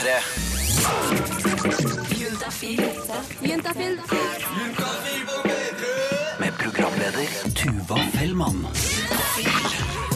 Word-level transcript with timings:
P3. 0.00 0.20
Juntafil. 3.42 4.00
Med 6.38 6.52
programleder 6.58 7.28
Tuva 7.54 7.98
Fellmann. 8.14 8.62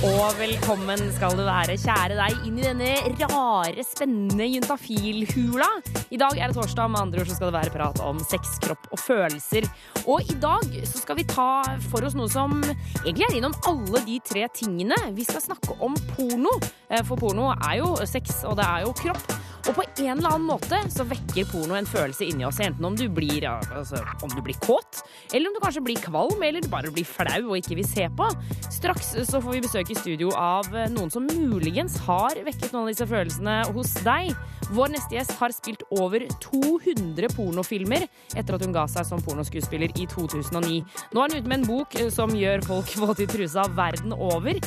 Og 0.05 0.39
velkommen 0.39 1.03
skal 1.17 1.37
du 1.37 1.43
være, 1.45 1.77
kjære 1.81 2.17
deg, 2.17 2.47
inn 2.49 2.57
i 2.61 2.65
denne 2.65 2.95
rare, 3.27 3.85
spennende 3.85 4.47
juntafilhula. 4.55 5.69
I 6.09 6.21
dag 6.21 6.33
er 6.39 6.49
det 6.49 6.57
torsdag, 6.57 6.89
med 6.89 7.03
andre 7.03 7.21
ord 7.21 7.29
så 7.29 7.37
skal 7.37 7.53
det 7.53 7.59
være 7.59 7.75
prat 7.77 8.01
om 8.05 8.23
sex, 8.25 8.57
kropp 8.65 8.89
og 8.89 9.03
følelser. 9.05 9.69
Og 10.07 10.25
i 10.25 10.39
dag 10.41 10.65
så 10.89 11.03
skal 11.03 11.21
vi 11.21 11.29
ta 11.29 11.51
for 11.91 12.09
oss 12.09 12.17
noe 12.17 12.33
som 12.33 12.57
egentlig 13.05 13.29
er 13.29 13.37
innom 13.43 13.57
alle 13.69 14.01
de 14.09 14.17
tre 14.33 14.49
tingene. 14.57 14.97
Vi 15.13 15.29
skal 15.29 15.45
snakke 15.45 15.77
om 15.85 15.97
porno, 16.15 16.57
Eh, 16.95 17.03
for 17.05 17.17
porno 17.17 17.49
er 17.55 17.79
jo 17.81 17.95
sex, 18.07 18.45
og 18.45 18.57
det 18.59 18.65
er 18.69 18.85
jo 18.85 18.93
kropp. 18.93 19.44
Og 19.65 19.79
på 19.79 19.85
en 20.05 20.19
eller 20.19 20.29
annen 20.29 20.45
måte 20.45 20.77
så 20.93 21.07
vekker 21.09 21.47
porno 21.49 21.77
en 21.79 21.89
følelse 21.89 22.27
inni 22.29 22.45
oss, 22.45 22.61
enten 22.61 22.85
om 22.85 22.97
du 22.99 23.07
blir, 23.09 23.47
altså, 23.49 24.03
om 24.21 24.33
du 24.35 24.43
blir 24.45 24.59
kåt, 24.61 25.01
eller 25.33 25.49
om 25.49 25.57
du 25.57 25.61
kanskje 25.63 25.85
blir 25.87 26.03
kvalm, 26.05 26.43
eller 26.45 26.69
bare 26.69 26.93
blir 26.93 27.09
flau 27.09 27.39
og 27.47 27.57
ikke 27.57 27.79
vil 27.81 27.89
se 27.89 28.05
på. 28.13 28.29
Straks 28.69 29.15
så 29.31 29.41
får 29.41 29.57
vi 29.57 29.63
besøk 29.65 29.95
i 29.95 29.97
studio 29.97 30.35
av 30.37 30.69
noen 30.93 31.13
som 31.13 31.25
muligens 31.25 31.97
har 32.05 32.37
vekket 32.45 32.75
noen 32.75 32.85
av 32.85 32.93
disse 32.93 33.09
følelsene 33.09 33.57
hos 33.73 33.97
deg. 34.05 34.35
Vår 34.75 34.93
neste 34.93 35.17
gjest 35.17 35.37
har 35.41 35.53
spilt 35.57 35.85
over 35.97 36.27
200 36.45 37.33
pornofilmer 37.37 38.05
etter 38.37 38.57
at 38.57 38.65
hun 38.65 38.77
ga 38.77 38.85
seg 38.91 39.09
som 39.09 39.23
pornoskuespiller 39.25 39.93
i 39.97 40.09
2009. 40.13 40.81
Nå 41.15 41.25
er 41.25 41.33
hun 41.33 41.41
ute 41.41 41.49
med 41.49 41.63
en 41.63 41.69
bok 41.69 41.97
som 42.13 42.37
gjør 42.37 42.65
folk 42.69 42.97
våte 43.01 43.25
i 43.25 43.31
trusa 43.31 43.65
verden 43.77 44.13
over. 44.13 44.61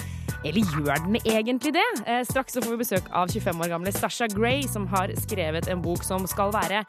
Eller 0.46 0.62
gjør 0.78 1.04
den 1.06 1.18
egentlig 1.24 1.74
det? 1.76 1.86
Eh, 2.06 2.24
straks 2.28 2.54
så 2.54 2.62
får 2.62 2.76
vi 2.76 2.82
besøk 2.84 3.10
av 3.16 3.32
25 3.34 3.62
år 3.64 3.72
gamle 3.74 3.94
Sasha 3.96 4.28
Gray, 4.32 4.66
som 4.70 4.88
har 4.92 5.14
skrevet 5.18 5.70
en 5.72 5.82
bok 5.82 6.06
som 6.06 6.28
skal 6.30 6.54
være 6.54 6.84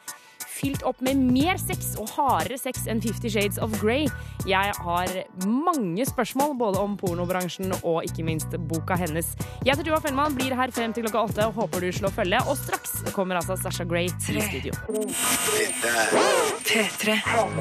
fylt 0.58 0.82
opp 0.86 1.00
med 1.04 1.18
mer 1.20 1.58
sex 1.60 1.94
og 2.00 2.10
hardere 2.16 2.58
sex 2.58 2.86
enn 2.90 3.02
Fifty 3.02 3.30
Shades 3.32 3.58
of 3.62 3.74
Grey. 3.82 4.08
Jeg 4.48 4.74
har 4.82 5.12
mange 5.46 6.06
spørsmål 6.08 6.56
både 6.58 6.82
om 6.82 6.96
pornobransjen 6.98 7.72
og 7.82 8.02
ikke 8.06 8.24
minst 8.26 8.54
boka 8.70 8.96
hennes. 8.98 9.30
Jeg 9.64 9.74
heter 9.74 9.86
Tuva 9.86 10.00
Fellmann, 10.02 10.36
blir 10.38 10.56
her 10.58 10.72
frem 10.74 10.94
til 10.94 11.06
klokka 11.06 11.24
åtte 11.28 11.46
og 11.48 11.58
håper 11.58 11.84
du 11.84 11.90
slår 11.94 12.14
følge. 12.16 12.40
Og 12.50 12.58
straks 12.58 12.96
kommer 13.14 13.38
altså 13.38 13.58
Sasha 13.60 13.86
Grey 13.88 14.08
i 14.08 14.42
studio. 14.48 14.74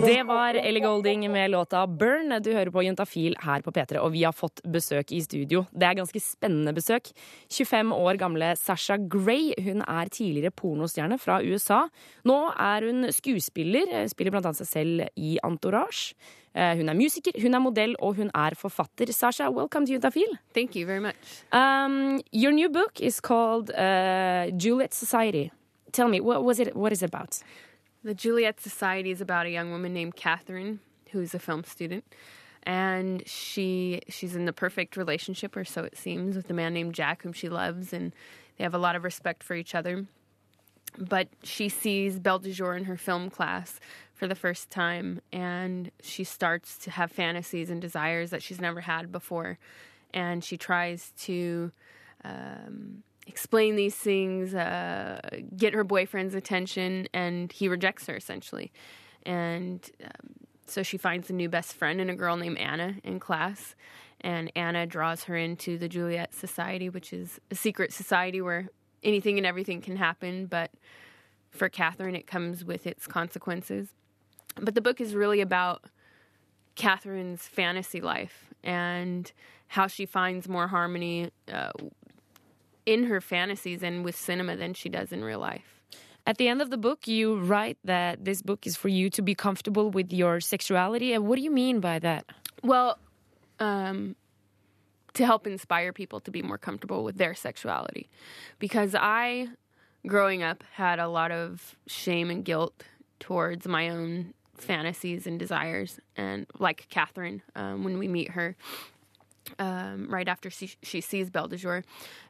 Det 0.06 0.20
var 0.28 0.58
Ellie 0.62 0.84
Golding 0.84 1.28
med 1.32 1.52
låta 1.54 1.86
Burn. 1.88 2.34
Du 2.44 2.52
hører 2.54 2.72
på 2.74 2.84
Juntafil 2.86 3.38
her 3.44 3.66
på 3.66 3.74
P3, 3.76 4.00
og 4.02 4.12
vi 4.16 4.24
har 4.26 4.36
fått 4.36 4.64
besøk 4.66 5.12
i 5.16 5.22
studio. 5.26 5.66
Det 5.72 5.90
er 5.90 6.00
ganske 6.00 6.22
spennende 6.24 6.74
besøk. 6.76 7.12
25 7.54 7.94
år 7.94 8.20
gamle 8.22 8.54
Sasha 8.60 8.98
Grey. 8.98 9.54
Hun 9.64 9.84
er 9.86 10.10
tidligere 10.14 10.54
pornostjerne 10.56 11.20
fra 11.22 11.40
USA. 11.44 11.84
Nå 12.28 12.40
er 12.54 12.87
hun 12.87 12.87
skuespiller, 13.12 14.08
spiller 14.12 14.32
blant 14.32 14.46
annet 14.50 14.60
seg 14.62 14.68
selv 14.68 15.08
i 15.16 15.38
Entourage. 15.44 16.14
Eh, 16.56 16.76
Hun 16.80 16.90
er 16.90 16.94
musiker, 16.98 17.32
hun 17.42 17.54
er 17.54 17.60
modell, 17.60 17.96
og 18.00 18.16
hun 18.16 18.32
er 18.34 18.56
forfatter. 18.56 19.12
Sasha, 19.14 19.50
welcome 19.50 19.86
to 19.86 19.94
Juntafil. 19.94 20.38
Thank 20.54 20.76
you 20.76 20.86
very 20.86 21.00
much. 21.00 21.16
Um, 21.52 22.20
your 22.32 22.52
new 22.52 22.70
book 22.70 23.00
is 23.00 23.20
called 23.20 23.70
uh, 23.72 24.50
Juliet 24.58 24.94
Society. 24.94 25.52
Tell 25.92 26.08
me, 26.08 26.20
what 26.20 26.44
was 26.44 26.60
it? 26.60 26.76
What 26.76 26.92
is 26.92 27.02
it 27.04 27.10
about? 27.14 27.40
The 28.04 28.14
Juliet 28.14 28.60
Society 28.60 29.12
is 29.12 29.22
about 29.22 29.46
a 29.46 29.50
young 29.50 29.72
woman 29.72 29.94
named 29.94 30.16
Catherine, 30.16 30.80
who's 31.12 31.34
a 31.34 31.40
film 31.40 31.64
student, 31.64 32.04
and 32.64 33.22
she 33.28 34.02
she's 34.10 34.36
in 34.36 34.46
the 34.46 34.54
perfect 34.54 34.98
relationship, 34.98 35.56
or 35.56 35.64
so 35.66 35.84
it 35.84 35.98
seems, 35.98 36.36
with 36.36 36.50
a 36.50 36.54
man 36.54 36.74
named 36.74 36.94
Jack, 36.96 37.24
whom 37.24 37.34
she 37.34 37.50
loves, 37.50 37.94
and 37.94 38.14
they 38.58 38.64
have 38.64 38.74
a 38.74 38.78
lot 38.80 38.96
of 38.96 39.04
respect 39.04 39.44
for 39.44 39.56
each 39.56 39.76
other. 39.76 40.06
But 40.98 41.28
she 41.44 41.70
sees 41.70 42.20
Belle 42.20 42.40
de 42.40 42.52
Jour 42.52 42.76
in 42.76 42.86
her 42.86 42.98
film 42.98 43.30
class 43.30 43.80
for 44.14 44.28
the 44.28 44.36
first 44.36 44.72
time, 44.72 45.22
and 45.32 45.92
she 46.02 46.24
starts 46.24 46.78
to 46.80 46.92
have 46.92 47.12
fantasies 47.12 47.70
and 47.70 47.80
desires 47.80 48.32
that 48.32 48.42
she's 48.42 48.60
never 48.60 48.82
had 48.82 49.12
before, 49.12 49.60
and 50.14 50.44
she 50.44 50.58
tries 50.58 51.14
to 51.20 51.72
um, 52.24 53.04
explain 53.28 53.76
these 53.76 53.96
things, 53.96 54.56
uh, 54.56 55.20
get 55.56 55.74
her 55.74 55.84
boyfriend's 55.84 56.34
attention, 56.34 57.08
and 57.14 57.52
he 57.52 57.68
rejects 57.68 58.08
her 58.08 58.16
essentially. 58.16 58.72
And 59.24 59.88
um, 60.04 60.48
so 60.66 60.82
she 60.82 60.98
finds 60.98 61.30
a 61.30 61.34
new 61.34 61.50
best 61.50 61.74
friend 61.74 62.02
and 62.02 62.10
a 62.10 62.16
girl 62.16 62.38
named 62.38 62.58
Anna 62.58 62.96
in 63.04 63.20
class. 63.20 63.76
And 64.22 64.52
Anna 64.56 64.88
draws 64.88 65.26
her 65.26 65.38
into 65.38 65.78
the 65.78 65.88
Juliet 65.88 66.34
Society, 66.34 66.90
which 66.90 67.14
is 67.14 67.40
a 67.52 67.56
secret 67.56 67.94
society 67.94 68.42
where 68.42 68.70
anything 69.08 69.38
and 69.38 69.48
everything 69.48 69.82
can 69.82 69.96
happen. 69.96 70.46
But 70.46 70.72
for 71.50 71.70
Catherine, 71.70 72.16
it 72.16 72.28
comes 72.28 72.64
with 72.64 72.86
its 72.86 73.08
consequences. 73.08 73.90
But 74.60 74.76
the 74.76 74.82
book 74.82 75.02
is 75.02 75.16
really 75.16 75.42
about 75.42 75.86
Catherine's 76.76 77.48
fantasy 77.48 78.02
life 78.02 78.54
and 78.64 79.32
how 79.68 79.88
she 79.88 80.06
finds 80.06 80.48
more 80.48 80.68
harmony 80.68 81.32
uh, 81.52 81.72
in 82.86 83.06
her 83.06 83.22
fantasies 83.22 83.84
and 83.84 84.04
with 84.06 84.16
cinema 84.16 84.56
than 84.56 84.74
she 84.74 84.90
does 84.90 85.12
in 85.12 85.24
real 85.24 85.40
life. 85.40 85.82
At 86.26 86.38
the 86.38 86.48
end 86.50 86.62
of 86.62 86.70
the 86.70 86.78
book, 86.78 87.08
you 87.08 87.38
write 87.38 87.78
that 87.86 88.26
this 88.26 88.42
book 88.42 88.68
is 88.68 88.76
for 88.76 88.90
you 88.90 89.10
to 89.12 89.22
be 89.22 89.34
comfortable 89.34 89.90
with 89.90 90.12
your 90.12 90.42
sexuality. 90.42 91.14
And 91.14 91.26
what 91.26 91.38
do 91.38 91.42
you 91.42 91.52
mean 91.52 91.80
by 91.80 92.00
that? 92.00 92.26
Well, 92.64 92.98
um, 93.60 94.16
to 95.18 95.26
help 95.26 95.48
inspire 95.48 95.92
people 95.92 96.20
to 96.20 96.30
be 96.30 96.44
more 96.44 96.60
comfortable 96.60 97.04
with 97.04 97.18
their 97.18 97.34
sexuality. 97.34 98.08
Because 98.60 98.94
I, 98.94 99.48
growing 100.06 100.44
up, 100.44 100.64
had 100.74 101.00
a 101.00 101.08
lot 101.08 101.32
of 101.32 101.76
shame 101.88 102.30
and 102.30 102.46
guilt 102.46 102.84
towards 103.20 103.68
my 103.68 103.90
own 103.90 104.36
fantasies 104.56 105.26
and 105.26 105.40
desires. 105.40 106.00
And 106.16 106.46
like 106.60 106.86
Catherine, 106.90 107.42
um, 107.56 107.84
when 107.84 107.98
we 107.98 108.08
meet 108.08 108.32
her 108.32 108.56
um, 109.58 110.08
right 110.08 110.28
after 110.28 110.52
she, 110.52 110.74
she 110.84 111.02
sees 111.02 111.32
Belle 111.32 111.48
de 111.48 111.58
Jour. 111.58 111.84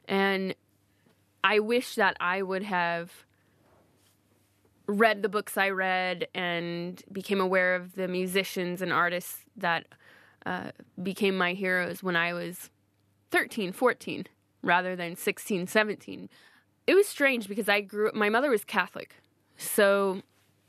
And 0.06 0.54
I 1.44 1.58
wish 1.58 1.94
that 1.96 2.16
I 2.20 2.40
would 2.40 2.62
have 2.62 3.12
read 4.86 5.20
the 5.20 5.28
books 5.28 5.58
I 5.58 5.68
read 5.68 6.26
and 6.34 7.02
became 7.12 7.38
aware 7.38 7.74
of 7.74 7.96
the 7.96 8.08
musicians 8.08 8.80
and 8.80 8.94
artists 8.94 9.44
that 9.58 9.84
uh, 10.46 10.70
became 11.02 11.36
my 11.36 11.52
heroes 11.52 12.02
when 12.02 12.16
I 12.16 12.32
was 12.32 12.70
13, 13.30 13.72
14, 13.72 14.26
rather 14.62 14.96
than 14.96 15.16
16, 15.16 15.66
17. 15.66 16.28
It 16.86 16.94
was 16.94 17.06
strange 17.06 17.48
because 17.48 17.68
I 17.68 17.80
grew 17.82 18.10
my 18.14 18.28
mother 18.28 18.50
was 18.50 18.64
Catholic. 18.64 19.16
So 19.56 20.22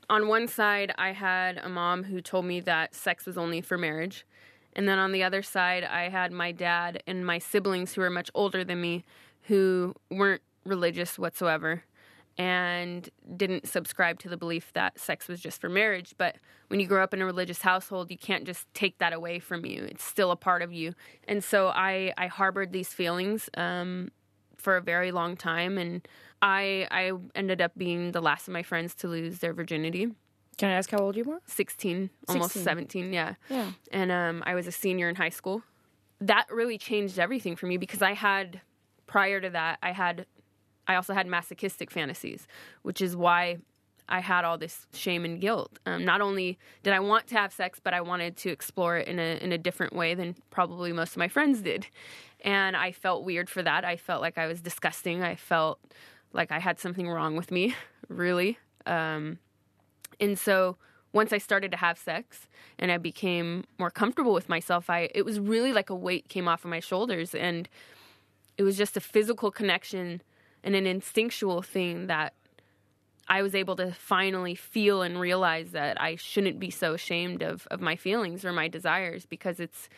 on 0.08 0.28
one 0.28 0.48
side, 0.48 0.92
I 0.98 1.12
had 1.12 1.58
a 1.58 1.68
mom 1.68 2.04
who 2.04 2.20
told 2.20 2.44
me 2.44 2.60
that 2.60 2.94
sex 2.94 3.26
was 3.26 3.38
only 3.38 3.60
for 3.60 3.78
marriage. 3.78 4.26
And 4.74 4.88
then 4.88 4.98
on 4.98 5.12
the 5.12 5.22
other 5.22 5.42
side, 5.42 5.84
I 5.84 6.08
had 6.08 6.32
my 6.32 6.52
dad 6.52 7.02
and 7.06 7.24
my 7.24 7.38
siblings 7.38 7.94
who 7.94 8.02
were 8.02 8.10
much 8.10 8.30
older 8.34 8.64
than 8.64 8.80
me 8.80 9.04
who 9.42 9.94
weren't 10.10 10.42
religious 10.64 11.18
whatsoever 11.18 11.84
and 12.38 13.08
didn't 13.36 13.68
subscribe 13.68 14.18
to 14.20 14.28
the 14.28 14.36
belief 14.36 14.72
that 14.72 14.98
sex 14.98 15.28
was 15.28 15.40
just 15.40 15.60
for 15.60 15.68
marriage. 15.68 16.14
But 16.16 16.36
when 16.68 16.80
you 16.80 16.86
grow 16.86 17.02
up 17.02 17.12
in 17.12 17.20
a 17.20 17.26
religious 17.26 17.62
household, 17.62 18.10
you 18.10 18.18
can't 18.18 18.44
just 18.44 18.72
take 18.74 18.98
that 18.98 19.12
away 19.12 19.38
from 19.38 19.66
you. 19.66 19.84
It's 19.84 20.04
still 20.04 20.30
a 20.30 20.36
part 20.36 20.62
of 20.62 20.72
you. 20.72 20.94
And 21.28 21.42
so 21.44 21.68
I, 21.68 22.12
I 22.16 22.28
harbored 22.28 22.72
these 22.72 22.88
feelings 22.88 23.50
um, 23.56 24.10
for 24.56 24.76
a 24.76 24.80
very 24.80 25.12
long 25.12 25.36
time. 25.36 25.76
And 25.76 26.06
I, 26.40 26.86
I 26.90 27.12
ended 27.34 27.60
up 27.60 27.72
being 27.76 28.12
the 28.12 28.20
last 28.20 28.48
of 28.48 28.52
my 28.52 28.62
friends 28.62 28.94
to 28.96 29.08
lose 29.08 29.40
their 29.40 29.52
virginity. 29.52 30.08
Can 30.56 30.68
I 30.68 30.74
ask 30.74 30.90
how 30.90 30.98
old 30.98 31.16
you 31.16 31.24
were? 31.24 31.40
16, 31.46 32.10
almost 32.28 32.52
16. 32.52 32.64
17, 32.64 33.12
yeah. 33.12 33.34
Yeah. 33.48 33.72
And 33.92 34.12
um, 34.12 34.42
I 34.44 34.54
was 34.54 34.66
a 34.66 34.72
senior 34.72 35.08
in 35.08 35.16
high 35.16 35.30
school. 35.30 35.62
That 36.20 36.46
really 36.50 36.76
changed 36.76 37.18
everything 37.18 37.56
for 37.56 37.66
me 37.66 37.78
because 37.78 38.02
I 38.02 38.12
had, 38.12 38.60
prior 39.06 39.40
to 39.40 39.48
that, 39.50 39.78
I 39.82 39.92
had, 39.92 40.26
I 40.90 40.96
also 40.96 41.14
had 41.14 41.28
masochistic 41.28 41.88
fantasies, 41.88 42.48
which 42.82 43.00
is 43.00 43.14
why 43.14 43.58
I 44.08 44.18
had 44.18 44.44
all 44.44 44.58
this 44.58 44.88
shame 44.92 45.24
and 45.24 45.40
guilt. 45.40 45.78
Um, 45.86 46.04
not 46.04 46.20
only 46.20 46.58
did 46.82 46.92
I 46.92 46.98
want 46.98 47.28
to 47.28 47.36
have 47.36 47.52
sex, 47.52 47.80
but 47.80 47.94
I 47.94 48.00
wanted 48.00 48.36
to 48.38 48.50
explore 48.50 48.96
it 48.96 49.06
in 49.06 49.20
a 49.20 49.38
in 49.40 49.52
a 49.52 49.58
different 49.58 49.92
way 49.94 50.14
than 50.16 50.34
probably 50.50 50.92
most 50.92 51.12
of 51.12 51.18
my 51.18 51.28
friends 51.28 51.62
did, 51.62 51.86
and 52.40 52.76
I 52.76 52.90
felt 52.90 53.24
weird 53.24 53.48
for 53.48 53.62
that. 53.62 53.84
I 53.84 53.96
felt 53.96 54.20
like 54.20 54.36
I 54.36 54.48
was 54.48 54.60
disgusting. 54.60 55.22
I 55.22 55.36
felt 55.36 55.78
like 56.32 56.50
I 56.50 56.58
had 56.58 56.80
something 56.80 57.08
wrong 57.08 57.36
with 57.36 57.52
me, 57.52 57.76
really. 58.08 58.58
Um, 58.84 59.38
and 60.18 60.36
so 60.36 60.76
once 61.12 61.32
I 61.32 61.38
started 61.38 61.70
to 61.70 61.76
have 61.76 61.98
sex 61.98 62.48
and 62.80 62.90
I 62.90 62.98
became 62.98 63.62
more 63.78 63.92
comfortable 63.92 64.34
with 64.34 64.48
myself, 64.48 64.90
I 64.90 65.08
it 65.14 65.24
was 65.24 65.38
really 65.38 65.72
like 65.72 65.88
a 65.88 65.94
weight 65.94 66.28
came 66.28 66.48
off 66.48 66.64
of 66.64 66.70
my 66.70 66.80
shoulders 66.80 67.32
and 67.32 67.68
it 68.58 68.64
was 68.64 68.76
just 68.76 68.96
a 68.96 69.00
physical 69.00 69.52
connection 69.52 70.20
and 70.64 70.74
an 70.74 70.86
instinctual 70.86 71.62
thing 71.62 72.06
that 72.08 72.34
I 73.28 73.42
was 73.42 73.54
able 73.54 73.76
to 73.76 73.92
finally 73.92 74.54
feel 74.56 75.02
and 75.02 75.18
realize 75.20 75.70
that 75.70 76.00
I 76.00 76.16
shouldn't 76.16 76.58
be 76.58 76.70
so 76.70 76.94
ashamed 76.94 77.42
of, 77.42 77.66
of 77.70 77.80
my 77.80 77.94
feelings 77.96 78.44
or 78.44 78.52
my 78.52 78.66
desires 78.68 79.24
because 79.24 79.60
it's 79.60 79.88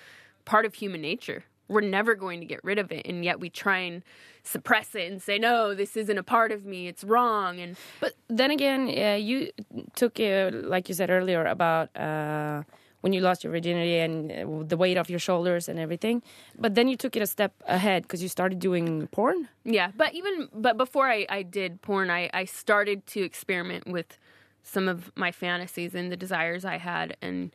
part 0.44 0.66
of 0.66 0.74
human 0.74 1.00
nature. 1.00 1.44
we're 1.68 1.80
never 1.80 2.14
going 2.14 2.40
to 2.40 2.46
get 2.46 2.60
rid 2.62 2.78
of 2.78 2.92
it 2.92 3.06
and 3.06 3.24
yet 3.24 3.40
we 3.40 3.48
try 3.48 3.78
and 3.78 4.02
suppress 4.42 4.94
it 4.94 5.10
and 5.10 5.22
say 5.22 5.38
no 5.38 5.74
this 5.74 5.96
isn't 5.96 6.18
a 6.18 6.22
part 6.22 6.50
of 6.52 6.64
me 6.66 6.88
it's 6.88 7.04
wrong 7.04 7.58
and 7.60 7.76
But 8.00 8.12
then 8.28 8.50
again, 8.50 8.88
you 9.28 9.50
took, 9.94 10.18
uh, 10.20 10.50
like 10.52 10.88
you 10.88 10.94
said 10.94 11.08
earlier, 11.10 11.44
about 11.46 11.88
uh, 11.96 12.62
when 13.02 13.12
you 13.12 13.20
lost 13.20 13.44
your 13.44 13.52
virginity 13.52 13.98
and 13.98 14.32
uh, 14.32 14.64
the 14.66 14.76
weight 14.76 14.96
off 14.98 15.08
your 15.10 15.18
shoulders 15.18 15.68
and 15.68 15.78
everything. 15.78 16.22
But 16.58 16.74
then 16.76 16.88
you 16.88 16.96
took 16.96 17.14
it 17.16 17.22
a 17.22 17.26
step 17.26 17.52
ahead 17.66 18.02
because 18.02 18.22
you 18.22 18.28
started 18.28 18.58
doing 18.58 19.06
porn. 19.08 19.48
yeah 19.64 19.88
but 19.96 20.10
even 20.14 20.48
but 20.66 20.76
before 20.76 21.06
i, 21.16 21.26
I 21.38 21.42
did 21.58 21.70
porn 21.82 22.08
I, 22.10 22.30
I 22.42 22.44
started 22.46 22.98
to 23.14 23.20
experiment 23.30 23.84
with 23.86 24.18
some 24.62 24.86
of 24.88 24.98
my 25.16 25.30
fantasies 25.32 25.94
and 25.94 26.10
the 26.12 26.16
desires 26.16 26.64
i 26.64 26.78
had 26.78 27.16
and 27.20 27.50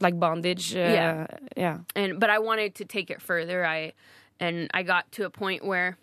Like 0.00 0.18
bondage. 0.18 0.74
Uh, 0.74 0.78
Yeah. 0.98 1.26
Yeah. 1.56 1.78
and 2.00 2.18
but 2.22 2.30
I 2.30 2.38
wanted 2.48 2.70
to 2.80 2.84
take 2.84 3.08
it 3.14 3.20
further. 3.22 3.58
I 3.76 3.92
and 4.40 4.56
I 4.78 4.82
got 4.82 5.04
to 5.16 5.24
a 5.24 5.30
point 5.30 5.60
where 5.64 5.96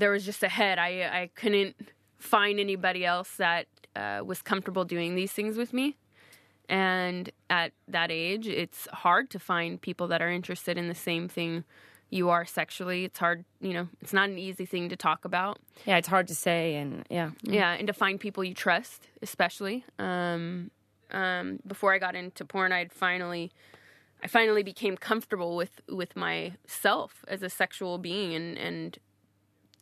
there 0.00 0.10
was 0.10 0.24
just 0.24 0.42
a 0.42 0.48
head. 0.48 0.78
I 0.78 0.90
I 1.22 1.30
couldn't 1.40 1.74
find 2.18 2.58
anybody 2.58 3.02
else 3.14 3.30
that 3.36 3.66
uh, 4.02 4.20
was 4.30 4.42
comfortable 4.42 4.84
doing 4.84 5.14
these 5.14 5.32
things 5.38 5.56
with 5.56 5.72
me. 5.72 5.86
And 6.68 7.30
at 7.50 7.72
that 7.88 8.10
age, 8.10 8.46
it's 8.48 8.88
hard 8.92 9.30
to 9.30 9.38
find 9.38 9.80
people 9.80 10.08
that 10.08 10.22
are 10.22 10.30
interested 10.30 10.78
in 10.78 10.88
the 10.88 10.94
same 10.94 11.28
thing 11.28 11.64
you 12.08 12.28
are 12.28 12.44
sexually. 12.44 13.04
It's 13.04 13.18
hard, 13.18 13.44
you 13.60 13.72
know, 13.72 13.88
it's 14.00 14.12
not 14.12 14.28
an 14.28 14.38
easy 14.38 14.66
thing 14.66 14.88
to 14.90 14.96
talk 14.96 15.24
about. 15.24 15.58
Yeah, 15.86 15.96
it's 15.96 16.08
hard 16.08 16.28
to 16.28 16.34
say. 16.34 16.74
And 16.76 17.04
yeah. 17.10 17.30
Yeah, 17.42 17.72
and 17.72 17.86
to 17.86 17.92
find 17.92 18.20
people 18.20 18.44
you 18.44 18.54
trust, 18.54 19.08
especially. 19.22 19.84
Um, 19.98 20.70
um, 21.10 21.58
before 21.66 21.92
I 21.94 21.98
got 21.98 22.14
into 22.14 22.44
porn, 22.44 22.72
I'd 22.72 22.92
finally, 22.92 23.50
I 24.22 24.26
finally 24.28 24.62
became 24.62 24.96
comfortable 24.96 25.56
with 25.56 25.80
with 25.88 26.14
myself 26.16 27.24
as 27.28 27.42
a 27.42 27.50
sexual 27.50 27.98
being, 27.98 28.34
and 28.34 28.56
and 28.58 28.98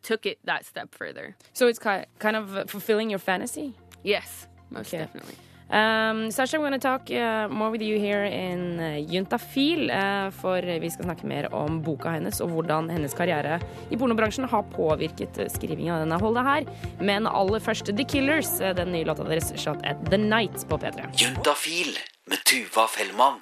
took 0.03 0.25
it 0.25 0.39
that 0.45 0.65
step 0.65 0.95
further. 0.95 1.37
So 1.53 1.69
it's 1.69 1.79
ki- 1.79 2.05
kind 2.19 2.37
of 2.37 2.71
fulfilling 2.71 3.11
your 3.11 3.19
fantasy. 3.19 3.75
Yes, 4.03 4.47
most 4.71 4.89
Okay. 4.95 4.99
definitely. 5.05 5.35
Um, 5.71 6.33
Sasha, 6.33 6.57
I'm 6.57 6.63
going 6.63 6.73
to 6.73 6.79
talk 6.79 7.11
uh, 7.11 7.47
more 7.49 7.71
with 7.71 7.83
you 7.83 7.99
here 7.99 8.25
in 8.25 8.81
uh, 8.81 8.99
Juntafil, 9.07 9.91
uh, 9.91 10.31
for 10.31 10.61
vi 10.61 10.91
skal 10.91 11.07
snakke 11.07 11.27
mer 11.27 11.47
om 11.55 11.79
boka 11.83 12.11
hennes 12.11 12.41
og 12.43 12.51
hvordan 12.51 12.91
hennes 12.91 13.15
karriere 13.15 13.61
i 13.91 13.99
pornobransjen 14.01 14.49
har 14.51 14.67
påvirket 14.75 15.31
skrivinga 15.31 15.61
skrivingen 15.61 15.95
av 15.95 16.03
denne 16.03 16.19
holdet 16.19 16.49
her. 16.49 16.67
Men 16.99 17.29
aller 17.31 17.63
først 17.63 17.93
The 17.95 18.05
Killers, 18.05 18.57
uh, 18.59 18.75
den 18.75 18.91
nye 18.97 19.07
låta 19.07 19.29
deres 19.29 19.53
Shot 19.55 19.87
at 19.87 20.03
the 20.11 20.19
Night 20.19 20.67
på 20.67 20.81
P3. 20.81 21.07
Juntafil 21.23 21.95
med 22.27 22.43
Tuva 22.51 22.89
Fellmann 22.91 23.39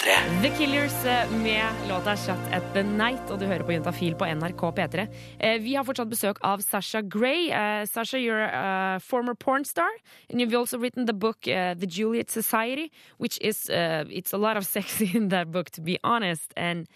P3. 0.00 0.42
The 0.42 0.50
Killers 0.58 1.04
uh, 1.04 1.42
med 1.42 1.88
låta 1.88 2.16
'Shut 2.16 2.38
at 2.52 2.62
the 2.74 2.82
Night, 2.82 3.30
og 3.30 3.40
du 3.40 3.46
hører 3.46 3.62
på 3.62 3.72
Juntafil 3.72 4.14
på 4.14 4.24
NRK 4.24 4.62
P3. 4.78 5.06
Uh, 5.44 5.62
vi 5.62 5.74
har 5.74 5.84
fortsatt 5.84 6.08
besøk 6.08 6.38
av 6.42 6.60
Sasha 6.60 7.00
Gray. 7.00 7.50
Uh, 7.50 7.86
Sasha, 7.86 8.16
you're 8.16 8.48
a 8.52 8.98
former 9.00 9.34
porn 9.34 9.64
star, 9.64 9.90
and 10.30 10.40
you've 10.40 10.54
also 10.54 10.78
written 10.78 11.06
the 11.06 11.12
book 11.12 11.42
The 11.42 11.86
Juliet 11.86 12.30
Society, 12.30 12.90
which 13.18 13.38
is 13.40 13.68
uh, 13.68 14.04
it's 14.10 14.32
a 14.32 14.38
lot 14.38 14.56
of 14.56 14.64
sex 14.64 15.00
in 15.14 15.28
that 15.28 15.50
book, 15.50 15.70
to 15.70 15.80
be 15.80 15.98
honest. 16.02 16.52
And 16.56 16.86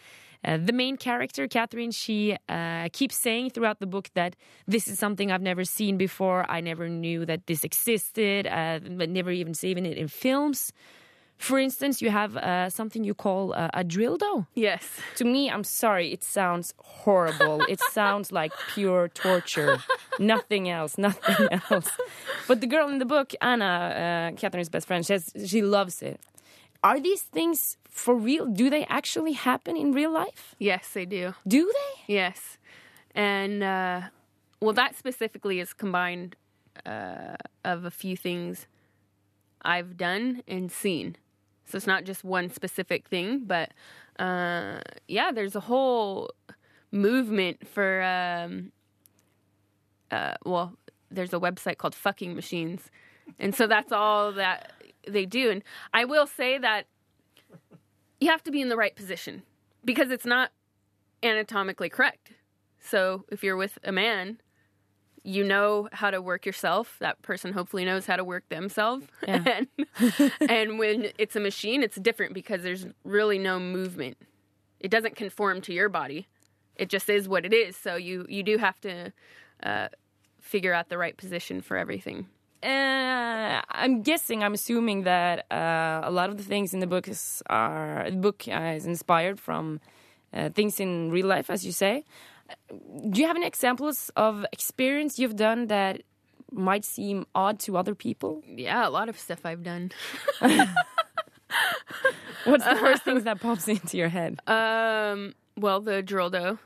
uh, 0.44 0.58
the 0.58 0.72
main 0.72 0.96
character, 0.96 1.48
Catherine, 1.48 1.90
she 1.90 2.36
uh, 2.48 2.88
keeps 2.92 3.16
saying 3.16 3.50
throughout 3.50 3.80
the 3.80 3.86
book 3.86 4.08
that 4.14 4.36
this 4.66 4.88
is 4.88 4.98
something 4.98 5.30
I've 5.30 5.42
never 5.42 5.64
seen 5.64 5.96
before. 5.96 6.44
I 6.48 6.60
never 6.60 6.88
knew 6.88 7.26
that 7.26 7.46
this 7.46 7.64
existed. 7.64 8.46
Uh, 8.46 8.78
never 8.82 9.30
even 9.30 9.54
seen 9.54 9.84
it 9.84 9.98
in 9.98 10.08
films. 10.08 10.72
For 11.49 11.58
instance, 11.58 12.00
you 12.05 12.11
have 12.11 12.37
uh, 12.37 12.70
something 12.70 13.05
you 13.05 13.14
call 13.14 13.52
uh, 13.52 13.69
a 13.81 13.85
dildo. 13.85 14.46
Yes, 14.55 14.82
To 15.17 15.25
me, 15.25 15.50
I'm 15.50 15.64
sorry, 15.64 16.06
it 16.17 16.25
sounds 16.25 16.73
horrible. 17.05 17.56
it 17.69 17.81
sounds 17.93 18.32
like 18.32 18.52
pure 18.75 19.08
torture. 19.08 19.79
nothing 20.19 20.69
else, 20.70 20.96
nothing 20.99 21.49
else. 21.70 21.91
But 22.49 22.61
the 22.62 22.67
girl 22.67 22.88
in 22.88 22.99
the 22.99 23.05
book, 23.17 23.35
Anna, 23.41 23.73
uh, 24.35 24.37
Catherine's 24.41 24.70
best 24.70 24.87
friend, 24.87 25.05
she, 25.06 25.12
has, 25.12 25.25
she 25.46 25.61
loves 25.62 26.02
it. 26.02 26.19
Are 26.82 26.99
these 27.00 27.23
things 27.37 27.76
for 27.90 28.14
real? 28.14 28.47
Do 28.47 28.70
they 28.70 28.85
actually 28.88 29.32
happen 29.32 29.76
in 29.76 29.93
real 29.93 30.12
life? 30.12 30.55
yes, 30.58 30.88
they 30.94 31.06
do. 31.06 31.35
Do 31.47 31.70
they? 31.79 32.14
Yes, 32.14 32.58
and 33.14 33.62
uh, 33.62 34.00
well, 34.61 34.73
that 34.75 34.97
specifically 34.97 35.61
is 35.61 35.75
combined 35.75 36.37
uh, 36.87 37.37
of 37.64 37.85
a 37.85 37.90
few 37.90 38.17
things 38.17 38.67
I've 39.62 39.97
done 39.97 40.43
and 40.49 40.73
seen. 40.73 41.17
So 41.66 41.76
it's 41.76 41.87
not 41.87 42.05
just 42.05 42.25
one 42.25 42.50
specific 42.50 43.08
thing, 43.08 43.44
but 43.46 43.72
uh, 44.19 44.81
yeah, 45.08 45.32
there's 45.32 45.56
a 45.56 45.61
whole 45.61 46.31
movement 46.93 47.66
for. 47.66 48.02
Um, 48.02 48.72
uh, 50.11 50.34
well, 50.44 50.75
there's 51.11 51.32
a 51.32 51.40
website 51.40 51.78
called 51.78 51.94
Fucking 51.94 52.34
Machines, 52.34 52.90
and 53.38 53.55
so 53.55 53.66
that's 53.66 53.93
all 53.93 54.32
that 54.32 54.72
they 55.08 55.26
do. 55.26 55.50
And 55.50 55.62
I 55.93 56.05
will 56.05 56.26
say 56.26 56.58
that 56.58 56.87
you 58.20 58.31
have 58.31 58.43
to 58.44 58.50
be 58.50 58.61
in 58.61 58.69
the 58.69 58.76
right 58.76 58.94
position 58.94 59.43
because 59.84 60.11
it's 60.11 60.26
not 60.26 60.50
anatomically 61.22 61.88
correct. 61.88 62.32
So 62.81 63.25
if 63.31 63.43
you're 63.43 63.56
with 63.56 63.78
a 63.82 63.93
man, 63.93 64.38
you 65.25 65.43
know 65.43 65.88
how 65.91 66.11
to 66.11 66.21
work 66.21 66.44
yourself. 66.44 66.97
That 67.00 67.21
person 67.23 67.53
hopefully 67.53 67.85
knows 67.85 68.06
how 68.06 68.17
to 68.17 68.25
work 68.25 68.49
themselves. 68.49 69.06
Yeah. 69.26 69.62
and, 69.99 70.32
and 70.50 70.79
when 70.79 71.09
it's 71.19 71.35
a 71.35 71.41
machine, 71.41 71.82
it's 71.82 71.97
different 71.97 72.35
because 72.35 72.62
there's 72.62 72.87
really 73.05 73.38
no 73.38 73.59
movement. 73.59 74.19
It 74.81 74.91
doesn't 74.91 75.17
conform 75.17 75.62
to 75.62 75.73
your 75.73 75.88
body. 75.88 76.29
It 76.76 76.91
just 76.91 77.09
is 77.09 77.26
what 77.26 77.47
it 77.47 77.55
is. 77.55 77.75
So 77.76 77.97
you 77.97 78.26
you 78.29 78.43
do 78.43 78.59
have 78.59 78.79
to 78.82 79.12
uh, 79.62 79.88
figure 80.41 80.75
out 80.75 80.91
the 80.91 80.99
right 80.99 81.17
position 81.17 81.62
for 81.62 81.76
everything. 81.79 82.26
Uh, 82.62 83.62
I'm 83.71 84.03
guessing, 84.03 84.43
I'm 84.43 84.55
assuming 84.55 85.03
that 85.05 85.50
uh, 85.50 86.00
a 86.03 86.11
lot 86.11 86.31
of 86.31 86.37
the 86.37 86.43
things 86.44 86.75
in 86.75 86.81
the 86.81 86.87
book 86.87 87.09
is 87.09 87.43
are 87.47 88.11
the 88.11 88.17
book 88.17 88.44
uh, 88.49 88.75
is 88.76 88.87
inspired 88.87 89.41
from 89.41 89.81
uh, 90.32 90.50
things 90.50 90.81
in 90.81 91.11
real 91.11 91.26
life, 91.26 91.49
as 91.49 91.65
you 91.65 91.73
say. 91.73 92.05
Do 93.11 93.20
you 93.20 93.26
have 93.26 93.37
any 93.37 93.46
examples 93.46 94.11
of 94.17 94.44
experience 94.52 95.19
you've 95.19 95.37
done 95.37 95.67
that 95.69 96.02
might 96.52 96.85
seem 96.85 97.26
odd 97.35 97.58
to 97.61 97.76
other 97.76 97.94
people? 97.94 98.43
Yeah, 98.46 98.87
a 98.87 98.91
lot 98.91 99.08
of 99.08 99.19
stuff 99.19 99.44
I've 99.44 99.62
done. 99.62 99.91
What's 102.44 102.64
the 102.64 102.76
first 102.76 103.02
things 103.05 103.25
that 103.29 103.41
pops 103.41 103.67
into 103.69 103.96
your 103.96 104.08
head? 104.08 104.38
Um, 104.46 105.35
well, 105.56 105.81
the 105.81 106.02
dildo. 106.02 106.58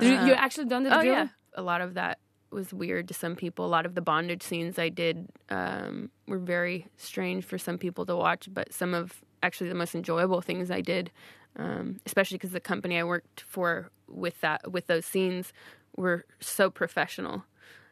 you, 0.00 0.08
you 0.08 0.32
actually 0.32 0.64
done 0.66 0.82
the 0.84 0.96
Oh 0.96 1.02
drill? 1.02 1.12
yeah, 1.14 1.28
a 1.54 1.62
lot 1.62 1.80
of 1.80 1.94
that 1.94 2.18
was 2.50 2.72
weird 2.74 3.08
to 3.08 3.14
some 3.14 3.36
people. 3.36 3.64
A 3.64 3.68
lot 3.68 3.86
of 3.86 3.94
the 3.94 4.00
bondage 4.00 4.42
scenes 4.42 4.78
I 4.78 4.88
did 4.88 5.28
um, 5.48 6.10
were 6.26 6.38
very 6.38 6.86
strange 6.96 7.44
for 7.44 7.56
some 7.58 7.78
people 7.78 8.04
to 8.06 8.16
watch. 8.16 8.48
But 8.52 8.72
some 8.72 8.94
of 8.94 9.22
actually 9.42 9.68
the 9.68 9.74
most 9.76 9.94
enjoyable 9.94 10.40
things 10.40 10.70
I 10.70 10.80
did, 10.80 11.10
um, 11.56 12.00
especially 12.06 12.38
because 12.38 12.52
the 12.52 12.60
company 12.60 12.98
I 12.98 13.04
worked 13.04 13.42
for 13.46 13.90
with 14.08 14.40
that 14.40 14.72
with 14.72 14.86
those 14.86 15.06
scenes 15.06 15.52
were 15.96 16.24
so 16.40 16.70
professional, 16.70 17.44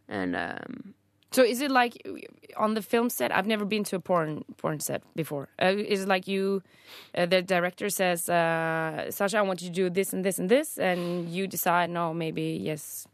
and 0.08 0.34
um, 0.36 0.94
So 1.32 1.44
is 1.44 1.60
it 1.60 1.70
like 1.70 2.02
on 2.56 2.74
the 2.74 2.82
film 2.82 3.08
set? 3.08 3.30
I've 3.30 3.46
never 3.46 3.64
been 3.64 3.84
to 3.84 3.96
a 3.96 4.00
porn 4.00 4.44
porn 4.56 4.80
set 4.80 5.02
before. 5.14 5.48
Uh, 5.62 5.74
is 5.76 6.02
it 6.02 6.08
like 6.08 6.26
you, 6.26 6.62
uh, 7.14 7.26
the 7.26 7.40
director 7.40 7.88
says, 7.88 8.28
uh, 8.28 9.10
Sasha, 9.10 9.38
I 9.38 9.42
want 9.42 9.62
you 9.62 9.68
to 9.68 9.74
do 9.74 9.90
this 9.90 10.12
and 10.12 10.24
this 10.24 10.38
and 10.40 10.48
this, 10.48 10.76
and 10.78 11.28
you 11.30 11.46
decide, 11.46 11.90
no, 11.90 12.12
maybe 12.12 12.58
yes. 12.60 13.06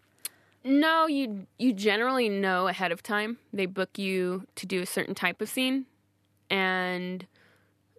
No, 0.64 1.06
you 1.06 1.46
you 1.58 1.72
generally 1.74 2.28
know 2.28 2.68
ahead 2.68 2.90
of 2.90 3.02
time. 3.02 3.36
They 3.52 3.66
book 3.66 3.98
you 3.98 4.46
to 4.54 4.66
do 4.66 4.80
a 4.80 4.86
certain 4.86 5.14
type 5.14 5.42
of 5.42 5.48
scene, 5.48 5.84
and 6.50 7.26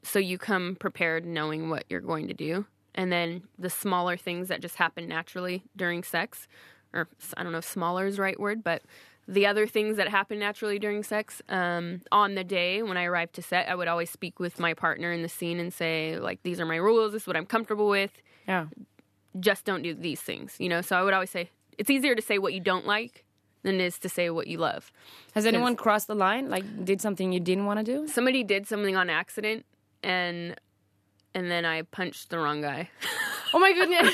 so 0.07 0.19
you 0.19 0.37
come 0.37 0.75
prepared, 0.75 1.25
knowing 1.25 1.69
what 1.69 1.85
you're 1.89 2.01
going 2.01 2.27
to 2.27 2.33
do. 2.33 2.65
And 2.95 3.11
then 3.11 3.43
the 3.59 3.69
smaller 3.69 4.17
things 4.17 4.47
that 4.47 4.61
just 4.61 4.75
happen 4.75 5.07
naturally 5.07 5.63
during 5.75 6.03
sex, 6.03 6.47
or 6.93 7.07
I 7.35 7.43
don't 7.43 7.51
know 7.51 7.59
if 7.59 7.65
smaller 7.65 8.07
is 8.07 8.15
the 8.15 8.23
right 8.23 8.39
word, 8.39 8.63
but 8.63 8.81
the 9.27 9.45
other 9.45 9.67
things 9.67 9.97
that 9.97 10.07
happen 10.07 10.39
naturally 10.39 10.79
during 10.79 11.03
sex. 11.03 11.41
Um, 11.49 12.01
on 12.11 12.35
the 12.35 12.43
day 12.45 12.81
when 12.81 12.95
I 12.97 13.03
arrived 13.03 13.33
to 13.35 13.41
set, 13.41 13.67
I 13.67 13.75
would 13.75 13.89
always 13.89 14.09
speak 14.09 14.39
with 14.39 14.59
my 14.59 14.73
partner 14.73 15.11
in 15.11 15.21
the 15.21 15.29
scene 15.29 15.59
and 15.59 15.73
say, 15.73 16.17
like, 16.17 16.41
these 16.43 16.59
are 16.61 16.65
my 16.65 16.77
rules. 16.77 17.11
This 17.11 17.23
is 17.23 17.27
what 17.27 17.35
I'm 17.35 17.45
comfortable 17.45 17.89
with 17.89 18.21
Yeah. 18.47 18.67
just 19.39 19.65
don't 19.65 19.81
do 19.81 19.93
these 19.93 20.21
things, 20.21 20.55
you 20.57 20.69
know? 20.69 20.81
So 20.81 20.97
I 20.97 21.03
would 21.03 21.13
always 21.13 21.29
say 21.29 21.49
it's 21.77 21.89
easier 21.89 22.15
to 22.15 22.21
say 22.21 22.39
what 22.39 22.53
you 22.53 22.61
don't 22.61 22.87
like 22.87 23.25
than 23.63 23.75
it 23.75 23.81
is 23.81 23.99
to 23.99 24.09
say 24.09 24.29
what 24.29 24.47
you 24.47 24.57
love. 24.57 24.91
Has 25.33 25.45
anyone 25.45 25.75
crossed 25.75 26.07
the 26.07 26.15
line? 26.15 26.49
Like 26.49 26.85
did 26.85 27.01
something 27.01 27.33
you 27.33 27.41
didn't 27.41 27.65
want 27.65 27.79
to 27.79 27.83
do? 27.83 28.07
Somebody 28.07 28.43
did 28.43 28.65
something 28.65 28.95
on 28.95 29.09
accident 29.09 29.65
and 30.07 30.55
and 31.35 31.51
then 31.51 31.65
I 31.65 31.83
punched 31.83 32.31
the 32.31 32.39
wrong 32.39 32.61
guy. 32.61 32.89
Oh 33.53 33.59
my 33.59 33.71
goodness! 33.71 34.13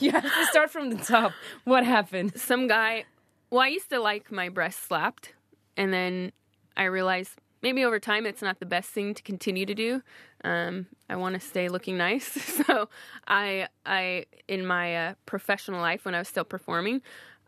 you 0.00 0.10
have 0.10 0.22
to 0.22 0.46
start 0.50 0.70
from 0.70 0.90
the 0.90 1.02
top. 1.02 1.32
What 1.64 1.82
happened? 1.82 2.38
Some 2.38 2.68
guy, 2.68 3.06
well, 3.48 3.62
I 3.62 3.68
used 3.68 3.88
to 3.88 3.98
like 3.98 4.30
my 4.30 4.50
breast 4.50 4.84
slapped 4.86 5.32
and 5.78 5.94
then 5.94 6.32
I 6.76 6.84
realized 6.84 7.38
maybe 7.62 7.82
over 7.86 7.98
time 7.98 8.26
it's 8.26 8.42
not 8.42 8.60
the 8.60 8.66
best 8.66 8.90
thing 8.90 9.14
to 9.14 9.22
continue 9.22 9.64
to 9.64 9.74
do. 9.74 10.02
Um, 10.44 10.88
I 11.08 11.16
want 11.16 11.36
to 11.36 11.40
stay 11.40 11.70
looking 11.70 11.96
nice. 11.96 12.36
So 12.66 12.90
I, 13.26 13.68
I, 13.86 14.26
in 14.46 14.66
my 14.66 14.94
uh, 14.94 15.14
professional 15.24 15.80
life, 15.80 16.04
when 16.04 16.14
I 16.14 16.18
was 16.18 16.28
still 16.28 16.44
performing, 16.44 17.00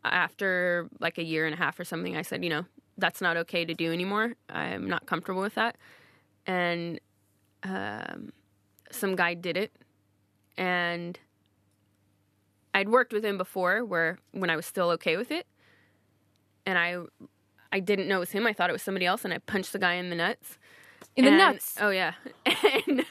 after 0.04 0.88
like 0.98 1.18
a 1.18 1.22
year 1.22 1.44
and 1.44 1.54
a 1.54 1.58
half 1.58 1.78
or 1.78 1.84
something, 1.84 2.16
I 2.16 2.22
said, 2.22 2.42
you 2.42 2.48
know, 2.48 2.64
that's 2.96 3.20
not 3.20 3.36
okay 3.36 3.66
to 3.66 3.74
do 3.74 3.92
anymore. 3.92 4.32
I'm 4.48 4.88
not 4.88 5.04
comfortable 5.04 5.42
with 5.42 5.56
that. 5.56 5.76
And 6.46 6.98
um, 7.64 8.32
some 8.90 9.16
guy 9.16 9.34
did 9.34 9.56
it, 9.56 9.72
and 10.56 11.18
I'd 12.74 12.88
worked 12.88 13.12
with 13.12 13.24
him 13.24 13.38
before, 13.38 13.84
where 13.84 14.18
when 14.32 14.50
I 14.50 14.56
was 14.56 14.66
still 14.66 14.90
okay 14.90 15.16
with 15.16 15.30
it, 15.30 15.46
and 16.66 16.78
I, 16.78 16.98
I 17.70 17.80
didn't 17.80 18.08
know 18.08 18.16
it 18.16 18.20
was 18.20 18.30
him. 18.30 18.46
I 18.46 18.52
thought 18.52 18.70
it 18.70 18.72
was 18.72 18.82
somebody 18.82 19.06
else, 19.06 19.24
and 19.24 19.32
I 19.32 19.38
punched 19.38 19.72
the 19.72 19.78
guy 19.78 19.94
in 19.94 20.10
the 20.10 20.16
nuts. 20.16 20.58
In 21.16 21.24
the 21.24 21.30
And- 21.30 21.38
nuts? 21.38 21.76
Oh 21.80 21.90
yeah, 21.90 22.14
and 22.86 23.04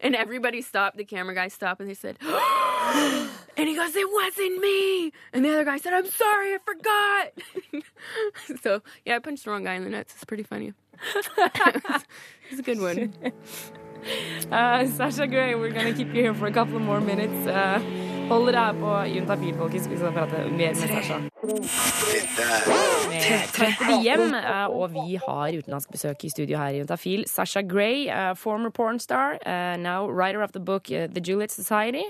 and 0.00 0.14
everybody 0.16 0.62
stopped. 0.62 0.96
The 0.96 1.04
camera 1.04 1.34
guy 1.34 1.48
stopped, 1.48 1.80
and 1.80 1.88
they 1.90 1.94
said, 1.94 2.16
and 2.22 3.68
he 3.68 3.74
goes, 3.76 3.94
"It 3.94 4.10
wasn't 4.12 4.60
me." 4.60 5.12
And 5.32 5.44
the 5.44 5.50
other 5.50 5.64
guy 5.64 5.76
said, 5.78 5.92
"I'm 5.92 6.08
sorry, 6.08 6.54
I 6.54 6.58
forgot." 6.64 7.82
so 8.62 8.82
yeah, 9.04 9.16
I 9.16 9.18
punched 9.20 9.44
the 9.44 9.50
wrong 9.50 9.64
guy 9.64 9.74
in 9.74 9.84
the 9.84 9.90
nuts. 9.90 10.14
It's 10.14 10.24
pretty 10.24 10.42
funny. 10.42 10.72
it's 11.14 12.58
a 12.58 12.62
good 12.62 12.80
one. 12.80 13.12
Uh, 14.50 14.86
Sasha 14.96 15.26
Gray, 15.26 15.54
we're 15.54 15.72
gonna 15.72 15.92
keep 15.92 16.14
you 16.14 16.22
here 16.22 16.34
for 16.34 16.46
a 16.46 16.52
couple 16.52 16.78
more 16.78 17.00
minutes. 17.00 17.46
Uh, 17.46 17.80
hold 18.28 18.52
deg 18.52 18.80
på 18.80 18.92
Juntafil, 19.12 19.54
folkens. 19.58 19.88
Vi 19.88 19.96
skal 19.96 20.12
prate 20.12 20.44
mer 20.50 20.74
med 20.74 20.76
Sasha. 20.76 21.18
Med 23.08 23.48
Carpe 23.52 23.84
eh, 23.94 24.66
og 24.70 24.92
vi 24.94 25.18
har 25.26 25.58
utenlandsk 25.58 25.90
besøk 25.92 26.24
i 26.24 26.28
studio 26.28 26.58
her 26.58 26.68
i 26.68 26.78
Juntafil. 26.78 27.24
Sasha 27.28 27.60
Gray, 27.60 28.08
uh, 28.08 28.34
former 28.34 28.70
porn 28.70 28.98
star, 28.98 29.38
eh, 29.46 29.76
now 29.76 30.08
writer 30.08 30.42
of 30.42 30.52
the 30.52 30.60
book 30.60 30.90
eh, 30.90 31.06
The 31.06 31.20
Juliet 31.20 31.50
Society. 31.50 32.04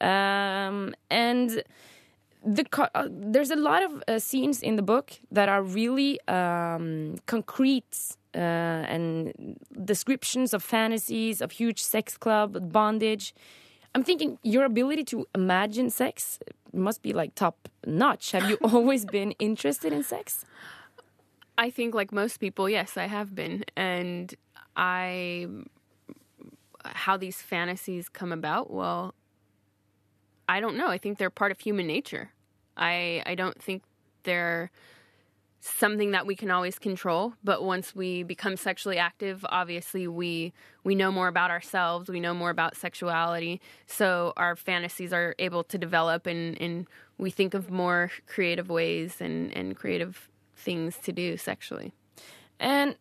Um, 0.00 0.94
and 1.10 1.62
the 2.46 2.64
uh, 2.94 3.08
there's 3.10 3.50
a 3.50 3.56
lot 3.56 3.82
of 3.82 4.02
uh, 4.08 4.18
scenes 4.18 4.62
in 4.62 4.76
the 4.76 4.82
book 4.82 5.12
that 5.32 5.48
are 5.48 5.62
really 5.62 6.20
um, 6.28 7.16
concrete 7.26 8.16
uh, 8.25 8.25
Uh, 8.36 8.84
and 8.94 9.58
descriptions 9.84 10.52
of 10.52 10.62
fantasies, 10.62 11.40
of 11.40 11.52
huge 11.52 11.82
sex 11.82 12.18
club, 12.18 12.70
bondage. 12.70 13.34
I'm 13.94 14.04
thinking 14.04 14.38
your 14.42 14.66
ability 14.66 15.04
to 15.04 15.26
imagine 15.34 15.88
sex 15.88 16.38
must 16.74 17.00
be 17.00 17.14
like 17.14 17.34
top 17.34 17.68
notch. 17.86 18.32
Have 18.32 18.50
you 18.50 18.58
always 18.62 19.06
been 19.06 19.32
interested 19.38 19.90
in 19.90 20.02
sex? 20.02 20.44
I 21.58 21.70
think, 21.70 21.94
like 21.94 22.12
most 22.12 22.38
people, 22.38 22.68
yes, 22.68 22.96
I 22.96 23.06
have 23.06 23.34
been. 23.34 23.64
And 23.76 24.34
I, 24.76 25.46
how 26.84 27.16
these 27.16 27.40
fantasies 27.40 28.08
come 28.08 28.32
about, 28.32 28.70
well, 28.70 29.14
I 30.48 30.60
don't 30.60 30.76
know. 30.76 30.88
I 30.88 30.98
think 30.98 31.18
they're 31.18 31.30
part 31.30 31.50
of 31.50 31.60
human 31.60 31.86
nature. 31.86 32.30
I, 32.76 33.22
I 33.24 33.34
don't 33.34 33.60
think 33.60 33.82
they're 34.24 34.70
something 35.66 36.12
that 36.12 36.26
we 36.26 36.36
can 36.36 36.50
always 36.50 36.78
control 36.78 37.34
but 37.42 37.64
once 37.64 37.94
we 37.94 38.22
become 38.22 38.56
sexually 38.56 38.98
active 38.98 39.44
obviously 39.48 40.06
we 40.06 40.52
we 40.84 40.94
know 40.94 41.10
more 41.10 41.28
about 41.28 41.50
ourselves 41.50 42.08
we 42.08 42.20
know 42.20 42.34
more 42.34 42.50
about 42.50 42.76
sexuality. 42.76 43.60
So 43.86 44.32
our 44.36 44.56
fantasies 44.56 45.12
are 45.12 45.34
able 45.38 45.64
to 45.64 45.78
develop 45.78 46.26
and 46.26 46.60
and 46.60 46.86
we 47.18 47.30
think 47.30 47.54
of 47.54 47.70
more 47.70 48.10
creative 48.26 48.68
ways 48.68 49.20
and 49.20 49.56
and 49.56 49.76
creative 49.76 50.28
things 50.56 50.96
to 50.98 51.12
do 51.12 51.36
sexually 51.36 51.92
And 52.58 52.96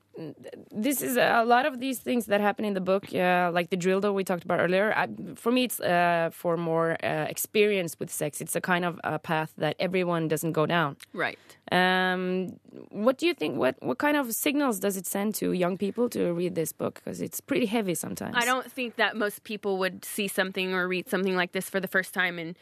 this 0.72 1.02
is 1.02 1.18
a 1.18 1.44
lot 1.44 1.66
of 1.66 1.80
these 1.80 2.00
things 2.00 2.26
that 2.28 2.40
happen 2.40 2.66
in 2.66 2.74
the 2.74 2.82
book, 2.82 3.14
uh, 3.14 3.52
like 3.54 3.70
the 3.70 3.78
drill 3.78 4.00
that 4.02 4.14
we 4.14 4.24
talked 4.24 4.44
about 4.44 4.60
earlier. 4.60 4.94
I, 4.96 5.08
for 5.36 5.52
me, 5.52 5.66
it's 5.66 5.80
uh, 5.80 6.30
for 6.32 6.56
more 6.58 6.98
uh, 7.04 7.26
experience 7.30 7.98
with 8.00 8.10
sex. 8.10 8.42
It's 8.42 8.56
a 8.56 8.62
kind 8.62 8.86
of 8.86 9.00
a 9.04 9.20
path 9.20 9.54
that 9.58 9.76
everyone 9.80 10.28
doesn't 10.28 10.54
go 10.54 10.66
down. 10.66 10.98
right 11.14 11.38
Um, 11.72 12.60
what 12.92 13.18
do 13.18 13.26
you 13.28 13.34
think? 13.34 13.58
What 13.58 13.76
what 13.82 13.98
kind 13.98 14.18
of 14.18 14.34
signals 14.34 14.80
does 14.80 14.96
it 14.98 15.06
send 15.06 15.36
to 15.36 15.52
young 15.52 15.78
people 15.78 16.10
to 16.10 16.34
read 16.34 16.56
this 16.56 16.72
book? 16.72 16.96
Because 16.96 17.22
it's 17.22 17.42
pretty 17.42 17.66
heavy 17.66 17.96
sometimes. 17.96 18.36
I 18.38 18.46
don't 18.46 18.72
think 18.72 18.96
that 18.96 19.16
most 19.16 19.44
people 19.44 19.78
would 19.78 20.06
see 20.06 20.28
something 20.28 20.74
or 20.74 20.88
read 20.88 21.10
something 21.10 21.36
like 21.36 21.52
this 21.52 21.70
for 21.70 21.80
the 21.80 21.88
first 21.88 22.14
time 22.14 22.40
and 22.40 22.56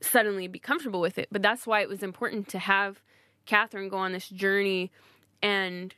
suddenly 0.00 0.46
be 0.46 0.58
comfortable 0.58 1.00
with 1.00 1.18
it. 1.18 1.28
But 1.32 1.42
that's 1.42 1.66
why 1.66 1.80
it 1.80 1.88
was 1.88 2.02
important 2.02 2.48
to 2.48 2.58
have 2.58 3.00
Catherine 3.46 3.88
go 3.88 3.98
on 3.98 4.12
this 4.12 4.28
journey 4.28 4.90
and 5.42 5.94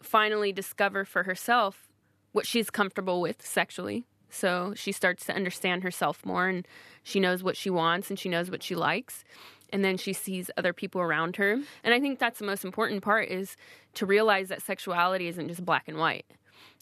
finally 0.00 0.52
discover 0.52 1.04
for 1.04 1.24
herself 1.24 1.88
what 2.32 2.46
she's 2.46 2.70
comfortable 2.70 3.20
with 3.20 3.44
sexually. 3.44 4.04
So 4.30 4.74
she 4.76 4.92
starts 4.92 5.24
to 5.26 5.34
understand 5.34 5.82
herself 5.82 6.24
more 6.24 6.48
and 6.48 6.66
she 7.02 7.18
knows 7.18 7.42
what 7.42 7.56
she 7.56 7.70
wants 7.70 8.10
and 8.10 8.18
she 8.18 8.28
knows 8.28 8.50
what 8.50 8.62
she 8.62 8.74
likes. 8.74 9.24
And 9.70 9.84
then 9.84 9.96
she 9.96 10.12
sees 10.12 10.50
other 10.56 10.72
people 10.72 11.00
around 11.00 11.36
her. 11.36 11.52
And 11.84 11.94
I 11.94 12.00
think 12.00 12.18
that's 12.18 12.38
the 12.38 12.46
most 12.46 12.64
important 12.64 13.02
part 13.02 13.28
is 13.28 13.56
to 13.94 14.06
realize 14.06 14.48
that 14.48 14.62
sexuality 14.62 15.28
isn't 15.28 15.48
just 15.48 15.64
black 15.64 15.88
and 15.88 15.98
white. 15.98 16.26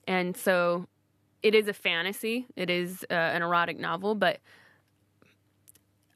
And 0.07 0.37
so 0.37 0.87
it 1.43 1.55
is 1.55 1.69
a 1.69 1.73
fantasy, 1.73 2.47
it 2.57 2.71
is 2.71 3.05
uh, 3.11 3.15
an 3.15 3.43
erotic 3.43 3.79
novel, 3.79 4.15
but 4.15 4.41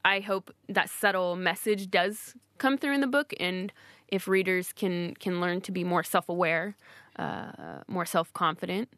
I 0.04 0.20
hope 0.20 0.52
that 0.68 0.88
subtle 0.90 1.36
message 1.36 1.90
does 1.90 2.34
come 2.58 2.78
through 2.78 2.94
in 2.94 3.00
the 3.00 3.06
book, 3.06 3.32
and 3.38 3.72
if 4.10 4.28
readers 4.28 4.72
can 4.72 5.14
can 5.14 5.40
learn 5.40 5.60
to 5.62 5.72
be 5.72 5.84
more 5.84 6.02
self 6.02 6.28
aware, 6.28 6.76
uh, 7.18 7.80
more 7.88 8.04
self 8.04 8.32
confident, 8.32 8.88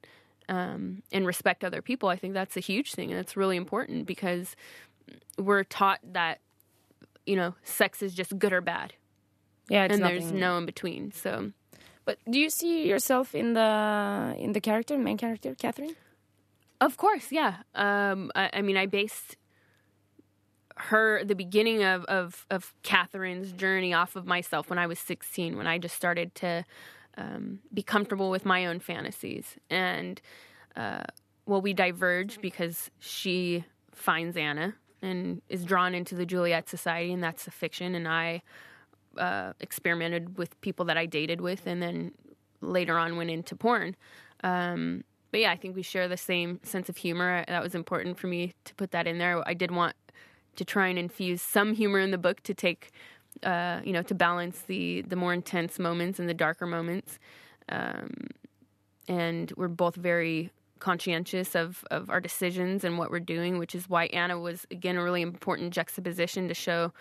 um, 0.49 1.03
and 1.13 1.27
respect 1.27 1.65
other 1.65 1.83
people, 1.83 2.09
I 2.09 2.17
think 2.17 2.35
that's 2.35 2.57
a 2.57 2.61
huge 2.61 2.95
thing, 2.95 3.11
and 3.11 3.19
it's 3.21 3.37
really 3.37 3.57
important 3.57 4.07
because 4.07 4.57
we're 5.39 5.65
taught 5.65 6.01
that 6.13 6.41
you 7.27 7.37
know 7.37 7.55
sex 7.63 8.03
is 8.03 8.15
just 8.15 8.39
good 8.39 8.53
or 8.53 8.61
bad, 8.61 8.95
Yeah, 9.69 9.85
it's 9.85 9.95
and 9.95 10.05
there's 10.05 10.33
no 10.33 10.59
in 10.59 10.67
between. 10.67 11.13
So 11.13 11.53
But 12.05 12.19
do 12.31 12.39
you 12.39 12.51
see 12.51 12.89
yourself 12.89 13.35
in 13.35 13.55
the 13.55 14.35
in 14.39 14.53
the 14.53 14.61
character, 14.61 14.99
main 14.99 15.17
character, 15.19 15.55
Catherine? 15.55 15.97
Of 16.81 16.97
course, 16.97 17.31
yeah. 17.31 17.59
Um, 17.77 18.33
I, 18.35 18.51
I 18.55 18.63
mean, 18.63 18.77
I 18.77 18.87
based 18.87 19.37
her 20.89 21.25
the 21.25 21.35
beginning 21.35 21.83
of, 21.83 22.05
of 22.05 22.47
of 22.51 22.75
Catherine's 22.83 23.53
journey 23.53 23.95
off 23.95 24.17
of 24.17 24.27
myself 24.27 24.71
when 24.71 24.79
I 24.79 24.87
was 24.87 24.99
16, 24.99 25.57
when 25.57 25.67
I 25.67 25.79
just 25.79 25.95
started 25.95 26.35
to 26.37 26.65
um, 27.17 27.61
be 27.73 27.83
comfortable 27.83 28.31
with 28.31 28.45
my 28.45 28.67
own 28.67 28.81
fantasies, 28.81 29.57
and 29.71 30.21
uh, 30.77 31.05
well, 31.47 31.61
we 31.61 31.73
diverged 31.73 32.41
because 32.41 32.91
she 32.99 33.65
finds 33.93 34.37
Anna 34.37 34.75
and 35.03 35.43
is 35.49 35.65
drawn 35.65 35.95
into 35.95 36.15
the 36.15 36.25
Juliet 36.25 36.69
Society, 36.69 37.13
and 37.13 37.23
that's 37.23 37.47
a 37.47 37.51
fiction, 37.51 37.95
and 37.95 38.07
I 38.09 38.43
uh, 39.19 39.53
experimented 39.61 40.39
with 40.39 40.59
people 40.61 40.85
that 40.87 40.97
I 40.97 41.07
dated 41.07 41.41
with, 41.41 41.67
and 41.67 41.83
then 41.83 42.13
later 42.61 42.99
on 42.99 43.17
went 43.17 43.31
into 43.31 43.57
porn. 43.57 43.97
Um, 44.45 45.05
but 45.31 45.41
yeah, 45.41 45.51
I 45.51 45.57
think 45.57 45.75
we 45.75 45.83
share 45.83 46.09
the 46.09 46.17
same 46.17 46.61
sense 46.63 46.89
of 46.89 46.97
humor. 46.97 47.45
That 47.49 47.63
was 47.63 47.75
important 47.75 48.19
for 48.19 48.27
me 48.27 48.55
to 48.65 48.75
put 48.75 48.91
that 48.93 49.07
in 49.07 49.19
there. 49.19 49.43
I 49.47 49.55
did 49.55 49.71
want 49.71 49.97
to 50.57 50.65
try 50.65 50.89
and 50.89 50.99
infuse 50.99 51.43
some 51.43 51.75
humor 51.75 51.99
in 51.99 52.11
the 52.11 52.19
book 52.19 52.43
to 52.43 52.55
take, 52.55 52.91
uh, 53.43 53.81
you 53.85 53.93
know, 53.93 54.03
to 54.03 54.15
balance 54.15 54.63
the 54.63 55.03
the 55.03 55.17
more 55.17 55.33
intense 55.33 55.79
moments 55.79 56.19
and 56.19 56.29
the 56.29 56.35
darker 56.35 56.67
moments. 56.67 57.19
Um, 57.69 58.29
and 59.09 59.53
we're 59.57 59.69
both 59.69 59.97
very 59.97 60.51
conscientious 60.79 61.55
of 61.55 61.85
of 61.91 62.11
our 62.11 62.21
decisions 62.21 62.85
and 62.85 62.99
what 62.99 63.11
we're 63.11 63.21
doing, 63.21 63.59
which 63.59 63.75
is 63.75 63.89
why 63.89 64.07
Anna 64.07 64.39
was 64.39 64.67
again 64.71 64.97
a 64.97 65.03
really 65.03 65.23
important 65.23 65.73
juxtaposition 65.73 66.49
to 66.49 66.55
show. 66.55 66.93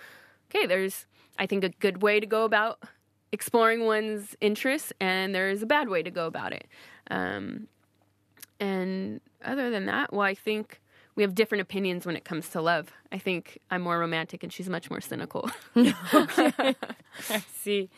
Okay, 0.50 0.66
there's 0.66 1.06
I 1.40 1.46
think 1.48 1.64
a 1.64 1.70
good 1.70 2.02
way 2.02 2.20
to 2.20 2.26
go 2.26 2.44
about 2.44 2.84
exploring 3.32 3.86
one's 3.86 4.36
interests, 4.42 4.92
and 5.00 5.34
there 5.34 5.50
is 5.50 5.64
a 5.64 5.66
bad 5.66 5.90
way 5.90 6.04
to 6.04 6.12
go 6.12 6.28
about 6.28 6.54
it. 6.54 6.68
Um, 7.10 7.68
and 8.60 9.22
other 9.44 9.70
than 9.72 9.86
that, 9.86 10.14
well, 10.14 10.22
I 10.22 10.36
think 10.36 10.81
we 11.16 11.24
have 11.24 11.36
different 11.36 11.62
opinions 11.62 12.06
when 12.06 12.16
it 12.16 12.24
comes 12.24 12.50
to 12.50 12.62
love. 12.62 12.92
I 13.12 13.18
think 13.18 13.60
I'm 13.70 13.82
more 13.82 14.00
romantic 14.00 14.44
and 14.44 14.52
she's 14.52 14.70
much 14.70 14.90
more 14.90 15.02
cynical. 15.02 15.50
see. 17.64 17.90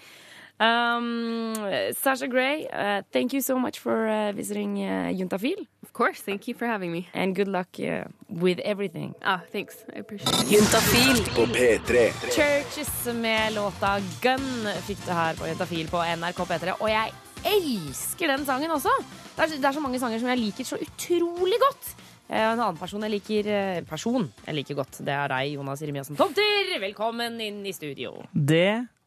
Um, 0.60 1.56
Sasha 1.94 2.28
Gray, 2.28 2.68
uh, 2.72 3.02
thank 3.12 3.34
you 3.34 3.42
so 3.42 3.58
much 3.58 3.80
for 3.80 4.08
uh, 4.08 4.32
visiting 4.32 4.78
uh, 4.78 5.12
Juntafil, 5.12 5.68
of 5.82 5.94
course, 5.94 6.22
thank 6.22 6.48
you 6.48 6.54
for 6.54 6.68
having 6.68 6.92
me. 6.92 7.10
and 7.14 7.36
good 7.36 7.48
luck 7.48 7.68
uh, 7.80 8.04
with 8.30 8.60
everything. 8.60 9.16
Ah, 9.24 9.42
thanks. 9.52 9.84
I 9.96 10.00
appreciate 10.00 10.30
it. 10.30 10.48
Juntafil. 10.48 11.18
på 11.36 11.46
P3. 11.46 12.12
Churches 12.32 13.06
med 13.14 13.54
låta 13.54 14.00
Gun 14.22 14.68
fikk 14.88 15.06
det 15.06 15.14
her 15.14 15.36
på 15.36 15.48
Juntafil 15.48 15.88
på 15.88 15.98
NRK 15.98 16.38
P3, 16.38 16.78
og 16.80 16.90
jeg 16.90 17.12
elsker 17.44 18.28
den 18.28 18.46
sangen 18.46 18.72
også. 18.72 18.94
Det 19.36 19.44
er, 19.44 19.58
det 19.58 19.66
er 19.66 19.72
så 19.72 19.84
mange 19.84 20.00
sanger 20.00 20.22
som 20.22 20.30
jeg 20.30 20.38
liker 20.40 20.64
så 20.64 20.78
utrolig 20.78 21.60
godt. 21.60 21.96
Eh, 22.34 22.42
En 22.42 22.58
annen 22.60 22.78
person 22.80 23.04
jeg 23.06 23.14
liker 23.14 23.50
eh, 23.54 23.82
person 23.86 24.26
jeg 24.48 24.56
liker 24.58 24.78
godt, 24.80 24.98
det 25.06 25.14
er 25.14 25.30
deg, 25.30 25.54
Jonas 25.58 25.84
Rimiassen 25.86 26.18
Tomter. 26.18 26.72
Velkommen 26.82 27.38
inn 27.44 27.62
i 27.70 27.74
studio. 27.76 28.16
Det 28.34 28.64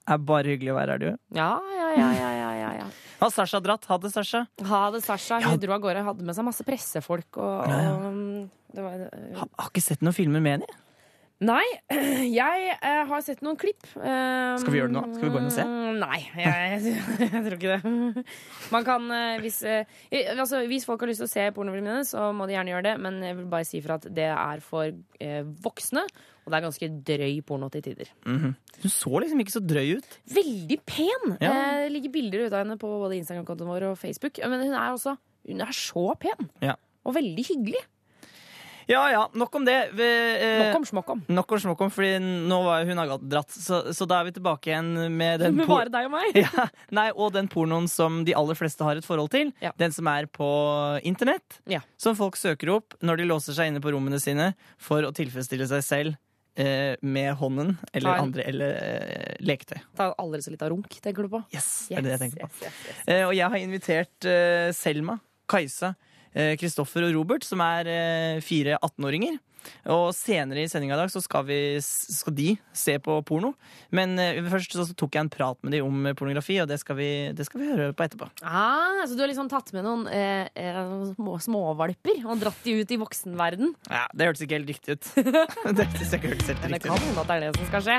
er 0.06 0.20
bare 0.22 0.52
hyggelig 0.54 0.70
å 0.70 0.76
være 0.78 0.94
her, 0.94 1.02
du. 1.02 1.08
Ja, 1.34 1.48
ja, 1.58 1.88
ja, 1.96 1.96
ja, 1.98 2.10
ja, 2.14 2.30
ja. 2.38 2.50
ja, 2.60 2.70
ja. 2.84 2.86
Har 3.18 3.32
Sasha 3.34 3.58
dratt? 3.64 3.86
Ha 3.90 3.98
det, 3.98 4.12
Sasha. 4.14 4.44
Ha 4.70 4.82
det, 4.94 5.02
Sasha. 5.02 5.40
Hun 5.42 5.56
Ja. 5.56 5.60
dro 5.64 5.74
av 5.74 5.82
gårde, 5.82 6.04
hadde 6.06 6.22
med 6.28 6.36
seg 6.38 6.46
masse 6.46 6.62
pressefolk 6.68 7.38
og, 7.42 7.66
og 7.66 8.04
um, 8.06 8.50
det 8.76 8.84
var, 8.84 9.06
Har, 9.40 9.48
har 9.58 9.70
ikke 9.72 9.82
sett 9.82 10.04
noen 10.06 10.14
filmer 10.14 10.44
med 10.44 10.60
henne. 10.60 10.82
Nei, 11.44 11.64
jeg 12.40 12.68
eh, 12.80 13.02
har 13.10 13.20
sett 13.24 13.42
noen 13.44 13.58
klipp. 13.60 13.84
Um, 13.98 14.56
Skal 14.56 14.72
vi 14.72 14.78
gjøre 14.80 14.88
det 14.88 14.94
nå? 14.96 15.02
Skal 15.12 15.26
vi 15.26 15.32
gå 15.34 15.40
inn 15.42 15.48
og 15.50 15.52
se? 15.52 15.66
Nei, 16.00 16.20
jeg, 16.40 16.94
jeg 17.26 17.42
tror 17.44 17.56
ikke 17.58 17.74
det. 17.74 18.22
Man 18.72 18.86
kan, 18.86 19.10
eh, 19.12 19.34
hvis, 19.44 19.58
eh, 19.68 19.98
altså, 20.32 20.62
hvis 20.70 20.86
folk 20.88 21.04
har 21.04 21.12
lyst 21.12 21.20
til 21.20 21.28
å 21.28 21.32
se 21.34 21.44
pornofilmene, 21.56 22.06
så 22.08 22.30
må 22.36 22.48
de 22.48 22.56
gjerne 22.56 22.72
gjøre 22.72 22.86
det. 22.88 22.94
Men 23.04 23.20
jeg 23.26 23.36
vil 23.42 23.50
bare 23.52 23.68
si 23.68 23.82
fra 23.84 23.98
at 24.00 24.08
det 24.16 24.30
er 24.32 24.64
for 24.64 24.88
eh, 24.88 25.42
voksne, 25.66 26.06
og 26.46 26.48
det 26.54 26.56
er 26.60 26.66
ganske 26.70 26.88
drøy 27.12 27.36
porno 27.44 27.68
til 27.74 27.84
tider. 27.84 28.14
Hun 28.24 28.56
så 28.92 29.20
liksom 29.20 29.44
ikke 29.44 29.56
så 29.58 29.64
drøy 29.66 29.96
ut. 30.00 30.18
Veldig 30.38 30.78
pen! 30.88 31.36
Ja. 31.42 31.52
Eh, 31.52 31.82
Det 31.84 31.92
ligger 31.98 32.16
bilder 32.16 32.46
ute 32.46 32.54
av 32.54 32.62
henne 32.64 32.78
på 32.80 32.88
både 33.02 33.20
Instagram-kontoen 33.20 33.74
vår 33.74 33.90
og 33.90 34.00
Facebook. 34.00 34.40
Men 34.40 34.64
hun 34.64 34.72
er 34.78 34.94
også 34.96 35.18
hun 35.46 35.60
er 35.62 35.76
så 35.76 36.08
pen! 36.18 36.48
Ja. 36.64 36.74
Og 37.06 37.14
veldig 37.14 37.44
hyggelig. 37.46 37.84
Ja 38.86 39.00
ja, 39.10 39.22
nok 39.34 39.54
om 39.58 39.64
det. 39.66 39.90
Vi, 39.98 40.06
eh, 40.40 40.60
Nok 40.68 40.76
om 40.78 40.84
smokkom. 40.86 41.22
Nok 41.34 41.52
om 41.56 41.58
smokkom, 41.64 41.90
fordi 41.90 42.20
nå 42.22 42.58
var 42.62 42.84
hun 42.86 43.00
har 43.02 43.16
dratt. 43.18 43.50
Så, 43.50 43.80
så 43.96 44.06
da 44.06 44.20
er 44.22 44.28
vi 44.28 44.34
tilbake 44.36 44.70
igjen 44.70 44.92
med 45.16 45.40
den 45.42 45.56
Med 45.58 45.66
bare 45.66 45.90
deg 45.90 46.06
og 46.06 46.12
meg. 46.14 46.36
ja, 46.44 46.68
nei, 46.94 47.08
og 47.18 47.32
den 47.34 47.48
pornoen 47.50 47.88
som 47.90 48.20
de 48.28 48.36
aller 48.38 48.54
fleste 48.58 48.86
har 48.86 49.00
et 49.00 49.08
forhold 49.08 49.32
til. 49.34 49.50
Ja. 49.64 49.72
Den 49.80 49.90
som 49.96 50.06
er 50.12 50.28
på 50.30 50.46
internett. 51.02 51.58
Ja. 51.66 51.80
Som 51.98 52.14
folk 52.18 52.38
søker 52.38 52.70
opp 52.76 52.94
når 53.02 53.18
de 53.24 53.26
låser 53.32 53.58
seg 53.58 53.72
inne 53.72 53.82
på 53.82 53.90
rommene 53.90 54.22
sine 54.22 54.52
for 54.78 55.02
å 55.02 55.10
tilfredsstille 55.18 55.66
seg 55.66 55.82
selv 55.82 56.14
eh, 56.54 56.94
med 57.02 57.34
hånden 57.42 57.74
eller 57.90 58.12
en- 58.14 58.26
andre 58.30 58.46
eller 58.54 58.78
eh, 58.86 59.36
leketøy. 59.42 59.80
Ta 59.98 60.12
aldri 60.14 60.44
så 60.46 60.54
litt 60.54 60.62
av 60.62 60.70
runk, 60.70 60.94
tenker 61.02 61.26
du 61.26 61.34
på? 61.34 61.42
Yes, 61.50 61.88
det 61.90 61.98
er 61.98 62.06
det 62.06 62.14
jeg 62.14 62.22
tenker 62.28 62.46
på. 62.46 62.52
yes, 62.54 62.62
yes, 62.70 62.82
yes. 62.86 63.02
Eh, 63.10 63.24
og 63.26 63.34
jeg 63.34 63.50
har 63.50 63.58
invitert 63.66 64.30
eh, 64.30 64.70
Selma, 64.78 65.18
Kajsa, 65.50 65.96
Kristoffer 66.60 67.08
og 67.08 67.14
Robert, 67.16 67.46
som 67.46 67.62
er 67.64 67.90
eh, 67.90 68.44
fire 68.44 68.78
18-åringer. 68.82 69.38
Og 69.90 70.10
senere 70.16 70.64
i 70.64 70.70
sendinga 70.70 70.96
i 70.96 71.00
dag 71.00 71.12
så 71.12 71.22
skal, 71.22 71.46
vi, 71.48 71.58
skal 71.82 72.34
de 72.36 72.48
se 72.76 72.96
på 73.02 73.18
porno. 73.26 73.52
Men 73.94 74.16
eh, 74.22 74.40
først 74.50 74.76
så 74.76 74.86
tok 74.98 75.16
jeg 75.16 75.26
en 75.26 75.32
prat 75.32 75.58
med 75.66 75.76
dem 75.76 75.86
om 75.86 76.10
pornografi, 76.18 76.58
og 76.62 76.70
det 76.70 76.78
skal 76.82 76.98
vi, 76.98 77.10
det 77.36 77.46
skal 77.48 77.62
vi 77.62 77.70
høre 77.70 77.90
på 77.96 78.06
etterpå. 78.06 78.28
Ah, 78.42 79.04
så 79.06 79.16
du 79.16 79.22
har 79.24 79.30
liksom 79.30 79.50
tatt 79.52 79.72
med 79.76 79.86
noen 79.86 80.06
eh, 80.12 80.48
eh, 80.54 80.82
små, 81.14 81.38
småvalper 81.42 82.24
og 82.26 82.42
dratt 82.42 82.66
de 82.66 82.78
ut 82.80 82.94
i 82.94 83.00
voksenverden? 83.00 83.74
Ja, 83.90 84.06
Det 84.12 84.30
hørtes 84.30 84.46
ikke 84.46 84.58
helt 84.60 84.72
riktig 84.74 84.98
ut. 84.98 85.12
det 85.78 85.88
synes 85.96 86.10
jeg 86.10 86.20
ikke 86.20 86.34
hørtes 86.34 86.52
helt 86.52 86.64
Men 86.66 86.76
det 86.76 86.82
kan 86.86 87.04
hende 87.06 87.24
at 87.24 87.30
det 87.30 87.36
er 87.36 87.46
det 87.46 87.52
som 87.58 87.70
skal 87.72 87.86
skje. 87.86 87.98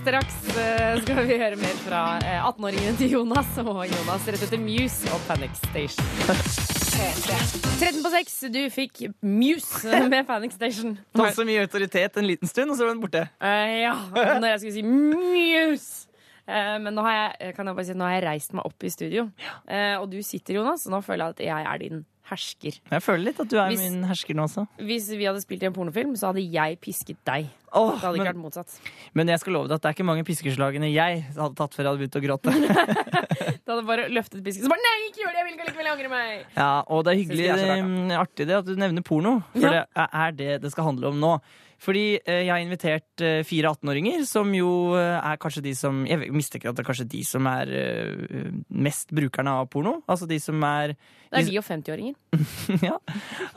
Straks 0.00 0.42
eh, 0.56 1.00
skal 1.04 1.24
vi 1.24 1.40
høre 1.40 1.60
mer 1.60 1.80
fra 1.86 2.04
eh, 2.22 2.38
18-åringene 2.42 2.98
til 3.00 3.18
Jonas 3.18 3.56
og 3.62 3.82
Jonas 3.90 4.30
rett 4.30 4.46
etter 4.48 4.62
Muse 4.62 5.10
og 5.14 5.26
Panic 5.28 5.58
Station. 5.66 6.78
13 7.00 8.02
på 8.04 8.10
6, 8.12 8.32
du 8.52 8.58
fikk 8.68 8.98
Muse 9.24 10.02
med 10.12 10.26
Panic 10.28 10.52
Station. 10.52 10.98
Fått 11.16 11.38
så 11.38 11.46
mye 11.48 11.62
autoritet 11.64 12.18
en 12.20 12.26
liten 12.28 12.50
stund, 12.50 12.74
og 12.74 12.76
så 12.76 12.84
var 12.84 12.92
den 12.92 13.00
borte. 13.00 13.22
Uh, 13.40 13.70
ja, 13.80 13.94
når 14.36 14.46
jeg 14.50 14.60
skulle 14.60 14.74
si 14.74 14.84
Muse. 14.84 16.10
Uh, 16.44 16.76
men 16.82 16.92
nå 16.92 17.04
har, 17.06 17.16
jeg, 17.38 17.54
kan 17.56 17.70
jeg 17.70 17.78
bare 17.78 17.88
si, 17.88 17.96
nå 17.96 18.04
har 18.04 18.18
jeg 18.18 18.26
reist 18.26 18.52
meg 18.58 18.68
opp 18.68 18.84
i 18.84 18.92
studio. 18.92 19.30
uh, 19.70 19.96
og 20.02 20.10
du 20.12 20.18
sitter, 20.26 20.58
Jonas, 20.58 20.84
og 20.84 20.92
nå 20.92 21.00
føler 21.06 21.24
jeg 21.24 21.38
at 21.38 21.42
jeg 21.46 21.68
er 21.72 21.82
din 21.86 22.04
hersker. 22.30 22.78
Jeg 22.90 23.02
føler 23.04 23.24
litt 23.28 23.40
at 23.42 23.48
du 23.50 23.56
er 23.58 23.68
Hvis- 23.72 23.82
min 23.90 24.04
hersker 24.08 24.34
nå 24.38 24.46
også. 24.48 24.66
Hvis 24.78 25.08
vi 25.12 25.24
hadde 25.28 25.42
spilt 25.42 25.62
i 25.62 25.66
en 25.66 25.74
pornofilm, 25.76 26.14
så 26.16 26.30
hadde 26.32 26.44
jeg 26.50 26.78
pisket 26.80 27.18
deg. 27.26 27.48
Oh, 27.72 27.92
Det 27.92 28.00
hadde 28.02 28.16
ikke 28.18 28.24
men, 28.24 28.32
vært 28.34 28.42
motsatt. 28.42 28.80
men 29.14 29.28
jeg 29.30 29.38
skal 29.38 29.52
love 29.54 29.68
deg 29.68 29.76
at 29.76 29.82
det 29.82 29.88
er 29.90 29.94
ikke 29.94 30.06
mange 30.08 30.24
piskeslagene 30.26 30.88
jeg 30.92 31.22
hadde 31.36 31.54
tatt 31.54 31.74
før 31.76 31.84
jeg 31.84 31.90
hadde 31.90 32.00
begynt 32.02 32.18
å 32.18 32.24
gråte. 32.24 32.50
du 33.64 33.70
hadde 33.70 33.86
bare 33.86 34.08
løftet 34.10 34.42
pisken. 34.42 34.64
Så 34.66 34.72
bare 34.72 34.82
nei, 34.82 34.96
ikke 35.10 35.22
gjør 35.22 35.30
det! 35.30 35.38
Jeg 35.40 35.46
vil 35.46 35.54
ikke 35.54 35.68
likevel, 35.70 35.90
angre 35.92 36.10
meg. 36.10 36.44
Ja, 36.56 36.70
og 36.88 37.04
det 37.06 37.12
er 37.14 37.20
hyggelig, 37.22 37.46
det 37.46 37.68
er 37.68 37.82
eh, 37.84 38.18
artig 38.18 38.46
det 38.50 38.56
at 38.58 38.66
du 38.66 38.74
nevner 38.80 39.02
porno. 39.06 39.36
For 39.54 39.66
Ja. 39.70 39.84
det 39.86 40.08
er 40.24 40.32
det 40.42 40.62
det 40.62 40.72
skal 40.74 40.84
handle 40.90 41.12
om 41.14 41.20
nå. 41.22 41.32
Fordi 41.80 42.04
eh, 42.18 42.42
jeg 42.44 42.52
har 42.52 42.60
invitert 42.60 43.24
eh, 43.24 43.40
fire 43.46 43.72
18-åringer, 43.72 44.24
som 44.28 44.50
jo 44.52 44.70
eh, 44.98 45.16
er 45.16 45.40
kanskje 45.40 45.62
de 45.64 45.72
som 45.78 46.02
Jeg 46.08 46.28
mistenker 46.34 46.70
at 46.70 46.76
det 46.76 46.84
er 46.84 46.88
kanskje 46.90 47.08
de 47.08 47.22
som 47.24 47.48
er 47.48 47.72
eh, 47.72 48.50
mest 48.68 49.14
brukerne 49.16 49.54
av 49.62 49.70
porno. 49.72 50.00
Altså 50.10 50.28
de 50.28 50.36
som 50.42 50.60
er 50.66 50.92
Det 51.30 51.40
er 51.40 51.48
de 51.48 51.58
og 51.60 51.64
50-åringer. 51.64 52.16
ja, 52.88 52.98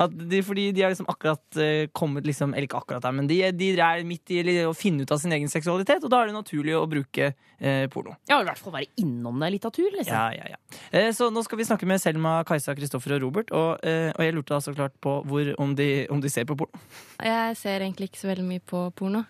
at 0.06 0.16
de, 0.16 0.44
Fordi 0.46 0.70
de 0.76 0.86
har 0.86 0.94
liksom 0.94 1.10
akkurat 1.12 1.60
eh, 1.60 1.90
kommet 1.94 2.26
liksom 2.28 2.54
Eller 2.54 2.70
ikke 2.70 2.80
akkurat 2.80 3.04
der, 3.04 3.16
men 3.16 3.28
de, 3.28 3.42
de 3.52 3.74
er 3.76 4.06
midt 4.08 4.32
i 4.32 4.44
å 4.64 4.76
finne 4.78 5.04
ut 5.04 5.12
av 5.12 5.20
sin 5.20 5.36
egen 5.36 5.52
seksualitet, 5.52 6.04
og 6.06 6.14
da 6.14 6.22
er 6.24 6.32
det 6.32 6.38
naturlig 6.38 6.78
å 6.80 6.86
bruke 6.90 7.34
eh, 7.34 7.86
porno. 7.92 8.16
Ja, 8.30 8.40
i 8.40 8.48
hvert 8.48 8.62
fall 8.62 8.76
være 8.76 8.92
innom 9.04 9.42
det 9.44 9.52
litteratur, 9.58 9.90
liksom. 9.98 10.16
Ja, 10.16 10.32
ja, 10.36 10.56
ja. 10.56 10.80
Eh, 10.92 11.10
så 11.16 11.30
nå 11.34 11.44
skal 11.46 11.60
vi 11.60 11.68
snakke 11.68 11.88
med 11.90 12.02
Selma, 12.02 12.40
Kajsa, 12.48 12.76
Kristoffer 12.78 13.18
og 13.18 13.24
Robert. 13.26 13.54
Og, 13.56 13.84
eh, 13.88 14.12
og 14.14 14.24
jeg 14.24 14.36
lurte 14.36 14.56
da 14.56 14.62
så 14.64 14.76
klart 14.76 14.96
på 15.04 15.20
hvor, 15.28 15.54
om, 15.64 15.76
de, 15.78 15.90
om 16.14 16.22
de 16.24 16.32
ser 16.32 16.48
på 16.50 16.58
porno. 16.60 16.84
Jeg 17.24 17.58
ser 17.60 17.84
egentlig 17.84 18.12
ikke 18.12 18.13
så 18.20 18.30
veldig 18.30 18.48
mye 18.48 18.64
på 18.70 18.86
porno, 18.98 19.24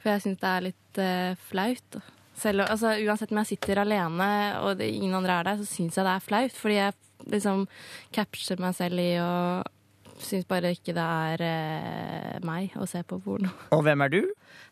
for 0.00 0.12
jeg 0.12 0.24
syns 0.24 0.42
det 0.42 0.50
er 0.50 0.66
litt 0.68 1.00
uh, 1.00 1.46
flaut. 1.50 2.00
Selv, 2.34 2.64
altså, 2.66 2.96
uansett 2.98 3.30
om 3.30 3.38
jeg 3.44 3.52
sitter 3.52 3.84
alene 3.84 4.28
og 4.64 4.80
det, 4.80 4.90
ingen 4.90 5.14
andre 5.14 5.38
er 5.38 5.48
der, 5.50 5.60
så 5.62 5.68
syns 5.70 5.98
jeg 5.98 6.06
det 6.06 6.16
er 6.16 6.24
flaut. 6.24 6.56
Fordi 6.58 6.78
jeg 6.80 6.96
liksom 7.30 7.66
capturer 8.14 8.64
meg 8.64 8.74
selv 8.76 9.02
i 9.02 9.12
å 9.22 9.34
syns 10.22 10.46
bare 10.48 10.72
ikke 10.74 10.94
det 10.96 11.04
er 11.04 11.44
uh, 11.44 12.34
meg 12.46 12.74
å 12.80 12.86
se 12.88 13.02
på 13.06 13.18
porno. 13.22 13.50
Og 13.74 13.84
hvem 13.86 14.04
er 14.06 14.12
du? 14.12 14.20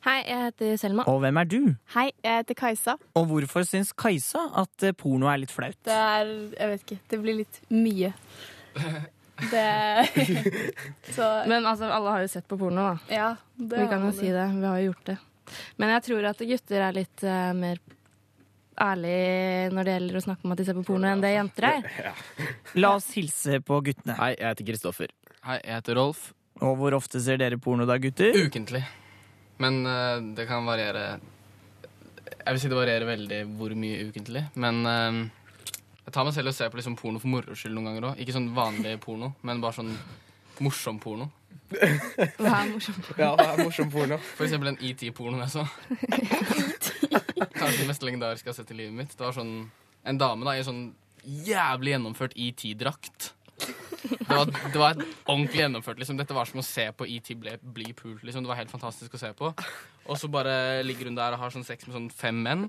Hei, 0.06 0.18
jeg 0.26 0.46
heter 0.46 0.76
Selma. 0.80 1.06
Og 1.10 1.20
hvem 1.22 1.40
er 1.42 1.48
du? 1.48 1.60
Hei, 1.94 2.08
jeg 2.24 2.42
heter 2.42 2.58
Kajsa. 2.58 2.96
Og 3.18 3.28
hvorfor 3.30 3.66
syns 3.68 3.92
Kajsa 3.96 4.48
at 4.62 4.86
eh, 4.86 4.94
porno 4.96 5.30
er 5.30 5.42
litt 5.42 5.54
flaut? 5.54 5.78
Det 5.86 5.96
er 5.96 6.30
Jeg 6.30 6.72
vet 6.72 6.86
ikke. 6.86 7.00
Det 7.10 7.22
blir 7.22 7.40
litt 7.42 7.60
mye. 7.72 8.12
Det 9.50 10.08
Så 11.16 11.26
Men 11.48 11.66
altså, 11.66 11.88
alle 11.90 12.14
har 12.14 12.22
jo 12.24 12.30
sett 12.30 12.46
på 12.48 12.58
porno, 12.60 12.92
da. 12.92 13.14
ja. 13.14 13.30
Det 13.56 13.80
Vi 13.80 13.88
kan 13.90 14.04
jo 14.06 14.12
si 14.14 14.30
det. 14.30 14.46
Vi 14.54 14.66
har 14.66 14.78
jo 14.80 14.92
gjort 14.92 15.06
det. 15.10 15.16
Men 15.76 15.92
jeg 15.96 16.04
tror 16.08 16.28
at 16.30 16.44
gutter 16.52 16.84
er 16.86 16.94
litt 16.96 17.24
uh, 17.26 17.50
mer 17.56 17.80
ærlige 18.82 19.72
når 19.74 19.84
det 19.86 19.96
gjelder 19.96 20.18
å 20.18 20.22
snakke 20.24 20.46
om 20.46 20.54
at 20.54 20.62
de 20.62 20.66
ser 20.66 20.78
på 20.78 20.84
porno, 20.86 21.10
enn 21.10 21.22
det 21.22 21.34
jenter 21.34 21.68
er. 21.68 22.08
La 22.80 22.94
oss 22.96 23.10
hilse 23.16 23.60
på 23.60 23.82
guttene. 23.84 24.16
Hei, 24.18 24.32
jeg 24.38 24.48
heter 24.48 24.68
Kristoffer. 24.70 25.12
Hei, 25.42 25.58
jeg 25.60 25.76
heter 25.76 25.98
Rolf. 26.00 26.30
Og 26.62 26.76
hvor 26.78 26.96
ofte 26.96 27.20
ser 27.22 27.40
dere 27.42 27.58
porno 27.60 27.86
da, 27.88 27.98
gutter? 28.00 28.36
Ukentlig. 28.46 28.82
Men 29.62 29.82
uh, 29.86 30.18
det 30.34 30.48
kan 30.48 30.64
variere 30.66 31.20
Jeg 32.32 32.54
vil 32.54 32.60
si 32.62 32.70
det 32.72 32.78
varierer 32.78 33.06
veldig 33.06 33.40
hvor 33.58 33.74
mye 33.78 34.08
ukentlig. 34.08 34.46
Men 34.58 34.80
eh, 34.88 35.18
jeg 36.02 36.14
tar 36.14 36.26
meg 36.26 36.34
selv 36.34 36.50
og 36.50 36.56
ser 36.56 36.72
på 36.72 36.80
liksom 36.80 36.96
porno 36.98 37.20
for 37.22 37.30
moro 37.30 37.54
skyld 37.58 37.76
noen 37.76 37.90
ganger 37.90 38.08
òg. 38.10 38.22
Ikke 38.22 38.34
sånn 38.34 38.50
vanlig 38.56 38.96
porno, 39.02 39.32
men 39.46 39.62
bare 39.62 39.76
sånn 39.78 39.92
morsom 40.62 40.98
porno. 41.02 41.28
Hva 41.72 42.56
er 42.58 42.72
morsom 42.72 42.96
porno? 42.98 43.20
Ja, 43.20 43.30
det 43.38 43.46
er 43.46 43.62
morsom 43.62 43.92
porno. 43.92 44.18
For 44.34 44.46
eksempel 44.46 44.72
den 44.72 44.80
ET-pornoen 44.82 45.44
jeg 45.44 45.54
så. 45.54 45.66
Kanskje 47.58 47.84
den 47.84 47.92
mest 47.92 48.02
legendariske 48.04 48.48
jeg 48.48 48.52
har 48.52 48.58
sett 48.58 48.74
i 48.74 48.80
livet 48.80 48.98
mitt. 48.98 49.14
Det 49.14 49.24
var 49.24 49.36
sånn 49.36 49.54
en 50.02 50.18
dame 50.18 50.46
da 50.48 50.56
i 50.58 50.66
sånn 50.66 50.82
jævlig 51.22 51.94
gjennomført 51.94 52.34
ET-drakt. 52.34 53.32
Det 54.02 54.34
var, 54.34 54.46
det 54.72 54.78
var 54.78 54.96
ordentlig 55.30 55.60
gjennomført. 55.60 55.98
liksom 55.98 56.16
Dette 56.18 56.34
var 56.34 56.48
som 56.48 56.60
å 56.60 56.64
se 56.66 56.88
på 56.96 57.06
ET 57.06 57.28
bli, 57.38 57.52
bli 57.62 57.92
pult. 57.96 58.22
liksom 58.26 58.42
Det 58.44 58.50
var 58.50 58.58
helt 58.58 58.72
fantastisk 58.72 59.14
å 59.14 59.20
se 59.20 59.30
på. 59.38 59.52
Og 60.10 60.18
så 60.18 60.28
bare 60.32 60.82
ligger 60.82 61.06
hun 61.06 61.16
der 61.16 61.36
og 61.36 61.42
har 61.42 61.52
sånn 61.54 61.66
sex 61.66 61.86
med 61.86 61.94
sånn 61.94 62.08
fem 62.10 62.40
menn. 62.42 62.64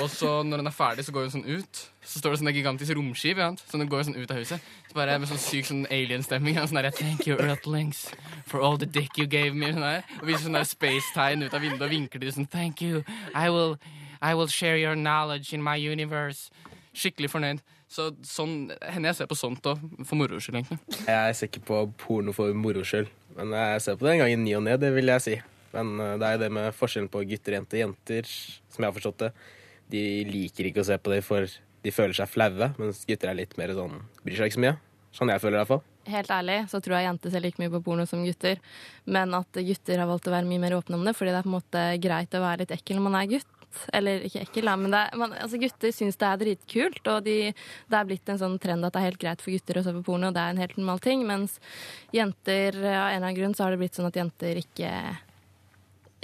Og 0.00 0.08
så 0.12 0.40
når 0.46 0.62
hun 0.62 0.70
er 0.70 0.76
ferdig, 0.76 1.04
så 1.04 1.12
går 1.12 1.26
hun 1.26 1.34
sånn 1.36 1.44
ut. 1.48 1.82
Så 2.00 2.22
står 2.22 2.32
det 2.34 2.40
sånn 2.40 2.50
et 2.52 2.58
gigantisk 2.58 2.96
romskip. 2.96 3.40
Ja, 3.42 3.50
så 3.60 3.80
hun 3.80 3.90
går 3.92 4.06
sånn 4.08 4.16
ut 4.16 4.32
av 4.32 4.40
huset. 4.40 4.72
Så 4.88 4.96
bare 4.96 5.18
Med 5.20 5.30
sånn 5.30 5.42
syk 5.42 5.68
sånn 5.68 5.84
alien-stemming 5.92 6.58
Sånn 6.62 6.90
Thank 6.96 7.26
you, 7.28 7.36
Earthlings, 7.36 8.06
for 8.46 8.60
all 8.60 8.78
the 8.78 8.86
dick 8.86 9.18
you 9.18 9.26
gave 9.26 9.54
me. 9.54 9.72
Sånn 9.72 9.84
der. 9.84 10.04
Og 10.22 10.30
viser 10.30 10.46
sånn 10.48 10.58
der 10.58 10.68
space-tegn 10.68 11.44
ut 11.44 11.54
av 11.54 11.60
vinduet 11.60 11.88
og 11.88 11.92
vinker 11.92 12.18
til 12.18 12.30
dem 12.30 12.38
sånn 12.40 12.50
Thank 12.50 12.80
you. 12.80 13.04
I 13.34 13.50
will, 13.50 13.76
I 14.22 14.34
will 14.34 14.48
share 14.48 14.78
your 14.80 14.96
knowledge 14.96 15.52
in 15.52 15.62
my 15.62 15.76
universe. 15.76 16.50
Skikkelig 16.96 17.34
fornøyd. 17.34 17.60
Så 17.86 18.08
sånn, 18.26 18.72
henne 18.82 19.12
jeg 19.12 19.20
ser 19.20 19.28
på 19.30 19.38
sånt 19.38 19.66
òg, 19.70 19.82
for 20.02 20.18
moro 20.18 20.40
skyld, 20.42 20.58
egentlig. 20.58 20.78
Jeg 21.06 21.36
ser 21.38 21.50
ikke 21.50 21.62
på 21.68 21.82
porno 22.02 22.34
for 22.34 22.56
moro 22.58 22.82
skyld, 22.86 23.12
men 23.38 23.54
jeg 23.54 23.84
ser 23.84 23.98
på 23.98 24.08
det 24.08 24.16
en 24.16 24.24
gang 24.24 24.32
i 24.34 24.40
ny 24.40 24.56
og 24.58 24.64
ne, 24.66 24.74
det 24.82 24.90
vil 24.96 25.12
jeg 25.14 25.22
si. 25.22 25.36
Men 25.76 25.92
eh, 26.02 26.16
det 26.18 26.26
er 26.26 26.36
jo 26.36 26.42
det 26.42 26.50
med 26.56 26.74
forskjellen 26.74 27.12
på 27.12 27.22
gutter 27.30 27.58
jenter. 27.58 27.82
Jenter, 27.84 28.32
som 28.72 28.82
jeg 28.82 28.90
har 28.90 28.96
forstått 28.96 29.22
det, 29.22 29.30
de 29.92 30.02
liker 30.26 30.70
ikke 30.70 30.82
å 30.82 30.88
se 30.88 30.98
på 30.98 31.14
det, 31.14 31.22
for 31.26 31.46
de 31.86 31.94
føler 31.94 32.16
seg 32.18 32.30
flaue, 32.32 32.72
mens 32.80 33.04
gutter 33.06 33.30
er 33.30 33.38
litt 33.38 33.54
mer 33.60 33.74
sånn 33.76 34.00
bryr 34.24 34.40
seg 34.40 34.50
ikke 34.50 34.58
så 34.58 34.64
mye. 34.66 34.78
Sånn 35.16 35.30
jeg 35.32 35.40
føler 35.40 35.56
i 35.56 35.60
hvert 35.62 35.70
fall. 35.70 35.84
Helt 36.06 36.30
ærlig 36.30 36.56
så 36.70 36.78
tror 36.82 36.98
jeg 36.98 37.06
jenter 37.08 37.32
ser 37.32 37.42
like 37.42 37.60
mye 37.62 37.72
på 37.72 37.80
porno 37.86 38.04
som 38.06 38.24
gutter. 38.26 38.58
Men 39.10 39.32
at 39.38 39.58
gutter 39.68 40.02
har 40.02 40.10
valgt 40.10 40.28
å 40.28 40.34
være 40.34 40.48
mye 40.48 40.62
mer 40.62 40.76
åpne 40.76 40.98
om 40.98 41.06
det, 41.06 41.14
fordi 41.18 41.32
det 41.32 41.38
er 41.40 41.46
på 41.46 41.52
en 41.52 41.56
måte 41.56 41.84
greit 42.02 42.36
å 42.36 42.42
være 42.42 42.64
litt 42.64 42.74
ekkel 42.76 42.98
når 42.98 43.06
man 43.06 43.18
er 43.20 43.30
gutt. 43.36 43.55
Eller 43.96 44.24
ikke 44.26 44.44
ekkel, 44.46 44.70
men 44.80 44.94
det 44.94 45.02
er, 45.02 45.20
man, 45.20 45.34
altså 45.36 45.60
gutter 45.62 45.94
syns 45.94 46.18
det 46.20 46.28
er 46.28 46.42
dritkult. 46.42 47.12
Og 47.12 47.22
de, 47.26 47.36
det 47.90 48.00
er 48.00 48.08
blitt 48.08 48.32
en 48.32 48.40
sånn 48.42 48.58
trend 48.62 48.86
at 48.86 48.96
det 48.96 49.02
er 49.02 49.08
helt 49.10 49.22
greit 49.22 49.44
for 49.44 49.54
gutter 49.54 49.80
å 49.80 49.84
se 49.86 49.94
på 49.98 50.04
porno. 50.10 50.30
og 50.30 50.36
Det 50.36 50.42
er 50.42 50.56
en 50.56 50.64
helt 50.64 50.80
normal 50.80 51.04
ting. 51.04 51.26
Mens 51.28 51.60
jenter, 52.14 52.80
av 52.80 52.88
en 52.88 52.90
eller 52.90 53.22
annen 53.22 53.38
grunn, 53.38 53.56
så 53.56 53.66
har 53.66 53.74
det 53.74 53.82
blitt 53.84 53.98
sånn 53.98 54.10
at 54.10 54.20
jenter 54.20 54.62
ikke 54.62 54.92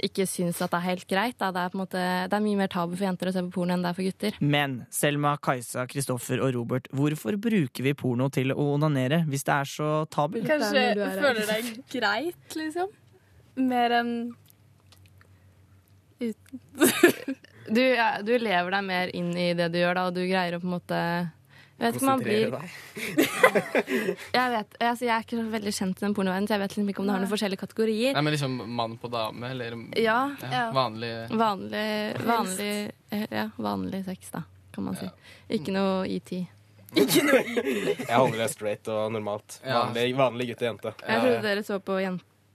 ikke 0.03 0.25
syns 0.27 0.59
at 0.63 0.71
det 0.73 0.79
er 0.79 0.85
helt 0.89 1.05
greit. 1.09 1.37
Da. 1.39 1.49
Det, 1.53 1.61
er 1.63 1.71
på 1.71 1.77
en 1.77 1.83
måte, 1.83 2.03
det 2.29 2.37
er 2.37 2.43
mye 2.43 2.59
mer 2.59 2.71
tabu 2.71 2.95
for 2.95 3.05
jenter 3.07 3.29
å 3.29 3.33
se 3.35 3.43
på 3.45 3.53
porno 3.57 3.75
enn 3.75 3.85
det 3.85 3.91
er 3.91 3.97
for 3.97 4.07
gutter. 4.09 4.37
Men 4.43 4.77
Selma, 4.93 5.35
Kajsa, 5.43 5.85
Kristoffer 5.91 6.43
og 6.43 6.53
Robert, 6.57 6.89
hvorfor 6.95 7.37
bruker 7.41 7.87
vi 7.87 7.95
porno 7.97 8.29
til 8.33 8.53
å 8.53 8.67
onanere 8.75 9.23
hvis 9.29 9.47
det 9.47 9.55
er 9.55 9.73
så 9.73 9.91
tabu? 10.11 10.41
Kanskje 10.43 10.73
Det 10.73 10.85
er 10.91 10.99
det 10.99 11.09
er 11.09 11.19
føler 11.23 11.51
deg 11.53 11.73
greit, 11.93 12.57
liksom. 12.59 12.95
Mer 13.69 13.99
enn. 14.01 14.15
Du, 17.73 17.79
ja, 17.79 18.17
du 18.19 18.33
lever 18.35 18.73
deg 18.75 18.83
mer 18.83 19.11
inn 19.15 19.29
i 19.39 19.53
det 19.55 19.69
du 19.71 19.77
gjør, 19.79 19.95
da, 19.95 20.01
og 20.09 20.17
du 20.17 20.19
greier 20.27 20.57
å 20.57 20.59
på 20.59 20.67
en 20.67 20.73
måte 20.75 20.97
jeg 21.73 21.87
vet 21.89 21.95
ikke 21.97 22.05
om 22.05 22.11
man 22.11 22.21
blir. 22.23 22.53
Jeg 24.37 24.51
vet, 24.53 24.75
altså, 24.77 25.05
jeg 25.05 25.11
er 25.11 25.23
ikke 25.25 25.37
så 25.39 25.43
veldig 25.51 25.71
kjent 25.73 25.97
i 25.97 26.03
den 26.05 26.13
pornoverdenen, 26.15 26.47
så 26.47 26.53
jeg 26.53 26.61
vet 26.61 26.73
liksom 26.75 26.89
ikke 26.91 27.01
om 27.01 27.07
det 27.09 27.13
har 27.15 27.23
noen 27.23 27.31
forskjellige 27.31 27.61
kategorier. 27.63 28.13
Nei, 28.15 28.21
men 28.23 28.35
liksom 28.35 28.55
mann 28.77 28.93
på 29.01 29.09
dame, 29.11 29.49
eller 29.51 29.75
Ja, 29.99 30.17
ja, 30.51 30.63
vanlig 30.75 31.09
vanlig, 31.33 31.83
vanlig, 32.27 32.69
eh, 33.09 33.25
ja, 33.33 33.47
vanlig 33.57 34.03
sex, 34.05 34.29
da, 34.35 34.43
kan 34.75 34.87
man 34.87 34.99
si. 34.99 35.09
Ikke 35.57 35.73
noe 35.75 36.05
ET. 36.07 36.31
Ikke 37.03 37.25
noe 37.25 37.41
ET. 37.41 38.05
Jeg 38.05 38.13
holder 38.13 38.43
det 38.45 38.49
straight 38.53 38.93
og 38.93 39.11
normalt. 39.17 39.59
Vanlig, 39.65 40.07
vanlig 40.19 40.51
gutt 40.53 40.63
og 40.63 40.69
jente. 40.69 40.95
Jeg 41.03 41.25
trodde 41.25 41.43
dere 41.49 41.65
så 41.67 41.81
på 41.83 41.99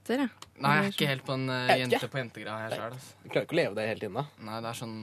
jenter, 0.09 0.25
jeg. 0.25 0.51
Nei, 0.59 0.75
jeg 0.75 0.85
er 0.85 0.93
ikke 0.95 1.09
helt 1.09 1.25
på 1.25 1.35
en 1.35 1.45
uh, 1.51 1.71
jente 1.77 2.09
på 2.09 2.19
jentegreia 2.19 2.57
her 2.63 2.75
sjøl. 2.75 2.95
Altså. 2.95 3.17
Du 3.23 3.29
klarer 3.29 3.47
ikke 3.47 3.55
å 3.55 3.59
leve 3.59 3.77
det 3.77 3.87
hele 3.89 4.03
tiden, 4.03 4.17
da. 4.19 4.25
Nei, 4.47 4.59
det 4.63 4.71
er 4.71 4.79
sånn 4.79 4.95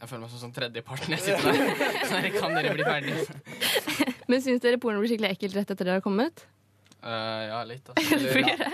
Jeg 0.00 0.10
føler 0.10 0.22
meg 0.24 0.32
som 0.32 0.42
sånn 0.42 0.54
tredjepart 0.58 1.06
når 1.08 1.16
jeg 1.16 1.22
sitter 1.24 1.44
der. 1.50 2.02
Så 2.04 2.20
her 2.20 2.30
kan 2.38 2.56
dere 2.58 2.74
bli 2.76 2.86
ferdige? 2.88 3.26
Men 4.30 4.44
syns 4.44 4.64
dere 4.64 4.80
porno 4.82 5.02
blir 5.02 5.12
skikkelig 5.12 5.34
ekkelt 5.36 5.58
rett 5.58 5.74
etter 5.74 5.88
dere 5.88 6.00
har 6.00 6.04
kommet? 6.04 6.46
Uh, 7.04 7.40
ja, 7.50 7.62
litt, 7.68 7.88
altså. 7.92 8.18
Eller, 8.18 8.52
ja. 8.54 8.72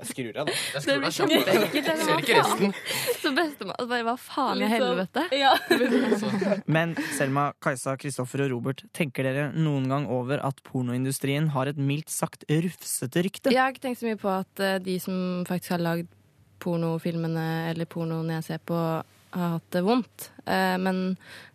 Jeg 0.00 0.08
skrur 0.10 0.38
av, 0.40 0.48
da. 0.48 0.54
Jeg 0.56 0.72
Det 0.72 0.82
skrur 0.82 1.00
blir 1.00 1.08
av 1.08 1.16
kjapt. 1.16 1.74
Jeg 1.76 1.96
ser 2.00 2.22
ikke 2.22 2.36
resten. 2.38 2.74
Så 3.20 3.32
bestemann 3.36 3.90
bare 3.90 4.06
Hva 4.06 4.14
faen 4.20 4.60
i 4.62 4.64
Liksom, 4.64 4.86
helvete? 4.86 5.26
Ja. 5.36 5.52
Men 6.76 6.94
Selma, 7.16 7.50
Kajsa, 7.62 7.96
Kristoffer 8.00 8.46
og 8.46 8.54
Robert, 8.54 8.84
tenker 8.96 9.28
dere 9.28 9.50
noen 9.56 9.90
gang 9.92 10.08
over 10.10 10.40
at 10.46 10.62
pornoindustrien 10.66 11.50
har 11.54 11.68
et 11.70 11.80
mildt 11.80 12.12
sagt 12.12 12.46
rufsete 12.48 13.26
rykte? 13.26 13.52
Jeg 13.52 13.60
har 13.60 13.74
ikke 13.74 13.84
tenkt 13.88 14.00
så 14.00 14.08
mye 14.08 14.20
på 14.20 14.32
at 14.32 14.64
eh, 14.64 14.78
de 14.84 14.96
som 15.02 15.16
faktisk 15.48 15.76
har 15.76 15.84
lagd 15.84 16.08
pornofilmene 16.60 17.46
eller 17.70 17.88
pornoen 17.88 18.32
jeg 18.36 18.46
ser 18.46 18.60
på, 18.68 18.76
har 19.30 19.52
hatt 19.56 19.68
det 19.74 19.82
vondt. 19.86 20.30
Eh, 20.46 20.76
men 20.82 21.02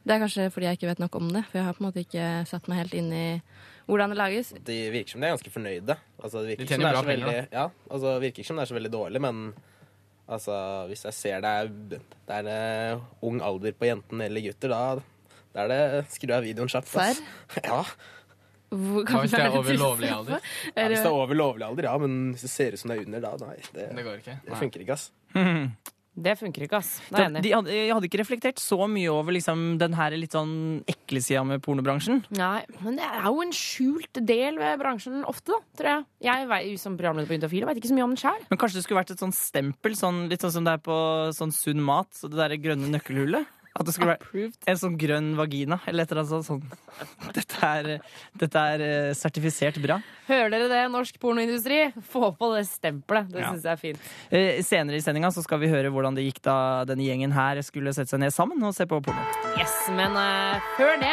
det 0.06 0.16
er 0.16 0.22
kanskje 0.24 0.50
fordi 0.54 0.70
jeg 0.70 0.80
ikke 0.80 0.92
vet 0.94 1.02
nok 1.04 1.18
om 1.20 1.32
det. 1.34 1.44
For 1.50 1.60
jeg 1.60 1.68
har 1.68 1.78
på 1.78 1.84
en 1.84 1.90
måte 1.90 2.06
ikke 2.06 2.28
satt 2.50 2.70
meg 2.72 2.84
helt 2.84 2.96
inn 2.98 3.12
i 3.14 3.28
hvordan 3.86 4.10
det 4.14 4.18
lages. 4.18 4.50
De 4.66 4.78
virker 4.92 5.12
som 5.16 5.22
de 5.22 5.28
er 5.28 5.36
ganske 5.36 5.52
fornøyde. 5.54 5.96
Altså, 6.24 6.42
det 6.42 6.46
De 6.46 6.52
virker 6.56 6.66
de 6.66 6.70
tjener 6.74 6.88
er 6.90 6.94
bra 6.96 7.02
så 7.02 7.10
penger, 7.12 7.26
veldig, 7.26 7.48
ja, 7.54 7.66
altså, 7.92 8.14
det 8.16 8.22
virker 8.26 8.40
ikke 8.44 8.48
som 8.50 8.56
det 8.58 8.64
er 8.66 8.72
så 8.72 8.78
veldig 8.80 8.92
dårlig, 8.96 9.22
men 9.22 9.42
altså, 10.28 10.56
hvis 10.90 11.06
jeg 11.06 11.14
ser 11.14 11.42
det 11.46 11.52
er, 11.62 11.72
det 12.28 12.40
er 12.40 12.50
eh, 12.96 13.00
ung 13.22 13.42
alder 13.46 13.72
på 13.78 13.86
jenten 13.92 14.22
eller 14.26 14.42
gutter, 14.48 14.74
da, 14.74 14.82
da 15.56 15.66
er 15.66 15.74
det 15.76 16.06
skru 16.16 16.34
av 16.36 16.44
videoen 16.48 16.72
kjapt. 16.72 16.90
Serr? 16.94 17.24
Ja. 17.70 17.84
Hvor 18.76 19.06
Hva 19.06 19.20
hvis 19.22 19.32
det 19.32 19.40
er 19.40 19.54
over 19.56 19.78
lovlig 19.78 20.10
alder? 20.12 20.40
ja, 20.42 20.72
Er 20.82 20.90
Hvis 20.90 20.98
det 20.98 21.04
det- 21.06 21.12
er 21.12 21.20
over 21.22 21.36
lovlig 21.38 21.64
alder, 21.68 21.84
ja, 21.86 21.98
men 22.02 22.16
hvis 22.34 22.42
det 22.42 22.50
ser 22.50 22.74
ut 22.74 22.80
som 22.82 22.90
det 22.92 22.98
er 22.98 23.06
under, 23.06 23.22
da 23.22 23.36
Nei, 23.46 23.56
det, 23.76 23.86
Det 23.96 24.04
går 24.04 24.16
ikke. 24.20 24.40
det 24.50 24.58
funker 24.60 24.82
ikke, 24.82 24.98
ass. 24.98 25.12
Det 26.16 26.38
funker 26.40 26.64
ikke, 26.64 26.80
ass. 26.80 26.94
Det 27.12 27.24
jeg 27.26 27.44
De, 27.44 27.52
hadde, 27.52 27.74
jeg 27.76 27.92
hadde 27.92 28.08
ikke 28.08 28.20
reflektert 28.22 28.62
så 28.64 28.78
mye 28.88 29.12
over 29.12 29.36
liksom, 29.36 29.64
den 29.82 29.96
her 29.98 30.16
litt 30.16 30.36
sånn 30.36 30.54
ekle 30.88 31.22
sida 31.24 31.44
med 31.48 31.64
pornobransjen. 31.66 32.22
Nei, 32.40 32.62
men 32.80 32.96
det 33.00 33.10
er 33.10 33.28
jo 33.28 33.44
en 33.44 33.52
skjult 33.56 34.22
del 34.24 34.60
ved 34.62 34.80
bransjen 34.80 35.26
ofte, 35.28 35.52
da, 35.52 35.60
tror 35.76 35.92
jeg. 35.92 36.08
Jeg 36.30 36.48
vet, 36.54 36.72
som 36.80 36.96
programleder 36.96 37.28
på 37.28 37.36
Juntafil 37.36 37.68
vet 37.68 37.82
ikke 37.82 37.92
så 37.92 38.00
mye 38.00 38.08
om 38.08 38.16
den 38.16 38.24
sjøl. 38.24 38.48
Men 38.48 38.62
kanskje 38.62 38.80
det 38.80 38.86
skulle 38.88 39.02
vært 39.02 39.12
et 39.18 39.26
sånn 39.26 39.36
stempel, 39.36 40.00
sånn, 40.00 40.24
litt 40.32 40.46
sånn 40.46 40.56
som 40.56 40.68
det 40.68 40.78
er 40.78 40.86
på 40.88 40.98
sånn 41.36 41.54
sunn 41.56 41.84
mat. 41.84 42.12
Så 42.16 42.32
det 42.32 42.40
derre 42.40 42.62
grønne 42.64 42.92
nøkkelhullet. 42.96 43.52
At 43.76 43.84
det 43.90 43.92
skulle 43.92 44.14
være 44.16 44.52
en 44.72 44.78
sånn 44.80 44.94
grønn 44.96 45.34
vagina, 45.36 45.82
eller 45.90 46.06
et 46.06 46.12
eller 46.14 46.22
annet 46.24 46.46
sånt. 46.48 46.48
sånn. 46.48 46.62
Dette 47.36 47.60
er, 47.68 47.90
dette 48.40 48.62
er 48.72 48.84
eh, 48.86 49.10
sertifisert 49.18 49.76
bra. 49.84 49.98
Hører 50.30 50.50
dere 50.54 50.70
det, 50.72 50.84
norsk 50.94 51.18
pornoindustri? 51.20 51.82
Få 52.08 52.30
på 52.40 52.54
det 52.56 52.64
stempelet. 52.70 53.28
Det 53.34 53.42
Ja. 53.44 53.50
syns 53.52 53.68
jeg 53.68 53.74
er 53.74 53.82
fint. 53.82 54.00
Eh, 54.32 54.62
senere 54.64 54.96
i 54.96 55.04
sendinga 55.04 55.28
skal 55.36 55.60
vi 55.60 55.68
høre 55.68 55.92
hvordan 55.92 56.16
det 56.16 56.24
gikk 56.24 56.40
da 56.48 56.86
denne 56.88 57.04
gjengen 57.04 57.36
her 57.36 57.60
skulle 57.68 57.92
sette 57.94 58.10
seg 58.16 58.24
ned 58.24 58.32
sammen 58.32 58.64
og 58.64 58.72
se 58.78 58.88
på 58.88 59.02
porno. 59.04 59.28
Yes, 59.60 59.76
Men 59.92 60.16
uh, 60.16 60.56
før 60.80 60.96
det 61.04 61.12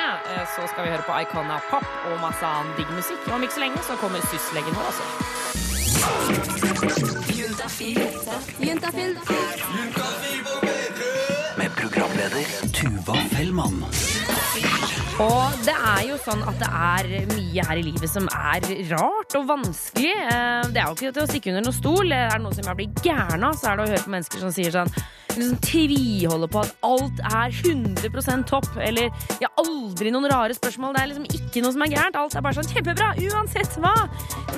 så 0.55 0.63
skal 0.71 0.87
vi 0.87 0.95
høre 0.95 1.03
på 1.07 1.19
Icona 1.27 1.59
Pop 1.69 1.85
og 2.09 2.17
masse 2.23 2.47
annen 2.47 2.73
digg 2.79 2.91
musikk. 2.95 3.27
Om 3.35 3.43
ikke 3.43 3.59
så 3.59 3.65
lenge 3.67 3.83
så 3.91 3.99
kommer 3.99 4.23
syslegen 4.31 4.75
vår, 4.79 4.87
altså. 4.93 5.05
Juntafil. 8.63 9.19
Med 9.19 10.02
programleder 12.43 12.73
Tuva 12.73 13.15
Fellmann. 13.31 13.83
Og 15.23 15.59
det 15.67 15.75
er 15.75 16.03
jo 16.09 16.17
sånn 16.23 16.43
at 16.49 16.59
det 16.61 16.69
er 16.69 17.27
mye 17.31 17.65
her 17.69 17.79
i 17.81 17.85
livet 17.87 18.11
som 18.11 18.27
er 18.35 18.65
rart 18.91 19.37
og 19.39 19.47
vanskelig. 19.51 20.13
Eh, 20.27 20.63
Det 20.73 20.81
er 20.83 20.87
jo 20.89 20.95
ikke 20.97 21.13
til 21.13 21.23
å 21.23 21.29
stikke 21.31 21.53
under 21.53 21.63
noen 21.69 21.77
stol. 21.79 22.13
Er 22.13 22.31
det 22.37 22.43
noe 22.43 22.55
som 22.55 22.65
jeg 22.65 22.77
blir 22.77 23.03
gæren 23.05 23.45
av, 23.45 23.55
så 23.55 23.71
er 23.73 23.77
det 23.77 23.85
å 23.85 23.91
høre 23.93 24.05
på 24.07 24.15
mennesker 24.17 24.41
som 24.41 24.53
sier 24.53 24.73
sånn 24.75 24.91
tviholder 25.65 26.51
på 26.53 26.63
at 26.63 26.75
alt 26.87 27.23
er 27.29 27.55
100% 27.55 28.47
topp, 28.51 28.69
eller 28.81 29.09
jeg 29.41 29.49
har 29.49 29.63
aldri 29.63 30.13
noen 30.15 30.29
rare 30.33 30.57
spørsmål. 30.57 30.95
Det 30.97 31.03
er 31.03 31.11
liksom 31.13 31.29
ikke 31.39 31.65
noe 31.65 31.75
som 31.75 31.85
er 31.87 31.93
gærent. 31.95 32.19
Alt 32.21 32.37
er 32.37 32.45
bare 32.45 32.59
sånn 32.59 32.71
kjempebra, 32.71 33.13
uansett 33.31 33.79
hva. 33.83 33.95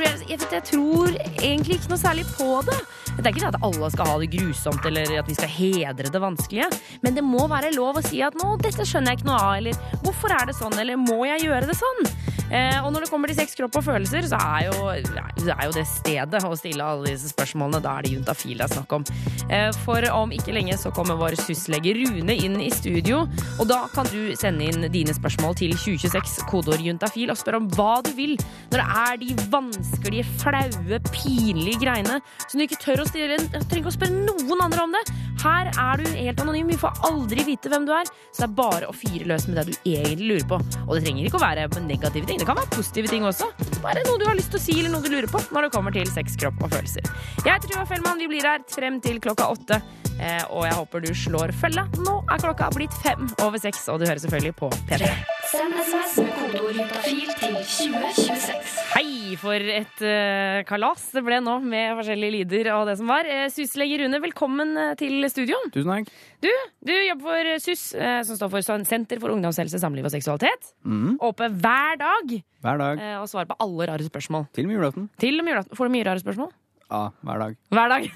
Jeg, 0.01 0.41
tror 0.71 1.15
egentlig 1.39 1.79
ikke 1.79 1.93
noe 1.95 2.01
særlig 2.01 2.27
på 2.35 2.59
det. 2.67 2.79
Det 3.15 3.23
er 3.23 3.33
ikke 3.33 3.45
det 3.45 3.51
at 3.53 3.67
alle 3.69 3.91
skal 3.95 4.11
ha 4.11 4.19
det 4.23 4.31
grusomt, 4.35 4.87
eller 4.91 5.17
at 5.21 5.31
vi 5.31 5.39
skal 5.39 5.53
hedre 5.55 6.11
det 6.11 6.23
vanskelige, 6.23 6.71
men 7.05 7.15
det 7.15 7.23
må 7.27 7.47
være 7.51 7.75
lov 7.77 8.01
å 8.01 8.05
si 8.05 8.23
at 8.27 8.35
nå, 8.41 8.57
dette 8.63 8.87
skjønner 8.89 9.15
jeg 9.15 9.23
ikke 9.23 9.31
noe 9.31 9.43
av, 9.43 9.57
eller 9.61 10.01
hvorfor 10.03 10.35
er 10.35 10.51
det 10.51 10.59
sånn, 10.59 10.79
eller 10.81 10.99
må 10.99 11.21
jeg 11.31 11.47
gjøre 11.47 11.71
det 11.71 11.79
sånn? 11.79 12.09
Eh, 12.55 12.79
og 12.85 12.93
når 12.93 13.05
det 13.05 13.11
kommer 13.11 13.31
til 13.31 13.39
sex, 13.39 13.55
kropp 13.59 13.79
og 13.81 13.87
følelser, 13.87 14.27
så 14.31 14.39
er 14.39 14.69
jo, 14.69 14.89
er 14.93 15.65
jo 15.67 15.75
det 15.75 15.85
stedet 15.89 16.43
å 16.45 16.53
stille 16.59 16.87
alle 16.87 17.11
disse 17.11 17.33
spørsmålene. 17.33 17.81
Da 17.83 17.97
er 17.97 18.07
det 18.07 18.13
juntafil 18.15 18.61
det 18.61 18.67
er 18.69 18.75
snakk 18.77 18.95
om. 18.99 19.07
Eh, 19.49 19.71
for 19.85 20.07
om 20.15 20.35
ikke 20.35 20.55
lenge 20.55 20.64
så 20.81 20.93
kommer 20.95 21.19
vår 21.21 21.37
syslege 21.43 21.93
Rune 21.99 22.35
inn 22.35 22.57
i 22.63 22.71
studio, 22.73 23.25
og 23.61 23.69
da 23.69 23.85
kan 23.93 24.09
du 24.09 24.33
sende 24.39 24.67
inn 24.69 24.89
dine 24.93 25.15
spørsmål 25.17 25.57
til 25.61 25.75
2026 25.77 26.49
kodeord 26.51 26.83
juntafil 26.85 27.33
og 27.33 27.39
spørre 27.41 27.61
om 27.61 27.69
hva 27.77 27.99
du 28.05 28.11
vil 28.17 28.35
når 28.73 28.81
det 28.81 28.87
er 29.05 29.21
de 29.21 29.49
vanskelige, 29.53 30.27
flaue, 30.41 31.01
pinlige 31.13 31.83
greiene 31.83 32.19
som 32.47 32.59
du 32.59 32.65
ikke 32.67 32.81
tør 32.83 33.05
å 33.05 33.09
stille. 33.09 33.39
Trenger 33.53 33.83
ikke 33.83 33.93
å 33.93 33.97
spørre 33.99 34.25
noen 34.25 34.65
andre 34.65 34.87
om 34.87 34.97
det. 34.97 35.05
Her 35.43 35.71
er 35.73 36.01
du 36.01 36.09
helt 36.11 36.41
anonym. 36.41 36.71
Vi 36.71 36.79
får 36.81 37.01
aldri 37.09 37.45
vite 37.47 37.73
hvem 37.73 37.89
du 37.89 37.93
er, 37.97 38.09
så 38.31 38.45
det 38.45 38.49
er 38.49 38.55
bare 38.59 38.91
å 38.91 38.95
fyre 38.97 39.29
løs 39.31 39.49
med 39.49 39.59
det 39.61 39.67
du 39.71 39.91
egentlig 39.95 40.31
lurer 40.31 40.47
på. 40.55 40.61
Og 40.87 40.95
det 40.97 41.03
trenger 41.07 41.29
ikke 41.29 41.41
å 41.41 41.45
være 41.45 41.67
negative 41.85 42.29
ting. 42.29 42.41
Det 42.41 42.49
kan 42.49 42.59
være 42.61 42.73
positive 42.77 43.11
ting 43.13 43.27
også. 43.29 43.51
Bare 43.85 44.05
noe 44.07 44.21
du 44.21 44.27
har 44.29 44.39
lyst 44.39 44.53
til 44.55 44.61
å 44.61 44.65
si 44.65 44.79
eller 44.79 44.95
noe 44.95 45.05
du 45.05 45.13
lurer 45.13 45.31
på 45.31 45.43
når 45.55 45.69
det 45.69 45.75
kommer 45.75 45.95
til 45.97 46.09
sex, 46.11 46.39
kropp 46.41 46.63
og 46.63 46.73
følelser. 46.73 47.11
Jeg 47.45 47.51
heter 47.51 47.71
Tuva 47.73 47.85
Fellmann. 47.91 48.23
Vi 48.23 48.31
blir 48.31 48.49
her 48.49 48.65
frem 48.71 49.01
til 49.05 49.21
klokka 49.25 49.51
åtte. 49.53 49.81
Eh, 50.15 50.45
og 50.55 50.63
jeg 50.69 50.77
håper 50.79 51.03
du 51.03 51.11
slår 51.19 51.53
følge. 51.59 51.85
Nå 52.07 52.21
er 52.31 52.43
klokka 52.45 52.71
blitt 52.75 52.95
fem 53.03 53.27
over 53.43 53.61
seks, 53.61 53.89
og 53.91 54.01
du 54.01 54.07
hører 54.09 54.23
selvfølgelig 54.23 54.57
på 54.61 54.71
P3. 54.91 55.11
Send 55.55 55.77
SMS 55.79 56.15
med 56.19 56.33
kodeord 56.35 56.75
juntafil 56.75 57.29
til 57.39 57.53
2026. 57.55 58.73
Hei 58.97 59.37
for 59.39 59.69
et 59.75 60.01
uh, 60.03 60.63
kalas 60.67 61.05
det 61.15 61.23
ble 61.23 61.39
nå, 61.47 61.61
med 61.63 61.93
forskjellige 62.01 62.35
lyder 62.41 62.71
og 62.75 62.89
det 62.89 62.97
som 62.99 63.13
var. 63.13 63.29
Uh, 63.29 63.45
Syslege 63.55 64.01
Rune, 64.03 64.19
velkommen 64.25 64.73
eh, 64.81 64.97
til 64.99 65.23
studio. 65.31 65.61
Tusen 65.71 65.93
takk. 65.93 66.11
Du, 66.43 66.51
du 66.91 66.93
jobber 66.97 67.29
for 67.29 67.53
SUS, 67.69 67.85
uh, 67.95 68.19
som 68.27 68.41
står 68.41 68.51
for 68.57 68.67
Senter 68.67 69.23
for 69.23 69.37
ungdomshelse, 69.37 69.79
samliv 69.79 70.11
og 70.11 70.15
seksualitet. 70.17 70.75
Mm, 70.83 71.21
Oppe 71.23 71.53
hver 71.55 72.03
dag 72.03 72.35
hver 72.65 72.81
dag. 72.81 73.07
og 73.21 73.31
svarer 73.31 73.47
på 73.47 73.61
alle 73.63 73.91
rare 73.93 74.11
spørsmål. 74.11 74.49
Til 74.57 74.67
og 74.67 74.73
med 74.73 74.81
julaften. 74.81 75.09
Til 75.23 75.39
og 75.39 75.47
med 75.47 75.55
julaften. 75.55 75.79
Får 75.79 75.87
du 75.87 75.95
mye 75.95 76.11
rare 76.11 76.25
spørsmål? 76.25 76.51
Ja, 76.91 77.09
hver 77.25 77.41
dag. 77.41 77.57
Hver 77.73 77.93
dag. 77.93 78.09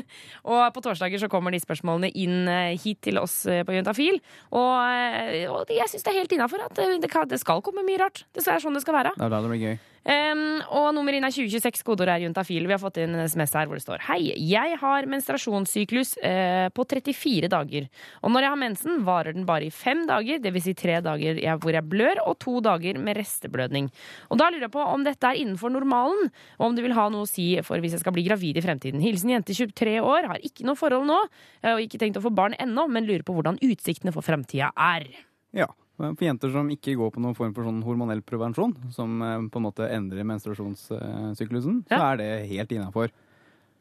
og 0.50 0.62
på 0.74 0.82
torsdager 0.84 1.22
så 1.22 1.30
kommer 1.30 1.54
de 1.54 1.60
spørsmålene 1.62 2.10
inn 2.18 2.50
eh, 2.50 2.74
hit 2.82 3.00
til 3.06 3.20
oss 3.22 3.44
eh, 3.50 3.62
på 3.66 3.76
Juntafil. 3.76 4.18
Og, 4.50 4.72
eh, 4.82 5.44
og 5.50 5.70
jeg 5.72 5.86
syns 5.92 6.06
det 6.06 6.12
er 6.12 6.20
helt 6.20 6.34
innafor 6.34 6.66
at 6.66 6.76
det, 6.76 7.40
skal 7.42 7.62
komme 7.64 7.86
mye 7.86 8.02
rart. 8.02 8.24
Det 8.34 8.42
er 8.42 8.62
sånn 8.62 8.76
det 8.76 8.82
skal 8.84 8.98
være. 8.98 9.14
Det 9.16 9.28
er 9.28 9.32
da 9.32 9.42
det 9.44 9.52
blir 9.52 9.62
gøy. 9.62 9.78
Um, 10.06 10.60
og 10.70 10.92
nummer 10.94 11.16
inn 11.16 11.24
er 11.26 11.34
2026, 11.34 11.82
kodeord 11.82 12.12
er 12.12 12.22
juntafil. 12.22 12.68
Vi 12.68 12.74
har 12.74 12.78
fått 12.78 13.00
inn 13.02 13.16
en 13.16 13.26
SMS 13.26 13.56
her 13.58 13.66
hvor 13.66 13.74
det 13.74 13.82
står 13.82 14.04
Hei, 14.06 14.20
jeg 14.38 14.76
har 14.78 15.08
menstruasjonssyklus 15.10 16.12
uh, 16.22 16.68
på 16.70 16.84
34 16.86 17.50
dager. 17.50 17.88
Og 18.22 18.30
når 18.30 18.46
jeg 18.46 18.52
har 18.52 18.60
mensen, 18.60 19.00
varer 19.06 19.34
den 19.34 19.48
bare 19.48 19.66
i 19.66 19.72
fem 19.74 20.04
dager, 20.06 20.38
dvs. 20.44 20.66
Si 20.66 20.74
tre 20.78 21.00
dager 21.02 21.40
hvor 21.62 21.74
jeg 21.74 21.86
blør, 21.90 22.20
og 22.26 22.38
to 22.42 22.60
dager 22.62 23.00
med 23.02 23.18
resteblødning. 23.18 23.88
Og 24.30 24.38
da 24.38 24.48
lurer 24.50 24.68
jeg 24.68 24.74
på 24.76 24.84
om 24.84 25.06
dette 25.06 25.26
er 25.26 25.40
innenfor 25.42 25.74
normalen, 25.74 26.30
og 26.60 26.68
om 26.68 26.76
det 26.78 26.86
vil 26.86 26.94
ha 26.96 27.08
noe 27.10 27.26
å 27.26 27.30
si 27.30 27.48
for 27.66 27.82
hvis 27.82 27.96
jeg 27.96 28.04
skal 28.04 28.14
bli 28.14 28.26
gravid 28.26 28.60
i 28.60 28.64
fremtiden. 28.64 29.02
Hilsen 29.02 29.34
jente 29.34 29.54
23 29.56 29.98
år, 30.02 30.30
har 30.30 30.46
ikke 30.46 30.66
noe 30.66 30.78
forhold 30.78 31.06
nå, 31.08 31.18
eh, 31.62 31.74
og 31.74 31.82
ikke 31.82 32.00
tenkt 32.02 32.20
å 32.20 32.24
få 32.24 32.34
barn 32.34 32.54
ennå, 32.62 32.86
men 32.90 33.08
lurer 33.08 33.26
på 33.26 33.34
hvordan 33.36 33.58
utsiktene 33.62 34.14
for 34.14 34.26
fremtida 34.26 34.70
er. 34.74 35.08
Ja. 35.56 35.70
Men 36.02 36.16
For 36.16 36.28
jenter 36.28 36.52
som 36.52 36.68
ikke 36.72 36.96
går 36.98 37.14
på 37.14 37.22
noen 37.24 37.36
form 37.36 37.54
for 37.56 37.66
sånn 37.66 37.80
hormonell 37.86 38.20
prevensjon, 38.26 38.74
som 38.92 39.22
eh, 39.24 39.46
på 39.52 39.60
en 39.60 39.66
måte 39.68 39.88
endrer 39.88 40.28
menstruasjonssyklusen, 40.28 41.80
så 41.88 42.02
er 42.10 42.20
det 42.20 42.30
helt 42.52 42.76
innafor. 42.76 43.12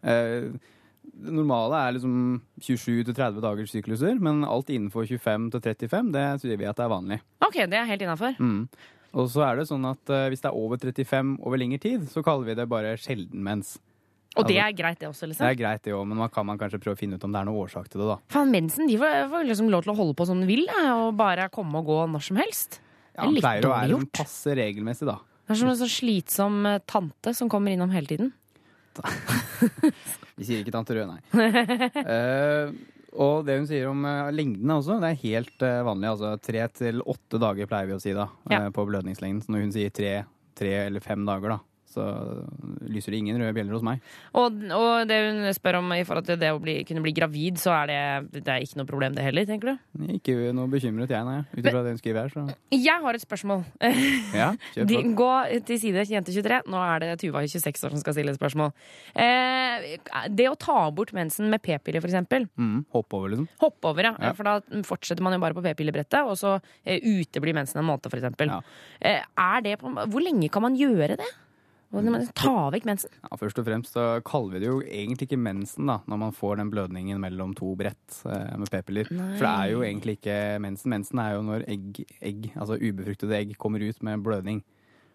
Eh, 0.06 0.52
det 1.06 1.34
normale 1.36 1.80
er 1.86 1.96
liksom 1.96 2.42
27-30 2.64 3.42
dagers 3.44 3.74
sykluser, 3.76 4.20
men 4.24 4.44
alt 4.48 4.72
innenfor 4.74 5.06
25-35, 5.08 6.12
det 6.16 6.26
sier 6.42 6.60
vi 6.60 6.68
at 6.70 6.80
det 6.80 6.86
er 6.86 6.94
vanlig. 6.94 7.20
OK, 7.46 7.60
det 7.70 7.80
er 7.80 7.90
helt 7.90 8.06
innafor. 8.06 8.40
Mm. 8.40 8.64
Og 9.16 9.30
så 9.32 9.46
er 9.48 9.60
det 9.60 9.68
sånn 9.70 9.86
at 9.88 10.12
eh, 10.12 10.30
hvis 10.32 10.44
det 10.44 10.52
er 10.52 10.60
over 10.60 10.80
35 10.82 11.36
over 11.40 11.62
lengre 11.62 11.80
tid, 11.84 12.08
så 12.12 12.24
kaller 12.26 12.50
vi 12.50 12.58
det 12.60 12.68
bare 12.72 12.96
sjelden 13.00 13.44
mens. 13.46 13.78
Og 14.36 14.48
det 14.50 14.58
er 14.60 14.72
greit, 14.76 15.00
det 15.00 15.08
også, 15.10 15.28
liksom? 15.30 15.46
Det 15.46 15.52
er 15.54 15.60
greit, 15.62 15.82
det 15.88 15.94
òg, 15.96 16.06
men 16.10 16.18
man 16.20 16.30
kan 16.34 16.46
man 16.46 16.58
kanskje 16.60 16.80
prøve 16.84 16.98
å 16.98 17.00
finne 17.00 17.16
ut 17.20 17.24
om 17.24 17.32
det 17.32 17.40
er 17.42 17.48
noen 17.48 17.62
årsak 17.66 17.88
til 17.92 18.02
det, 18.04 18.08
da. 18.10 18.18
Faen, 18.36 18.52
mensen 18.52 18.88
de 18.90 18.98
får, 19.00 19.30
får 19.32 19.46
liksom 19.52 19.70
lov 19.72 19.86
til 19.86 19.94
å 19.94 19.98
holde 20.00 20.16
på 20.20 20.28
som 20.28 20.42
de 20.44 20.48
vil, 20.50 20.66
og 20.92 21.14
bare 21.20 21.48
komme 21.54 21.80
og 21.80 21.86
gå 21.88 22.00
når 22.12 22.26
som 22.28 22.40
helst. 22.42 22.82
Det 23.16 23.22
Ja, 23.22 23.24
er 23.24 23.28
det 23.30 23.36
litt 23.38 23.46
pleier 23.48 23.66
å 23.70 23.72
være 23.72 23.92
gjort. 23.96 24.12
passe 24.20 24.56
regelmessig, 24.60 25.08
da. 25.08 25.18
Det 25.46 25.54
er 25.54 25.60
som 25.62 25.70
en 25.72 25.78
sånn 25.80 25.94
slitsom 25.94 26.66
eh, 26.66 26.80
tante 26.90 27.34
som 27.38 27.48
kommer 27.54 27.72
innom 27.72 27.92
hele 27.94 28.10
tiden. 28.10 28.34
Vi 30.36 30.44
sier 30.48 30.62
ikke 30.64 30.74
tante 30.76 30.96
Rød, 30.98 31.08
nei. 31.14 31.22
Uh, 32.04 32.74
og 33.16 33.46
det 33.48 33.56
hun 33.62 33.68
sier 33.70 33.88
om 33.88 34.02
uh, 34.04 34.28
lengdene 34.36 34.76
også, 34.82 34.98
det 35.04 35.14
er 35.14 35.22
helt 35.22 35.64
uh, 35.64 35.80
vanlig. 35.88 36.10
Altså 36.12 36.34
tre 36.44 36.66
til 36.76 37.00
åtte 37.08 37.40
dager 37.40 37.70
pleier 37.72 37.88
vi 37.88 37.96
å 37.96 38.02
si 38.04 38.12
da, 38.16 38.26
Ja. 38.52 38.66
eh, 38.66 38.72
på 38.76 38.84
blødningslengden. 38.90 39.44
Så 39.46 39.54
når 39.56 39.64
hun 39.64 39.72
sier 39.76 39.94
tre, 39.96 40.12
tre 40.60 40.74
eller 40.90 41.04
fem 41.04 41.24
dager, 41.28 41.56
da, 41.56 41.60
så 41.96 42.06
lyser 42.92 43.16
det 43.16 43.22
ingen 43.22 43.40
røde 43.42 43.56
bjeller 43.56 43.78
hos 43.78 43.86
meg. 43.86 44.04
Og, 44.38 44.60
og 44.76 45.08
det 45.10 45.20
hun 45.24 45.50
spør 45.56 45.80
om 45.80 45.94
i 45.96 46.04
forhold 46.08 46.28
til 46.28 46.40
det 46.42 46.52
å 46.54 46.60
bli, 46.62 46.78
kunne 46.88 47.04
bli 47.06 47.14
gravid, 47.16 47.60
så 47.62 47.74
er 47.80 47.92
det, 47.92 48.44
det 48.46 48.52
er 48.52 48.66
ikke 48.66 48.80
noe 48.82 48.90
problem 48.90 49.16
det 49.18 49.26
heller, 49.26 49.48
tenker 49.48 49.74
du? 49.74 50.10
Ikke 50.16 50.36
noe 50.56 50.70
bekymret 50.72 51.12
jeg, 51.14 51.28
nei. 51.28 51.40
Ut 51.56 51.62
ifra 51.64 51.84
det 51.86 51.96
hun 51.96 52.02
skriver 52.02 52.22
her, 52.26 52.34
så 52.34 52.46
Jeg 52.76 53.06
har 53.06 53.18
et 53.18 53.26
spørsmål. 53.26 53.64
ja, 54.42 54.52
De, 54.76 55.02
gå 55.18 55.32
til 55.68 55.82
side 55.82 56.06
jente23. 56.12 56.62
Nå 56.72 56.82
er 56.84 57.04
det 57.04 57.12
Tuva 57.24 57.44
26 57.46 57.88
år 57.88 57.96
som 57.96 58.04
skal 58.04 58.18
stille 58.18 58.34
et 58.36 58.40
spørsmål. 58.40 58.74
Eh, 59.16 59.96
det 60.36 60.50
å 60.52 60.58
ta 60.60 60.78
bort 60.96 61.14
mensen 61.16 61.50
med 61.52 61.64
p-piller, 61.66 62.04
for 62.04 62.12
eksempel. 62.12 62.48
Mm, 62.60 62.84
hopp 62.96 63.16
over, 63.18 63.32
liksom. 63.34 63.48
Hoppe 63.64 63.92
over, 63.92 64.10
ja. 64.12 64.14
Ja. 64.22 64.34
For 64.38 64.48
da 64.48 64.84
fortsetter 64.88 65.26
man 65.26 65.36
jo 65.36 65.42
bare 65.44 65.58
på 65.58 65.64
p-pillebrettet, 65.66 66.22
og 66.26 66.38
så 66.40 66.58
eh, 66.84 67.00
uteblir 67.00 67.56
mensen 67.58 67.82
en 67.82 67.88
måned, 67.88 68.10
for 68.12 68.20
eksempel. 68.20 68.52
Ja. 68.52 68.62
Eh, 69.00 69.24
er 69.46 69.66
det 69.66 69.78
hvor 69.82 70.24
lenge 70.24 70.50
kan 70.52 70.66
man 70.66 70.78
gjøre 70.80 71.18
det? 71.22 71.32
Ta 72.36 72.70
vekk 72.74 72.88
mensen? 72.88 73.14
Ja, 73.24 73.38
først 73.40 73.60
og 73.62 73.68
fremst 73.68 73.96
så 73.96 74.06
kaller 74.26 74.56
vi 74.56 74.64
det 74.64 74.70
jo 74.70 74.80
egentlig 74.84 75.30
ikke 75.30 75.40
mensen 75.40 75.90
da, 75.90 76.00
når 76.10 76.22
man 76.26 76.36
får 76.36 76.60
den 76.60 76.72
blødningen 76.74 77.22
mellom 77.22 77.54
to 77.58 77.74
brett 77.80 78.22
eh, 78.28 78.56
med 78.60 78.72
p-piller. 78.74 79.10
For 79.10 79.46
det 79.46 79.52
er 79.52 79.72
jo 79.72 79.84
egentlig 79.86 80.18
ikke 80.20 80.38
mensen. 80.64 80.92
Mensen 80.92 81.22
er 81.24 81.36
jo 81.38 81.46
når 81.46 81.68
egg, 81.72 82.02
egg, 82.20 82.50
altså 82.56 82.80
ubefruktede 82.82 83.38
egg 83.38 83.56
kommer 83.62 83.84
ut 83.86 84.04
med 84.04 84.26
blødning. 84.26 84.64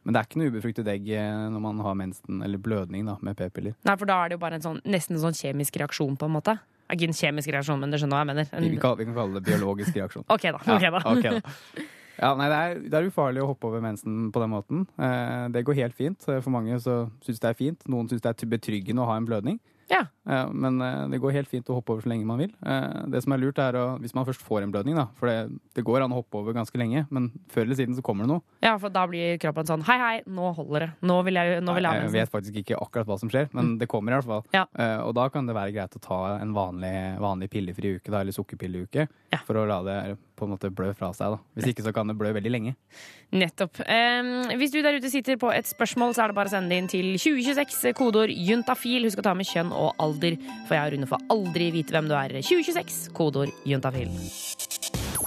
Men 0.02 0.16
det 0.16 0.20
er 0.20 0.28
ikke 0.30 0.40
noe 0.40 0.52
ubefruktet 0.54 0.88
egg 0.88 1.09
eh, 1.12 1.46
når 1.52 1.64
man 1.66 1.85
har 1.85 1.96
mensen, 1.98 2.40
eller 2.46 2.61
blødning 2.62 3.09
da, 3.09 3.18
med 3.20 3.37
p-piller. 3.37 3.76
Nei, 3.85 3.96
for 4.00 4.09
da 4.09 4.22
er 4.22 4.33
det 4.33 4.38
jo 4.38 4.44
bare 4.46 4.61
en 4.61 4.64
sånn, 4.64 4.83
nesten 4.88 5.18
en 5.18 5.24
sånn 5.26 5.37
kjemisk 5.37 5.76
reaksjon, 5.83 6.16
på 6.20 6.30
en 6.30 6.37
måte. 6.38 6.56
Ikke 6.90 7.06
en 7.06 7.14
kjemisk 7.14 7.52
reaksjon, 7.52 7.78
men 7.83 7.92
du 7.92 8.00
skjønner 8.00 8.16
hva 8.16 8.24
jeg 8.24 8.30
mener. 8.33 8.52
En, 8.56 8.66
vi, 8.66 8.80
kan, 8.80 8.96
vi 8.98 9.06
kan 9.06 9.18
kalle 9.20 9.38
det 9.38 9.46
biologisk 9.46 9.98
reaksjon. 10.00 10.26
ok, 10.26 10.46
da. 10.56 10.62
ok 10.64 10.87
da. 10.88 11.02
ok 11.12 11.26
da. 11.37 11.88
Ja, 12.20 12.35
nei, 12.37 12.48
det 12.52 12.61
er, 12.61 12.78
det 12.92 12.98
er 13.00 13.09
ufarlig 13.11 13.42
å 13.42 13.48
hoppe 13.54 13.70
over 13.70 13.80
mensen 13.85 14.28
på 14.35 14.42
den 14.44 14.52
måten. 14.52 14.87
Eh, 15.00 15.48
det 15.54 15.64
går 15.64 15.78
helt 15.80 15.96
fint. 15.96 16.28
Eh, 16.28 16.40
For 16.44 16.52
mange 16.52 16.76
så 16.85 17.06
syns 17.24 17.40
det 17.40 17.48
er 17.54 17.59
fint. 17.59 17.85
Noen 17.88 18.09
syns 18.12 18.20
det 18.24 18.35
er 18.37 18.54
betryggende 18.59 19.00
å 19.02 19.09
ha 19.09 19.16
en 19.16 19.26
blødning. 19.28 19.59
Ja. 19.90 20.04
Eh, 20.30 20.46
men 20.54 20.76
eh, 20.87 21.09
det 21.11 21.18
går 21.18 21.33
helt 21.35 21.48
fint 21.50 21.66
å 21.66 21.74
hoppe 21.80 21.90
over 21.96 22.04
så 22.04 22.11
lenge 22.12 22.22
man 22.28 22.38
vil. 22.38 22.52
Eh, 22.62 23.09
Det 23.11 23.24
som 23.24 23.33
er 23.35 23.40
lurt 23.42 23.59
er 23.59 23.74
å, 23.74 23.87
Hvis 23.98 24.12
man 24.14 24.22
først 24.28 24.44
får 24.46 24.62
en 24.62 24.70
blødning, 24.70 24.94
da, 24.94 25.09
for 25.18 25.26
det, 25.26 25.56
det 25.74 25.83
går 25.83 26.04
an 26.04 26.12
å 26.14 26.20
hoppe 26.20 26.38
over 26.38 26.54
ganske 26.54 26.78
lenge, 26.78 27.06
men 27.11 27.26
før 27.50 27.64
eller 27.66 27.74
siden 27.80 27.96
så 27.98 28.04
kommer 28.06 28.22
det 28.28 28.30
noe. 28.37 28.44
ja, 28.62 28.76
for 28.78 28.92
da 28.94 29.02
blir 29.11 29.35
kroppen 29.42 29.66
sånn 29.66 29.83
Hei, 29.88 29.96
hei, 29.98 30.12
nå 30.30 30.52
holder 30.54 30.85
det. 30.85 30.90
Nå 31.11 31.16
vil 31.26 31.40
jeg, 31.40 31.59
nå 31.66 31.74
vil 31.74 31.88
jeg 31.88 31.90
ha 31.96 32.04
jeg 32.06 32.14
vet 32.20 32.30
faktisk 32.37 32.61
ikke 32.62 32.78
akkurat 32.85 33.09
hva 33.11 33.18
som 33.18 33.33
skjer, 33.33 33.48
men 33.56 33.72
det 33.80 33.88
kommer 33.90 34.12
i 34.14 34.20
hvert 34.20 34.30
fall. 34.30 34.44
Ja. 34.54 34.66
Eh, 34.78 35.00
Og 35.09 35.14
da 35.18 35.26
kan 35.35 35.50
det 35.50 35.56
være 35.59 35.74
greit 35.74 35.96
å 35.98 36.04
ta 36.06 36.20
en 36.38 36.54
vanlig, 36.54 36.94
vanlig 37.18 37.50
pillefri 37.50 37.96
uke, 37.98 38.12
da, 38.14 38.20
eller 38.22 38.37
sukkerpilleuke, 38.37 39.09
Ja. 39.35 39.38
for 39.48 39.59
å 39.59 39.66
la 39.66 39.80
det 39.83 39.98
på 40.40 40.48
en 40.48 40.55
måte 40.55 40.72
blø 40.74 40.90
fra 40.96 41.12
seg. 41.16 41.37
da. 41.37 41.40
Hvis 41.57 41.70
ikke 41.74 41.85
så 41.87 41.92
kan 41.96 42.11
det 42.11 42.16
blø 42.18 42.33
veldig 42.37 42.53
lenge. 42.53 42.74
Nettopp. 43.37 43.83
Em, 43.87 44.33
hvis 44.59 44.72
du 44.74 44.81
der 44.83 44.98
ute 44.98 45.12
sitter 45.12 45.38
på 45.40 45.53
et 45.55 45.68
spørsmål, 45.70 46.16
så 46.16 46.24
er 46.24 46.33
det 46.33 46.38
bare 46.40 46.50
å 46.50 46.55
sende 46.57 46.72
det 46.72 46.81
inn 46.83 46.90
til 46.90 47.12
2026, 47.20 47.94
kodeord 48.00 48.35
juntafil. 48.35 49.07
Husk 49.07 49.22
å 49.22 49.29
ta 49.29 49.37
med 49.38 49.48
kjønn 49.50 49.74
og 49.76 49.92
alder, 50.03 50.40
for 50.66 50.79
jeg 50.79 50.87
og 50.87 50.96
Rune 50.96 51.11
får 51.12 51.26
aldri 51.37 51.70
vite 51.76 51.94
hvem 51.94 52.11
du 52.11 52.16
er. 52.18 52.40
2026, 52.40 53.11
kodeord 53.16 53.55
juntafil. 53.68 54.79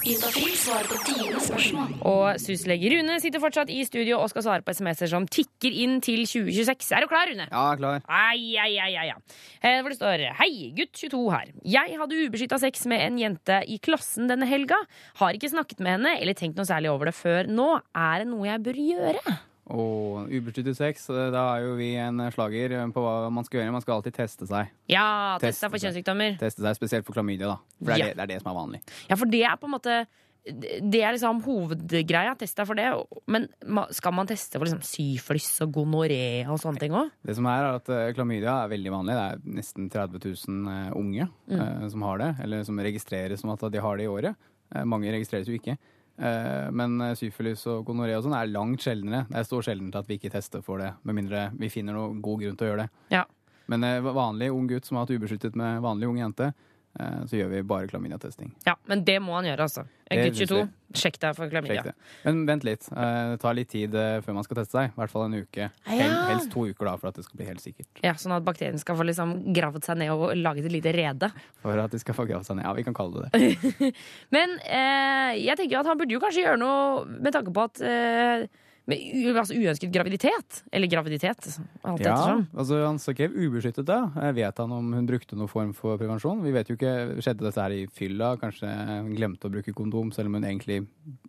Juntafil 0.04 0.52
svarer 0.60 0.84
på 0.90 0.96
dine 1.06 1.40
spørsmål. 1.40 1.92
Og 2.04 2.36
syslege 2.42 2.90
Rune 2.92 3.14
sitter 3.22 3.40
fortsatt 3.40 3.70
i 3.72 3.78
studio 3.88 4.18
og 4.20 4.28
skal 4.28 4.44
svare 4.44 4.64
på 4.66 4.74
SMS-er 4.76 5.08
som 5.08 5.24
tikker 5.32 5.72
inn 5.84 5.94
til 6.04 6.26
2026. 6.28 6.90
Er 6.92 7.06
du 7.06 7.08
klar, 7.08 7.30
Rune? 7.30 7.46
Ja, 7.48 7.62
klar. 7.80 8.04
Ai, 8.04 8.52
ai, 8.60 8.74
ai, 8.84 8.90
ai, 9.00 9.06
ai. 9.14 9.38
Eh, 9.64 9.78
Hvor 9.80 9.94
det 9.94 9.96
står 9.96 10.26
Hei, 10.42 10.50
gutt 10.76 10.92
22 11.00 11.22
her. 11.32 11.54
Jeg 11.76 11.96
hadde 12.02 12.20
ubeskytta 12.26 12.60
sex 12.60 12.84
med 12.90 13.00
en 13.06 13.18
jente 13.22 13.62
i 13.64 13.80
klassen 13.80 14.28
denne 14.28 14.48
helga. 14.50 14.76
Har 15.22 15.32
ikke 15.38 15.52
snakket 15.54 15.80
med 15.80 15.96
henne 15.96 16.14
eller 16.20 16.36
tenkt 16.36 16.60
noe 16.60 16.68
særlig 16.68 16.92
over 16.92 17.08
det 17.08 17.16
før 17.16 17.48
nå. 17.48 17.70
Er 17.96 18.24
det 18.26 18.28
noe 18.34 18.48
jeg 18.50 18.64
bør 18.68 18.80
gjøre? 18.84 19.38
Og 19.72 20.28
ubeskyttet 20.28 20.76
sex, 20.76 21.06
eh, 21.08 21.30
da 21.32 21.44
er 21.54 21.64
jo 21.64 21.76
vi 21.78 21.94
en 21.96 22.20
slager 22.34 22.74
på 22.92 23.00
hva 23.00 23.30
man 23.32 23.46
skal 23.46 23.62
gjøre. 23.62 23.72
Man 23.72 23.84
skal 23.84 23.96
alltid 23.96 24.16
teste 24.18 24.48
seg. 24.50 24.68
Ja, 24.92 25.38
Teste 25.40 25.64
seg 25.64 25.72
for 25.72 25.80
kjønnssykdommer. 25.80 26.36
Teste 26.42 26.60
seg 26.66 26.76
Spesielt 26.76 27.06
for 27.06 27.16
klamydia, 27.16 27.54
da. 27.54 27.56
For 27.78 27.88
det 27.88 27.94
er, 27.94 27.98
Ja. 27.98 28.10
det, 28.12 28.16
det 28.18 28.24
er 28.26 28.32
det 28.34 28.42
som 28.42 28.52
er 28.52 28.58
vanlig. 28.60 28.82
Ja, 29.08 29.16
for 29.16 29.32
det 29.32 29.42
er 29.48 29.56
på 29.56 29.70
en 29.70 29.74
måte 29.78 29.96
Det 30.44 31.00
er 31.00 31.14
liksom 31.16 31.40
hovedgreia. 31.40 32.34
Test 32.36 32.58
deg 32.60 32.66
for 32.68 32.76
det. 32.76 32.90
Men 33.32 33.48
skal 33.96 34.12
man 34.12 34.28
teste 34.28 34.58
for 34.60 34.68
liksom 34.68 34.82
syflis 34.84 35.62
og 35.64 35.72
gonoré 35.72 36.44
og 36.44 36.60
sånne 36.60 36.82
ting 36.82 36.92
òg? 36.92 37.08
Det 37.24 37.38
som 37.38 37.46
er, 37.48 37.64
er 37.64 37.78
at 37.78 37.88
eh, 37.88 38.12
klamydia 38.12 38.58
er 38.66 38.74
veldig 38.74 38.92
vanlig. 38.92 39.16
Det 39.16 39.24
er 39.24 39.56
nesten 39.62 39.88
30 39.88 40.20
000 40.20 40.68
eh, 40.74 40.90
unge 41.00 41.30
mm. 41.48 41.88
som 41.94 42.04
har 42.04 42.20
det, 42.20 42.30
eller 42.44 42.68
som 42.68 42.76
registreres 42.76 43.40
som 43.40 43.54
at 43.56 43.64
de 43.72 43.80
har 43.80 43.96
det 43.96 44.04
i 44.04 44.12
året. 44.12 44.36
Eh, 44.74 44.84
mange 44.84 45.08
registreres 45.16 45.48
jo 45.48 45.56
ikke. 45.56 45.78
Eh, 46.16 46.70
men 46.70 47.00
eh, 47.02 47.14
syfilis 47.18 47.64
og 47.70 47.86
gonoré 47.88 48.14
og 48.14 48.26
sånn 48.26 48.36
er 48.38 48.50
langt 48.52 48.84
sjeldnere. 48.84 49.24
Det 49.30 49.40
er 49.40 49.48
så 49.48 49.60
sjeldent 49.66 49.96
at 49.98 50.10
vi 50.10 50.18
ikke 50.20 50.32
tester 50.34 50.62
for 50.64 50.82
det, 50.82 50.92
med 51.02 51.18
mindre 51.18 51.48
vi 51.58 51.72
finner 51.72 51.96
noen 51.96 52.20
god 52.24 52.44
grunn 52.44 52.60
til 52.60 52.68
å 52.68 52.70
gjøre 52.70 52.84
det. 52.84 53.02
Ja. 53.16 53.24
Men 53.72 53.86
eh, 53.86 53.98
vanlig 54.04 54.52
ung 54.54 54.68
gutt 54.70 54.86
som 54.86 54.98
har 54.98 55.06
hatt 55.06 55.14
ubeskyttet 55.16 55.58
med 55.58 55.82
vanlig 55.84 56.10
ung 56.10 56.20
jente, 56.20 56.52
så 56.94 57.34
gjør 57.40 57.48
vi 57.50 57.62
bare 57.66 57.88
klamydia-testing. 57.90 58.52
ja. 58.66 58.76
Men 58.86 59.02
det 59.04 59.16
må 59.22 59.34
han 59.34 59.44
gjøre, 59.48 59.64
altså. 59.66 59.82
Det 60.04 60.28
Gutt 60.28 60.36
22, 60.46 60.58
sjekk 60.94 61.16
deg 61.22 61.34
for 61.34 61.48
klamydia. 61.50 61.82
det. 61.88 61.94
Men 62.26 62.42
vent 62.46 62.64
litt. 62.68 62.84
Eh, 62.92 63.30
Det 63.32 63.40
tar 63.42 63.54
litt 63.56 63.68
tid 63.72 63.94
eh, 63.98 64.20
før 64.22 64.34
man 64.36 64.44
skal 64.46 64.58
teste 64.60 64.76
seg. 64.76 64.92
I 64.92 64.98
hvert 65.00 65.10
fall 65.10 65.24
en 65.26 65.34
uke. 65.40 65.70
Ja. 65.88 66.08
helst 66.28 66.52
to 66.52 66.66
uker 66.68 66.86
da, 66.86 66.92
for 67.00 67.08
at 67.10 67.16
det 67.18 67.24
skal 67.24 67.40
bli 67.40 67.46
helt 67.48 67.64
sikkert. 67.64 67.88
Ja, 68.04 68.12
Sånn 68.20 68.36
at 68.36 68.44
bakterien 68.46 68.78
skal 68.78 68.94
få 69.00 69.06
liksom 69.08 69.32
gravd 69.56 69.82
seg 69.88 69.98
ned 69.98 70.12
og 70.14 70.36
laget 70.38 70.68
et 70.68 70.76
lite 70.76 70.92
rede. 70.94 71.32
For 71.64 71.80
at 71.82 71.90
de 71.90 71.98
skal 71.98 72.14
få 72.14 72.28
gravd 72.30 72.46
seg 72.46 72.60
ned. 72.60 72.68
Ja, 72.68 72.74
vi 72.78 72.84
kan 72.86 72.94
kalle 72.94 73.24
det 73.24 73.32
det. 73.80 73.92
Men 74.30 74.54
eh, 74.68 75.32
jeg 75.40 75.56
tenker 75.58 75.74
jo 75.78 75.80
at 75.82 75.90
han 75.90 75.98
burde 75.98 76.14
jo 76.14 76.20
kanskje 76.22 76.44
gjøre 76.46 76.60
noe 76.62 77.06
med 77.10 77.32
tanke 77.34 77.50
på 77.56 77.64
at 77.66 77.80
eh, 77.82 78.46
med 78.86 79.36
altså 79.40 79.54
uønsket 79.56 79.92
graviditet. 79.94 80.58
Eller 80.72 80.90
graviditet, 80.92 81.46
alt 81.84 82.00
Ja, 82.04 82.12
ettersom. 82.14 82.42
altså 82.54 82.80
Han 82.86 82.98
skrev 83.00 83.32
ubeskyttet 83.32 83.86
da. 83.88 84.10
Jeg 84.26 84.34
Vet 84.34 84.58
han 84.60 84.72
om 84.76 84.92
hun 84.92 85.06
brukte 85.08 85.36
noen 85.38 85.48
form 85.48 85.72
for 85.76 85.96
prevensjon? 86.00 86.42
Vi 86.44 86.52
vet 86.52 86.68
jo 86.68 86.76
ikke, 86.76 86.92
Skjedde 87.24 87.46
dette 87.46 87.62
her 87.64 87.70
i 87.72 87.86
fylla? 87.86 88.34
Kanskje 88.40 88.68
hun 88.68 89.14
glemte 89.16 89.48
å 89.48 89.52
bruke 89.54 89.72
kondom, 89.72 90.12
selv 90.12 90.28
om 90.28 90.34
hun 90.34 90.44
egentlig 90.44 90.82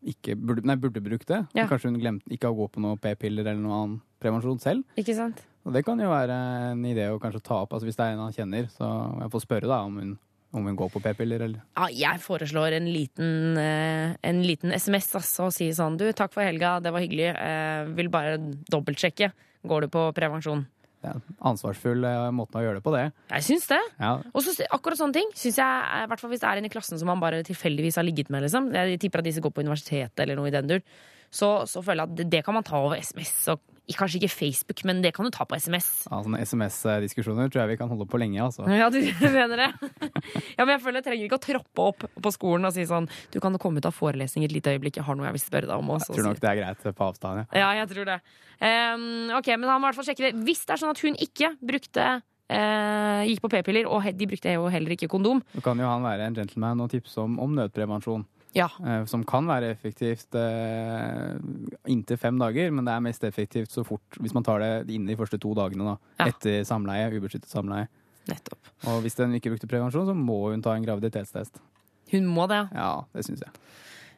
ikke 0.04 0.36
burde, 0.36 0.66
nei, 0.68 0.76
burde 0.76 1.02
brukt 1.04 1.28
det? 1.32 1.46
Ja. 1.56 1.68
Kanskje 1.72 1.92
hun 1.94 2.00
glemte 2.02 2.28
ikke 2.36 2.52
å 2.52 2.58
gå 2.58 2.68
på 2.76 2.84
noen 2.84 3.00
p-piller 3.00 3.46
eller 3.48 3.62
noen 3.62 3.78
annen 3.80 4.02
prevensjon 4.20 4.60
selv? 4.60 4.84
Ikke 5.00 5.16
sant? 5.16 5.44
Og 5.66 5.74
Det 5.74 5.82
kan 5.86 5.98
jo 6.00 6.10
være 6.12 6.36
en 6.74 6.84
idé 6.86 7.08
å 7.10 7.18
kanskje 7.22 7.42
ta 7.42 7.62
opp. 7.64 7.72
Altså 7.74 7.88
Hvis 7.88 7.96
det 7.98 8.06
er 8.06 8.14
en 8.14 8.20
han 8.28 8.36
kjenner, 8.36 8.68
så 8.70 8.86
jeg 9.24 9.32
får 9.34 9.46
spørre 9.48 9.68
da 9.72 9.80
om 9.88 9.96
hun, 9.98 10.18
om 10.54 10.66
hun 10.66 10.76
går 10.78 10.92
på 10.94 11.02
p-piller 11.04 11.42
eller 11.48 11.64
Ja, 11.76 11.88
jeg 11.92 12.22
foreslår 12.24 12.78
en 12.78 12.86
liten, 12.92 13.58
eh, 13.58 14.16
en 14.24 14.44
liten 14.46 14.72
SMS 14.72 15.10
altså, 15.16 15.50
og 15.50 15.54
si 15.56 15.72
sånn 15.76 15.98
Du, 15.98 16.06
takk 16.14 16.34
for 16.34 16.46
helga, 16.46 16.78
det 16.80 16.94
var 16.94 17.04
hyggelig. 17.04 17.34
Eh, 17.36 17.90
vil 17.98 18.10
bare 18.14 18.38
dobbeltsjekke. 18.72 19.32
Går 19.66 19.86
du 19.86 19.88
på 19.92 20.06
prevensjon? 20.16 20.66
Det 21.02 21.12
er 21.12 21.20
en 21.20 21.36
ansvarsfull 21.52 22.06
eh, 22.08 22.30
måte 22.34 22.58
å 22.58 22.64
gjøre 22.64 22.80
det 22.80 22.86
på, 22.86 22.94
det. 22.96 23.04
Jeg 23.34 23.46
syns 23.50 23.68
det. 23.70 23.82
Ja, 24.00 24.14
Og 24.34 24.46
så 24.46 24.56
akkurat 24.74 24.98
sånne 25.02 25.20
ting 25.20 25.30
syns 25.38 25.60
jeg, 25.62 26.06
i 26.06 26.08
hvert 26.10 26.24
fall 26.24 26.32
hvis 26.34 26.42
det 26.42 26.50
er 26.50 26.62
en 26.62 26.70
i 26.70 26.74
klassen 26.74 27.02
som 27.02 27.12
man 27.12 27.22
bare 27.22 27.44
tilfeldigvis 27.46 28.00
har 28.00 28.08
ligget 28.08 28.32
med, 28.34 28.46
liksom. 28.48 28.72
Jeg 28.74 29.02
tipper 29.04 29.22
at 29.22 29.28
disse 29.28 29.44
går 29.44 29.54
på 29.54 29.66
universitetet 29.66 30.24
eller 30.24 30.40
noe 30.40 30.50
i 30.50 30.56
den 30.56 30.72
dur. 30.72 30.82
Så, 31.36 31.50
så 31.68 31.84
føler 31.84 32.06
jeg 32.06 32.12
at 32.14 32.18
det, 32.22 32.30
det 32.32 32.44
kan 32.48 32.56
man 32.56 32.66
ta 32.66 32.80
over 32.80 32.98
SMS. 33.02 33.36
Og, 33.54 33.62
kanskje 33.94 34.18
ikke 34.18 34.32
Facebook, 34.34 34.82
men 34.90 35.04
det 35.06 35.12
kan 35.14 35.28
du 35.28 35.30
ta 35.30 35.46
på 35.46 35.54
SMS. 35.62 36.08
ja 36.10 36.22
Sånne 36.26 36.42
SMS-diskusjoner 36.42 37.52
tror 37.54 37.62
jeg 37.62 37.76
vi 37.76 37.78
kan 37.78 37.92
holde 37.92 38.08
på 38.10 38.18
lenge. 38.18 38.42
altså. 38.42 38.66
Ja, 38.66 38.90
du 38.90 38.98
mener 39.38 39.56
det? 39.62 39.70
Ja, 40.58 40.66
men 40.66 40.74
jeg 40.74 40.82
føler 40.82 41.00
jeg 41.02 41.06
trenger 41.06 41.26
ikke 41.28 41.38
å 41.38 41.46
troppe 41.46 41.86
opp 41.92 42.06
på 42.26 42.32
skolen 42.34 42.66
og 42.66 42.74
si 42.74 42.86
sånn 42.90 43.06
Du 43.34 43.40
kan 43.44 43.54
komme 43.62 43.78
ut 43.78 43.86
av 43.86 43.94
forelesning 43.94 44.48
et 44.48 44.56
lite 44.56 44.74
øyeblikk, 44.74 44.98
jeg 44.98 45.06
har 45.06 45.16
noe 45.16 45.28
jeg 45.30 45.38
vil 45.38 45.46
spørre 45.46 45.70
deg 45.70 45.78
om 45.78 45.94
også. 45.98 46.10
Jeg 46.14 46.18
tror 46.18 46.30
nok 46.32 46.42
det 46.42 46.50
er 46.50 46.62
greit 46.64 46.88
på 46.98 47.10
avstand. 47.12 47.44
ja. 47.44 47.66
Ja, 47.66 47.74
jeg 47.84 47.92
tror 47.94 48.06
det. 48.10 48.20
Um, 48.62 49.06
ok, 49.38 49.48
men 49.60 49.70
han 49.70 49.82
må 49.82 49.86
i 49.86 49.92
hvert 49.92 50.00
fall 50.00 50.08
sjekke 50.10 50.30
det. 50.30 50.34
Hvis 50.48 50.66
det 50.66 50.74
er 50.76 50.82
sånn 50.82 50.96
at 50.96 51.04
hun 51.06 51.20
ikke 51.30 51.54
brukte 51.62 52.08
Uh, 52.46 53.24
gikk 53.26 53.40
på 53.42 53.50
p-piller, 53.50 53.88
og 53.90 54.06
de 54.14 54.26
brukte 54.30 54.52
jo 54.54 54.68
heller 54.70 54.94
ikke 54.94 55.08
kondom 55.10 55.40
Så 55.56 55.64
kan 55.66 55.80
jo 55.82 55.88
han 55.90 56.04
være 56.06 56.28
en 56.28 56.36
gentleman 56.38 56.84
og 56.84 56.92
tipse 56.92 57.18
om, 57.18 57.40
om 57.42 57.56
nødprevensjon. 57.58 58.22
Ja. 58.56 58.70
eh, 58.86 59.04
Som 59.12 59.24
kan 59.28 59.46
være 59.48 59.74
effektivt 59.76 60.34
eh, 60.40 61.36
inntil 61.92 62.18
fem 62.18 62.38
dager, 62.40 62.72
men 62.72 62.86
det 62.88 62.94
er 62.96 63.04
mest 63.04 63.24
effektivt 63.28 63.72
så 63.74 63.84
fort 63.86 64.20
hvis 64.22 64.34
man 64.34 64.44
tar 64.48 64.60
det 64.64 64.90
inn 64.96 65.06
de 65.10 65.16
første 65.20 65.40
to 65.42 65.54
dagene. 65.58 65.84
da, 65.84 65.98
Ja. 66.24 66.30
Etter 66.32 66.64
samleie, 66.68 67.10
ubeskyttet 67.20 67.52
samleie. 67.52 67.88
Nettopp. 68.28 68.58
Og 68.90 69.02
hvis 69.04 69.16
den 69.20 69.34
ikke 69.38 69.52
brukte 69.54 69.68
prevensjon, 69.70 70.08
så 70.08 70.16
må 70.18 70.50
hun 70.52 70.62
ta 70.66 70.74
en 70.74 70.86
graviditetstest. 70.86 71.60
Hun 72.12 72.26
må 72.26 72.48
det, 72.48 72.56
ja. 72.56 72.68
Ja, 72.74 73.04
det 73.14 73.26
syns 73.28 73.42
jeg. 73.44 73.52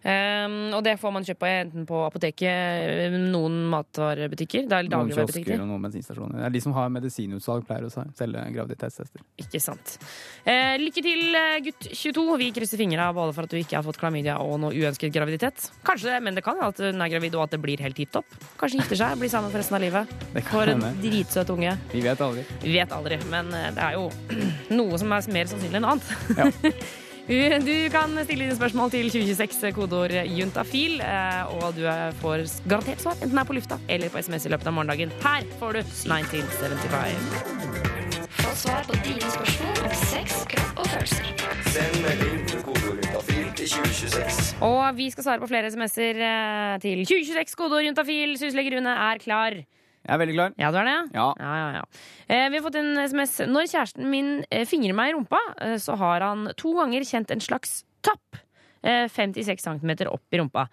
Um, 0.08 0.54
og 0.78 0.86
det 0.86 0.94
får 1.02 1.12
man 1.12 1.26
kjøpt 1.28 1.44
enten 1.50 1.88
på 1.88 1.98
apoteket, 2.06 3.12
noen 3.28 3.58
matvarebutikker, 3.74 4.68
det 4.70 4.78
er 4.78 4.86
Noen 4.88 4.94
dagligvarebutikker. 4.94 5.50
kiosker 5.52 5.64
og 5.66 5.72
noen 5.74 5.84
bensinstasjoner. 5.84 6.38
Det 6.40 6.46
er 6.48 6.54
de 6.54 6.62
som 6.64 6.76
har 6.78 6.94
medisinutsalg, 6.96 7.66
pleier 7.68 7.88
å 7.90 8.06
selge 8.16 8.44
graviditetstester. 8.56 9.26
Ikke 9.44 9.60
sant. 9.60 9.98
Uh, 10.46 10.78
lykke 10.80 11.04
til, 11.04 11.24
eh, 11.36 11.58
gutt 11.66 11.90
22. 11.92 12.24
Vi 12.40 12.48
krysser 12.56 12.80
fingra 12.80 13.10
både 13.18 13.36
for 13.36 13.50
at 13.50 13.52
du 13.52 13.58
ikke 13.60 13.76
har 13.76 13.84
fått 13.84 14.00
klamydia 14.00 14.38
og 14.40 14.62
noe 14.64 14.72
uønsket 14.72 15.12
graviditet. 15.12 15.68
Kanskje 15.84 16.14
det, 16.14 16.22
men 16.24 16.40
det 16.40 16.46
kan 16.46 16.62
at 16.64 16.80
hun 16.80 17.04
er 17.04 17.12
gravid 17.12 17.36
og 17.36 17.44
at 17.50 17.58
det 17.58 17.60
blir 17.66 17.84
helt 17.84 18.00
tipp 18.00 18.14
topp. 18.16 18.38
Kanskje 18.62 18.80
gifter 18.80 19.02
seg, 19.02 19.18
blir 19.20 19.34
sammen 19.34 19.52
for 19.52 19.60
resten 19.60 19.76
av 19.76 19.84
livet. 19.84 20.14
For 20.54 20.72
en 20.72 20.86
dritsøt 21.04 21.52
unge. 21.52 21.76
Vi 21.92 22.06
vet 22.06 22.24
aldri. 22.24 22.48
Vi 22.64 22.78
vet 22.78 22.96
aldri, 22.96 23.20
men 23.28 23.52
eh, 23.52 23.74
det 23.76 23.84
er 23.90 24.00
jo 24.00 24.08
noe 24.80 25.02
som 25.04 25.12
er 25.12 25.28
mer 25.36 25.52
sannsynlig 25.52 25.82
enn 25.84 25.92
annet. 25.92 26.16
Ja. 26.40 26.48
Du 27.28 27.90
kan 27.92 28.14
stille 28.24 28.46
dine 28.46 28.56
spørsmål 28.56 28.92
til 28.94 29.10
2026, 29.12 29.74
kodeord 29.76 30.14
juntafil, 30.32 31.02
eh, 31.04 31.56
og 31.58 31.76
du 31.76 31.82
eh, 31.84 32.14
får 32.22 32.46
garantert 32.72 33.04
svar, 33.04 33.18
enten 33.20 33.36
det 33.36 33.42
er 33.42 33.50
på 33.50 33.58
lufta 33.58 33.78
eller 33.92 34.14
på 34.14 34.22
SMS 34.24 34.46
i 34.48 34.52
løpet 34.54 34.70
av 34.72 34.76
morgendagen. 34.78 35.12
Her 35.26 35.44
får 35.60 35.76
du 35.76 35.80
1975. 35.84 37.28
Få 38.38 38.54
svar 38.62 38.88
på 38.88 38.96
dine 39.04 39.34
spørsmål 39.34 39.84
om 39.90 39.98
sex, 40.06 40.38
kropp 40.54 40.80
og 40.86 40.88
følelser. 40.94 41.28
Send 41.76 42.00
melding 42.06 42.48
til 42.48 42.64
kodeord 42.70 43.04
juntafil 43.04 43.48
til 43.60 43.74
2026. 43.76 44.56
Og 44.70 44.86
vi 44.96 45.10
skal 45.12 45.28
svare 45.28 45.44
på 45.44 45.52
flere 45.52 45.74
SMS-er 45.74 46.24
eh, 46.32 46.78
til 46.86 47.04
2026, 47.04 47.60
kodeord 47.60 47.90
juntafil. 47.90 48.38
Syslege 48.40 48.78
Rune 48.78 48.96
er 49.12 49.20
klar. 49.20 49.60
Jeg 50.08 50.16
er 50.16 50.22
veldig 50.24 50.36
klar. 50.38 50.54
Ja, 50.56 50.72
du 50.72 50.78
er 50.80 50.88
det? 50.88 50.98
Ja. 51.18 51.28
Ja, 51.36 51.54
ja, 51.60 51.70
ja. 51.82 51.86
Eh, 52.32 52.48
vi 52.48 52.60
har 52.60 52.64
fått 52.64 52.80
en 52.80 52.94
SMS. 53.04 53.38
Når 53.52 53.68
kjæresten 53.68 54.08
min 54.12 54.30
eh, 54.48 54.64
fingrer 54.68 54.96
meg 54.96 55.12
i 55.12 55.16
rumpa, 55.18 55.42
eh, 55.66 55.78
så 55.84 55.98
har 56.00 56.24
han 56.24 56.48
to 56.56 56.72
ganger 56.78 57.04
kjent 57.08 57.34
en 57.36 57.44
slags 57.44 57.82
tapp. 58.06 58.40
Eh, 58.88 59.08
56 59.12 59.66
cm 59.68 59.92
opp 60.08 60.32
i 60.32 60.40
rumpa. 60.40 60.68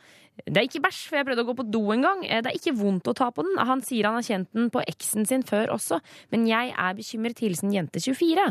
Det 0.44 0.60
er 0.60 0.68
ikke 0.68 0.82
bæsj, 0.84 1.00
for 1.08 1.18
jeg 1.18 1.26
prøvde 1.26 1.42
å 1.42 1.48
gå 1.48 1.56
på 1.58 1.66
do 1.70 1.82
en 1.94 2.04
gang. 2.06 2.22
Eh, 2.26 2.42
det 2.44 2.52
er 2.52 2.60
ikke 2.60 2.76
vondt 2.78 3.10
å 3.10 3.16
ta 3.16 3.32
på 3.34 3.42
den. 3.46 3.58
Han 3.58 3.82
sier 3.82 4.06
han 4.06 4.18
har 4.18 4.26
kjent 4.26 4.52
den 4.54 4.70
på 4.70 4.82
eksen 4.86 5.26
sin 5.26 5.42
før 5.46 5.74
også, 5.74 5.98
men 6.30 6.46
jeg 6.46 6.70
er 6.70 6.94
bekymret. 6.94 7.42
Hilsen 7.42 7.74
jente 7.74 8.02
24. 8.02 8.46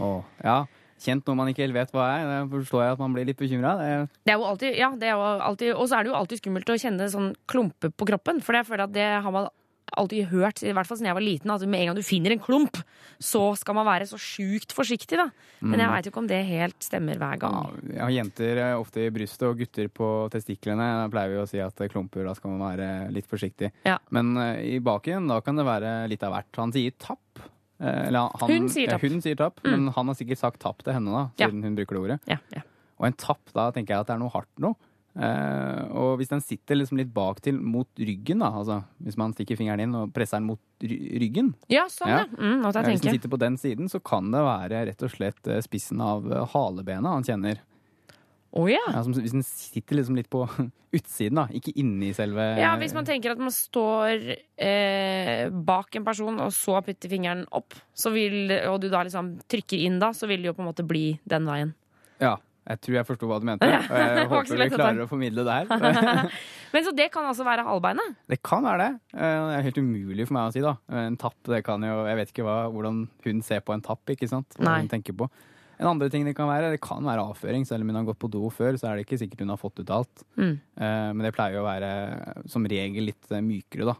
Åh, 0.00 0.24
ja. 0.44 0.62
Kjent 1.04 1.26
noe 1.26 1.36
man 1.36 1.50
ikke 1.50 1.64
helt 1.66 1.76
vet 1.76 1.92
hva 1.92 2.06
er. 2.14 2.24
Det 2.30 2.38
forstår 2.54 2.84
jeg 2.84 2.94
at 2.94 3.02
man 3.02 3.16
blir 3.16 3.26
litt 3.28 3.40
bekymra. 3.40 3.74
Det 4.24 4.36
jo 4.38 4.46
alltid, 4.48 4.78
ja, 4.78 4.88
det 4.96 5.10
jo 5.10 5.20
alltid 5.20 5.74
Og 5.74 5.88
så 5.90 5.98
er 5.98 6.06
det 6.06 6.12
jo 6.12 6.16
alltid 6.16 6.40
skummelt 6.40 6.70
å 6.70 6.78
kjenne 6.80 7.10
sånn 7.12 7.34
klumper 7.50 7.92
på 7.92 8.08
kroppen, 8.08 8.40
for 8.44 8.56
jeg 8.56 8.68
føler 8.68 8.86
at 8.86 8.94
det 8.94 9.08
har 9.26 9.34
man 9.34 9.50
alltid 9.96 10.26
hørt, 10.32 10.62
i 10.64 10.72
hvert 10.72 10.86
fall 10.88 10.96
siden 10.96 11.06
jeg 11.10 11.14
var 11.14 11.22
liten, 11.24 11.50
at 11.50 11.60
med 11.68 11.80
en 11.80 11.86
gang 11.90 11.96
du 11.96 12.02
finner 12.02 12.32
en 12.32 12.40
klump, 12.40 12.78
så 13.20 13.56
skal 13.56 13.74
man 13.76 13.86
være 13.86 14.06
så 14.08 14.16
sjukt 14.18 14.72
forsiktig, 14.74 15.16
da. 15.20 15.28
Men 15.60 15.78
jeg 15.78 15.88
Mm. 15.88 15.92
veit 15.94 16.04
jo 16.04 16.10
ikke 16.10 16.22
om 16.22 16.26
det 16.26 16.40
helt 16.46 16.78
stemmer 16.82 17.16
hver 17.20 17.38
gang. 17.38 17.54
Har 18.00 18.10
jenter 18.10 18.56
eh, 18.58 18.74
ofte 18.80 19.06
i 19.06 19.10
brystet 19.10 19.42
og 19.48 19.58
gutter 19.58 19.88
på 19.88 20.30
testiklene. 20.30 20.78
Da 21.04 21.08
pleier 21.12 21.28
vi 21.30 21.42
å 21.42 21.48
si 21.48 21.58
at 21.60 21.78
eh, 21.80 21.88
klumper, 21.88 22.24
da 22.24 22.34
skal 22.34 22.50
man 22.56 22.76
være 22.76 23.12
litt 23.12 23.26
forsiktig. 23.28 23.70
Ja. 23.84 23.98
Men 24.10 24.36
uh, 24.36 24.56
i 24.58 24.78
baken, 24.80 25.28
da 25.28 25.40
kan 25.40 25.56
det 25.56 25.64
være 25.66 26.08
litt 26.08 26.22
av 26.22 26.32
hvert. 26.32 26.56
Han 26.56 26.72
sier 26.72 26.90
tapp. 26.98 27.38
Eh, 27.80 28.06
Eller 28.08 28.30
han, 28.40 28.50
Hun 28.50 28.68
sier 28.68 28.88
tapp. 28.88 29.02
Ja, 29.02 29.08
hun 29.10 29.20
sier 29.22 29.36
tapp, 29.36 29.60
Mm. 29.64 29.70
men 29.70 29.88
han 29.92 30.06
har 30.06 30.14
sikkert 30.14 30.38
sagt 30.38 30.60
tapp 30.60 30.82
til 30.82 30.92
henne, 30.94 31.10
da, 31.12 31.30
Ja. 31.38 31.48
siden 31.48 31.62
hun 31.62 31.76
bruker 31.76 31.94
det 31.94 32.02
ordet. 32.02 32.20
Ja, 32.26 32.36
ja. 32.54 32.62
Og 32.98 33.06
en 33.06 33.12
tapp, 33.12 33.40
da 33.52 33.70
tenker 33.70 33.88
jeg 33.94 34.00
at 34.00 34.06
det 34.06 34.14
er 34.14 34.18
noe 34.18 34.30
hardt 34.30 34.48
nå. 34.58 34.74
Eh, 35.14 35.82
og 35.94 36.16
hvis 36.18 36.32
den 36.32 36.40
sitter 36.42 36.74
liksom 36.74 36.98
litt 36.98 37.12
bak 37.14 37.38
til 37.44 37.60
mot 37.62 37.86
ryggen, 38.02 38.40
da, 38.42 38.48
altså 38.50 38.80
hvis 38.98 39.14
man 39.20 39.34
stikker 39.36 39.58
fingeren 39.60 39.84
inn 39.84 39.92
og 39.94 40.10
presser 40.14 40.40
den 40.40 40.48
mot 40.48 40.62
ryggen 40.82 41.52
Ja, 41.70 41.84
sånn, 41.86 42.10
ja. 42.10 42.24
Mm, 42.34 42.64
Eh, 42.64 42.88
Hvis 42.90 43.04
den 43.04 43.14
sitter 43.14 43.30
på 43.30 43.38
den 43.38 43.58
siden, 43.60 43.86
så 43.92 44.00
kan 44.02 44.32
det 44.34 44.42
være 44.42 44.80
rett 44.88 45.04
og 45.06 45.12
slett 45.12 45.46
eh, 45.46 45.60
spissen 45.62 46.02
av 46.02 46.26
halebena 46.26 46.50
halebenet 46.54 47.12
han 47.14 47.26
kjenner. 47.28 47.60
Oh, 48.54 48.66
ja. 48.70 48.82
Ja, 48.90 49.02
som, 49.02 49.14
hvis 49.14 49.34
den 49.34 49.42
sitter 49.46 50.00
liksom 50.00 50.18
litt 50.18 50.30
på 50.30 50.42
utsiden, 50.98 51.38
da, 51.38 51.44
ikke 51.54 51.76
inni 51.78 52.10
selve 52.14 52.42
Ja, 52.58 52.72
hvis 52.78 52.94
man 52.94 53.06
tenker 53.06 53.34
at 53.34 53.42
man 53.42 53.54
står 53.54 54.24
eh, 54.58 55.46
bak 55.50 55.94
en 55.98 56.06
person, 56.06 56.38
og 56.42 56.50
så 56.54 56.80
putter 56.86 57.12
fingeren 57.12 57.46
opp, 57.54 57.74
så 57.94 58.10
vil, 58.14 58.50
og 58.70 58.80
du 58.82 58.88
da 58.90 59.04
liksom 59.06 59.36
trykker 59.50 59.86
inn 59.86 60.00
da, 60.02 60.10
så 60.14 60.26
vil 60.30 60.42
det 60.42 60.50
jo 60.50 60.56
på 60.58 60.62
en 60.66 60.70
måte 60.72 60.86
bli 60.86 61.04
den 61.22 61.46
veien. 61.50 61.72
Ja, 62.22 62.34
jeg 62.64 62.80
tror 62.80 62.94
jeg 62.96 63.06
forsto 63.08 63.28
hva 63.28 63.38
du 63.40 63.46
mente. 63.48 63.66
Og 63.68 63.96
jeg 64.00 64.26
håper 64.32 64.48
du 64.50 64.62
vi 64.62 64.68
klarer 64.74 65.02
å 65.04 65.08
formidle 65.10 65.44
det 65.46 65.56
her. 65.58 65.66
Men 66.74 66.84
så 66.86 66.92
det 66.96 67.08
kan 67.14 67.26
altså 67.28 67.44
være 67.46 67.64
halvbeinet? 67.68 68.16
Det 68.30 68.38
kan 68.42 68.64
være 68.66 68.78
det. 68.86 68.92
Eh, 69.14 69.40
Det 69.48 69.56
er 69.58 69.66
helt 69.68 69.80
umulig 69.84 70.26
for 70.28 70.34
meg 70.38 70.48
å 70.48 70.54
si, 70.56 70.62
da. 70.64 70.76
En 71.04 71.16
tapp, 71.20 71.36
det 71.46 71.60
kan 71.66 71.82
jo 71.86 71.98
Jeg 72.08 72.16
vet 72.22 72.32
ikke 72.34 72.46
hva, 72.46 72.56
hvordan 72.74 73.02
hun 73.26 73.42
ser 73.46 73.60
på 73.66 73.74
en 73.76 73.84
tapp, 73.84 74.02
ikke 74.14 74.28
sant. 74.30 74.56
Hva 74.58 74.64
Nei. 74.72 74.78
hun 74.84 74.88
tenker 74.94 75.14
på. 75.20 75.28
En 75.78 75.88
andre 75.90 76.06
ting 76.08 76.22
det 76.24 76.36
kan 76.38 76.46
være, 76.46 76.70
det 76.76 76.80
kan 76.82 77.02
være 77.02 77.22
avføring. 77.32 77.64
Selv 77.66 77.82
om 77.82 77.88
hun 77.90 77.96
har 77.98 78.04
gått 78.08 78.20
på 78.22 78.30
do 78.30 78.46
før, 78.54 78.76
så 78.78 78.88
er 78.92 78.96
det 79.00 79.06
ikke 79.08 79.18
sikkert 79.24 79.40
hun 79.42 79.50
har 79.54 79.58
fått 79.58 79.80
ut 79.82 79.90
alt. 79.90 80.22
Mm. 80.38 80.52
Eh, 80.78 81.08
Men 81.12 81.22
det 81.26 81.34
pleier 81.34 81.56
jo 81.58 81.64
å 81.64 81.68
være 81.68 81.92
som 82.50 82.64
regel 82.70 83.10
litt 83.10 83.30
eh, 83.34 83.42
mykere, 83.44 83.90
da. 83.90 83.96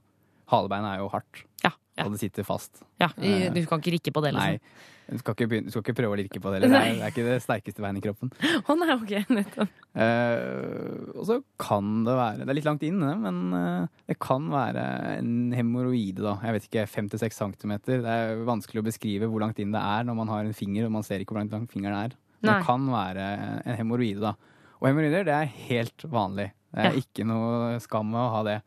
Halebeinet 0.54 0.92
er 0.96 1.02
jo 1.02 1.08
hardt. 1.10 1.42
Ja, 1.64 1.72
Og 2.04 2.12
det 2.14 2.20
sitter 2.22 2.46
fast. 2.46 2.82
Ja, 3.02 3.08
Eh, 3.18 3.50
Du 3.54 3.60
kan 3.66 3.80
ikke 3.82 3.94
rikke 3.98 4.12
på 4.14 4.22
det, 4.22 4.32
liksom. 4.34 4.58
Nei. 4.58 4.92
Du 5.04 5.18
skal, 5.20 5.34
ikke 5.36 5.48
begynne, 5.50 5.68
du 5.68 5.74
skal 5.74 5.82
ikke 5.84 5.96
prøve 5.98 6.16
å 6.16 6.18
lirke 6.18 6.40
på 6.40 6.48
det. 6.52 6.62
Eller. 6.62 6.72
Det, 6.72 6.92
det 6.96 7.04
er 7.04 7.12
ikke 7.12 7.24
det 7.26 7.34
sterkeste 7.44 7.82
veien 7.84 7.98
i 8.00 8.02
kroppen. 8.04 8.30
Å 8.64 8.76
nei, 8.80 8.88
ok, 8.94 9.12
nettopp. 9.36 9.74
Uh, 9.94 11.12
og 11.14 11.26
så 11.28 11.36
kan 11.60 11.90
det 12.06 12.14
være 12.18 12.40
Det 12.46 12.48
er 12.50 12.58
litt 12.58 12.66
langt 12.68 12.86
inn, 12.88 13.02
men 13.20 13.40
uh, 13.52 14.00
det 14.08 14.16
kan 14.22 14.46
være 14.52 14.84
en 15.18 15.52
hemoroide, 15.54 16.24
da. 16.24 16.38
Jeg 16.46 16.56
vet 16.56 16.68
ikke, 16.70 16.86
fem 16.90 17.10
til 17.12 17.20
seks 17.20 17.38
centimeter. 17.42 18.00
Det 18.04 18.14
er 18.16 18.42
vanskelig 18.48 18.80
å 18.82 18.86
beskrive 18.88 19.28
hvor 19.30 19.44
langt 19.44 19.60
inn 19.62 19.74
det 19.76 19.82
er 19.84 20.08
når 20.08 20.18
man 20.22 20.32
har 20.32 20.48
en 20.48 20.56
finger 20.56 20.88
og 20.88 20.96
man 20.96 21.06
ser 21.06 21.20
ikke 21.22 21.36
hvor 21.36 21.42
langt 21.42 21.54
lang 21.54 21.68
fingeren 21.70 22.00
er. 22.06 22.16
Men 22.40 22.50
det 22.50 22.66
kan 22.66 22.88
være 22.92 23.28
en 23.64 23.78
hemoroide, 23.78 24.32
da. 24.32 24.34
Og 24.80 24.88
hemoroider, 24.90 25.28
det 25.28 25.36
er 25.36 25.52
helt 25.68 26.08
vanlig. 26.12 26.50
Det 26.74 26.80
er 26.82 26.90
Ja. 26.90 27.04
ikke 27.04 27.24
noe 27.28 27.76
skam 27.80 28.10
med 28.10 28.20
å 28.20 28.32
ha 28.34 28.42
det. 28.48 28.58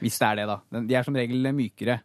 Hvis 0.00 0.16
det 0.20 0.28
er 0.28 0.38
det, 0.38 0.46
da. 0.48 0.60
De 0.88 0.96
er 0.96 1.04
som 1.04 1.16
regel 1.16 1.50
mykere. 1.56 1.98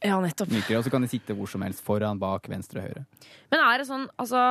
Ja, 0.00 0.16
nettopp. 0.22 0.48
mykere 0.48 0.78
og 0.80 0.84
så 0.86 0.92
kan 0.92 1.04
de 1.04 1.10
sitte 1.12 1.34
hvor 1.36 1.48
som 1.50 1.62
helst. 1.66 1.82
Foran, 1.84 2.20
bak, 2.20 2.46
venstre, 2.48 2.80
høyre. 2.86 3.02
Men 3.52 3.60
er 3.60 3.82
det 3.82 3.88
sånn, 3.90 4.06
altså 4.20 4.44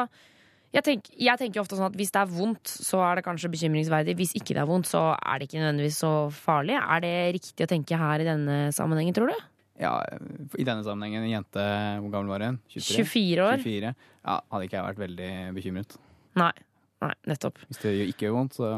jeg, 0.70 0.84
tenk, 0.86 1.08
jeg 1.18 1.42
tenker 1.42 1.64
ofte 1.64 1.78
sånn 1.80 1.88
at 1.88 1.96
hvis 1.98 2.12
det 2.14 2.22
er 2.22 2.30
vondt, 2.30 2.70
så 2.70 3.00
er 3.08 3.18
det 3.18 3.26
kanskje 3.26 3.50
bekymringsverdig. 3.56 4.14
Hvis 4.20 4.36
ikke 4.38 4.54
det 4.54 4.62
er 4.62 4.70
vondt, 4.70 4.90
så 4.92 5.02
er 5.18 5.40
det 5.42 5.48
ikke 5.50 5.64
nødvendigvis 5.64 5.98
så 6.04 6.12
farlig. 6.36 6.76
Er 6.78 7.02
det 7.02 7.14
riktig 7.40 7.66
å 7.66 7.70
tenke 7.72 7.98
her 7.98 8.22
i 8.22 8.28
denne 8.28 8.60
sammenhengen, 8.78 9.16
tror 9.18 9.34
du? 9.34 9.48
Ja, 9.80 9.96
I 10.60 10.66
denne 10.68 10.84
sammenhengen, 10.84 11.24
en 11.24 11.32
jente 11.32 11.64
Hvor 12.04 12.12
gammel 12.12 12.34
var 12.34 12.44
hun? 12.44 12.58
24, 12.68 13.06
24 13.08 13.46
år. 13.48 13.62
24. 13.64 13.94
Ja, 14.28 14.34
Hadde 14.52 14.66
ikke 14.68 14.76
jeg 14.76 14.88
vært 14.90 15.04
veldig 15.06 15.30
bekymret. 15.56 15.96
Nei. 16.38 16.52
Nei, 17.00 17.14
nettopp. 17.32 17.62
Hvis 17.70 17.80
det 17.80 17.94
ikke 18.12 18.28
gjør 18.28 18.36
vondt, 18.36 18.58
så 18.60 18.70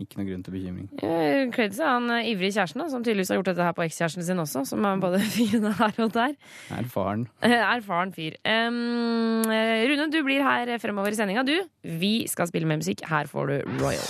ikke 0.00 0.16
noe 0.16 0.24
grunn 0.30 0.42
til 0.46 0.54
bekymring. 0.54 0.86
Eh, 1.04 1.50
Creds 1.52 1.78
er 1.82 1.90
han 1.92 2.06
eh, 2.14 2.30
ivrige 2.32 2.54
kjæresten, 2.56 2.80
da, 2.80 2.88
som 2.88 3.02
tydeligvis 3.04 3.28
har 3.34 3.36
gjort 3.40 3.50
dette 3.52 3.66
her 3.66 3.74
på 3.76 3.84
ekskjæresten 3.84 4.24
sin 4.24 4.40
også, 4.40 4.64
som 4.70 4.84
er 4.88 4.96
både 5.02 5.20
fin 5.36 5.66
her 5.68 5.98
og 6.06 6.12
der. 6.16 6.36
Erfaren. 6.78 7.26
Eh, 7.44 7.58
Erfaren 7.76 8.14
fyr. 8.16 8.38
Um, 8.48 9.42
eh, 9.52 9.84
Rune, 9.90 10.08
du 10.14 10.22
blir 10.24 10.40
her 10.46 10.72
fremover 10.82 11.12
i 11.12 11.18
sendinga, 11.20 11.44
du. 11.44 11.58
Vi 11.84 12.14
skal 12.32 12.48
spille 12.48 12.66
med 12.70 12.80
musikk. 12.80 13.04
Her 13.12 13.28
får 13.28 13.52
du 13.52 13.76
Royal. 13.82 14.08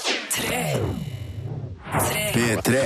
P3. 1.92 2.78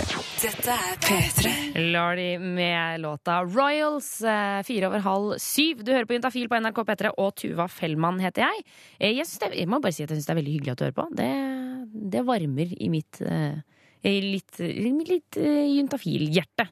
Dette 0.43 0.73
er 0.75 0.97
P3. 1.05 1.51
Lardy 1.93 2.39
med 2.43 3.01
låta 3.05 3.37
Royals, 3.45 4.09
eh, 4.27 4.63
fire 4.67 4.89
over 4.89 4.99
halv 5.05 5.37
syv. 5.39 5.85
Du 5.85 5.93
hører 5.93 6.09
på 6.09 6.17
Juntafil 6.17 6.49
på 6.51 6.59
NRK 6.59 6.81
P3, 6.89 7.13
og 7.19 7.35
Tuva 7.39 7.69
Fellmann 7.71 8.19
heter 8.25 8.43
jeg. 8.49 8.65
Eh, 8.99 9.13
Jeg, 9.15 9.27
synes 9.27 9.39
det, 9.45 9.53
jeg 9.61 9.69
må 9.69 9.79
bare 9.81 9.93
si 9.93 10.03
at 10.03 10.11
jeg 10.11 10.19
syns 10.19 10.27
det 10.27 10.35
er 10.35 10.41
veldig 10.41 10.55
hyggelig 10.57 10.73
at 10.73 10.79
du 10.79 10.85
hører 10.89 10.97
på. 10.97 11.07
Det, 11.21 11.31
det 11.87 12.25
varmer 12.27 12.73
i 12.83 12.91
mitt 12.93 13.21
eh, 13.25 13.59
litt, 14.07 14.61
litt 14.61 15.37
eh, 15.41 15.67
juntafil-hjerte. 15.77 16.69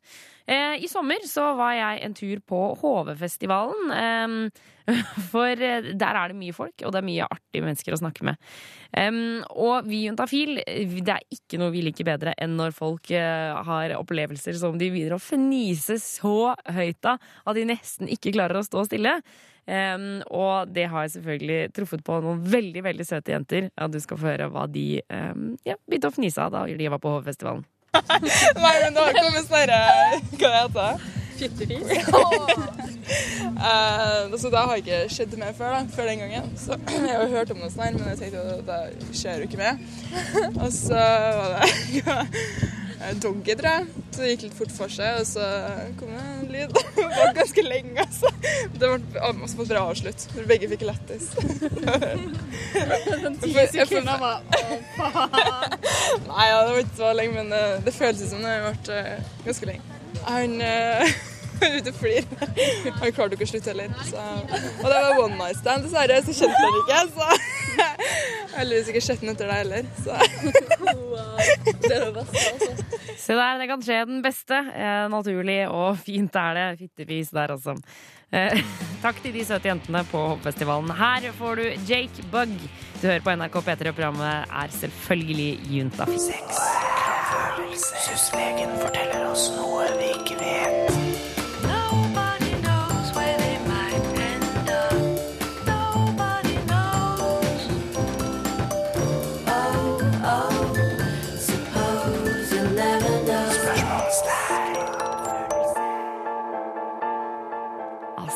Eh, 0.47 0.85
I 0.85 0.89
sommer 0.93 1.25
så 1.25 1.55
var 1.57 1.73
jeg 1.73 2.01
en 2.05 2.15
tur 2.17 2.41
på 2.45 2.61
HV-festivalen. 2.81 3.93
Eh, 3.97 4.65
for 5.33 5.49
eh, 5.57 5.91
der 5.97 6.19
er 6.21 6.33
det 6.33 6.39
mye 6.39 6.55
folk, 6.57 6.77
og 6.85 6.93
det 6.93 7.01
er 7.01 7.07
mye 7.07 7.29
artige 7.29 7.65
mennesker 7.65 7.97
å 7.97 8.01
snakke 8.03 8.27
med. 8.29 8.51
Og 9.55 9.89
vi 9.89 10.05
Juntafil, 10.05 10.61
det 10.61 11.15
er 11.17 11.25
ikke 11.35 11.59
noe 11.59 11.73
vi 11.75 11.83
liker 11.87 12.07
bedre 12.07 12.35
enn 12.39 12.55
når 12.59 12.77
folk 12.77 13.11
eh, 13.11 13.65
har 13.67 13.97
opplevelser 13.97 14.55
som 14.61 14.79
de 14.79 14.93
begynner 14.93 15.17
å 15.17 15.23
fnise 15.23 15.99
så 16.03 16.53
høyt 16.77 17.09
av 17.09 17.19
at 17.19 17.59
de 17.59 17.67
nesten 17.73 18.13
ikke 18.13 18.37
klarer 18.37 18.61
å 18.61 18.67
stå 18.67 18.85
stille. 18.87 19.17
Em, 19.67 20.23
og 20.29 20.69
det 20.75 20.89
har 20.93 21.07
jeg 21.07 21.15
selvfølgelig 21.17 21.73
truffet 21.77 22.05
på 22.05 22.19
noen 22.25 22.43
veldig 22.53 22.85
veldig 22.85 23.07
søte 23.09 23.33
jenter. 23.33 23.71
Ja, 23.73 23.89
du 23.89 24.01
skal 24.03 24.21
få 24.21 24.31
høre 24.33 24.51
hva 24.53 24.67
de 24.71 25.01
um, 25.09 25.55
ja, 25.65 25.79
begynte 25.89 26.13
å 26.13 26.17
fnise 26.17 26.45
av 26.45 26.53
da 26.53 26.67
de 26.69 26.91
var 26.93 27.01
på 27.01 27.15
HV-festivalen. 27.17 27.65
Nei, 27.95 28.75
men 28.83 28.97
det 28.97 29.03
har 29.05 29.15
kommet 29.15 29.45
snarere 29.47 29.77
Hva 30.35 30.49
det 30.49 30.57
heter 30.57 31.05
Fittefis? 31.35 31.85
Eh, 33.55 34.33
altså, 34.33 34.51
det 34.51 34.59
har 34.59 34.81
ikke 34.81 35.01
skjedd 35.13 35.35
mer 35.39 35.53
før, 35.57 35.75
da, 35.75 35.81
før 35.95 36.09
den 36.09 36.23
gangen. 36.25 36.47
Så 36.59 36.79
jeg 36.91 37.11
har 37.11 37.25
jo 37.25 37.35
hørt 37.35 37.53
om 37.55 37.61
noe 37.63 37.73
sånn, 37.73 37.99
men 37.99 38.09
jeg 38.15 38.21
tenkte 38.23 38.45
at 38.55 38.71
det 38.71 39.11
skjer 39.21 39.43
jo 39.43 39.49
ikke 39.49 39.61
med. 39.61 39.85
Og 40.55 40.71
så 40.75 41.05
var 41.39 41.55
det 41.55 42.75
doggy, 43.23 43.55
tror 43.59 43.71
jeg. 43.71 44.05
Så 44.15 44.23
det 44.23 44.31
gikk 44.33 44.45
litt 44.47 44.57
fort 44.59 44.75
for 44.75 44.93
seg, 44.93 45.21
og 45.21 45.27
så 45.29 45.47
kom 45.99 46.13
det 46.15 46.23
en 46.25 46.53
lyd. 46.53 46.77
Det 46.95 47.07
var 47.19 47.33
ganske 47.37 47.63
lenge, 47.67 48.05
altså. 48.05 48.31
Det 48.75 48.89
ble 48.89 49.23
også 49.29 49.59
fått 49.61 49.71
bra 49.71 49.83
avslutt. 49.91 50.27
Begge 50.49 50.69
fikk 50.73 50.85
lættis. 50.89 51.31
Den 53.25 53.39
ti 53.43 53.53
sekundene 53.73 54.17
var 54.21 54.41
Å, 54.43 54.79
faen. 54.97 55.79
Nei, 56.29 56.47
ja, 56.49 56.59
det 56.65 56.73
var 56.73 56.81
ikke 56.83 56.99
så 56.99 57.13
lenge, 57.17 57.43
men 57.43 57.55
eh, 57.55 57.77
det 57.85 57.95
føltes 57.95 58.33
som 58.33 58.43
det 58.45 58.57
ble 58.65 58.99
eh, 58.99 59.31
ganske 59.47 59.71
lenge. 59.71 60.01
Han 60.29 60.59
eh, 60.65 61.15
ute 61.79 61.93
og 61.93 61.99
flir. 61.99 62.27
Han 63.01 63.15
klarte 63.15 63.37
ikke 63.37 63.49
å 63.49 63.53
slutte 63.53 63.73
heller. 63.73 63.95
Så. 64.09 64.25
Og 64.83 64.89
det 64.89 64.99
var 64.99 65.21
one 65.23 65.39
night 65.39 65.61
stand, 65.61 65.87
dessverre, 65.87 66.21
så 66.27 66.37
kjente 66.41 66.63
han 66.65 66.81
ikke. 66.83 67.01
Så 67.15 67.27
heldigvis 68.59 68.91
ikke 68.93 69.05
sett 69.05 69.23
den 69.25 69.35
etter 69.35 69.51
deg 69.51 69.63
heller. 69.65 69.89
Så. 70.05 70.19
Det 71.85 71.93
er 71.93 72.05
det 72.07 72.15
beste, 72.17 72.41
altså. 72.55 73.01
Se 73.21 73.35
der, 73.37 73.59
det 73.61 73.67
kan 73.69 73.83
skje 73.85 73.97
den 74.09 74.21
beste. 74.25 74.57
Eh, 74.57 75.05
naturlig 75.13 75.59
og 75.69 75.99
fint 76.01 76.37
er 76.41 76.57
det. 76.57 76.67
Fittefis 76.81 77.31
der, 77.35 77.53
altså. 77.55 77.75
Eh, 78.35 78.61
takk 79.03 79.21
til 79.23 79.35
de 79.37 79.45
søte 79.47 79.69
jentene 79.71 80.03
på 80.11 80.23
Hoppfestivalen. 80.33 80.91
Her 80.99 81.29
får 81.39 81.61
du 81.61 81.65
Jake 81.89 82.25
Bug. 82.33 82.55
Du 83.01 83.07
hører 83.07 83.25
på 83.25 83.37
NRK 83.37 83.61
P3, 83.69 83.93
og 83.93 83.99
programmet 83.99 84.55
er 84.63 84.75
selvfølgelig 84.81 85.51
Juntafil. 85.77 86.21
Syslegen 87.75 88.77
forteller 88.81 89.27
oss 89.31 89.49
noe 89.57 89.89
vi 89.99 90.13
ikke 90.15 90.41
vet. 90.41 91.44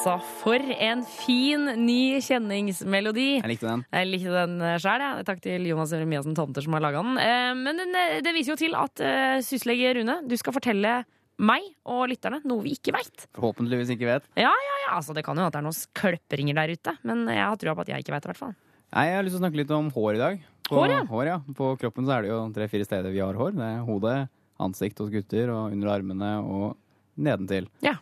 Altså, 0.09 0.25
for 0.41 0.63
en 0.81 1.03
fin 1.05 1.67
ny 1.85 2.19
kjenningsmelodi. 2.25 3.27
Jeg 3.43 3.51
likte 3.51 3.67
den. 3.69 3.83
Jeg 3.93 4.09
likte 4.09 4.33
den 4.33 4.55
sjøl, 4.81 5.03
jeg. 5.05 5.27
Takk 5.29 5.43
til 5.45 5.67
Jonas 5.69 5.93
Remiassen 5.93 6.37
Tomter 6.39 6.65
som 6.65 6.77
har 6.77 6.85
laga 6.85 7.03
den. 7.05 7.19
Eh, 7.21 7.53
Men 7.59 7.83
eh, 7.85 8.19
det 8.25 8.33
viser 8.37 8.55
jo 8.55 8.59
til 8.61 8.77
at 8.79 9.03
eh, 9.05 9.39
syslege 9.45 9.93
Rune, 9.99 10.21
du 10.29 10.37
skal 10.41 10.57
fortelle 10.57 11.03
meg 11.39 11.67
og 11.87 12.07
lytterne 12.11 12.41
noe 12.49 12.65
vi 12.65 12.73
ikke 12.79 12.95
veit. 12.97 13.27
Forhåpentligvis 13.37 13.93
ikke 13.95 14.09
vet. 14.09 14.25
Ja, 14.41 14.49
ja, 14.51 14.79
ja. 14.87 14.95
Altså, 14.97 15.13
det 15.15 15.27
kan 15.27 15.37
jo 15.39 15.45
at 15.47 15.53
det 15.55 15.61
er 15.61 15.67
noen 15.69 15.85
kløppringer 16.01 16.57
der 16.59 16.73
ute, 16.75 16.97
men 17.07 17.27
jeg 17.29 17.45
har 17.45 17.61
trua 17.61 17.77
på 17.79 17.85
at 17.85 17.93
jeg 17.93 18.03
ikke 18.07 18.17
veit 18.17 18.25
det, 18.25 18.31
i 18.31 18.33
hvert 18.33 18.43
fall. 18.47 18.57
Nei, 18.89 19.05
Jeg 19.11 19.17
har 19.19 19.27
lyst 19.29 19.37
til 19.37 19.43
å 19.43 19.45
snakke 19.45 19.61
litt 19.61 19.77
om 19.77 19.93
hår 19.93 20.17
i 20.17 20.23
dag. 20.25 20.41
På, 20.69 20.81
Hår, 20.81 20.91
ja. 20.97 21.05
hår, 21.13 21.25
ja. 21.29 21.37
På 21.57 21.75
kroppen 21.81 22.09
så 22.09 22.17
er 22.17 22.25
det 22.25 22.33
jo 22.33 22.41
tre-fire 22.57 22.85
steder 22.89 23.13
vi 23.13 23.21
har 23.21 23.37
hår. 23.37 23.53
Det 23.61 23.69
er 23.69 23.85
hodet, 23.85 24.17
ansikt 24.61 24.99
hos 25.05 25.13
gutter, 25.13 25.53
og 25.53 25.73
under 25.77 25.93
armene 25.93 26.33
og 26.43 26.75
nedentil. 27.21 27.69
Ja. 27.85 27.95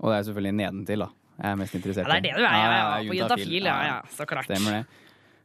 Og 0.00 0.10
det 0.10 0.18
er 0.18 0.26
selvfølgelig 0.28 0.56
nedentil, 0.58 1.04
da. 1.06 1.10
Jeg 1.40 1.50
er 1.50 1.56
mest 1.56 1.76
interessert 1.78 2.04
i. 2.04 2.10
Ja, 2.10 2.20
det 2.20 2.20
er 2.20 2.26
det 2.26 2.32
du 2.36 2.44
er, 2.44 2.58
ja, 2.60 2.72
ja, 2.76 3.08
på 3.08 3.16
juntafil, 3.16 3.64
ja, 3.64 3.76
ja, 3.86 3.96
så 4.12 4.26
klart. 4.28 4.48
Stemmer 4.50 4.80
det. 4.80 4.82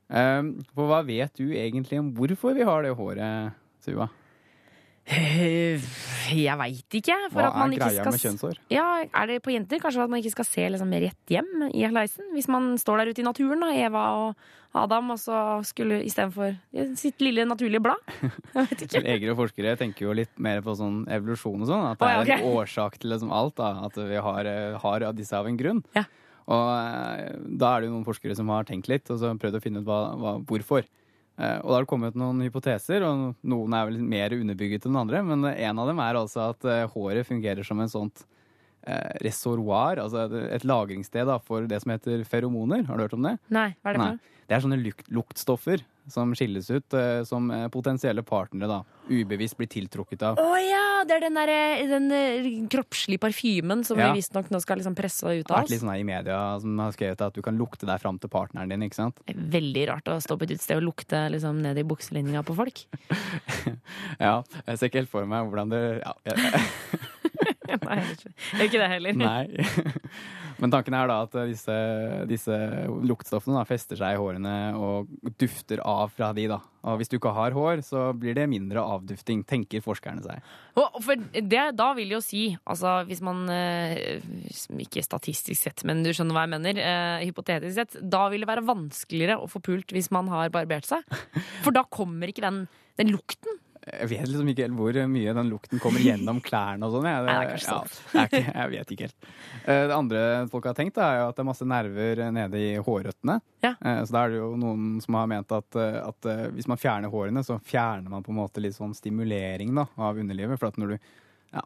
Um, 0.06 0.52
for 0.76 0.92
hva 0.92 1.00
vet 1.08 1.40
du 1.40 1.48
egentlig 1.56 1.98
om 1.98 2.12
hvorfor 2.14 2.54
vi 2.54 2.68
har 2.68 2.84
det 2.86 2.92
håret, 3.00 3.56
Suva? 3.82 4.10
Eh, 5.06 5.82
Jeg 6.34 6.58
veit 6.58 6.96
ikke. 6.98 7.16
For 7.30 7.38
Hva 7.38 7.48
at 7.52 7.58
man 7.60 7.70
er 7.70 7.78
ikke 7.78 7.88
greia 7.92 8.02
skal 8.02 8.16
med 8.16 8.24
kjønnshår? 8.24 8.60
Ja, 8.74 8.86
Er 9.14 9.28
det 9.30 9.42
på 9.46 9.54
jenter? 9.54 9.78
Kanskje 9.84 10.02
at 10.04 10.10
man 10.10 10.22
ikke 10.24 10.34
skal 10.34 10.48
se 10.50 10.66
liksom 10.74 10.92
rett 10.92 11.30
hjem 11.30 11.52
i 11.70 11.84
heisen? 11.86 12.32
Hvis 12.34 12.48
man 12.50 12.72
står 12.82 13.04
der 13.04 13.12
ute 13.14 13.22
i 13.22 13.28
naturen, 13.28 13.62
da, 13.62 13.70
Eva 13.86 14.06
og 14.18 14.36
Adam, 14.76 15.12
og 15.14 15.20
så 15.22 15.62
skulle 15.64 16.02
istedenfor 16.04 16.58
sitt 16.98 17.22
lille 17.22 17.46
naturlige 17.48 17.84
blad? 17.86 18.02
Jeg 18.56 18.66
vet 18.72 18.82
ikke. 18.88 19.04
Leger 19.06 19.32
og 19.36 19.38
forskere 19.46 19.78
tenker 19.80 20.08
jo 20.10 20.18
litt 20.18 20.34
mer 20.42 20.62
på 20.66 20.74
sånn 20.76 21.06
evolusjon 21.08 21.62
og 21.62 21.70
sånn. 21.70 21.86
At 21.94 22.02
det 22.02 22.12
er 22.34 22.42
en 22.42 22.50
årsak 22.58 22.98
til 23.00 23.14
liksom 23.14 23.32
alt. 23.32 23.56
da, 23.62 23.70
At 23.86 23.96
vi 24.02 24.18
har, 24.18 24.46
eh, 24.50 24.76
har 24.82 25.08
disse 25.14 25.38
av 25.38 25.48
en 25.48 25.58
grunn. 25.62 25.84
Og 26.46 26.68
eh, 26.76 27.38
da 27.62 27.76
er 27.76 27.82
det 27.82 27.88
jo 27.90 27.96
noen 27.96 28.06
forskere 28.10 28.36
som 28.38 28.50
har 28.54 28.66
tenkt 28.68 28.90
litt 28.92 29.10
og 29.14 29.22
så 29.22 29.32
prøvd 29.38 29.58
å 29.58 29.62
finne 29.64 29.82
ut 29.82 29.88
hva, 29.88 30.02
hva, 30.18 30.34
hvorfor. 30.46 30.84
Eh, 31.38 31.58
Og 31.60 31.68
da 31.68 31.74
har 31.76 31.82
det 31.84 31.90
kommet 31.92 32.16
noen 32.16 32.40
hypoteser, 32.42 33.04
og 33.04 33.36
noen 33.44 33.74
er 33.76 33.86
vel 33.90 33.98
mer 34.00 34.30
underbygget 34.32 34.86
enn 34.88 34.96
andre. 34.96 35.22
Men 35.24 35.44
en 35.52 35.80
av 35.80 35.88
dem 35.88 36.00
er 36.00 36.14
altså 36.16 36.50
at 36.52 36.64
eh, 36.66 36.88
håret 36.88 37.26
fungerer 37.28 37.66
som 37.66 37.80
en 37.80 37.90
sånt 37.92 38.24
reservoir, 38.86 39.18
reservoar, 39.26 39.98
altså 39.98 40.26
et- 40.30 40.52
et 40.54 40.64
lagringssted 40.64 41.28
for 41.44 41.66
det 41.66 41.82
som 41.82 41.92
heter 41.92 42.24
feromoner. 42.24 42.86
Har 42.86 42.98
du 42.98 43.04
hørt 43.04 43.14
om 43.14 43.24
det? 43.24 43.40
Nei, 43.50 43.76
hva 43.84 43.90
er 43.90 43.94
det 43.94 44.00
for 44.00 44.06
Nei. 44.12 44.20
Det 44.48 44.56
er 44.56 44.62
sånne 44.62 44.84
lukt, 44.84 45.08
luktstoffer 45.10 45.82
som 46.12 46.34
skilles 46.38 46.68
ut 46.70 46.94
eh, 46.94 47.24
som 47.28 47.50
eh, 47.52 47.68
potensielle 47.74 48.22
partnere 48.26 48.68
da, 48.70 48.80
ubevisst 49.10 49.58
blir 49.58 49.68
tiltrukket 49.72 50.22
av. 50.22 50.38
Å 50.42 50.58
ja! 50.62 50.82
Det 51.06 51.14
er 51.20 51.22
den, 51.28 51.36
der, 51.38 51.50
den 51.92 52.06
eh, 52.16 52.46
kroppslige 52.72 53.22
parfymen 53.22 53.84
som 53.86 54.00
Ja. 54.00 54.08
vi 54.12 54.22
visstnok 54.22 54.48
nå 54.50 54.58
skal 54.64 54.80
liksom 54.80 54.96
presse 54.98 55.22
ut 55.28 55.44
Det 55.46 55.52
har 55.54 55.60
av 55.60 55.66
vært 55.66 55.70
litt 55.76 55.78
oss. 55.78 55.84
sånn 55.86 55.92
her 55.94 56.02
i 56.02 56.08
media 56.08 56.38
som 56.64 56.80
har 56.82 56.96
skrevet 56.96 57.22
at 57.22 57.34
du 57.38 57.42
kan 57.46 57.58
lukte 57.60 57.86
deg 57.86 58.02
fram 58.02 58.18
til 58.18 58.30
partneren 58.34 58.70
din, 58.74 58.82
ikke 58.88 58.98
sant? 58.98 59.20
Veldig 59.30 59.84
rart 59.92 60.10
å 60.10 60.18
stå 60.24 60.38
på 60.40 60.48
et 60.48 60.56
utested 60.56 60.78
og 60.82 60.88
lukte 60.88 61.22
liksom 61.36 61.62
ned 61.62 61.78
i 61.78 61.86
bukselinninga 61.86 62.42
på 62.48 62.56
folk. 62.58 62.86
Ja, 64.20 64.42
jeg 64.66 64.78
ser 64.80 64.90
ikke 64.90 65.02
helt 65.04 65.12
for 65.12 65.26
meg 65.30 65.46
hvordan 65.50 65.70
det 65.74 65.82
ja, 66.02 66.14
jeg, 66.26 66.62
Nei, 67.88 68.00
det 68.00 68.08
er 68.08 68.16
ikke. 68.16 68.34
Ikke 68.70 68.82
det 68.82 68.90
heller. 68.96 69.22
Nei. 69.22 69.46
Men 70.62 70.72
tanken 70.72 70.96
er 70.96 71.10
da 71.12 71.18
at 71.26 71.34
disse, 71.50 71.74
disse 72.30 72.56
luktstoffene 73.04 73.58
da, 73.58 73.66
fester 73.68 74.00
seg 74.00 74.16
i 74.16 74.20
hårene 74.22 74.54
og 74.80 75.10
dufter 75.42 75.82
av 75.84 76.14
fra 76.16 76.30
de. 76.38 76.46
da. 76.48 76.62
Og 76.88 77.00
hvis 77.02 77.12
du 77.12 77.18
ikke 77.18 77.34
har 77.36 77.56
hår, 77.56 77.82
så 77.84 78.06
blir 78.16 78.38
det 78.38 78.46
mindre 78.48 78.80
avdufting, 78.80 79.42
tenker 79.48 79.84
forskerne 79.84 80.24
seg. 80.24 80.46
For 80.78 81.20
det, 81.20 81.66
da 81.76 81.90
vil 81.98 82.16
jo 82.16 82.22
si, 82.24 82.46
altså 82.64 83.02
hvis 83.10 83.24
man 83.26 83.44
eh, 83.52 84.22
Ikke 84.86 85.04
statistisk 85.04 85.66
sett, 85.66 85.84
men 85.88 86.06
du 86.06 86.12
skjønner 86.14 86.38
hva 86.38 86.46
jeg 86.46 86.54
mener. 86.56 86.80
eh, 86.80 87.26
hypotetisk 87.26 87.76
sett. 87.82 88.00
Da 88.00 88.28
vil 88.32 88.46
det 88.46 88.52
være 88.54 88.64
vanskeligere 88.68 89.40
å 89.42 89.52
få 89.52 89.60
pult 89.66 89.92
hvis 89.96 90.12
man 90.16 90.32
har 90.32 90.54
barbert 90.56 90.88
seg. 90.88 91.04
For 91.66 91.76
da 91.76 91.84
kommer 91.90 92.32
ikke 92.32 92.46
den, 92.48 92.64
den 93.02 93.12
lukten. 93.12 93.60
Jeg 93.86 94.08
vet 94.10 94.30
liksom 94.32 94.48
ikke 94.50 94.64
helt 94.66 94.78
hvor 94.80 94.98
mye 95.12 95.34
den 95.38 95.50
lukten 95.52 95.82
kommer 95.84 96.02
gjennom 96.02 96.40
klærne 96.42 96.88
og 96.88 96.96
sånn. 96.96 97.06
jeg. 97.06 97.26
Ja, 98.16 98.26
jeg 98.66 98.72
vet 98.72 98.94
ikke 98.96 99.06
helt. 99.06 99.28
Eh, 99.66 99.84
Det 99.92 99.94
andre 99.96 100.22
folk 100.50 100.66
har 100.66 100.74
tenkt, 100.78 100.98
er 100.98 101.20
jo 101.20 101.28
at 101.30 101.38
det 101.38 101.44
er 101.44 101.50
masse 101.52 101.68
nerver 101.70 102.22
nede 102.34 102.62
i 102.62 102.72
hårrøttene. 102.82 103.36
Ja. 103.62 103.76
Så 104.06 104.16
da 104.16 104.24
er 104.26 104.34
det 104.34 104.40
jo 104.40 104.48
noen 104.58 104.88
som 105.06 105.18
har 105.20 105.28
ment 105.30 105.54
at, 105.54 105.78
eh, 105.78 106.00
at 106.02 106.30
eh, 106.32 106.46
hvis 106.56 106.70
man 106.72 106.82
fjerner 106.82 107.14
hårene, 107.14 107.44
så 107.46 107.60
fjerner 107.62 108.10
man 108.10 108.26
på 108.26 108.34
en 108.34 108.40
måte 108.42 108.64
litt 108.64 108.78
sånn 108.78 108.96
stimulering 108.98 109.76
da, 109.78 109.86
av 110.02 110.18
underlivet. 110.18 110.58
For 110.62 110.74
at 110.74 110.82
når 110.82 110.96
du 110.96 110.98
ja, 111.54 111.62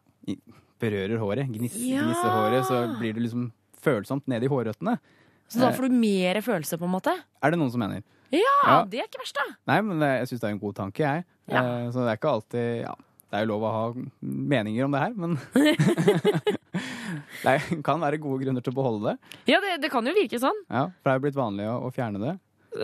berører 0.84 1.17
håret, 1.24 1.47
gniss, 1.55 1.80
gnisser 1.80 2.36
håret, 2.36 2.67
så 2.67 2.84
blir 2.99 3.15
det 3.15 3.24
liksom 3.30 3.47
følsomt 3.80 4.28
nede 4.28 4.43
i 4.47 4.51
hårrøttene. 4.51 4.97
Så 5.49 5.59
da 5.63 5.69
Eh, 5.71 5.75
får 5.75 5.89
du 5.89 5.95
mer 5.97 6.39
følelse, 6.45 6.77
på 6.77 6.85
en 6.85 6.93
måte. 6.93 7.13
Er 7.43 7.51
det 7.51 7.59
noen 7.59 7.71
som 7.73 7.81
mener? 7.81 8.03
Ja, 8.31 8.55
Ja. 8.67 8.79
det 8.85 8.99
er 9.01 9.07
ikke 9.09 9.23
verst, 9.23 9.33
da. 9.39 9.45
Nei, 9.67 9.81
men 9.81 9.99
det, 9.99 10.09
jeg 10.19 10.27
syns 10.29 10.41
det 10.43 10.47
er 10.49 10.53
en 10.53 10.59
god 10.61 10.75
tanke, 10.77 10.99
jeg. 11.01 11.25
Ja. 11.49 11.63
Eh, 11.63 11.87
Så 11.91 12.03
det 12.05 12.11
er 12.13 12.17
ikke 12.19 12.33
alltid 12.35 12.67
ja, 12.83 12.93
Det 13.31 13.37
er 13.39 13.45
jo 13.45 13.49
lov 13.53 13.63
å 13.65 13.71
ha 13.73 13.81
meninger 14.21 14.85
om 14.85 14.91
det 14.93 15.01
her, 15.01 15.13
men 15.17 15.37
Det 17.43 17.83
kan 17.85 18.01
være 18.01 18.19
gode 18.21 18.43
grunner 18.43 18.61
til 18.65 18.73
å 18.73 18.77
beholde 18.77 19.11
det. 19.13 19.37
Ja, 19.51 19.59
det, 19.63 19.75
det 19.83 19.91
kan 19.93 20.05
jo 20.05 20.13
virke 20.15 20.39
sånn. 20.41 20.57
Ja, 20.69 20.87
For 21.01 21.09
det 21.09 21.13
er 21.13 21.19
jo 21.19 21.25
blitt 21.27 21.39
vanlig 21.39 21.67
å, 21.69 21.75
å 21.87 21.91
fjerne 21.95 22.21
det. 22.21 22.35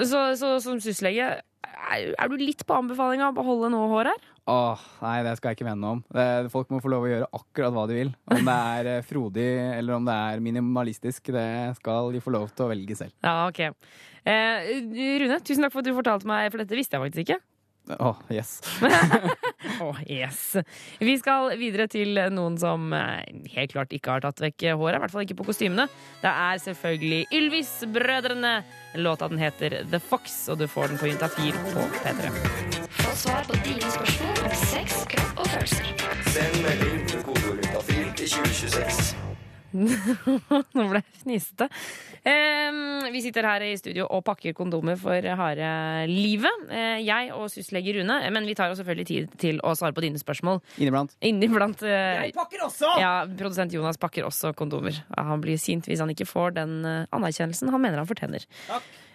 Så, 0.09 0.21
så 0.39 0.55
som 0.63 0.79
syslege, 0.81 1.27
er, 1.65 2.13
er 2.17 2.31
du 2.31 2.37
litt 2.41 2.63
på 2.65 2.73
anbefalinga 2.77 3.29
å 3.31 3.35
beholde 3.37 3.69
noe 3.73 3.89
hår 3.91 4.09
her? 4.13 4.23
Åh, 4.45 4.81
nei, 5.01 5.15
det 5.25 5.31
skal 5.39 5.51
jeg 5.51 5.57
ikke 5.57 5.65
mene 5.65 5.91
om. 5.95 6.01
Det, 6.13 6.25
folk 6.53 6.69
må 6.69 6.77
få 6.83 6.91
lov 6.93 7.07
å 7.07 7.09
gjøre 7.09 7.29
akkurat 7.33 7.73
hva 7.73 7.85
de 7.89 7.95
vil. 7.97 8.11
Om 8.29 8.43
det 8.45 8.57
er 8.77 8.89
eh, 8.91 9.05
frodig 9.07 9.47
eller 9.79 9.97
om 9.97 10.05
det 10.05 10.17
er 10.27 10.43
minimalistisk, 10.45 11.31
det 11.33 11.47
skal 11.79 12.13
de 12.13 12.21
få 12.21 12.33
lov 12.35 12.51
til 12.53 12.67
å 12.67 12.69
velge 12.69 12.97
selv. 12.99 13.15
Ja, 13.25 13.47
ok. 13.49 13.63
Eh, 14.25 14.69
Rune, 15.23 15.39
tusen 15.41 15.65
takk 15.65 15.73
for 15.73 15.81
at 15.81 15.89
du 15.89 15.95
fortalte 15.97 16.29
meg, 16.29 16.51
for 16.53 16.61
dette 16.61 16.77
visste 16.77 16.97
jeg 16.97 17.07
faktisk 17.07 17.25
ikke. 17.25 17.39
Åh, 17.99 18.15
yes. 18.31 18.61
Åh, 19.81 19.97
yes. 20.07 20.55
Vi 20.99 21.17
skal 21.21 21.51
videre 21.59 21.87
til 21.91 22.17
noen 22.33 22.57
som 22.61 22.93
eh, 22.95 23.21
helt 23.55 23.75
klart 23.75 23.93
ikke 23.93 24.15
har 24.15 24.25
tatt 24.25 24.41
vekk 24.41 24.67
håret. 24.73 24.97
I 24.97 25.03
hvert 25.03 25.13
fall 25.13 25.25
ikke 25.27 25.37
på 25.41 25.47
kostymene. 25.51 25.87
Det 26.23 26.31
er 26.31 26.63
selvfølgelig 26.65 27.21
Ylvis-brødrene. 27.35 28.55
Låta 28.95 29.29
den 29.29 29.41
heter 29.41 29.81
The 29.91 29.99
Fox, 29.99 30.47
og 30.49 30.59
du 30.61 30.67
får 30.71 30.93
den 30.93 31.01
på 31.01 31.11
Juntafil 31.11 31.53
på 31.73 31.85
P3. 31.99 32.31
Få 33.01 33.15
svar 33.25 33.45
på 33.47 33.59
dine 33.65 33.91
spørsmål 33.91 34.43
om 34.47 34.57
sex, 34.65 35.03
kropp 35.11 35.43
og 35.43 35.53
følelser. 35.53 35.93
Send 36.33 36.59
melding 36.65 37.07
til 37.09 37.23
kodeordet 37.27 37.71
til 38.17 38.29
2026. 38.29 39.34
Nå 39.75 40.85
ble 40.89 41.01
jeg 41.01 41.19
fnisete. 41.23 41.67
Eh, 42.25 43.09
vi 43.13 43.21
sitter 43.21 43.45
her 43.47 43.65
i 43.67 43.73
studio 43.77 44.07
og 44.09 44.23
pakker 44.25 44.55
kondomer 44.57 44.97
for 44.99 45.27
harde 45.39 45.67
livet. 46.09 46.65
Eh, 46.71 47.01
jeg 47.05 47.31
og 47.35 47.49
syslege 47.53 47.93
Rune. 47.99 48.17
eh, 48.25 48.31
Men 48.33 48.47
vi 48.49 48.55
tar 48.57 48.71
jo 48.71 48.77
selvfølgelig 48.79 49.07
tid 49.11 49.35
til 49.41 49.59
å 49.63 49.75
svare 49.77 49.93
på 49.97 50.01
dine 50.05 50.21
spørsmål. 50.21 50.61
Inniblant. 50.79 51.15
Inniblant. 51.21 51.83
eh, 51.83 52.25
Jeg 52.29 52.33
pakker 52.37 52.65
også! 52.65 52.95
Ja, 53.01 53.13
Produsent 53.37 53.73
Jonas 53.75 53.97
pakker 54.01 54.25
også 54.27 54.53
kondomer. 54.57 55.03
Han 55.17 55.41
blir 55.43 55.59
sint 55.61 55.85
hvis 55.89 55.99
han 56.03 56.09
ikke 56.15 56.27
får 56.29 56.55
den 56.61 56.79
eh, 56.85 57.05
anerkjennelsen 57.15 57.69
han 57.75 57.81
mener 57.83 58.01
han 58.01 58.09
fortjener. 58.09 58.47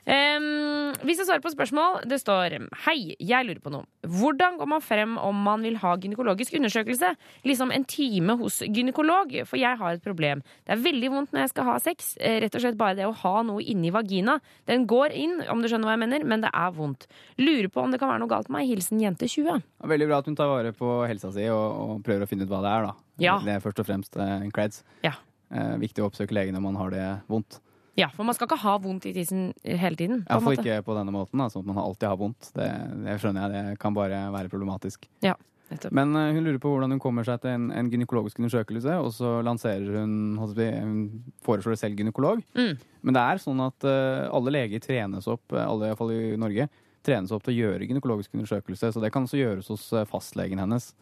Em, 0.07 0.93
Vi 1.07 1.15
skal 1.15 1.27
svare 1.27 1.43
på 1.45 1.53
spørsmål. 1.53 2.03
Det 2.09 2.19
står 2.21 2.57
Hei, 2.87 3.15
jeg 3.21 3.47
lurer 3.47 3.61
på 3.63 3.71
noe. 3.73 3.85
Hvordan 4.03 4.57
går 4.59 4.69
man 4.69 4.81
frem 4.83 5.17
om 5.19 5.37
man 5.45 5.63
vil 5.63 5.77
ha 5.83 5.95
gynekologisk 5.97 6.55
undersøkelse? 6.59 7.13
Liksom 7.47 7.71
en 7.73 7.85
time 7.85 8.37
hos 8.41 8.61
gynekolog, 8.61 9.33
for 9.47 9.57
jeg 9.61 9.79
har 9.79 9.93
et 9.95 10.03
problem. 10.05 10.43
Det 10.67 10.75
er 10.77 10.83
veldig 10.83 11.11
vondt 11.13 11.33
når 11.33 11.45
jeg 11.45 11.53
skal 11.55 11.69
ha 11.71 11.79
sex. 11.79 12.17
Eh, 12.21 12.41
Rett 12.41 12.55
og 12.57 12.61
slett 12.65 12.79
bare 12.81 12.97
det 12.99 13.07
å 13.07 13.15
ha 13.23 13.43
noe 13.47 13.63
inni 13.63 13.91
vagina. 13.95 14.41
Den 14.67 14.87
går 14.87 15.13
inn, 15.17 15.41
om 15.49 15.63
du 15.63 15.69
skjønner 15.69 15.89
hva 15.91 15.97
jeg 15.99 16.05
mener, 16.09 16.25
men 16.25 16.41
det 16.45 16.51
er 16.53 16.71
vondt. 16.77 17.07
Lurer 17.39 17.69
på 17.69 17.83
om 17.85 17.91
det 17.93 18.01
kan 18.01 18.09
være 18.11 18.21
noe 18.25 18.29
galt 18.33 18.49
med 18.49 18.61
meg. 18.61 18.69
Hilsen 18.73 19.01
jente 19.01 19.29
20. 19.29 19.63
Veldig 19.85 20.09
bra 20.11 20.19
at 20.19 20.27
hun 20.27 20.37
tar 20.37 20.49
vare 20.51 20.73
på 20.77 21.07
helsa 21.09 21.33
si 21.33 21.47
og, 21.49 21.81
og 21.81 22.05
prøver 22.07 22.25
å 22.27 22.29
finne 22.31 22.45
ut 22.45 22.53
hva 22.53 22.63
det 22.65 22.71
er. 22.75 22.87
da. 22.91 22.95
Ja. 23.21 23.39
Det 23.45 23.55
er 23.57 23.61
først 23.65 23.81
og 23.81 23.87
fremst 23.87 24.17
en 24.17 24.51
creds. 24.51 24.83
Ja. 25.05 25.13
Eh, 25.51 25.77
viktig 25.83 26.03
å 26.03 26.11
oppsøke 26.11 26.35
legen 26.37 26.55
når 26.55 26.63
man 26.67 26.77
har 26.81 26.91
det 26.95 27.07
vondt. 27.31 27.61
Ja, 28.01 28.09
for 28.15 28.27
man 28.29 28.37
skal 28.37 28.49
ikke 28.49 28.61
ha 28.63 28.75
vondt 28.83 29.07
i 29.11 29.15
tissen 29.17 29.51
hele 29.65 29.99
tiden. 29.99 30.25
på 30.27 30.41
for 30.47 30.57
ikke 30.57 30.81
på 30.87 30.97
denne 30.97 31.15
måten, 31.15 31.41
da, 31.43 31.51
sånn 31.53 31.65
at 31.67 31.71
man 31.71 31.85
alltid 31.85 32.09
har 32.09 32.19
vondt. 32.21 32.51
Det, 32.57 32.69
det 33.05 33.17
skjønner 33.21 33.47
jeg, 33.47 33.71
det 33.71 33.79
kan 33.83 33.97
bare 33.97 34.25
være 34.35 34.53
problematisk. 34.53 35.07
Ja, 35.25 35.37
nettopp. 35.71 35.95
Men 35.97 36.15
eh, 36.17 36.33
hun 36.37 36.47
lurer 36.47 36.61
på 36.63 36.75
hvordan 36.75 36.95
hun 36.97 37.03
kommer 37.03 37.27
seg 37.27 37.43
til 37.45 37.55
en, 37.55 37.71
en 37.77 37.91
gynekologisk 37.93 38.41
undersøkelse, 38.41 38.99
og 39.01 39.13
så 39.17 39.39
lanserer 39.47 40.01
hun 40.01 40.39
Hun 40.41 41.03
foreslår 41.45 41.79
selv 41.79 42.01
gynekolog. 42.01 42.43
Mm. 42.57 42.79
Men 43.03 43.17
det 43.17 43.25
er 43.25 43.43
sånn 43.43 43.61
at 43.65 43.87
uh, 43.89 44.29
alle 44.33 44.55
leger 44.55 44.83
trenes 44.85 45.29
opp, 45.31 45.53
eh, 45.53 45.67
alle 45.67 45.91
iallfall 45.91 46.13
i 46.15 46.39
Norge, 46.41 46.69
trenes 47.07 47.33
opp 47.33 47.45
til 47.47 47.55
å 47.55 47.61
gjøre 47.61 47.87
gynekologisk 47.89 48.35
undersøkelse, 48.37 48.93
så 48.93 49.03
det 49.03 49.13
kan 49.15 49.25
også 49.25 49.41
gjøres 49.41 49.71
hos 49.73 49.87
eh, 49.97 50.09
fastlegen 50.09 50.61
hennes. 50.61 50.93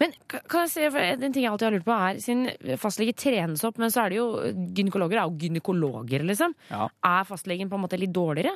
Men 0.00 0.12
ka- 0.28 0.42
kan 0.48 0.66
jeg 0.66 0.70
si, 0.74 1.00
en 1.00 1.32
ting 1.32 1.42
jeg 1.44 1.50
alltid 1.52 1.68
har 1.68 1.76
lurt 1.76 1.84
på 1.86 1.96
er 2.08 2.20
Siden 2.22 2.76
fastlege 2.78 3.14
trenes 3.14 3.64
opp, 3.64 3.78
men 3.78 3.90
så 3.90 4.04
er 4.06 4.10
det 4.10 4.18
jo 4.18 4.28
gynekologer 4.74 5.18
er 5.20 5.28
jo 5.30 5.38
gynekologer, 5.38 6.22
liksom. 6.26 6.54
Ja. 6.70 6.88
Er 7.04 7.24
fastlegen 7.28 7.68
på 7.70 7.78
en 7.78 7.84
måte 7.86 7.98
litt 8.00 8.12
dårligere? 8.12 8.54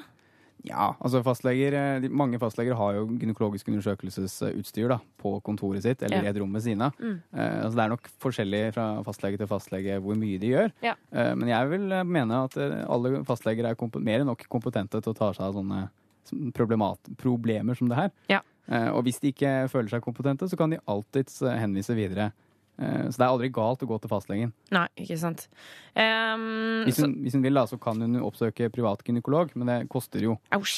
Ja, 0.66 0.96
altså 1.04 1.20
fastleger, 1.22 1.74
eh, 1.76 2.08
Mange 2.08 2.38
fastleger 2.42 2.74
har 2.74 2.94
jo 2.96 3.04
gynekologisk 3.20 3.68
undersøkelsesutstyr 3.68 4.88
da, 4.88 4.96
på 5.20 5.36
kontoret 5.44 5.82
sitt 5.84 6.02
eller 6.02 6.16
Ja. 6.16 6.22
i 6.24 6.30
et 6.32 6.38
rom 6.40 6.50
ved 6.56 6.62
siden 6.64 6.82
av. 6.82 6.96
Mm. 6.98 7.20
Eh, 7.36 7.64
altså 7.64 7.76
det 7.76 7.84
er 7.84 7.88
nok 7.92 8.08
forskjellig 8.24 8.62
fra 8.74 8.86
fastlege 9.04 9.38
til 9.38 9.46
fastlege 9.46 10.00
hvor 10.02 10.16
mye 10.16 10.40
de 10.40 10.48
gjør. 10.54 10.72
Ja. 10.82 10.94
Eh, 11.12 11.34
men 11.36 11.48
jeg 11.52 11.68
vil 11.70 11.92
eh, 11.92 12.02
mene 12.02 12.40
at 12.48 12.56
eh, 12.56 12.82
alle 12.88 13.22
fastleger 13.28 13.68
er 13.68 13.76
mer 14.00 14.20
enn 14.24 14.26
nok 14.32 14.42
kompetente 14.48 15.00
til 15.02 15.12
å 15.12 15.16
ta 15.16 15.30
seg 15.36 15.44
av 15.46 15.54
sånne 15.60 15.88
problemer 16.52 17.76
som 17.76 17.88
det 17.88 17.96
her. 18.00 18.10
Ja. 18.32 18.40
Eh, 18.66 18.88
og 18.90 19.06
hvis 19.06 19.20
de 19.22 19.30
ikke 19.34 19.52
føler 19.72 19.92
seg 19.92 20.04
kompetente, 20.04 20.48
så 20.50 20.58
kan 20.58 20.72
de 20.72 20.82
alltids 20.90 21.40
eh, 21.44 21.58
henvise 21.60 21.96
videre. 21.98 22.30
Eh, 22.76 23.06
så 23.08 23.16
det 23.16 23.24
er 23.24 23.32
aldri 23.32 23.50
galt 23.54 23.84
å 23.84 23.88
gå 23.88 23.98
til 24.02 24.12
fastlegen. 24.12 24.54
Nei, 24.74 24.86
ikke 25.00 25.18
sant. 25.20 25.46
Um, 25.94 26.84
Hvis 26.88 27.00
hun, 27.02 27.18
hvis 27.24 27.36
hun 27.38 27.44
vil, 27.46 27.56
da, 27.56 27.66
så 27.70 27.78
kan 27.80 28.02
hun 28.02 28.18
oppsøke 28.26 28.68
privat 28.74 29.04
gynekolog, 29.06 29.54
men 29.56 29.70
det 29.72 29.78
koster 29.92 30.24
jo. 30.26 30.38
Det 30.48 30.58
er 30.58 30.64
jo 30.64 30.72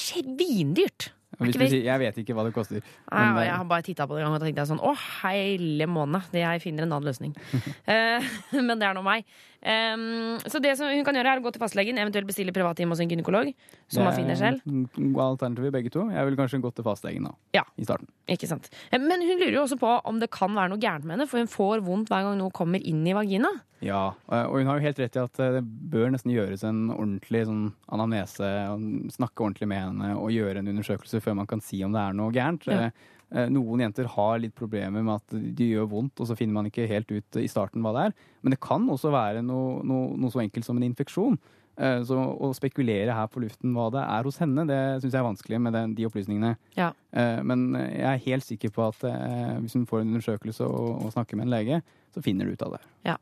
Er 1.39 1.53
sier, 1.53 1.85
jeg 1.85 2.01
vet 2.01 2.17
ikke 2.23 2.35
hva 2.35 2.47
det 2.47 2.55
koster. 2.57 2.81
Nei, 2.81 3.25
men, 3.29 3.37
eh, 3.43 3.47
jeg 3.51 3.57
har 3.61 3.67
bare 3.69 3.85
titta 3.85 4.07
på 4.09 4.17
det 4.17 4.23
en 4.25 4.31
gang 4.31 4.39
og 4.39 4.47
tenkte 4.47 4.65
sånn 4.67 4.81
Å, 4.81 4.95
hele 5.21 5.87
måned. 5.87 6.33
Jeg 6.33 6.63
finner 6.65 6.87
en 6.87 6.95
annen 6.97 7.09
løsning. 7.11 7.37
Eh, 7.89 8.25
men 8.67 8.77
det 8.81 8.89
er 8.89 8.97
nå 8.97 9.03
meg. 9.05 9.25
Um, 9.59 10.37
så 10.47 10.61
det 10.63 10.75
som 10.79 10.91
hun 10.93 11.05
kan 11.07 11.17
gjøre, 11.17 11.33
er 11.35 11.41
å 11.41 11.45
gå 11.45 11.51
til 11.55 11.63
fastlegen, 11.63 11.99
eventuelt 11.99 12.29
bestille 12.29 12.53
privattime 12.55 12.93
hos 12.93 13.01
en 13.03 13.11
gynekolog. 13.11 13.49
Som 13.91 14.05
man 14.07 14.15
finner 14.17 14.39
selv. 14.39 14.61
Det 14.65 15.07
er 15.09 15.23
alternativer 15.25 15.73
begge 15.75 15.93
to. 15.95 16.05
Jeg 16.13 16.29
ville 16.29 16.39
kanskje 16.39 16.61
gått 16.63 16.77
til 16.79 16.87
fastlegen 16.87 17.27
da, 17.29 17.33
Ja. 17.57 17.65
i 17.77 17.87
starten. 17.87 18.09
Ikke 18.29 18.49
sant. 18.51 18.69
Eh, 18.93 18.99
Men 18.99 19.25
hun 19.25 19.39
lurer 19.41 19.57
jo 19.57 19.65
også 19.65 19.79
på 19.81 19.95
om 20.05 20.21
det 20.21 20.31
kan 20.31 20.53
være 20.55 20.73
noe 20.75 20.83
gærent 20.83 21.05
med 21.05 21.17
henne, 21.19 21.29
for 21.29 21.39
hun 21.43 21.51
får 21.51 21.85
vondt 21.87 22.13
hver 22.13 22.29
gang 22.29 22.39
noe 22.39 22.55
kommer 22.55 22.81
inn 22.85 23.07
i 23.07 23.17
vagina. 23.17 23.51
Ja, 23.85 24.15
eh, 24.33 24.47
og 24.49 24.59
hun 24.59 24.71
har 24.71 24.79
jo 24.79 24.87
helt 24.89 24.99
rett 25.03 25.17
i 25.17 25.21
at 25.23 25.41
eh, 25.43 25.59
det 25.59 25.63
bør 25.93 26.11
nesten 26.15 26.33
gjøres 26.35 26.65
en 26.67 26.89
ordentlig 26.95 27.45
sånn 27.47 27.69
anamnese, 27.95 28.49
snakke 29.15 29.45
ordentlig 29.45 29.69
med 29.71 29.85
henne 29.85 30.17
og 30.19 30.33
gjøre 30.35 30.63
en 30.63 30.73
undersøkelse 30.73 31.23
før 31.25 31.39
man 31.39 31.51
kan 31.51 31.63
si 31.65 31.81
om 31.87 31.95
det 31.95 32.03
er 32.03 32.19
noe 32.19 32.35
gærent. 32.35 32.67
Ja. 32.67 32.89
Eh, 32.89 33.45
Noen 33.53 33.85
jenter 33.85 34.09
har 34.09 34.39
litt 34.41 34.57
problemer 34.57 35.05
med 35.05 35.21
at 35.21 35.37
de 35.59 35.71
gjør 35.75 35.91
vondt, 35.93 36.17
og 36.19 36.31
så 36.31 36.37
finner 36.39 36.57
man 36.59 36.71
ikke 36.71 36.89
helt 36.89 37.11
ut 37.13 37.39
i 37.39 37.47
starten 37.51 37.85
hva 37.85 37.93
det 37.95 38.07
er. 38.09 38.19
Men 38.43 38.55
det 38.55 38.61
kan 38.65 38.87
også 38.89 39.13
være 39.13 39.45
noe, 39.45 39.83
noe, 39.87 40.15
noe 40.17 40.33
så 40.33 40.41
enkelt 40.41 40.65
som 40.67 40.81
en 40.81 40.87
infeksjon. 40.89 41.39
Så 41.79 42.17
å 42.19 42.49
spekulere 42.57 43.15
her 43.15 43.29
på 43.31 43.39
luften 43.39 43.71
hva 43.77 43.85
det 43.95 44.01
er 44.01 44.25
hos 44.27 44.41
henne, 44.41 44.65
det 44.67 44.79
syns 44.99 45.13
jeg 45.13 45.21
er 45.21 45.27
vanskelig 45.29 45.61
med 45.63 45.77
den, 45.77 45.93
de 45.95 46.09
opplysningene. 46.09 46.57
Ja. 46.75 46.89
Men 47.47 47.69
jeg 47.77 48.09
er 48.09 48.25
helt 48.25 48.49
sikker 48.49 48.73
på 48.75 48.89
at 48.89 49.05
hvis 49.61 49.77
hun 49.77 49.85
får 49.87 50.03
en 50.03 50.17
undersøkelse 50.17 50.67
og, 50.67 51.05
og 51.05 51.13
snakker 51.15 51.39
med 51.39 51.47
en 51.47 51.53
lege, 51.53 51.79
så 52.15 52.23
finner 52.25 52.47
du 52.47 52.57
ut 52.57 52.67
av 52.67 52.77
det. 52.77 52.83
Ja. 53.09 53.17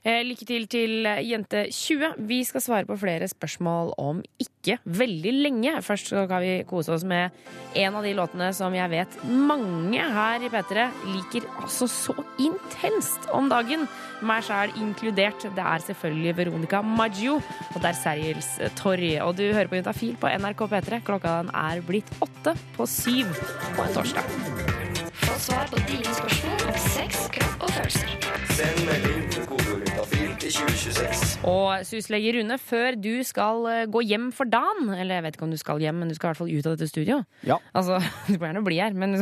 Eh, 0.00 0.22
lykke 0.24 0.46
til 0.48 0.64
til 0.70 1.04
eh, 1.04 1.20
jente 1.28 1.66
20. 1.76 2.14
Vi 2.24 2.38
skal 2.48 2.62
svare 2.64 2.88
på 2.88 2.96
flere 2.96 3.26
spørsmål 3.28 3.92
om 4.00 4.22
ikke 4.40 4.78
veldig 4.84 5.32
lenge. 5.42 5.74
Først 5.84 6.08
skal 6.08 6.40
vi 6.40 6.54
kose 6.68 6.94
oss 6.94 7.04
med 7.04 7.36
en 7.76 7.98
av 7.98 8.06
de 8.06 8.14
låtene 8.16 8.48
som 8.56 8.72
jeg 8.72 8.90
vet 8.94 9.18
mange 9.28 10.00
her 10.00 10.40
i 10.40 10.48
P3 10.52 10.88
liker 11.04 11.44
altså 11.60 11.88
så 11.90 12.16
intenst 12.40 13.28
om 13.36 13.52
dagen. 13.52 13.84
Meg 14.24 14.46
sjæl 14.48 14.72
inkludert. 14.80 15.44
Det 15.44 15.66
er 15.68 15.84
selvfølgelig 15.84 16.36
Veronica 16.38 16.80
Maggio 16.80 17.36
og 17.36 17.80
det 17.80 17.92
er 17.92 18.00
Sergels 18.00 18.54
Torg. 18.80 19.04
Og 19.26 19.36
du 19.36 19.50
hører 19.52 19.68
på 19.68 19.80
Juntafil 19.82 20.16
på 20.20 20.32
NRK 20.32 20.64
P3. 20.72 21.02
Klokka 21.04 21.42
er 21.44 21.84
blitt 21.84 22.08
åtte 22.24 22.56
på 22.76 22.88
syv 22.88 23.28
på 23.76 23.84
en 23.84 24.00
torsdag. 24.00 24.89
Få 25.30 25.38
svar 25.38 25.68
på 25.70 25.78
dine 25.86 26.10
spørsmål 26.14 26.62
om 26.66 26.78
sex, 26.90 27.18
kropp 27.34 27.62
og 27.66 27.70
følelser. 27.76 28.08
Send 28.56 28.80
melding 28.88 29.28
til 29.30 29.44
kodeord 29.46 29.84
til 30.40 30.54
2026. 30.56 31.36
Og 31.46 31.84
syslege 31.86 32.32
Rune, 32.34 32.56
før 32.58 32.96
du 32.98 33.12
skal 33.26 33.66
eh, 33.70 33.82
gå 33.92 34.02
hjem 34.10 34.30
for 34.34 34.50
dagen 34.50 34.90
Eller 34.96 35.20
jeg 35.20 35.24
vet 35.28 35.36
ikke 35.38 35.46
om 35.46 35.52
du 35.54 35.58
skal 35.60 35.82
hjem, 35.82 36.00
men 36.02 36.10
du 36.10 36.16
skal 36.18 36.28
i 36.28 36.30
hvert 36.32 36.40
fall 36.40 36.50
ut 36.50 36.66
av 36.66 36.74
dette 36.74 36.88
studio. 36.90 37.20
Ja. 37.46 37.60
Altså, 37.76 38.00
Du 38.26 38.34
må 38.40 38.48
gjerne 38.48 38.64
bli 38.66 38.80
her, 38.82 38.96
men 38.98 39.14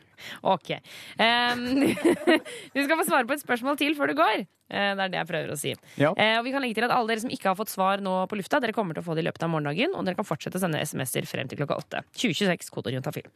OK. 0.54 0.72
Um, 1.20 1.66
du 1.84 2.80
skal 2.86 2.96
få 3.02 3.06
svare 3.10 3.28
på 3.28 3.36
et 3.36 3.44
spørsmål 3.44 3.76
til 3.80 3.96
før 3.98 4.12
du 4.14 4.16
går. 4.20 4.46
Eh, 4.72 4.92
Det 4.96 5.04
er 5.06 5.12
det 5.12 5.20
jeg 5.20 5.30
prøver 5.32 5.52
å 5.52 5.58
si. 5.60 5.74
Ja. 6.00 6.14
Eh, 6.16 6.38
og 6.40 6.46
vi 6.48 6.54
kan 6.56 6.64
legge 6.64 6.78
til 6.80 6.88
at 6.88 6.94
Alle 6.96 7.12
dere 7.12 7.24
som 7.26 7.34
ikke 7.36 7.52
har 7.52 7.58
fått 7.60 7.72
svar 7.74 8.00
nå 8.04 8.22
på 8.32 8.40
lufta, 8.40 8.62
dere 8.64 8.72
kommer 8.76 8.96
til 8.96 9.04
å 9.04 9.08
få 9.10 9.18
det 9.18 9.26
i 9.26 9.28
løpet 9.28 9.44
av 9.44 9.52
morgendagen. 9.52 9.92
Og 9.92 10.08
dere 10.08 10.16
kan 10.18 10.28
fortsette 10.28 10.56
å 10.56 10.64
sende 10.64 10.80
SMS-er 10.80 11.28
frem 11.28 11.52
til 11.52 11.60
klokka 11.60 11.76
åtte. 11.84 12.02
2026, 12.16 12.72
kodeord 12.72 12.96
juntafil. 13.00 13.28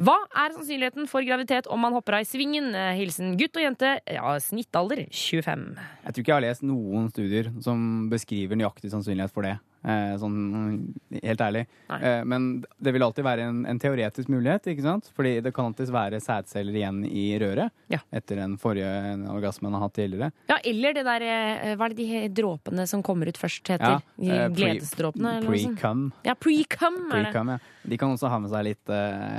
Hva 0.00 0.14
er 0.32 0.54
sannsynligheten 0.54 1.08
for 1.10 1.20
graviditet 1.28 1.66
om 1.68 1.82
man 1.84 1.92
hopper 1.92 2.16
av 2.16 2.22
i 2.24 2.28
svingen? 2.28 2.70
Eh, 2.72 2.94
Hilsen 2.96 3.34
gutt 3.36 3.58
og 3.58 3.66
jente. 3.66 3.90
Ja, 4.08 4.32
snittalder 4.40 5.02
25. 5.12 5.66
Jeg 5.76 6.14
tror 6.14 6.22
ikke 6.22 6.32
jeg 6.32 6.38
har 6.38 6.46
lest 6.46 6.64
noen 6.64 7.10
studier 7.12 7.50
som 7.60 7.82
beskriver 8.08 8.56
nøyaktig 8.56 8.94
sannsynlighet 8.94 9.34
for 9.34 9.44
det. 9.44 9.58
Eh, 9.80 10.14
sånn 10.20 10.92
helt 11.22 11.40
ærlig. 11.40 11.62
Eh, 11.88 12.20
men 12.28 12.48
det 12.84 12.92
vil 12.92 13.04
alltid 13.06 13.24
være 13.24 13.46
en, 13.48 13.62
en 13.68 13.78
teoretisk 13.80 14.28
mulighet, 14.28 14.68
ikke 14.74 14.84
sant? 14.84 15.08
Fordi 15.16 15.38
det 15.40 15.54
kan 15.56 15.70
alltids 15.70 15.92
være 15.94 16.20
sædceller 16.20 16.76
igjen 16.76 16.98
i 17.08 17.24
røret 17.40 17.72
etter 18.12 18.42
den 18.42 18.58
forrige 18.60 18.90
orgasmen 19.32 19.72
har 19.76 19.86
hatt 19.86 19.96
tidligere. 19.96 20.30
Ja, 20.50 20.58
eller 20.68 20.96
det 20.98 21.04
der 21.08 21.24
eh, 21.24 21.74
Hva 21.80 21.88
er 21.88 21.94
det 21.96 22.08
de 22.10 22.22
dråpene 22.42 22.84
som 22.90 23.04
kommer 23.06 23.30
ut 23.30 23.40
først 23.40 23.72
heter? 23.72 24.04
Ja, 24.20 24.48
Gledesdråpene? 24.52 25.38
Pre-cum. 25.46 26.10
Ja, 26.28 26.36
pre-cum. 26.36 26.98
Pre-cum, 27.12 27.54
ja. 27.56 27.60
De 27.88 28.00
kan 28.00 28.12
også 28.12 28.28
ha 28.28 28.40
med 28.42 28.52
seg 28.52 28.66
litt, 28.66 28.92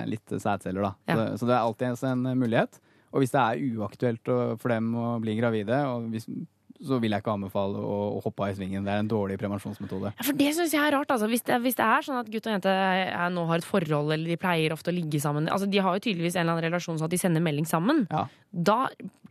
litt 0.09 0.33
sædceller, 0.41 0.89
da. 0.89 0.95
Ja. 1.05 1.19
Så, 1.19 1.43
så 1.43 1.51
det 1.51 1.57
er 1.57 1.67
alltid 1.67 2.07
en 2.09 2.25
mulighet. 2.41 2.81
Og 3.11 3.21
hvis 3.21 3.33
det 3.33 3.43
er 3.43 3.77
uaktuelt 3.77 4.33
for 4.57 4.71
dem 4.71 4.89
å 4.97 5.13
bli 5.21 5.35
gravide, 5.37 5.83
og 5.91 6.09
hvis, 6.13 6.25
så 6.85 6.97
vil 7.01 7.13
jeg 7.13 7.23
ikke 7.23 7.33
anbefale 7.35 7.81
å, 7.81 7.97
å 8.17 8.21
hoppe 8.25 8.45
av 8.45 8.53
i 8.53 8.57
svingen. 8.57 8.85
Det 8.85 8.93
er 8.93 9.03
en 9.03 9.11
dårlig 9.11 9.37
prevensjonsmetode. 9.41 10.13
Ja, 10.15 10.25
for 10.27 10.37
det 10.37 10.49
syns 10.57 10.73
jeg 10.75 10.81
er 10.81 10.95
rart. 10.95 11.11
Altså. 11.13 11.29
Hvis, 11.31 11.43
det, 11.47 11.59
hvis 11.63 11.77
det 11.77 11.85
er 11.85 12.07
sånn 12.07 12.19
at 12.21 12.31
gutt 12.31 12.47
og 12.49 12.55
jente 12.55 12.73
er, 12.73 13.13
nå 13.33 13.45
har 13.49 13.61
et 13.61 13.67
forhold, 13.67 14.13
eller 14.15 14.33
de 14.33 14.39
pleier 14.41 14.73
ofte 14.73 14.93
å 14.93 14.95
ligge 14.95 15.21
sammen 15.21 15.49
altså, 15.51 15.69
De 15.69 15.81
har 15.83 15.97
jo 15.97 16.03
tydeligvis 16.07 16.37
en 16.37 16.43
eller 16.45 16.57
annen 16.57 16.67
relasjon 16.71 16.97
sånn 16.99 17.09
at 17.09 17.13
de 17.13 17.21
sender 17.21 17.45
melding 17.45 17.67
sammen. 17.69 18.05
Da 18.51 18.79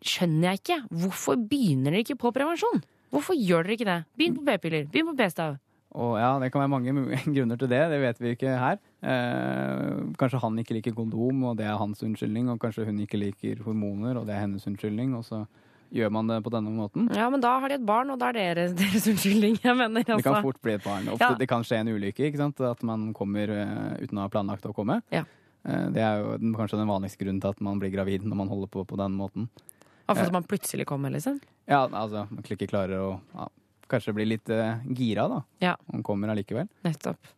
skjønner 0.00 0.52
jeg 0.52 0.62
ikke. 0.62 0.78
Hvorfor 1.02 1.40
begynner 1.50 1.90
dere 1.94 2.04
ikke 2.06 2.20
på 2.22 2.32
prevensjon? 2.36 2.84
Hvorfor 3.10 3.34
gjør 3.38 3.66
dere 3.66 3.76
ikke 3.76 3.88
det? 3.88 3.98
Begynn 4.18 4.38
på 4.38 4.46
p-piller. 4.46 4.86
Begynn 4.92 5.10
på 5.10 5.18
p-stav. 5.18 5.58
Og 5.98 6.12
ja, 6.20 6.38
Det 6.38 6.52
kan 6.52 6.62
være 6.62 6.70
mange 6.70 6.92
grunner 7.34 7.58
til 7.58 7.70
det, 7.70 7.80
det 7.90 7.98
vet 8.04 8.20
vi 8.22 8.34
ikke 8.36 8.54
her. 8.54 8.78
Eh, 9.02 9.96
kanskje 10.20 10.42
han 10.42 10.58
ikke 10.62 10.76
liker 10.78 10.94
kondom, 10.94 11.42
og 11.50 11.56
det 11.58 11.66
er 11.66 11.80
hans 11.80 12.02
unnskyldning. 12.06 12.52
Og 12.52 12.60
kanskje 12.62 12.86
hun 12.86 13.00
ikke 13.02 13.18
liker 13.18 13.64
hormoner, 13.66 14.20
og 14.20 14.28
det 14.28 14.36
er 14.36 14.44
hennes 14.44 14.66
unnskyldning. 14.70 15.16
Og 15.18 15.26
så 15.26 15.42
gjør 15.94 16.12
man 16.14 16.30
det 16.30 16.38
på 16.46 16.52
denne 16.54 16.70
måten. 16.74 17.08
Ja, 17.16 17.26
men 17.32 17.42
da 17.42 17.56
har 17.62 17.68
de 17.72 17.76
et 17.80 17.86
barn, 17.86 18.10
og 18.14 18.20
da 18.20 18.30
er 18.30 18.38
det 18.38 18.46
deres, 18.56 18.74
deres 18.80 19.08
unnskyldning. 19.10 19.58
Jeg 19.62 19.76
mener, 19.76 20.02
Det 20.04 20.06
kan 20.06 20.18
altså. 20.20 20.42
fort 20.46 20.60
bli 20.62 20.76
et 20.78 20.84
barn. 20.84 21.08
Ofte 21.14 21.28
Ja. 21.32 21.38
Det 21.40 21.48
kan 21.50 21.66
skje 21.66 21.80
en 21.82 21.92
ulykke, 21.94 22.28
ikke 22.30 22.40
sant? 22.40 22.60
at 22.60 22.82
man 22.86 23.10
kommer 23.16 23.50
eh, 23.54 24.04
uten 24.04 24.18
å 24.20 24.26
ha 24.26 24.32
planlagt 24.32 24.66
å 24.70 24.74
komme. 24.76 25.00
Ja. 25.14 25.24
Eh, 25.66 25.86
det 25.94 26.02
er 26.06 26.22
jo 26.22 26.36
kanskje 26.56 26.80
den 26.80 26.90
vanligste 26.90 27.24
grunnen 27.24 27.40
til 27.42 27.52
at 27.52 27.60
man 27.64 27.80
blir 27.82 27.92
gravid 27.94 28.24
når 28.24 28.42
man 28.44 28.52
holder 28.52 28.70
på 28.72 28.84
på 28.88 28.98
den 29.00 29.16
måten. 29.18 29.48
Og 30.10 30.16
for 30.16 30.26
at 30.26 30.34
man 30.34 30.46
plutselig 30.48 30.86
kommer, 30.90 31.12
liksom. 31.14 31.36
Ja, 31.70 31.84
altså, 31.86 32.24
man 32.30 32.42
ikke 32.42 32.66
klarer 32.70 32.98
å 32.98 33.10
ja, 33.36 33.44
kanskje 33.90 34.14
bli 34.16 34.26
litt 34.32 34.50
eh, 34.50 34.80
gira, 34.98 35.28
da. 35.30 35.42
Ja. 35.62 35.76
Man 35.92 36.02
kommer 36.06 36.32
allikevel. 36.32 36.66
Nettopp. 36.86 37.30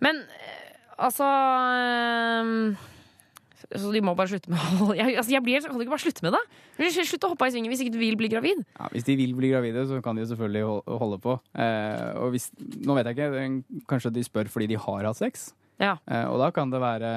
Men 0.00 0.22
eh, 0.22 0.70
altså 1.02 1.26
eh, 1.26 2.86
Så 3.68 3.92
de 3.94 4.02
må 4.04 4.14
bare 4.18 4.32
slutte 4.32 4.52
med 4.52 4.58
jeg, 4.98 5.16
altså, 5.20 5.32
jeg 5.34 5.44
blir, 5.44 5.62
Kan 5.64 5.76
du 5.76 5.84
ikke 5.84 5.94
bare 5.94 6.04
slutte 6.04 6.26
med 6.26 6.36
det? 6.36 6.90
Slutt 6.96 7.26
å 7.26 7.32
hoppe 7.34 7.48
i 7.48 7.54
svingen 7.54 7.72
hvis 7.72 7.84
ikke 7.84 7.94
du 7.94 8.00
vil 8.00 8.18
bli 8.18 8.30
gravid. 8.32 8.62
Ja, 8.78 8.90
hvis 8.94 9.06
de 9.06 9.16
vil 9.20 9.34
bli 9.36 9.52
gravide, 9.52 9.86
så 9.88 10.00
kan 10.04 10.16
de 10.16 10.24
jo 10.24 10.30
selvfølgelig 10.32 10.98
holde 11.02 11.18
på. 11.22 11.38
Eh, 11.54 12.06
og 12.20 12.34
hvis, 12.34 12.50
nå 12.58 12.96
vet 12.98 13.10
jeg 13.10 13.18
ikke, 13.18 13.80
kanskje 13.90 14.14
de 14.16 14.24
spør 14.26 14.50
fordi 14.52 14.70
de 14.72 14.80
har 14.80 15.08
hatt 15.08 15.20
sex. 15.20 15.50
Ja. 15.80 15.96
Eh, 16.08 16.26
og 16.28 16.40
da 16.42 16.50
kan 16.54 16.72
det 16.72 16.80
være 16.82 17.10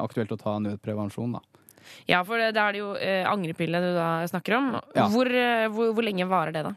aktuelt 0.00 0.32
å 0.34 0.40
ta 0.40 0.58
nødprevensjon, 0.64 1.38
da. 1.38 1.44
Ja, 2.08 2.20
for 2.26 2.40
da 2.40 2.66
er 2.66 2.76
det 2.76 2.82
jo 2.82 2.92
eh, 3.00 3.24
angrepille 3.28 3.80
du 3.82 3.88
da 3.96 4.10
snakker 4.28 4.58
om. 4.58 4.70
Ja. 4.96 5.08
Hvor, 5.12 5.30
eh, 5.32 5.66
hvor, 5.72 5.92
hvor 5.96 6.04
lenge 6.04 6.28
varer 6.28 6.54
det, 6.56 6.64
da? 6.68 6.74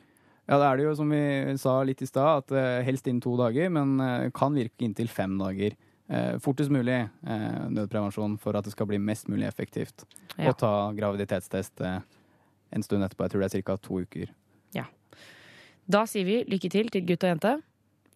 Ja, 0.50 0.58
da 0.58 0.72
er 0.72 0.80
det 0.80 0.88
jo 0.88 0.96
som 0.98 1.12
vi 1.14 1.22
sa 1.62 1.78
litt 1.88 2.02
i 2.04 2.10
stad, 2.10 2.44
at 2.44 2.56
eh, 2.58 2.82
helst 2.88 3.08
innen 3.08 3.22
to 3.24 3.38
dager, 3.40 3.70
men 3.72 3.96
eh, 4.04 4.30
kan 4.36 4.56
virke 4.58 4.88
inntil 4.88 5.12
fem 5.12 5.38
dager. 5.40 5.78
Eh, 6.12 6.40
fortest 6.44 6.72
mulig 6.72 6.98
eh, 7.28 7.70
nødprevensjon 7.72 8.34
for 8.42 8.58
at 8.60 8.66
det 8.68 8.74
skal 8.74 8.90
bli 8.90 8.98
mest 9.00 9.30
mulig 9.32 9.48
effektivt. 9.48 10.04
Ja. 10.36 10.50
Og 10.50 10.58
ta 10.60 10.92
graviditetstest 10.98 11.80
eh, 11.88 12.02
en 12.76 12.84
stund 12.84 13.06
etterpå. 13.06 13.24
Jeg 13.24 13.32
tror 13.32 13.46
det 13.46 13.52
er 13.54 13.64
ca. 13.64 13.76
to 13.80 14.02
uker. 14.04 14.34
Ja. 14.76 14.90
Da 15.88 16.04
sier 16.10 16.28
vi 16.28 16.42
lykke 16.52 16.72
til 16.74 16.92
til 16.92 17.06
gutt 17.08 17.24
og 17.24 17.32
jente. 17.32 17.54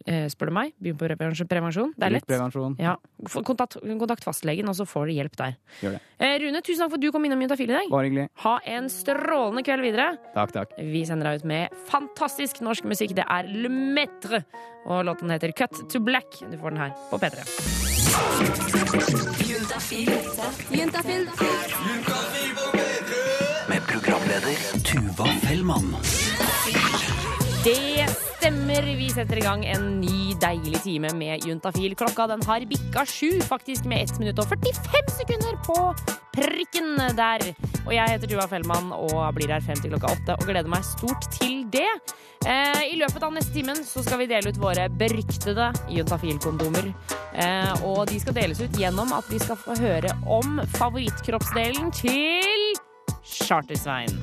Eh, 0.05 0.27
spør 0.29 0.51
du 0.51 0.53
meg, 0.53 0.73
begynn 0.77 0.97
på 0.99 1.07
prevensjon. 1.49 1.93
Det 1.97 2.05
er 2.05 2.13
lett. 2.13 2.25
prevensjon. 2.29 2.75
Ja. 2.77 2.95
Kontakt, 3.41 3.79
kontakt 3.81 4.23
fastlegen, 4.23 4.67
og 4.69 4.75
så 4.77 4.85
får 4.85 5.07
du 5.09 5.13
hjelp 5.15 5.35
der. 5.39 5.55
Gjør 5.81 5.95
det. 5.95 6.01
Eh, 6.19 6.35
Rune, 6.43 6.61
tusen 6.61 6.83
takk 6.83 6.91
for 6.93 6.99
at 6.99 7.01
du 7.01 7.11
kom 7.11 7.25
innom 7.25 7.41
Juntafil 7.41 7.71
i 7.71 7.73
dag. 7.73 7.89
Bare 7.89 8.05
hyggelig. 8.05 8.27
Ha 8.43 8.59
en 8.77 8.89
strålende 8.93 9.63
kveld 9.65 9.81
videre. 9.81 10.17
Takk, 10.35 10.53
takk. 10.53 10.75
Vi 10.77 11.01
sender 11.09 11.31
deg 11.31 11.41
ut 11.41 11.47
med 11.49 11.73
fantastisk 11.89 12.61
norsk 12.61 12.85
musikk. 12.85 13.15
Det 13.17 13.25
er 13.25 13.49
Le 13.49 13.69
Metre, 13.69 14.43
og 14.85 15.05
låten 15.09 15.33
heter 15.33 15.51
Cut 15.57 15.89
to 15.89 15.99
Black. 15.99 16.37
Du 16.51 16.57
får 16.61 16.69
den 16.75 16.83
her 16.85 16.93
på 17.09 17.17
P3. 17.17 17.41
Juntafil. 19.49 20.13
Juntafil. 20.69 21.25
Med 23.69 23.81
programleder 23.89 24.55
Tuva 24.85 25.25
Fellmann. 25.41 25.95
Det 27.65 28.05
stemmer. 28.45 28.85
Vi 28.97 29.07
setter 29.09 29.39
i 29.39 29.41
gang 29.41 29.63
en 29.65 29.85
ny 30.01 30.35
deilig 30.37 30.83
time 30.83 31.09
med 31.17 31.45
Juntafil. 31.47 31.95
Klokka 31.97 32.27
den 32.29 32.43
har 32.45 32.65
bikka 32.69 33.05
sju, 33.09 33.39
faktisk 33.41 33.87
med 33.89 34.03
1 34.05 34.19
minutt 34.21 34.41
og 34.43 34.51
45 34.51 35.09
sekunder 35.15 35.57
på 35.65 35.77
prikken 36.35 36.93
der. 37.17 37.41
Og 37.87 37.91
jeg 37.95 38.13
heter 38.13 38.29
Tuva 38.29 38.45
Fellmann 38.51 38.93
og 38.93 39.17
blir 39.37 39.49
her 39.49 39.65
frem 39.65 39.81
til 39.81 39.95
klokka 39.95 40.13
åtte 40.13 40.37
og 40.37 40.45
gleder 40.45 40.69
meg 40.69 40.85
stort 40.85 41.25
til 41.39 41.65
det. 41.73 41.89
Eh, 42.45 42.85
I 42.93 43.01
løpet 43.01 43.25
av 43.25 43.33
neste 43.33 43.55
timen 43.55 43.81
så 43.81 44.05
skal 44.05 44.21
vi 44.21 44.29
dele 44.29 44.53
ut 44.53 44.61
våre 44.61 44.91
beryktede 44.93 45.71
Juntafil-kondomer. 45.97 46.93
Eh, 47.33 47.85
og 47.87 48.05
de 48.13 48.21
skal 48.21 48.37
deles 48.37 48.61
ut 48.61 48.77
gjennom 48.77 49.15
at 49.17 49.29
vi 49.33 49.41
skal 49.41 49.57
få 49.57 49.79
høre 49.81 50.13
om 50.29 50.59
favorittkroppsdelen 50.77 51.89
til 51.97 52.75
Charter-Svein. 53.25 54.19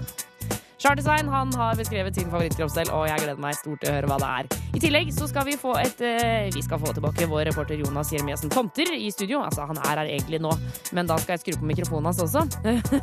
Charter-Svein 0.82 1.28
han 1.28 1.52
har 1.54 1.76
beskrevet 1.78 2.16
sin 2.16 2.30
favorittkroppsdel, 2.30 2.88
og 2.90 3.04
jeg 3.06 3.22
gleder 3.22 3.38
meg 3.38 3.54
stort 3.54 3.84
til 3.84 3.92
å 3.92 3.94
høre 3.94 4.08
hva 4.10 4.16
det 4.18 4.30
er. 4.40 4.48
I 4.74 4.80
tillegg 4.82 5.12
så 5.14 5.28
skal 5.30 5.44
vi 5.46 5.54
få 5.60 5.76
et 5.78 6.00
eh, 6.02 6.48
Vi 6.50 6.62
skal 6.64 6.80
få 6.82 6.90
tilbake 6.96 7.28
vår 7.30 7.44
reporter 7.50 7.78
Jonas 7.78 8.10
Jeremiassen 8.10 8.50
Tomter 8.50 8.90
i 8.96 9.10
studio. 9.14 9.44
Altså, 9.46 9.62
han 9.68 9.78
er 9.78 10.00
her 10.00 10.10
egentlig 10.16 10.40
nå, 10.42 10.50
men 10.96 11.06
da 11.06 11.18
skal 11.22 11.36
jeg 11.36 11.42
skru 11.44 11.60
på 11.60 11.68
mikrofonen 11.70 12.10
hans 12.10 12.22
også. 12.24 12.42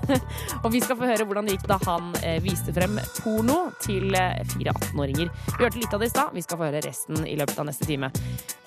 og 0.63 0.67
vi 0.73 0.82
skal 0.84 0.99
få 0.99 1.07
høre 1.07 1.23
hvordan 1.30 1.47
det 1.47 1.55
gikk 1.55 1.69
da 1.71 1.77
han 1.86 2.11
eh, 2.19 2.41
viste 2.43 2.75
frem 2.75 2.99
porno 3.21 3.59
til 3.86 4.11
eh, 4.17 4.41
fire 4.51 4.75
18-åringer. 4.75 5.32
Vi 5.32 5.63
hørte 5.63 5.80
litt 5.80 5.95
av 5.95 6.03
det 6.03 6.11
i 6.11 6.13
stad. 6.17 6.36
Vi 6.36 6.43
skal 6.43 6.59
få 6.59 6.67
høre 6.67 6.84
resten 6.84 7.23
i 7.23 7.38
løpet 7.39 7.63
av 7.63 7.69
neste 7.69 7.88
time. 7.88 8.11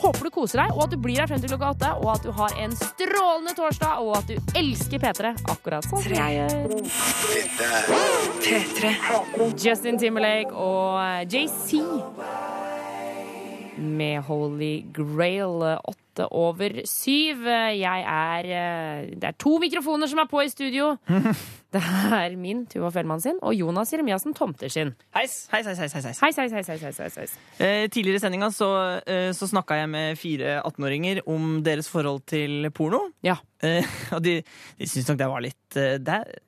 Håper 0.01 0.31
du 0.31 0.33
koser 0.35 0.65
deg, 0.65 0.73
og 0.73 0.87
at 0.87 0.97
du 0.97 0.99
blir 1.05 1.21
her 1.21 1.29
frem 1.29 1.43
til 1.43 1.53
klokka 1.53 1.75
åtte, 1.77 1.93
og 2.01 2.09
at 2.15 2.25
du 2.25 2.33
har 2.41 2.57
en 2.65 2.73
strålende 2.81 3.53
torsdag, 3.61 4.01
og 4.01 4.17
at 4.23 4.33
du 4.33 4.59
elsker 4.59 5.05
P3 5.05 5.37
akkurat 5.53 5.85
sånn 5.91 6.09
som 6.09 6.17
jeg 6.17 6.41
gjør. 6.41 6.49
P3. 8.43 8.97
Justin 9.59 9.99
Timberlake 9.99 10.53
og 10.55 11.01
eh, 11.03 11.27
JC 11.27 11.81
med 13.83 14.21
Holy 14.27 14.85
Grail 14.95 15.65
åtte 15.81 16.27
over 16.31 16.83
syv. 16.87 17.47
Jeg 17.49 18.05
er 18.05 18.49
eh, 18.53 19.11
Det 19.17 19.31
er 19.31 19.39
to 19.41 19.57
mikrofoner 19.63 20.11
som 20.11 20.21
er 20.23 20.29
på 20.31 20.45
i 20.45 20.53
studio. 20.53 20.95
Det 21.73 21.81
er 22.13 22.35
min, 22.37 22.67
Tuva 22.69 22.91
Fellmann 22.93 23.23
sin, 23.25 23.39
og 23.41 23.55
Jonas 23.57 23.95
Jeremiassen 23.95 24.35
Tomter 24.37 24.69
sin. 24.69 24.91
Heis, 25.17 25.47
heis, 25.55 25.67
heis, 25.67 25.81
heis, 25.81 25.95
heis, 25.95 26.21
heis. 26.21 26.21
Heis, 26.37 26.69
heis, 26.69 26.99
heis, 26.99 27.17
heis. 27.17 27.37
Eh, 27.57 27.89
tidligere 27.89 28.21
i 28.21 28.23
sendinga 28.27 28.51
så, 28.53 28.69
eh, 29.09 29.31
så 29.33 29.49
snakka 29.49 29.81
jeg 29.81 29.89
med 29.89 30.21
fire 30.21 30.59
18-åringer 30.61 31.23
om 31.33 31.63
deres 31.65 31.89
forhold 31.89 32.27
til 32.29 32.69
porno. 32.77 33.07
Ja. 33.25 33.39
Eh, 33.65 33.89
og 34.15 34.21
de, 34.23 34.43
de 34.79 34.91
syntes 34.91 35.09
nok 35.09 35.23
det 35.25 35.31
var 35.33 35.47
litt 35.49 35.81
eh, 35.81 35.97
det 35.97 36.19
er, 36.21 36.43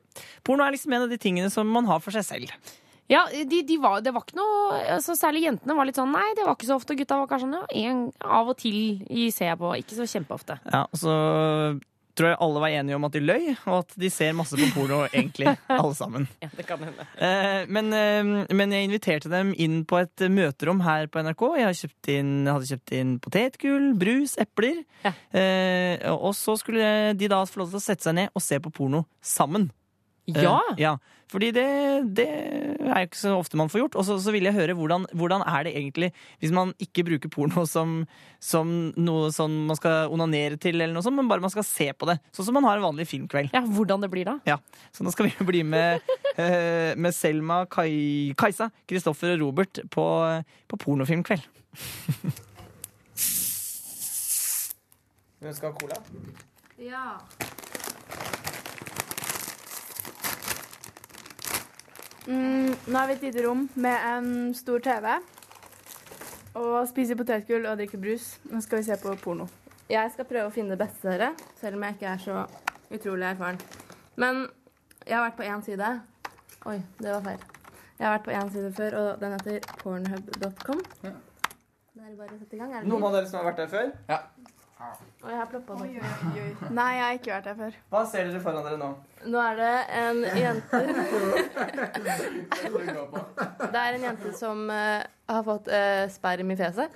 Porno 0.47 0.65
er 0.65 0.75
liksom 0.77 0.95
en 0.95 1.07
av 1.07 1.13
de 1.13 1.21
tingene 1.21 1.53
som 1.53 1.69
man 1.71 1.89
har 1.91 2.03
for 2.05 2.15
seg 2.15 2.27
selv. 2.27 2.75
Ja, 3.11 3.27
de, 3.29 3.63
de 3.69 3.77
var, 3.77 4.01
det 4.01 4.15
var 4.17 4.25
ikke 4.25 4.39
noe 4.39 4.79
altså 4.95 5.13
Særlig 5.13 5.43
jentene 5.45 5.75
var 5.77 5.85
litt 5.85 5.99
sånn 5.99 6.15
Nei, 6.15 6.31
det 6.39 6.47
var 6.47 6.55
ikke 6.57 6.71
så 6.71 6.79
ofte. 6.79 6.97
Gutta 6.97 7.19
var 7.21 7.29
kanskje 7.29 7.51
sånn 7.51 7.59
ja, 7.59 7.91
en, 7.91 8.07
av 8.25 8.55
og 8.55 8.57
til 8.63 8.79
i 9.13 9.27
ser 9.35 9.53
jeg 9.53 9.61
på. 9.61 9.75
Ikke 9.77 9.99
så 9.99 10.07
kjempeofte. 10.09 10.57
Ja, 10.73 10.87
så 10.97 11.17
tror 12.15 12.31
jeg 12.31 12.39
alle 12.47 12.63
var 12.63 12.75
enige 12.79 12.97
om 12.97 13.07
at 13.09 13.15
de 13.17 13.23
løy, 13.23 13.47
og 13.67 13.77
at 13.81 13.95
de 13.99 14.11
ser 14.13 14.35
masse 14.39 14.55
på 14.59 14.69
porno, 14.75 15.01
egentlig, 15.09 15.51
alle 15.81 15.95
sammen. 15.99 16.29
Ja, 16.43 16.49
det 16.55 16.67
kan 16.69 16.83
hende. 16.87 17.07
Eh, 17.19 17.65
men, 17.75 17.91
eh, 17.91 18.55
men 18.55 18.75
jeg 18.75 18.89
inviterte 18.89 19.33
dem 19.33 19.51
inn 19.59 19.81
på 19.89 19.99
et 20.03 20.27
møterom 20.31 20.85
her 20.87 21.11
på 21.11 21.25
NRK. 21.27 21.47
Jeg 21.59 21.69
hadde 21.69 21.81
kjøpt 21.81 22.13
inn, 22.15 22.33
hadde 22.51 22.71
kjøpt 22.71 22.95
inn 23.01 23.15
potetgull, 23.25 23.89
brus, 23.99 24.37
epler. 24.43 24.85
Eh, 25.05 26.07
og 26.15 26.33
så 26.39 26.57
skulle 26.61 27.17
de 27.19 27.31
da 27.31 27.43
få 27.51 27.65
lov 27.65 27.75
til 27.75 27.83
å 27.83 27.87
sette 27.91 28.07
seg 28.07 28.19
ned 28.21 28.31
og 28.35 28.47
se 28.47 28.63
på 28.63 28.73
porno 28.75 29.05
sammen. 29.19 29.69
Ja! 30.31 30.57
Uh, 30.57 30.79
ja. 30.81 30.95
Fordi 31.35 31.49
det, 31.51 31.65
det 32.15 32.27
er 32.29 33.01
jo 33.03 33.09
ikke 33.09 33.19
så 33.19 33.33
ofte 33.35 33.59
man 33.59 33.71
får 33.73 33.81
gjort. 33.83 33.97
Og 33.99 34.05
så, 34.07 34.17
så 34.23 34.31
vil 34.35 34.47
jeg 34.47 34.55
høre 34.55 34.77
hvordan, 34.79 35.07
hvordan 35.19 35.43
er 35.49 35.67
det 35.67 35.73
egentlig 35.75 36.13
hvis 36.43 36.53
man 36.55 36.71
ikke 36.83 37.05
bruker 37.09 37.33
porno 37.33 37.65
som, 37.67 38.05
som 38.43 38.71
noe 38.95 39.33
sånn 39.35 39.57
man 39.69 39.79
skal 39.79 40.13
onanere 40.15 40.61
til, 40.61 40.79
eller 40.79 40.95
noe 40.95 41.03
sånt, 41.05 41.19
men 41.19 41.31
bare 41.31 41.43
man 41.43 41.53
skal 41.53 41.67
se 41.67 41.89
på 41.97 42.09
det. 42.11 42.21
Sånn 42.37 42.47
som 42.49 42.55
man 42.59 42.69
har 42.69 42.79
en 42.79 42.87
vanlig 42.87 43.09
filmkveld. 43.11 43.51
Ja, 43.57 43.65
Hvordan 43.65 44.05
det 44.05 44.13
blir 44.13 44.29
da? 44.29 44.37
Ja, 44.47 44.61
Så 44.95 45.03
nå 45.07 45.11
skal 45.15 45.27
vi 45.31 45.49
bli 45.49 45.65
med, 45.67 46.05
uh, 46.39 46.93
med 47.03 47.13
Selma, 47.17 47.65
Kai, 47.67 48.33
Kajsa, 48.39 48.71
Kristoffer 48.91 49.35
og 49.35 49.41
Robert 49.49 49.83
på, 49.91 50.07
på 50.71 50.83
pornofilmkveld. 50.87 51.45
Hun 55.45 55.53
skal 55.53 55.73
ha 55.73 55.77
cola? 55.77 55.99
Ja. 56.81 57.21
Mm, 62.27 62.73
nå 62.89 63.01
er 63.01 63.11
vi 63.11 63.17
et 63.19 63.25
lite 63.27 63.43
rom 63.45 63.67
med 63.75 64.07
en 64.09 64.29
stor 64.57 64.81
TV. 64.85 65.11
Og 66.55 66.87
spiser 66.89 67.19
potetgull 67.19 67.67
og 67.67 67.77
drikker 67.81 68.01
brus. 68.01 68.29
Nå 68.51 68.63
skal 68.65 68.81
vi 68.81 68.87
se 68.89 68.97
på 69.03 69.13
porno. 69.21 69.49
Jeg 69.91 70.13
skal 70.15 70.25
prøve 70.29 70.49
å 70.49 70.55
finne 70.55 70.73
det 70.73 70.81
beste 70.81 71.11
dere, 71.11 71.35
selv 71.61 71.77
om 71.77 71.85
jeg 71.85 71.97
ikke 71.99 72.13
er 72.15 72.23
så 72.23 72.45
utrolig 72.95 73.27
erfaren. 73.29 73.59
Men 74.17 74.47
jeg 75.05 75.19
har 75.19 75.27
vært 75.27 75.37
på 75.37 75.49
én 75.51 75.65
side. 75.67 75.91
Oi, 76.71 76.79
det 77.03 77.11
var 77.11 77.27
feil. 77.27 77.45
Jeg 77.99 78.07
har 78.07 78.15
vært 78.17 78.25
på 78.25 78.35
én 78.39 78.53
side 78.55 78.71
før, 78.79 78.97
og 79.01 79.21
den 79.21 79.37
heter 79.37 79.69
pornhub.com. 79.83 80.81
Da 81.05 81.13
er 82.09 82.17
bare 82.17 82.33
å 82.33 82.39
sette 82.41 82.57
i 82.57 82.63
gang. 82.63 82.73
Er 82.73 82.81
det 82.87 82.91
Noen 82.91 83.05
av 83.11 83.19
dere 83.19 83.29
som 83.29 83.43
har 83.43 83.51
vært 83.51 83.61
der 83.61 83.71
før? 83.75 83.93
Ja. 84.09 84.23
Og 85.23 85.29
jeg 85.31 85.39
har 85.39 85.51
ploppa 85.53 85.77
det. 85.81 85.91
Nei, 86.75 86.89
jeg 86.97 87.05
har 87.05 87.19
ikke 87.19 87.35
vært 87.35 87.51
der 87.51 87.61
før. 87.61 87.77
Hva 87.93 88.03
ser 88.09 88.31
dere 88.31 88.41
foran 88.45 88.67
dere 88.67 88.81
nå? 88.81 88.89
Nå 89.25 89.39
er 89.41 89.55
det 89.57 89.69
en 89.97 90.19
jente 90.37 90.81
Det 93.73 93.81
er 93.81 93.97
en 93.97 94.03
jente 94.09 94.33
som 94.37 94.59
uh, 94.71 95.01
har 95.31 95.43
fått 95.47 95.69
uh, 95.73 96.05
sperm 96.13 96.51
i 96.53 96.57
fjeset. 96.59 96.89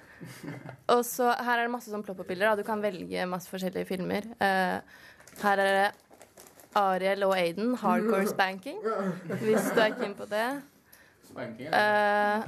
Og 0.92 1.04
så 1.08 1.26
her 1.32 1.58
er 1.58 1.62
det 1.66 1.72
masse 1.72 1.90
sånn 1.92 2.04
plopp-opp-bilder. 2.06 2.56
Du 2.60 2.64
kan 2.66 2.82
velge 2.84 3.24
masse 3.30 3.48
forskjellige 3.50 3.86
filmer. 3.88 4.22
Uh, 4.42 4.76
her 5.42 5.56
er 5.64 5.70
det 5.78 5.88
Ariel 6.78 7.24
og 7.26 7.32
Aiden, 7.38 7.68
hardcore 7.80 8.26
spanking. 8.30 8.78
Hvis 9.40 9.70
du 9.74 9.80
er 9.82 9.92
keen 9.98 10.14
på 10.18 10.24
det. 10.30 10.48
Spanking, 11.28 11.68
Uh, 11.68 11.74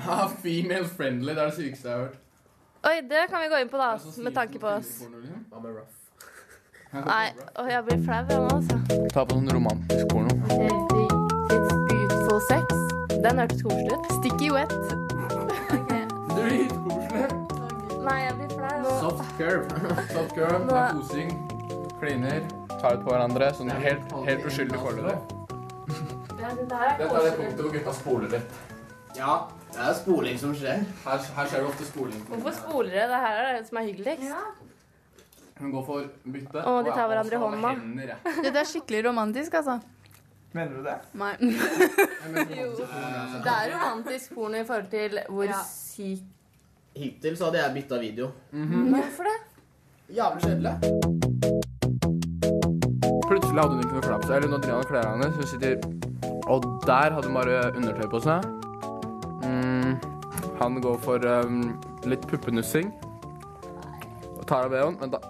Ah, 0.09 0.29
female 0.43 0.87
friendly, 0.89 1.33
det 1.35 1.43
er 1.43 1.47
det 1.51 1.57
sykeste 1.59 1.89
jeg 1.89 1.97
har 1.97 2.03
hørt. 2.07 2.19
oi, 2.89 2.97
det 3.11 3.23
kan 3.29 3.39
vi 3.45 3.49
gå 3.53 3.57
inn 3.65 3.73
på, 3.73 3.79
da. 3.81 3.91
Med 4.25 4.33
tanke 4.37 4.57
på 4.63 4.69
oss. 4.79 4.91
Hva 5.05 5.59
med 5.61 5.71
rough? 5.75 5.97
Nei, 6.93 7.27
og 7.55 7.69
jeg 7.71 7.85
blir 7.87 8.01
flau 8.03 8.17
jeg 8.27 8.39
nå, 8.41 8.47
altså. 8.51 8.77
Ta 9.15 9.23
på 9.25 9.37
sånn 9.39 9.51
romantisk 9.55 10.09
porno. 10.11 10.35
It's 11.55 11.75
beautiful 11.91 12.41
sex. 12.49 12.81
Den 13.23 13.39
hørtes 13.39 13.63
koselig 13.63 13.93
ut. 13.95 14.09
Sticky 14.17 14.49
wet. 14.55 14.73
Dritkoselig. 16.35 17.29
Nei, 18.07 18.17
jeg 18.25 18.35
blir 18.41 18.55
flau. 18.57 18.79
Soft 19.05 19.37
curve. 19.39 19.67
Soft 20.11 20.35
curve, 20.35 20.59
Nå- 20.65 20.73
det 20.73 20.81
er 20.81 20.97
kosing. 20.97 21.31
Kliner. 22.01 22.41
Tar 22.81 22.97
ut 22.97 23.05
på 23.05 23.13
hverandre. 23.15 23.53
Sånn 23.55 23.71
helt, 23.85 24.15
helt 24.27 24.49
uskyldig 24.51 24.81
foreløpig. 24.83 25.37
Dette 26.41 26.75
er 26.75 27.05
er 27.05 27.23
det 27.29 27.35
punktet 27.37 27.61
hvor 27.61 27.73
gutta 27.75 27.93
spoler 27.95 28.29
litt. 28.35 28.59
Ja, 29.19 29.35
det 29.75 29.83
er 29.85 29.95
spoling 29.99 30.39
som 30.41 30.55
skjer. 30.57 30.83
Her, 31.05 31.23
her 31.37 31.47
skjer 31.51 31.61
det 31.63 31.69
ofte 31.71 31.87
spoling. 31.87 32.23
Hvorfor 32.31 32.57
spoler 32.57 32.91
dere? 32.95 33.09
Det 33.13 33.23
her 33.27 33.41
er 33.45 33.59
det 33.61 33.69
som 33.69 33.79
er 33.79 33.87
hyggeligst. 33.91 34.35
Hun 35.61 35.69
går 35.75 35.83
for 35.85 36.07
bytte. 36.25 36.63
Å, 36.65 36.83
de 36.85 36.91
tar 36.97 37.07
hverandre 37.11 37.37
i 37.37 37.39
hånda. 37.43 37.69
hender, 37.77 38.07
jeg. 38.15 38.21
Dette 38.47 38.59
er 38.63 38.69
skikkelig 38.69 39.01
romantisk, 39.11 39.51
altså. 39.61 39.75
Mener 40.57 40.73
du 40.75 40.81
det? 40.83 40.97
Nei. 41.21 41.35
Det 43.45 43.53
er 43.53 43.67
romantisk 43.75 44.27
porno 44.35 44.57
i 44.59 44.65
forhold 44.67 44.89
til 44.91 45.13
hvor 45.31 45.49
syk 45.69 46.23
Hittil 46.99 47.35
så 47.39 47.45
hadde 47.47 47.59
jeg 47.61 47.75
bytta 47.77 47.97
video. 48.03 48.27
Hvorfor 48.51 49.25
det? 49.29 49.39
Jævlig 50.17 50.41
kjedelig. 50.43 50.75
Plutselig 53.31 53.61
hadde 53.63 53.75
hun 53.77 53.83
ikke 53.85 53.95
noe 53.95 54.03
klær 54.03 54.19
på 54.19 54.27
seg. 54.27 54.35
Eller 54.41 54.51
nå 54.51 54.59
driver 54.59 54.75
han 54.75 54.83
og 54.83 54.91
kler 54.91 55.07
av 55.07 55.15
henne. 55.15 55.31
Så 55.31 55.39
hun 55.39 55.47
sitter 55.53 55.75
Og 56.51 56.59
der 56.83 57.15
hadde 57.15 57.31
hun 57.31 57.39
bare 57.39 57.71
undertøy 57.79 58.09
på 58.11 58.19
seg. 58.25 58.43
Mm, 59.47 59.95
han 60.59 60.83
går 60.83 60.99
for 61.07 61.23
um, 61.31 61.79
litt 62.11 62.27
puppenussing. 62.27 62.91
Og 64.35 64.43
tar 64.51 64.67
av 64.67 64.75
BH-en. 64.75 64.99
Men 64.99 65.15
da 65.15 65.23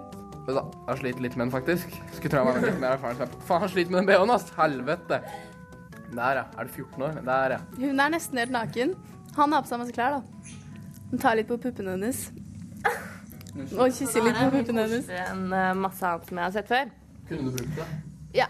Vet 0.51 0.75
har 0.87 0.95
Jeg 0.95 1.01
sliter 1.01 1.25
litt 1.25 1.37
med 1.37 1.47
den, 1.47 1.53
faktisk. 1.55 1.97
Skulle 2.17 2.33
tro 2.33 2.41
jeg 2.41 2.47
var 2.49 2.65
litt 2.65 2.81
mer 2.83 2.97
erfaren. 2.97 3.39
Faen, 3.47 3.63
han 3.65 3.73
sliter 3.73 3.95
med 3.95 4.03
den 4.03 4.09
BH-en, 4.11 4.33
ass! 4.35 4.47
Helvete. 4.57 5.21
Der, 6.11 6.41
ja. 6.41 6.45
Er 6.59 6.67
du 6.67 6.71
14 6.75 7.03
år? 7.07 7.21
Der, 7.27 7.57
ja. 7.57 7.61
Hun 7.79 8.01
er 8.03 8.13
nesten 8.17 8.39
helt 8.43 8.55
naken. 8.55 8.95
Han 9.37 9.53
har 9.55 9.63
på 9.63 9.71
seg 9.71 9.83
masse 9.83 9.95
klær, 9.95 10.19
da. 10.19 10.57
Hun 11.11 11.23
tar 11.23 11.39
litt 11.39 11.51
på 11.51 11.59
puppene 11.63 11.95
hennes. 11.95 12.25
Og 13.77 13.93
kysser 13.95 14.27
litt 14.27 14.39
på 14.39 14.51
puppene 14.57 14.87
hennes. 14.87 15.11
enn 15.21 15.47
eh, 15.55 15.71
masse 15.79 16.07
annet 16.07 16.31
som 16.31 16.41
jeg 16.41 16.47
har 16.49 16.57
sett 16.59 16.71
før. 16.71 16.91
Kunne 17.29 17.47
du 17.47 17.57
brukt 17.59 17.79
det? 17.79 17.89
Ja. 18.43 18.49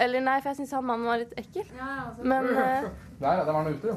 Eller 0.00 0.22
nei, 0.24 0.38
for 0.40 0.50
jeg 0.50 0.62
syns 0.62 0.74
han 0.74 0.86
mannen 0.88 1.06
var 1.10 1.22
litt 1.22 1.34
ekkel. 1.38 1.66
Men 2.22 2.50
uh... 2.50 2.90
Der, 3.20 3.38
ja. 3.38 3.44
Der 3.44 3.52
var 3.52 3.62
han 3.62 3.74
ute, 3.74 3.86
jo. 3.94 3.96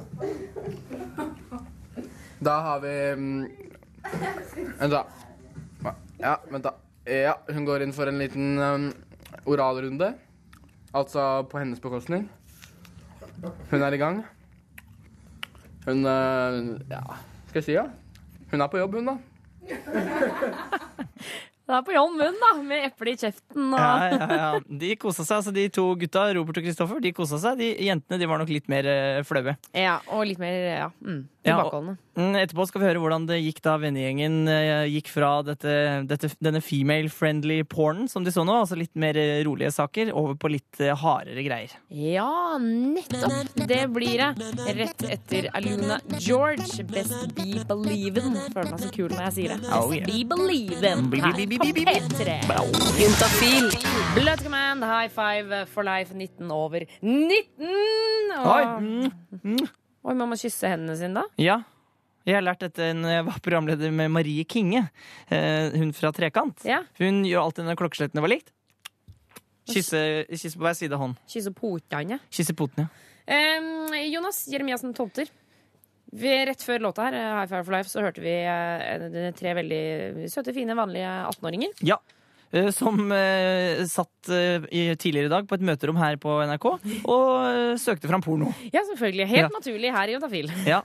Da 2.44 2.58
har 2.66 2.80
vi 2.84 2.96
mm, 3.16 3.44
Vent, 4.80 4.92
da. 4.92 5.06
Ja, 6.20 6.38
vent, 6.52 6.66
da. 6.66 6.74
Ja, 7.04 7.36
hun 7.52 7.66
går 7.68 7.84
inn 7.84 7.94
for 7.96 8.08
en 8.08 8.22
liten 8.22 8.56
um, 8.60 8.86
oralrunde. 9.50 10.14
Altså 10.96 11.44
på 11.52 11.60
hennes 11.60 11.82
bekostning. 11.84 12.30
Hun 13.72 13.82
er 13.84 13.96
i 13.96 14.00
gang. 14.00 14.22
Hun 15.84 16.06
uh, 16.08 16.80
Ja, 16.88 17.02
skal 17.50 17.60
jeg 17.60 17.66
si 17.68 17.76
ja? 17.76 17.88
Hun 18.54 18.62
er 18.64 18.70
på 18.72 18.80
jobb, 18.80 19.00
hun, 19.00 19.10
da. 19.12 19.18
Det 21.64 21.72
er 21.78 21.84
på 21.88 21.94
jobb, 21.96 22.18
hun, 22.20 22.40
da, 22.42 22.50
med 22.60 22.86
eple 22.90 23.14
i 23.14 23.20
kjeften 23.20 23.70
og 23.72 23.80
Ja, 23.80 24.08
ja, 24.12 24.26
ja. 24.38 24.48
De 24.68 24.96
kosa 25.00 25.24
seg, 25.24 25.38
altså 25.40 25.54
de 25.56 25.64
to 25.72 25.86
gutta, 26.00 26.26
Robert 26.36 26.60
og 26.60 26.66
Kristoffer, 26.68 27.00
de 27.04 27.14
kosa 27.16 27.40
seg. 27.42 27.60
De 27.60 27.70
jentene 27.88 28.20
de 28.20 28.28
var 28.30 28.40
nok 28.42 28.52
litt 28.52 28.68
mer 28.72 28.88
uh, 28.88 29.22
flaue. 29.28 29.56
Ja, 29.76 29.98
og 30.12 30.28
litt 30.28 30.42
mer 30.44 30.60
ja, 30.68 30.90
mm, 31.04 31.22
Ja, 31.46 31.58
og-. 31.66 31.98
Mm, 32.16 32.36
Etterpå 32.38 32.68
skal 32.70 32.82
vi 32.84 32.88
høre 32.88 33.00
hvordan 33.02 33.24
det 33.28 33.40
gikk 33.42 33.58
da 33.66 33.74
vennegjengen 33.82 34.48
eh, 34.48 34.84
gikk 34.94 35.08
fra 35.10 35.32
dette, 35.44 35.74
dette, 36.08 36.30
denne 36.46 36.62
female-friendly 36.62 37.64
pornen 37.68 38.06
som 38.12 38.24
de 38.24 38.32
så 38.32 38.44
nå, 38.46 38.54
altså 38.62 38.78
litt 38.78 38.94
mer 39.02 39.18
eh, 39.18 39.42
rolige 39.48 39.72
saker, 39.74 40.12
over 40.14 40.38
på 40.40 40.52
litt 40.54 40.80
eh, 40.84 40.94
hardere 41.02 41.44
greier. 41.44 41.74
Ja, 41.90 42.30
nettopp. 42.62 43.52
Det 43.68 43.82
blir 43.96 44.22
det. 44.22 44.30
Rett 44.78 45.06
etter 45.18 45.50
Aluna 45.58 45.98
George, 46.22 46.86
Best 46.94 47.34
Be 47.36 47.64
Believin'. 47.68 48.38
Føler 48.54 48.72
meg 48.76 48.86
så 48.86 48.94
kul 48.94 49.10
når 49.12 49.26
jeg 49.28 49.38
sier 49.40 49.56
det. 49.56 49.62
Best 49.66 49.80
Oh, 49.82 49.92
yeah. 49.92 50.06
Be 50.08 50.22
Believin' 50.30 51.10
her 51.18 51.34
på 51.34 51.38
be- 51.44 51.74
be- 51.74 51.74
be. 51.82 51.98
P3. 51.98 52.40
Juntafil. 53.02 53.72
Blood 54.16 54.44
Command, 54.46 54.84
High 54.86 55.10
Five 55.10 55.66
for 55.74 55.84
Life 55.84 56.14
19 56.14 56.52
over 56.54 56.86
19! 57.02 58.36
Og... 58.38 58.52
Oi! 58.54 58.66
Mm, 58.80 59.12
mm. 59.44 59.66
Oi, 60.04 60.16
man 60.20 60.28
må 60.32 60.36
kysse 60.40 60.68
hendene 60.68 60.98
sine 61.00 61.22
da? 61.22 61.24
Ja. 61.40 61.62
Jeg 62.28 62.38
har 62.38 62.44
lært 62.46 62.64
dette 62.64 62.90
når 62.96 63.18
jeg 63.18 63.28
var 63.28 63.40
programleder 63.44 63.92
med 63.96 64.12
Marie 64.12 64.44
Kinge, 64.48 64.86
eh, 65.28 65.76
hun 65.76 65.92
fra 65.96 66.12
Trekant. 66.16 66.64
Ja. 66.68 66.82
Hun 67.00 67.24
gjør 67.28 67.50
alltid 67.50 67.68
når 67.68 67.80
klokkeslettene 67.80 68.24
var 68.24 68.32
likt. 68.32 68.54
Kysse, 69.72 70.00
kysse 70.32 70.60
på 70.60 70.66
hver 70.66 70.76
side 70.76 70.96
av 70.96 71.04
hånden. 71.04 71.20
Kysse 71.32 71.54
potene. 71.56 72.20
Kysse 72.36 72.56
potene. 72.56 72.90
Um, 73.24 73.94
Jonas 74.12 74.42
Jeremiassen 74.52 74.96
Tomter. 74.96 75.32
Vi, 76.14 76.32
rett 76.46 76.62
før 76.62 76.84
låta 76.84 77.08
her, 77.08 77.16
High 77.40 77.50
Five 77.50 77.64
for 77.64 77.74
Life, 77.74 77.90
så 77.90 78.04
hørte 78.04 78.22
vi 78.22 78.34
eh, 78.46 79.32
tre 79.34 79.56
veldig 79.58 80.28
søte, 80.30 80.54
fine, 80.54 80.76
vanlige 80.78 81.10
18-åringer. 81.32 81.80
Ja. 81.88 81.98
Eh, 82.54 82.70
Som 82.76 83.12
eh, 83.12 83.82
satt 83.90 84.30
eh, 84.32 84.64
i, 84.72 84.84
tidligere 84.96 85.28
i 85.28 85.34
dag 85.34 85.48
på 85.50 85.58
et 85.58 85.66
møterom 85.66 85.98
her 86.00 86.16
på 86.22 86.38
NRK 86.48 86.68
og 87.10 87.78
søkte 87.82 88.08
fram 88.12 88.22
porno. 88.24 88.54
Ja, 88.74 88.84
selvfølgelig. 88.94 89.28
Helt 89.34 89.44
Ja. 89.44 89.52
naturlig 89.58 89.92
her 89.98 90.08
i 90.14 90.18
Otafil. 90.20 90.52
Ja, 90.74 90.82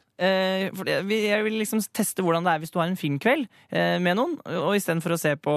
for 0.74 0.88
Jeg 0.88 1.44
vil 1.46 1.58
liksom 1.60 1.80
teste 1.94 2.24
hvordan 2.26 2.44
det 2.46 2.52
er 2.56 2.58
hvis 2.64 2.72
du 2.74 2.80
har 2.80 2.88
en 2.90 2.98
filmkveld 2.98 3.46
med 4.02 4.16
noen, 4.18 4.38
og 4.58 4.74
istedenfor 4.74 5.14
å 5.14 5.20
se 5.20 5.36
på 5.38 5.54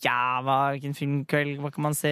ja, 0.00 0.40
hva, 0.40 0.54
hvilken 0.72 0.94
filmkveld, 0.96 1.58
hva 1.60 1.70
kan 1.74 1.84
man 1.84 1.96
se? 1.96 2.10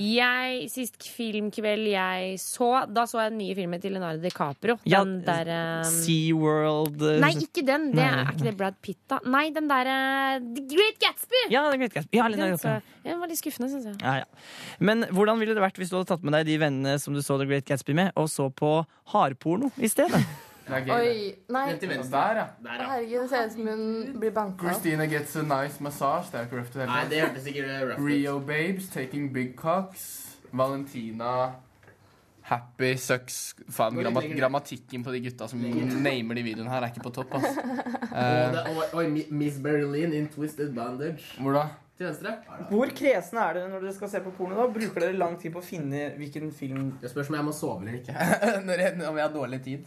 Jeg, 0.00 0.68
Sist 0.72 1.04
filmkveld 1.12 1.90
jeg 1.90 2.38
så 2.40 2.70
Da 2.88 3.04
så 3.08 3.20
jeg 3.20 3.34
den 3.34 3.40
nye 3.42 3.56
filmen 3.58 3.82
til 3.82 3.92
Leonardo 3.92 4.22
DiCaprio. 4.22 4.78
Ja, 4.88 5.02
den 5.04 5.18
der 5.26 5.50
um, 5.82 5.90
SeaWorld 5.90 7.04
eh, 7.04 7.18
Nei, 7.20 7.32
ikke 7.44 7.64
den. 7.66 7.90
Det 7.92 8.00
Nei. 8.00 8.08
er 8.08 8.32
ikke 8.32 8.48
det 8.48 8.54
Brad 8.56 8.80
Pitt, 8.80 9.02
da? 9.12 9.20
Nei, 9.28 9.44
den 9.52 9.68
derre 9.68 9.98
The 10.46 10.64
Great 10.72 10.98
Gatsby! 11.02 11.44
Ja, 11.52 11.66
det 11.68 11.76
er 11.76 11.92
Gatsby. 11.98 12.16
Ja, 12.16 12.30
Den, 12.32 12.56
så, 12.62 12.78
ja, 13.04 13.12
den 13.12 13.20
var 13.20 13.32
litt 13.32 13.42
skuffende, 13.42 13.70
syns 13.74 13.90
jeg. 13.90 14.00
Ja, 14.00 14.24
ja. 14.24 14.50
Men 14.80 15.04
hvordan 15.12 15.40
ville 15.42 15.56
det 15.56 15.64
vært 15.64 15.76
hvis 15.80 15.92
du 15.92 15.98
hadde 16.00 16.08
tatt 16.14 16.24
med 16.24 16.38
deg 16.38 16.48
de 16.48 16.58
vennene 16.64 16.96
som 17.02 17.16
du 17.16 17.20
så 17.24 17.36
The 17.40 17.48
Great 17.48 17.68
Gatsby 17.68 17.96
med, 17.96 18.14
og 18.16 18.32
så 18.32 18.48
på 18.48 18.78
hardporno 19.12 19.72
i 19.76 19.92
stedet? 19.92 20.24
Det 20.66 20.74
er 20.74 20.96
Oi. 20.96 21.34
Nei. 21.54 21.64
Til 21.78 21.88
venstre. 21.92 22.22
Der, 22.26 22.40
ja. 22.40 22.46
Å, 22.74 22.86
Herregud, 22.90 23.20
det 23.22 23.28
ser 23.30 23.44
ut 23.46 23.52
som 23.52 23.68
hun 23.70 23.84
blir 24.20 24.32
banka 24.34 24.64
opp. 24.66 24.72
Christina 24.72 25.06
gets 25.06 25.36
a 25.38 25.42
nice 25.46 25.80
massage. 25.84 26.32
Det 26.32 26.40
er 26.40 26.48
jo 26.50 26.58
ikke 26.64 26.72
to 26.74 26.86
Nei, 26.90 27.04
det 27.12 27.20
hørtes 27.22 27.46
ikke 27.52 27.66
rough 27.68 28.00
ut. 28.00 28.06
Rio 28.08 28.38
Babes 28.40 28.88
taking 28.90 29.28
big 29.32 29.54
cocks. 29.56 30.08
Valentina 30.52 31.52
Happy 32.46 32.92
sucks 32.96 33.54
Faen, 33.74 33.96
litt 33.96 34.04
gramma 34.04 34.20
lenger 34.22 34.34
ned. 34.36 34.38
grammatikken 34.38 35.02
på 35.02 35.10
de 35.10 35.20
gutta 35.24 35.48
som 35.50 35.58
namer 35.60 36.38
de 36.38 36.42
videoene 36.46 36.70
her, 36.70 36.84
er 36.86 36.92
ikke 36.92 37.02
på 37.02 37.10
topp, 37.16 37.34
ass. 37.40 37.56
Og 37.56 37.64
Eh, 38.16 38.52
det- 38.54 38.94
Oi, 38.96 39.06
Mi- 39.12 39.26
Miss 39.30 39.58
Berlin 39.58 40.12
in 40.14 40.28
Twisted 40.28 40.70
Bandage. 40.74 41.24
hvor 41.42 41.52
da? 41.52 41.64
Til 41.98 42.06
venstre. 42.06 42.36
Hvor 42.70 42.86
kresne 42.96 43.40
er 43.42 43.54
dere 43.58 43.68
når 43.72 43.80
dere 43.82 43.92
skal 43.96 44.08
se 44.12 44.20
på 44.20 44.30
porno? 44.38 44.54
da? 44.56 44.66
Bruker 44.72 45.00
dere 45.00 45.12
lang 45.18 45.34
tid 45.40 45.52
på 45.52 45.58
å 45.58 45.64
finne 45.64 46.12
hvilken 46.16 46.52
film 46.52 46.92
Det 47.00 47.10
spørs 47.10 47.28
om 47.32 47.36
jeg 47.36 47.44
må 47.44 47.52
sove 47.56 47.82
eller 47.82 47.98
ikke. 47.98 48.14
Når 48.68 48.82
jeg, 48.84 48.94
om 49.08 49.16
jeg 49.16 49.24
har 49.26 49.32
dårlig 49.34 49.62
tid. 49.64 49.86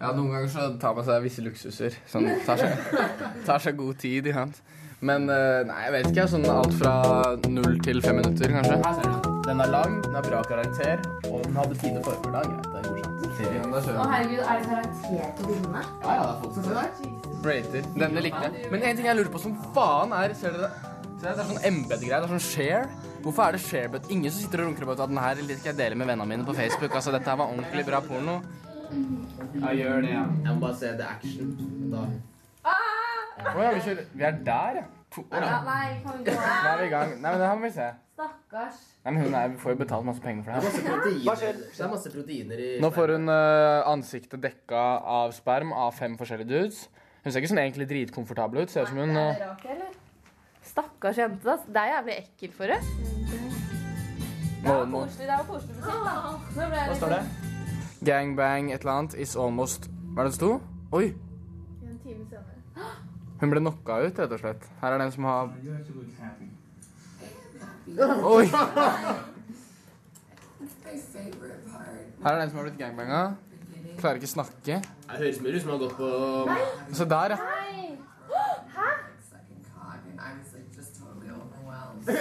Ja, 0.00 0.10
noen 0.12 0.32
ganger 0.32 0.48
så 0.50 0.68
tar 0.82 0.94
man 0.96 1.04
seg 1.06 1.22
visse 1.24 1.42
luksuser. 1.44 1.94
Sånn, 2.10 2.26
tar 2.46 2.58
seg, 2.60 3.04
tar 3.48 3.62
seg 3.62 3.76
god 3.78 4.00
tid, 4.02 4.32
Ja. 4.34 4.46
Men 5.04 5.26
eh, 5.28 5.60
nei, 5.68 5.74
jeg 5.84 5.92
vet 5.92 6.06
ikke. 6.08 6.24
Sånn 6.32 6.46
alt 6.48 6.72
fra 6.78 6.92
null 7.50 7.74
til 7.84 7.98
fem 8.00 8.16
minutter, 8.22 8.54
kanskje. 8.54 9.34
Den 9.44 9.60
er 9.60 9.68
lang, 9.68 9.98
den 10.00 10.14
har 10.16 10.24
bra 10.24 10.38
karakter, 10.48 11.02
og 11.28 11.42
den 11.44 11.58
hadde 11.58 11.76
fine 11.82 12.00
former. 12.06 12.32
da. 12.32 12.40
Greit, 12.46 13.36
det 13.36 13.50
er 13.50 13.66
morsomt. 13.68 13.90
Ja, 13.90 13.98
Å, 14.00 14.06
herregud, 14.14 14.40
er 14.40 14.62
det 14.62 14.70
karakter 14.70 15.34
på 15.36 15.50
bildene? 15.50 15.82
Ja, 16.06 16.14
ja, 16.16 16.22
det 16.22 16.30
er 16.30 16.40
folk 16.40 16.56
som 16.56 16.64
ser 16.64 16.78
det. 16.78 17.12
Rater. 17.44 17.88
Denne 18.00 18.24
likte 18.24 18.42
jeg. 18.46 18.64
Men 18.72 18.88
en 18.88 18.96
ting 19.02 19.10
jeg 19.10 19.18
lurer 19.20 19.32
på 19.34 19.42
som 19.44 19.56
faen 19.76 20.14
er 20.16 20.32
Ser 20.40 20.56
dere 20.56 20.70
det? 20.70 20.92
Ser 21.20 21.26
dere, 21.26 21.34
det 21.34 21.44
er 21.44 21.50
sånn 21.52 21.62
embed-greie. 21.68 22.20
Det 22.24 22.30
er 22.30 22.32
sånn 22.32 22.46
share. 22.46 23.12
Hvorfor 23.26 23.44
er 23.50 23.58
det 23.58 23.64
share? 23.66 24.00
Ingen 24.14 24.32
som 24.32 24.46
sitter 24.46 24.62
og 24.64 24.70
runker 24.70 24.88
på 24.88 24.96
at 24.96 25.04
den 25.12 25.20
her 25.20 25.42
skal 25.44 25.70
jeg 25.74 25.80
dele 25.82 25.98
med 26.00 26.08
vennene 26.08 26.30
mine 26.32 26.48
på 26.48 26.56
Facebook. 26.56 26.94
Altså, 26.96 27.12
dette 27.12 27.28
her 27.28 27.42
var 27.42 27.52
ordentlig 27.52 27.84
bra 27.90 28.00
porno. 28.08 28.38
Ja, 28.90 29.72
gjør 29.78 30.00
det, 30.04 30.10
ja. 30.12 30.24
Jeg 30.44 30.54
må 30.54 30.58
bare 30.66 30.76
se 30.78 30.92
the 30.98 31.06
action. 31.08 31.50
Da. 31.92 32.04
Å 32.64 33.60
ja, 33.62 33.70
vi, 33.74 33.80
kjører. 33.84 34.06
vi 34.14 34.24
er 34.28 34.38
der, 34.46 34.78
ja. 34.80 34.84
To, 35.14 35.22
å, 35.22 35.38
Ja, 35.38 35.46
ja. 35.46 35.58
nei, 35.66 36.00
kan 36.02 36.16
vi 36.18 36.24
gå 36.26 36.32
Nå 36.34 36.70
er 36.72 36.80
vi 36.80 36.86
i 36.86 36.90
gang. 36.92 37.12
Nei, 37.22 37.30
men 37.30 37.38
det 37.42 37.48
her 37.48 37.58
må 37.60 37.66
vi 37.68 37.72
se. 37.74 37.88
Stakkars. 38.14 38.80
Nei, 39.04 39.12
men 39.14 39.20
hun 39.26 39.34
er, 39.38 39.48
vi 39.52 39.58
får 39.62 39.74
jo 39.74 39.78
betalt 39.82 40.06
masse 40.08 40.22
penger 40.24 40.46
for 40.46 40.50
Det 40.50 40.56
er 40.56 40.62
det 40.64 40.70
masse 40.70 40.80
her. 40.80 40.88
proteiner, 40.90 41.60
det 41.76 41.84
er 41.86 41.90
masse 41.92 42.12
proteiner 42.14 42.62
i 42.64 42.68
Nå 42.82 42.90
får 42.94 43.12
hun 43.14 43.28
eh, 43.34 43.80
ansiktet 43.90 44.42
dekka 44.42 44.82
av 45.18 45.34
sperm 45.36 45.74
av 45.76 45.92
fem 45.98 46.14
forskjellige 46.18 46.50
dudes. 46.50 46.80
Hun 47.24 47.32
ser 47.32 47.40
ikke 47.42 47.52
sånn 47.54 47.62
egentlig 47.62 47.88
dritkomfortabel 47.90 48.64
ut. 48.64 48.70
Ser 48.74 48.86
ut 48.86 48.92
som 48.92 49.00
hun 49.02 49.14
eh, 49.16 49.38
rart, 49.44 49.64
eller? 49.74 49.94
Stakkars 50.64 51.18
jente, 51.20 51.42
da. 51.46 51.58
Det 51.66 51.82
er 51.84 51.92
jævlig 51.94 52.16
ekkelt 52.24 52.54
for 52.58 52.74
henne. 52.74 52.84
Det 54.64 54.70
må, 54.70 54.78
var 54.78 54.86
må. 54.88 55.02
koselig. 55.04 55.26
Det 55.28 55.34
var 55.36 55.48
koselig 55.50 55.74
musikk, 55.78 56.06
da. 56.06 56.14
Nå 56.54 56.70
ble 56.70 56.78
jeg 56.78 56.86
Hva 56.88 56.94
litt 56.94 57.02
står 57.02 57.14
det? 57.18 57.53
Gangbang 58.04 58.72
et 58.72 58.80
eller 58.80 58.92
annet 58.92 59.14
is 59.14 59.36
almost 59.36 59.88
Hva 60.14 60.20
er 60.20 60.24
det 60.28 60.32
det 60.34 60.36
sto? 60.36 60.60
Oi! 60.92 61.06
En 61.82 61.98
time 62.02 62.26
senere. 62.28 62.54
Hun 63.40 63.50
ble 63.50 63.60
knocka 63.62 63.96
ut, 64.04 64.18
rett 64.18 64.32
og 64.36 64.40
slett. 64.42 64.62
Her 64.82 64.90
er 64.92 64.98
den 65.00 65.12
som 65.14 65.24
har 65.24 65.44
Oi! 68.34 68.46
Her 72.24 72.32
er 72.32 72.38
den 72.40 72.50
som 72.50 72.58
har 72.58 72.64
blitt 72.68 72.78
gangbanga. 72.78 73.22
Klarer 73.98 74.14
ikke 74.20 74.26
snakke. 74.26 74.74
Det 74.74 75.18
høres 75.18 75.40
mer 75.40 75.50
ut 75.56 75.62
som 75.62 75.70
hun 75.70 75.80
har 75.80 75.84
gått 75.86 75.96
på 75.96 76.08
Se 77.00 77.04
der, 77.08 77.28
ja. 77.30 77.38
Hæ? 78.76 78.88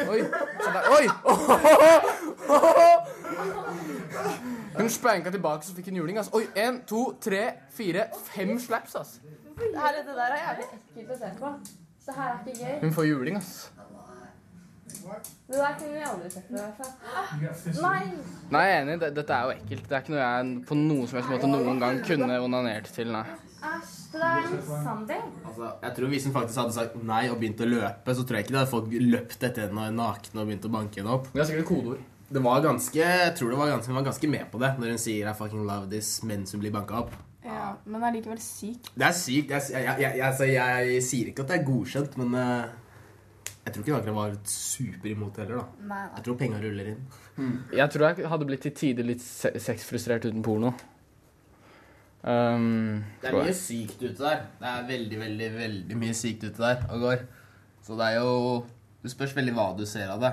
Oi! 0.09 0.19
Se 0.63 0.69
der. 0.75 0.83
Oi! 0.95 1.05
Hun 4.77 4.89
spanka 4.89 5.31
tilbake, 5.31 5.65
så 5.65 5.75
fikk 5.77 5.85
hun 5.91 5.95
juling. 6.01 6.17
ass. 6.17 6.29
Oi, 6.33 6.47
Én, 6.55 6.81
to, 6.89 7.13
tre, 7.21 7.43
fire, 7.69 8.07
fem 8.33 8.57
slaps. 8.59 8.95
ass. 8.95 9.19
Her, 9.57 9.99
det 9.99 10.05
der 10.15 10.33
er 10.33 10.39
jævlig 10.47 10.67
ekkelt 10.73 11.13
å 11.13 11.17
se 11.19 11.31
på. 11.39 11.53
Det 12.05 12.15
her 12.17 12.29
er 12.33 12.39
ikke 12.41 12.59
gøy. 12.59 12.79
Hun 12.81 12.93
får 12.93 13.07
juling, 13.07 13.37
ass. 13.37 13.53
Det 15.47 15.57
der 15.57 15.73
kunne 15.79 15.93
vi 15.93 16.03
aldri 16.07 16.29
sett 16.31 16.51
hvert 16.51 16.77
fall. 16.79 16.91
Nei! 17.83 18.03
Nei, 18.53 18.61
jeg 18.67 18.75
er 18.75 18.81
enig. 18.85 18.99
Dette 19.15 19.33
er 19.35 19.47
jo 19.47 19.53
ekkelt. 19.57 19.87
Det 19.89 19.97
er 19.97 20.03
ikke 20.03 20.13
noe 20.13 20.21
jeg 20.23 20.53
på 20.69 20.77
noen 20.79 21.09
som 21.09 21.19
helst 21.19 21.31
måte 21.33 21.49
noen 21.51 21.81
gang 21.81 21.99
kunne 22.07 22.37
onanert 22.43 22.89
til. 22.95 23.11
Nei. 23.13 23.25
Æsj. 23.63 23.91
Det 24.13 24.21
der 24.21 24.37
er 24.37 24.47
en 24.53 24.63
Sunday. 24.85 25.21
Altså, 25.47 25.69
jeg 25.81 25.95
tror 25.97 26.07
Hvis 26.11 26.25
hun 26.27 26.33
faktisk 26.33 26.59
hadde 26.59 26.73
sagt 26.75 26.97
nei 27.03 27.21
og 27.31 27.39
begynt 27.41 27.61
å 27.63 27.67
løpe, 27.69 28.13
så 28.13 28.23
tror 28.27 28.37
jeg 28.37 28.45
ikke 28.45 28.53
det 28.53 28.59
hadde 28.61 28.71
folk 28.73 28.91
løpt 28.93 29.45
etter 29.49 29.67
henne 29.67 29.87
nakne 29.97 30.41
og 30.43 30.49
begynt 30.51 30.67
å 30.69 30.73
banke 30.75 31.01
henne 31.01 31.15
opp. 31.15 31.29
Det 31.33 31.41
er 31.41 31.49
sikkert 31.49 31.69
kodeord. 31.71 32.03
Det 32.31 32.41
var 32.43 32.61
ganske 32.63 32.95
Jeg 32.99 33.35
tror 33.37 33.49
det 33.49 33.57
var 33.59 33.67
ganske, 33.73 33.87
hun 33.91 33.95
var 33.95 34.03
ganske 34.11 34.29
med 34.29 34.45
på 34.51 34.59
det 34.59 34.71
når 34.79 34.87
hun 34.95 34.97
sier 34.97 35.27
'I 35.29 35.33
fucking 35.37 35.65
love 35.67 35.89
this' 35.91 36.23
mens 36.25 36.51
hun 36.51 36.61
blir 36.61 36.71
banka 36.71 36.93
opp. 37.03 37.11
Ja, 37.43 37.73
men 37.85 37.99
det 38.01 38.07
er 38.07 38.13
likevel 38.21 38.39
sykt. 38.39 38.89
Det 38.95 39.05
er 39.05 39.11
sykt. 39.11 39.49
Jeg, 39.51 39.61
jeg, 39.71 39.83
jeg, 39.99 40.15
jeg, 40.17 40.21
altså, 40.21 40.43
jeg 40.47 41.03
sier 41.03 41.27
ikke 41.27 41.41
at 41.43 41.47
det 41.49 41.59
er 41.59 41.65
godkjent, 41.67 42.17
men 42.17 42.33
uh, 42.35 42.65
jeg 43.65 43.73
tror 43.73 43.83
ikke 43.83 43.95
akkurat 43.97 44.15
var 44.15 44.37
super 44.45 45.09
imot 45.09 45.37
heller, 45.37 45.55
da. 45.57 45.65
Nei, 45.81 45.87
nei. 45.99 46.15
Jeg 46.15 46.23
tror 46.23 46.35
penga 46.39 46.57
ruller 46.63 46.87
inn. 46.93 47.03
Jeg 47.73 47.89
tror 47.91 48.07
jeg 48.07 48.29
hadde 48.29 48.45
blitt 48.45 48.61
til 48.61 48.71
tider 48.71 49.03
litt 49.03 49.21
se- 49.21 49.59
sexfrustrert 49.59 50.25
uten 50.25 50.41
porno. 50.43 50.73
Um, 52.23 53.03
Det 53.21 53.29
er 53.29 53.35
mye 53.35 53.53
sykt 53.57 53.99
ute 53.99 54.15
der. 54.23 54.45
Det 54.61 54.67
er 54.69 54.85
veldig, 54.87 55.17
veldig, 55.19 55.49
veldig 55.57 55.97
mye 55.99 56.13
sykt 56.15 56.43
ute 56.47 56.61
der 56.63 56.85
og 56.89 57.01
går. 57.03 57.25
Så 57.83 57.97
det 57.99 58.05
er 58.13 58.19
jo 58.21 58.63
Det 59.03 59.11
spørs 59.11 59.35
veldig 59.35 59.53
hva 59.57 59.65
du 59.77 59.83
ser 59.85 60.07
av 60.07 60.21
det. 60.23 60.29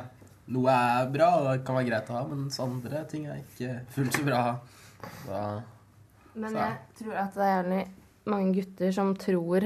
Noe 0.50 0.72
er 0.74 1.06
bra, 1.14 1.28
og 1.38 1.46
det 1.52 1.64
kan 1.66 1.76
være 1.78 1.86
greit 1.90 2.08
å 2.10 2.16
ha, 2.18 2.24
mens 2.30 2.58
andre 2.62 3.04
ting 3.10 3.26
er 3.30 3.38
ikke 3.38 3.76
fullt 3.94 4.16
så 4.18 4.24
bra. 4.26 4.42
Så 5.24 5.62
Men 6.34 6.50
Så- 6.50 6.58
jeg 6.58 6.76
tror 6.98 7.14
at 7.18 7.34
det 7.34 7.42
er 7.46 7.62
jævlig 7.62 7.88
mange 8.26 8.54
gutter 8.54 8.92
som 8.92 9.14
tror 9.16 9.64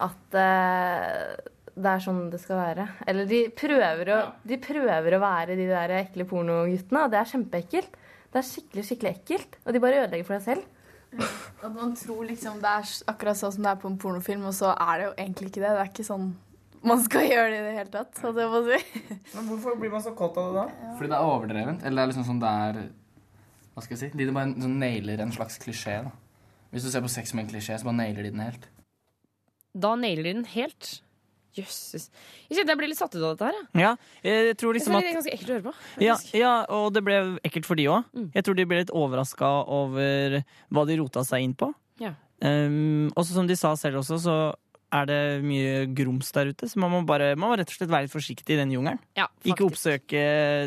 at 0.00 0.34
eh, 0.34 1.36
det 1.76 1.90
er 1.92 2.00
sånn 2.00 2.30
det 2.30 2.40
skal 2.40 2.56
være. 2.56 2.88
Eller 3.06 3.26
de 3.26 3.48
prøver 3.50 4.06
å, 4.14 4.32
de 4.46 4.56
prøver 4.58 5.16
å 5.16 5.20
være 5.20 5.56
de 5.58 5.66
der 5.68 5.88
ekle 6.02 6.24
pornoguttene, 6.24 7.04
og 7.04 7.10
det 7.12 7.20
er 7.20 7.30
kjempeekkelt. 7.32 7.98
Det 8.32 8.40
er 8.40 8.48
skikkelig, 8.48 8.84
skikkelig 8.88 9.12
ekkelt. 9.20 9.58
Og 9.66 9.72
de 9.72 9.80
bare 9.80 10.00
ødelegger 10.06 10.26
for 10.26 10.38
deg 10.38 10.42
selv. 10.42 10.64
At 11.62 11.72
man 11.72 11.94
tror 11.96 12.26
liksom 12.28 12.58
det 12.60 12.68
er 12.68 12.88
akkurat 13.12 13.38
sånn 13.38 13.52
som 13.54 13.62
det 13.62 13.70
er 13.72 13.80
på 13.80 13.88
en 13.90 13.98
pornofilm, 13.98 14.44
og 14.48 14.52
så 14.56 14.72
er 14.74 14.98
det 14.98 15.06
jo 15.06 15.14
egentlig 15.24 15.50
ikke 15.52 15.62
det. 15.62 15.70
Det 15.70 15.82
er 15.84 15.92
ikke 15.92 16.08
sånn 16.10 16.26
man 16.84 17.00
skal 17.04 17.26
gjøre 17.28 17.48
det 17.52 17.58
i 17.58 17.64
det 17.66 17.72
hele 17.76 17.92
tatt. 17.92 18.20
holdt 18.22 18.42
jeg 18.42 18.52
på 18.52 18.60
å 18.60 18.66
si. 18.66 19.16
Men 19.36 19.48
hvorfor 19.50 19.80
blir 19.80 19.92
man 19.94 20.04
så 20.04 20.12
kåt 20.16 20.36
av 20.40 20.52
det 20.52 20.60
da? 20.60 20.92
Fordi 20.98 21.10
det 21.12 21.18
er 21.18 21.32
overdrevent. 21.32 21.82
Eller 21.86 21.96
det 21.96 22.04
er 22.04 22.12
liksom 22.12 22.28
sånn 22.28 22.42
det 22.42 22.52
er 22.68 22.80
Hva 23.76 23.84
skal 23.84 23.96
jeg 23.96 24.02
si? 24.02 24.12
De 24.18 24.28
bare 24.32 24.52
sånn 24.56 24.78
nailer 24.80 25.24
en 25.24 25.34
slags 25.34 25.58
klisjé. 25.62 25.98
da 26.06 26.12
Hvis 26.72 26.86
du 26.86 26.92
ser 26.92 27.04
på 27.04 27.12
sex 27.12 27.32
som 27.32 27.42
en 27.42 27.50
klisjé, 27.50 27.78
så 27.78 27.88
bare 27.88 28.00
nailer 28.02 28.26
de 28.26 28.32
den 28.34 28.44
helt. 28.44 28.70
Da 29.76 29.96
nailer 29.96 30.28
de 30.28 30.36
den 30.38 30.48
helt. 30.54 30.92
Jøsses. 31.56 32.10
Jeg 32.50 32.58
kjente 32.58 32.74
jeg 32.74 32.80
ble 32.82 32.88
litt 32.90 32.98
satt 32.98 33.14
ut 33.16 33.22
av 33.22 33.32
dette 33.32 33.48
her. 33.48 33.60
Ja, 33.80 33.92
jeg 34.26 34.56
tror 34.60 34.76
liksom 34.76 34.96
at 34.98 35.06
det 35.06 35.12
er 35.14 35.16
ganske 35.16 35.32
ekkelt 35.32 35.48
å 35.48 35.54
høre 35.54 35.64
på. 35.64 35.72
Ja, 36.04 36.16
ja, 36.36 36.52
og 36.76 36.90
det 36.92 37.02
ble 37.06 37.16
ekkelt 37.48 37.68
for 37.68 37.80
de 37.80 37.86
òg. 37.88 38.10
Mm. 38.12 38.28
Jeg 38.34 38.44
tror 38.44 38.58
de 38.58 38.66
ble 38.68 38.80
litt 38.82 38.92
overraska 38.92 39.52
over 39.72 40.38
hva 40.68 40.84
de 40.88 40.98
rota 41.00 41.24
seg 41.24 41.46
inn 41.46 41.56
på. 41.56 41.70
Ja. 42.02 42.12
Um, 42.44 43.08
og 43.16 43.24
som 43.24 43.48
de 43.48 43.56
sa 43.56 43.72
selv 43.80 44.02
også, 44.02 44.18
så 44.20 44.36
er 44.94 45.06
det 45.08 45.20
mye 45.42 45.86
grums 45.96 46.28
der 46.34 46.52
ute, 46.52 46.68
så 46.70 46.78
man 46.78 46.92
må 46.92 47.00
bare 47.08 47.32
man 47.34 47.50
må 47.50 47.56
rett 47.58 47.70
og 47.72 47.78
slett 47.78 47.90
være 47.90 48.06
litt 48.06 48.14
forsiktig 48.14 48.54
i 48.54 48.58
den 48.60 48.74
jungelen. 48.76 49.00
Ja, 49.18 49.26
Ikke 49.46 49.66
oppsøke 49.66 50.20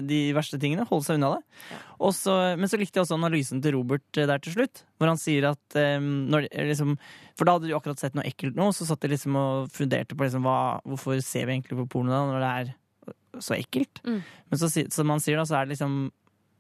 de 0.05 0.19
verste 0.35 0.59
tingene, 0.59 0.87
holde 0.89 1.07
seg 1.07 1.19
unna 1.19 1.31
det. 1.37 1.61
Ja. 1.71 1.79
Også, 2.09 2.35
men 2.59 2.71
så 2.71 2.79
likte 2.79 2.99
jeg 2.99 3.05
også 3.05 3.17
analysen 3.19 3.63
til 3.63 3.77
Robert 3.77 4.19
eh, 4.19 4.27
der 4.29 4.43
til 4.43 4.55
slutt, 4.57 4.83
hvor 4.99 5.11
han 5.11 5.19
sier 5.19 5.49
at 5.51 5.79
um, 5.99 6.11
når, 6.31 6.49
liksom, 6.71 6.97
For 7.39 7.47
da 7.47 7.55
hadde 7.57 7.69
de 7.69 7.75
akkurat 7.77 8.01
sett 8.01 8.15
noe 8.17 8.27
ekkelt 8.27 8.59
nå, 8.59 8.69
så 8.75 8.87
satt 8.87 9.03
de 9.03 9.13
liksom 9.13 9.39
og 9.39 9.73
funderte 9.75 10.15
på 10.15 10.27
liksom, 10.27 10.47
hva, 10.47 10.79
hvorfor 10.87 11.19
ser 11.23 11.47
vi 11.47 11.57
egentlig 11.57 11.79
på 11.81 11.89
porno 11.95 12.13
da, 12.13 12.23
når 12.27 12.43
det 12.43 12.53
er 12.59 13.43
så 13.43 13.55
ekkelt. 13.55 14.01
Mm. 14.03 14.23
Men 14.51 14.61
så, 14.61 14.71
som 14.71 15.13
han 15.13 15.23
sier, 15.23 15.39
da, 15.39 15.47
så 15.47 15.59
er 15.59 15.67
det 15.67 15.77
liksom 15.77 16.01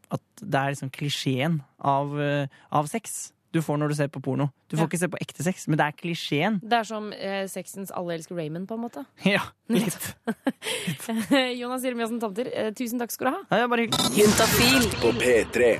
at 0.09 0.41
det 0.41 0.59
er 0.59 0.73
liksom 0.73 0.91
klisjeen 0.93 1.59
av, 1.85 2.15
eh, 2.21 2.61
av 2.73 2.87
sex 2.89 3.29
du 3.51 3.61
får 3.65 3.77
når 3.81 3.89
du 3.89 3.95
ser 3.97 4.07
på 4.13 4.21
porno. 4.21 4.49
Du 4.69 4.75
får 4.77 4.83
Ja. 4.85 4.87
ikke 4.91 4.99
se 5.01 5.07
på 5.09 5.17
ekte 5.21 5.43
sex, 5.43 5.67
men 5.67 5.77
det 5.79 5.85
er 5.87 5.95
klisjeen. 5.97 6.59
Det 6.61 6.73
er 6.79 6.83
som 6.85 7.11
eh, 7.13 7.47
sexens 7.49 7.91
Alle 7.91 8.13
elsker 8.19 8.35
Raymond, 8.37 8.67
på 8.69 8.75
en 8.77 8.83
måte. 8.85 9.05
Ja, 9.25 9.41
litt. 9.69 9.97
Jonas 11.61 11.83
Jeremiassen 11.83 12.19
Tomter, 12.21 12.49
eh, 12.53 12.71
tusen 12.77 12.99
takk 13.01 13.11
skal 13.13 13.29
du 13.29 13.33
ha. 13.37 13.59
Ja, 13.63 13.67
bare 13.71 13.87
hyggelig. 13.87 14.13
Juntafil 14.19 14.87
på 15.01 15.11
P3. 15.17 15.71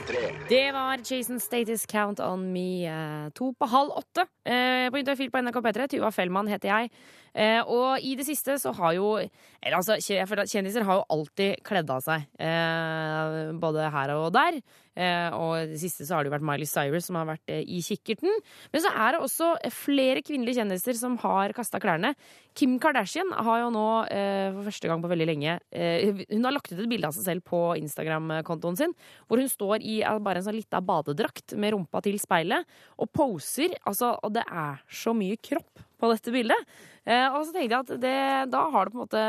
Det 0.49 0.63
var 0.75 0.97
Jason 1.05 1.39
Status 1.39 1.85
Count 1.89 2.19
On 2.25 2.41
Me 2.53 2.85
eh, 2.89 3.29
to 3.37 3.51
på 3.53 3.69
halv 3.69 3.93
åtte. 4.01 4.25
Eh, 4.45 4.89
på 4.89 4.99
Interfil 5.01 5.29
på 5.33 5.41
NRK 5.45 5.61
P3. 5.69 5.87
Tuva 5.95 6.11
Fellmann 6.15 6.49
heter 6.49 6.69
jeg. 6.73 6.91
Eh, 7.37 7.61
og 7.69 8.01
i 8.01 8.15
det 8.17 8.25
siste 8.25 8.55
så 8.57 8.71
har 8.73 8.95
jo 8.97 9.11
Eller 9.21 9.75
altså, 9.77 9.99
jeg 10.01 10.25
føler 10.27 10.47
at 10.47 10.49
kjendiser 10.49 10.81
har 10.87 10.97
jo 10.97 11.03
alltid 11.13 11.59
kledd 11.67 11.89
av 11.93 12.01
seg. 12.01 12.25
Eh, 12.41 13.51
både 13.61 13.89
her 13.93 14.15
og 14.17 14.31
der. 14.33 14.57
Eh, 14.99 15.35
og 15.35 15.71
det 15.71 15.79
siste 15.79 16.03
så 16.03 16.17
har 16.17 16.25
det 16.25 16.31
jo 16.31 16.35
vært 16.35 16.45
Miley 16.49 16.67
Cyrus 16.67 17.07
som 17.07 17.17
har 17.19 17.29
vært 17.29 17.51
eh, 17.51 17.63
i 17.63 17.79
kikkerten. 17.85 18.41
Men 18.73 18.83
så 18.83 18.91
er 18.91 19.15
det 19.15 19.21
også 19.23 19.53
flere 19.71 20.23
kvinnelige 20.25 20.59
kjendiser 20.59 20.99
som 20.99 21.15
har 21.23 21.55
kasta 21.55 21.79
klærne. 21.81 22.13
Kim 22.57 22.75
Kardashian 22.81 23.31
har 23.31 23.61
jo 23.63 23.71
nå 23.71 23.87
eh, 24.11 24.49
for 24.57 24.67
første 24.67 24.91
gang 24.91 25.03
på 25.03 25.11
veldig 25.11 25.27
lenge 25.29 25.57
eh, 25.71 26.23
Hun 26.33 26.47
har 26.47 26.55
lagt 26.55 26.71
ut 26.73 26.79
et 26.79 26.89
bilde 26.91 27.07
av 27.07 27.15
seg 27.15 27.27
selv 27.27 27.45
på 27.47 27.61
Instagram-kontoen 27.79 28.79
sin, 28.79 28.95
hvor 29.29 29.39
hun 29.39 29.51
står 29.51 29.85
i 29.85 30.01
eh, 30.03 30.21
bare 30.23 30.41
en 30.41 30.49
sånn 30.49 30.57
lita 30.57 30.81
badedrakt 30.83 31.55
med 31.55 31.75
rumpa 31.75 32.03
til 32.03 32.19
speilet 32.19 32.67
og 32.99 33.11
poser. 33.15 33.77
Altså, 33.87 34.15
og 34.19 34.35
det 34.35 34.43
er 34.47 34.83
så 34.91 35.15
mye 35.15 35.39
kropp 35.39 35.85
på 35.99 36.11
dette 36.11 36.33
bildet. 36.33 36.77
Eh, 37.09 37.27
og 37.31 37.45
så 37.45 37.55
tenkte 37.55 37.75
jeg 37.75 37.79
at 37.85 37.93
det, 38.03 38.17
da 38.53 38.63
har 38.73 38.87
det 38.87 38.93
på 38.93 38.99
en 38.99 39.05
måte 39.05 39.21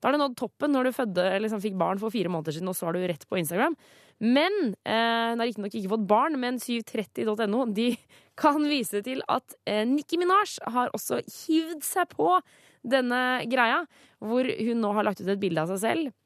Da 0.00 0.08
har 0.08 0.16
det 0.16 0.22
nådd 0.22 0.38
toppen 0.40 0.72
når 0.72 0.88
du 0.88 0.96
fødde, 0.96 1.26
liksom 1.44 1.60
fikk 1.62 1.76
barn 1.80 2.00
for 2.00 2.12
fire 2.12 2.32
måneder 2.32 2.56
siden, 2.56 2.70
og 2.72 2.76
så 2.78 2.88
er 2.88 2.96
du 2.96 3.04
rett 3.10 3.26
på 3.28 3.38
Instagram. 3.40 3.76
Men 4.20 4.74
eh, 4.84 5.30
hun 5.32 5.40
har 5.40 5.48
riktignok 5.48 5.74
ikke 5.74 5.92
fått 5.94 6.08
barn, 6.08 6.36
men 6.40 6.58
730.no 6.60 7.64
de 7.72 7.94
kan 8.40 8.60
vise 8.68 9.00
til 9.04 9.22
at 9.32 9.56
eh, 9.64 9.86
Nicki 9.88 10.20
Minaj 10.20 10.58
har 10.74 10.92
også 10.96 11.22
hivd 11.24 11.84
seg 11.86 12.12
på 12.12 12.34
denne 12.80 13.44
greia, 13.48 13.84
hvor 14.20 14.44
hun 14.44 14.80
nå 14.84 14.92
har 14.96 15.08
lagt 15.08 15.22
ut 15.22 15.28
et 15.28 15.40
bilde 15.40 15.64
av 15.64 15.72
seg 15.72 15.82
selv 15.84 16.16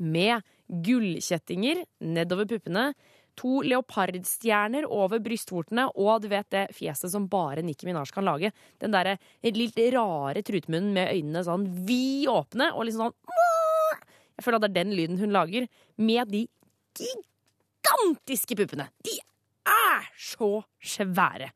med 0.00 0.40
gullkjettinger 0.66 1.84
nedover 2.00 2.48
puppene, 2.48 2.90
to 3.38 3.60
leopardstjerner 3.64 4.86
over 4.90 5.20
brystvortene, 5.22 5.86
og 5.96 6.24
du 6.24 6.28
vet 6.32 6.48
det 6.52 6.66
fjeset 6.76 7.12
som 7.12 7.28
bare 7.30 7.62
Nicki 7.64 7.86
Minaj 7.88 8.10
kan 8.14 8.26
lage. 8.26 8.50
Den 8.82 8.92
derre 8.92 9.16
litt 9.44 9.78
rare 9.94 10.42
trutmunnen 10.44 10.92
med 10.96 11.12
øynene 11.14 11.44
sånn 11.46 11.68
vid 11.86 12.28
åpne, 12.32 12.72
og 12.74 12.88
liksom 12.88 13.10
sånn 13.10 13.18
Jeg 14.40 14.44
føler 14.46 14.56
at 14.56 14.64
det 14.64 14.70
er 14.70 14.78
den 14.78 14.96
lyden 14.96 15.18
hun 15.20 15.34
lager, 15.36 15.66
med 16.00 16.30
de 16.32 16.46
gigantiske 17.00 18.56
puppene. 18.58 18.90
De 19.04 19.18
er 19.68 20.10
så 20.18 20.60
svære. 20.82 21.52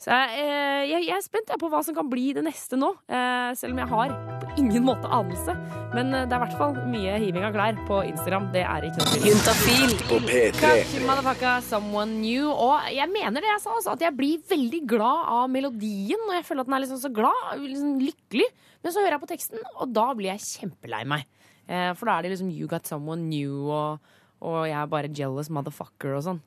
Så 0.00 0.08
jeg, 0.16 0.36
eh, 0.40 0.82
jeg, 0.88 1.04
jeg 1.10 1.12
er 1.12 1.24
spent 1.24 1.50
på 1.60 1.68
hva 1.68 1.82
som 1.84 1.92
kan 1.92 2.06
bli 2.08 2.30
det 2.32 2.40
neste 2.46 2.78
nå, 2.80 2.88
eh, 3.12 3.50
selv 3.58 3.74
om 3.74 3.80
jeg 3.82 3.90
har 3.90 4.14
på 4.40 4.54
ingen 4.62 4.86
måte 4.86 5.10
anelse. 5.12 5.52
Men 5.92 6.14
eh, 6.16 6.24
det 6.24 6.32
er 6.32 6.38
i 6.38 6.44
hvert 6.46 6.56
fall 6.56 6.78
mye 6.88 7.18
hiving 7.20 7.44
av 7.44 7.52
klær 7.52 7.76
på 7.88 7.98
Instagram. 8.08 8.46
Det 8.54 8.62
er 8.64 8.86
ikke 8.88 9.04
noe. 9.04 9.20
Juntafil 9.28 9.92
på 10.08 10.20
P3. 10.24 11.50
Someone 11.68 12.16
new. 12.22 12.48
Og 12.48 12.88
jeg 12.96 13.12
mener 13.12 13.44
det 13.44 13.50
jeg 13.52 13.62
sa, 13.66 13.74
altså, 13.76 13.92
at 13.98 14.06
jeg 14.06 14.16
blir 14.16 14.40
veldig 14.48 14.80
glad 14.88 15.28
av 15.36 15.52
melodien. 15.52 16.24
Og 16.30 16.38
jeg 16.38 16.48
føler 16.48 16.64
at 16.64 16.70
den 16.70 16.78
er 16.78 16.84
liksom 16.86 17.02
så 17.04 17.12
glad, 17.20 17.52
liksom 17.60 18.00
lykkelig. 18.00 18.48
Men 18.80 18.94
så 18.94 19.04
hører 19.04 19.18
jeg 19.18 19.24
på 19.26 19.30
teksten, 19.34 19.68
og 19.76 19.92
da 19.92 20.06
blir 20.16 20.32
jeg 20.32 20.46
kjempelei 20.46 21.02
meg. 21.12 21.28
Eh, 21.68 21.90
for 21.92 22.08
da 22.08 22.16
er 22.16 22.24
det 22.24 22.32
liksom 22.34 22.50
You 22.54 22.70
got 22.70 22.88
someone 22.88 23.28
new, 23.28 23.68
og, 23.68 24.16
og 24.40 24.62
jeg 24.68 24.76
er 24.80 24.92
bare 24.92 25.10
jealous 25.14 25.50
motherfucker 25.52 26.16
og 26.18 26.24
sånn. 26.26 26.40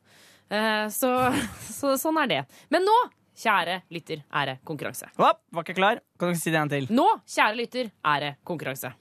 Eh, 0.49 0.87
så, 0.93 1.11
så 1.79 1.95
sånn 1.99 2.19
er 2.23 2.31
det. 2.31 2.41
Men 2.73 2.85
nå, 2.87 2.97
kjære 3.39 3.81
lytter, 3.93 4.25
er 4.33 4.51
det 4.51 4.57
konkurranse. 4.67 5.09
Hopp, 5.19 5.43
var 5.53 5.67
ikke 5.67 5.79
klar. 5.79 6.03
Kan 6.19 6.33
du 6.33 6.41
si 6.41 6.53
det 6.53 6.61
en 6.61 6.73
til? 6.73 6.89
Nå, 6.93 7.07
kjære 7.29 7.59
lytter, 7.59 7.93
er 8.13 8.27
det 8.27 8.33
konkurranse. 8.47 8.93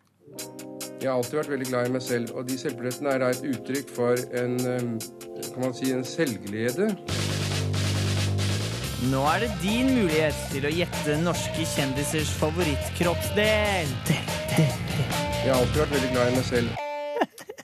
Jeg 1.03 1.11
har 1.11 1.18
alltid 1.18 1.40
vært 1.40 1.51
veldig 1.51 1.66
glad 1.66 1.88
i 1.88 1.93
meg 1.97 2.05
selv, 2.07 2.30
og 2.38 2.47
de 2.47 2.57
selvbillettene 2.61 3.11
er 3.11 3.24
da 3.24 3.32
et 3.34 3.43
uttrykk 3.51 3.88
for 3.90 4.20
en, 4.38 4.55
kan 5.49 5.64
man 5.64 5.74
si, 5.74 5.90
en 5.90 6.07
selvglede. 6.07 6.93
Nå 9.11 9.24
er 9.32 9.43
det 9.43 9.49
din 9.64 9.90
mulighet 9.97 10.45
til 10.53 10.68
å 10.68 10.70
gjette 10.70 11.16
norske 11.24 11.66
kjendisers 11.72 12.30
favorittkroppsdel. 12.38 13.90
Del, 14.07 14.30
del, 14.55 14.78
del. 14.95 15.20
Jeg 15.43 15.51
har 15.51 15.59
alltid 15.59 15.82
vært 15.82 15.95
veldig 15.97 16.14
glad 16.14 16.30
i 16.30 16.38
meg 16.38 16.51
selv. 16.53 16.91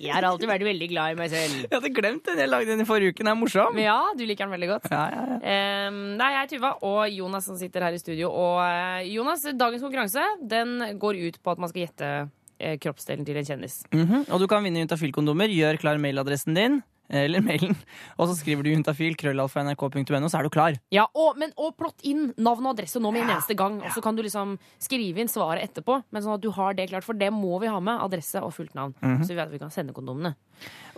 Jeg 0.00 0.14
har 0.14 0.26
alltid 0.28 0.48
vært 0.50 0.64
veldig 0.66 0.88
glad 0.92 1.12
i 1.12 1.18
meg 1.18 1.30
selv. 1.32 1.54
Jeg 1.64 1.72
hadde 1.74 1.90
glemt 1.96 2.24
den. 2.28 2.38
Jeg 2.42 2.50
lagde 2.52 2.70
den 2.72 2.84
i 2.84 2.86
forrige 2.88 3.12
uke. 3.14 3.22
Den 3.24 3.30
er 3.32 3.38
morsom. 3.40 3.78
Ja, 3.82 3.96
du 4.16 4.24
liker 4.28 4.46
den 4.46 4.54
veldig 4.56 4.68
godt. 4.70 4.88
Ja, 4.92 5.04
ja, 5.12 5.22
ja. 5.34 5.88
Um, 5.88 6.00
er 6.20 6.34
jeg, 6.38 6.50
Tuva, 6.54 6.74
og 6.86 7.00
Jonas 7.12 7.48
som 7.50 7.56
sitter 7.60 7.86
her 7.88 7.96
i 7.96 8.00
studio. 8.02 8.30
Og 8.30 8.60
eh, 8.64 9.08
Jonas, 9.12 9.46
dagens 9.58 9.82
konkurranse 9.84 10.24
den 10.50 10.76
går 11.02 11.18
ut 11.28 11.40
på 11.42 11.54
at 11.54 11.58
man 11.62 11.72
skal 11.72 11.86
gjette 11.86 12.12
eh, 12.60 12.76
kroppsdelen 12.82 13.26
til 13.26 13.40
en 13.40 13.48
kjendis. 13.48 13.80
Mhm, 13.94 14.26
Og 14.30 14.40
du 14.42 14.46
kan 14.50 14.62
vinne 14.66 14.84
Juntafil-kondomer. 14.84 15.50
Gjør 15.52 15.80
klar 15.82 15.98
mailadressen 16.02 16.54
din. 16.58 16.80
Eller 17.08 17.40
mailen. 17.44 17.76
Og 18.20 18.28
så 18.28 18.36
skriver 18.36 18.64
du 18.66 18.70
juntafil, 18.72 19.16
krøllalfa, 19.18 19.62
nrk.no, 19.64 20.28
så 20.28 20.40
er 20.40 20.46
du 20.46 20.52
klar. 20.52 20.76
Ja, 20.92 21.06
og, 21.16 21.38
men, 21.40 21.54
og 21.56 21.76
plott 21.80 22.04
inn 22.06 22.32
navn 22.36 22.66
og 22.66 22.74
adresse 22.74 23.00
nå 23.00 23.12
med 23.14 23.24
en 23.24 23.32
eneste 23.36 23.56
gang. 23.58 23.78
Og 23.80 23.94
så 23.94 24.02
kan 24.04 24.18
du 24.18 24.22
liksom 24.24 24.56
skrive 24.82 25.22
inn 25.22 25.30
svaret 25.32 25.64
etterpå. 25.64 26.02
Men 26.12 26.24
sånn 26.24 26.36
at 26.36 26.44
du 26.44 26.50
har 26.54 26.76
det 26.76 26.90
klart, 26.92 27.06
for 27.06 27.16
det 27.18 27.30
må 27.34 27.56
vi 27.62 27.70
ha 27.72 27.80
med. 27.80 28.02
Adresse 28.04 28.42
og 28.44 28.52
fullt 28.56 28.76
navn. 28.76 28.94
Mhm. 29.00 29.22
Så 29.24 29.32
vi 29.32 29.38
vet 29.38 29.48
at 29.48 29.54
vi 29.54 29.62
kan 29.62 29.72
sende 29.72 29.96
kondomene. 29.96 30.34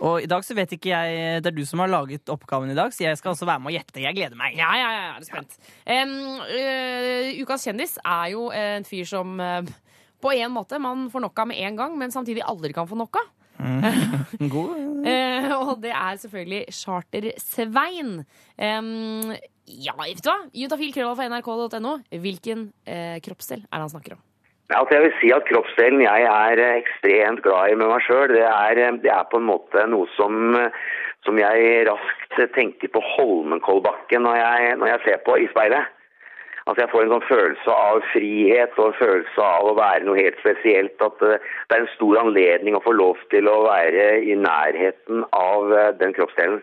Og 0.01 0.25
i 0.25 0.29
dag 0.29 0.41
så 0.41 0.55
vet 0.57 0.71
ikke 0.73 0.89
jeg 0.89 1.43
Det 1.43 1.51
er 1.51 1.53
du 1.53 1.61
som 1.69 1.83
har 1.83 1.91
laget 1.91 2.29
oppgaven 2.33 2.71
i 2.73 2.77
dag, 2.77 2.89
så 2.93 3.05
jeg 3.05 3.19
skal 3.19 3.35
også 3.35 3.45
være 3.45 3.61
med 3.61 3.71
og 3.71 3.77
gjette. 3.77 4.01
Jeg 4.01 4.17
gleder 4.17 4.39
meg. 4.39 4.57
Ja, 4.57 4.71
ja, 4.75 4.89
ja, 4.91 5.03
jeg 5.05 5.21
er 5.21 5.27
spent. 5.29 5.59
Ja. 5.85 6.01
Um, 6.01 6.41
uh, 6.41 7.43
ukas 7.43 7.67
kjendis 7.67 7.97
er 8.01 8.31
jo 8.33 8.47
en 8.55 8.87
fyr 8.87 9.05
som 9.07 9.37
uh, 9.37 9.61
på 10.21 10.33
en 10.33 10.53
måte 10.53 10.79
man 10.81 11.07
får 11.13 11.23
nok 11.27 11.43
av 11.43 11.51
med 11.51 11.61
en 11.61 11.77
gang, 11.77 11.95
men 11.97 12.13
samtidig 12.13 12.43
aldri 12.45 12.73
kan 12.73 12.89
få 12.89 12.97
nok 12.99 13.21
av. 13.21 13.29
Mm. 13.61 14.49
God. 14.53 15.05
Eh, 15.05 15.51
og 15.53 15.77
det 15.83 15.93
er 15.93 16.17
selvfølgelig 16.23 16.73
Charter-Svein. 16.73 18.11
Um, 18.57 19.31
ja, 19.69 19.93
vet 19.99 20.23
du 20.23 20.29
hva? 20.31 20.39
Juntafil.krøllalfa.nrk.no. 20.57 21.95
Hvilken 22.25 22.67
eh, 22.89 23.21
kroppsdel 23.23 23.63
er 23.63 23.77
det 23.77 23.85
han 23.85 23.93
snakker 23.93 24.17
om? 24.17 24.23
Altså 24.71 24.95
jeg 24.95 25.03
vil 25.03 25.15
si 25.19 25.29
at 25.35 25.47
kroppsdelen 25.49 26.01
jeg 26.03 26.27
er 26.27 26.63
eh, 26.63 26.79
ekstremt 26.79 27.43
glad 27.45 27.71
i 27.71 27.77
med 27.79 27.91
meg 27.91 28.03
sjøl, 28.05 28.31
det, 28.31 28.45
eh, 28.47 28.83
det 29.03 29.11
er 29.13 29.29
på 29.31 29.41
en 29.41 29.49
måte 29.49 29.85
noe 29.91 30.07
som, 30.15 30.55
som 31.27 31.39
jeg 31.39 31.85
raskt 31.89 32.37
tenker 32.55 32.91
på 32.93 33.03
Holmenkollbakken 33.13 34.23
når 34.25 34.39
jeg, 34.39 34.77
når 34.79 34.93
jeg 34.93 35.03
ser 35.05 35.25
på 35.27 35.37
i 35.37 35.49
speilet. 35.51 35.97
Altså 36.65 36.83
Jeg 36.83 36.91
får 36.91 37.03
en 37.03 37.13
sånn 37.15 37.29
følelse 37.29 37.75
av 37.75 38.01
frihet 38.11 38.75
og 38.77 38.91
en 38.91 38.99
følelse 38.99 39.45
av 39.45 39.69
å 39.69 39.77
være 39.79 40.05
noe 40.05 40.19
helt 40.19 40.37
spesielt. 40.41 40.97
At 41.01 41.23
eh, 41.25 41.39
det 41.67 41.77
er 41.77 41.85
en 41.85 41.93
stor 41.95 42.19
anledning 42.21 42.77
å 42.77 42.83
få 42.85 42.93
lov 42.97 43.21
til 43.33 43.49
å 43.49 43.63
være 43.65 44.09
i 44.29 44.37
nærheten 44.37 45.25
av 45.37 45.73
eh, 45.73 45.93
den 46.01 46.13
kroppsdelen. 46.17 46.61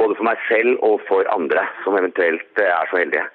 Både 0.00 0.16
for 0.16 0.28
meg 0.28 0.40
selv 0.48 0.80
og 0.86 1.02
for 1.08 1.28
andre 1.34 1.66
som 1.84 1.98
eventuelt 2.00 2.62
eh, 2.62 2.72
er 2.72 2.88
så 2.92 3.02
heldige. 3.02 3.26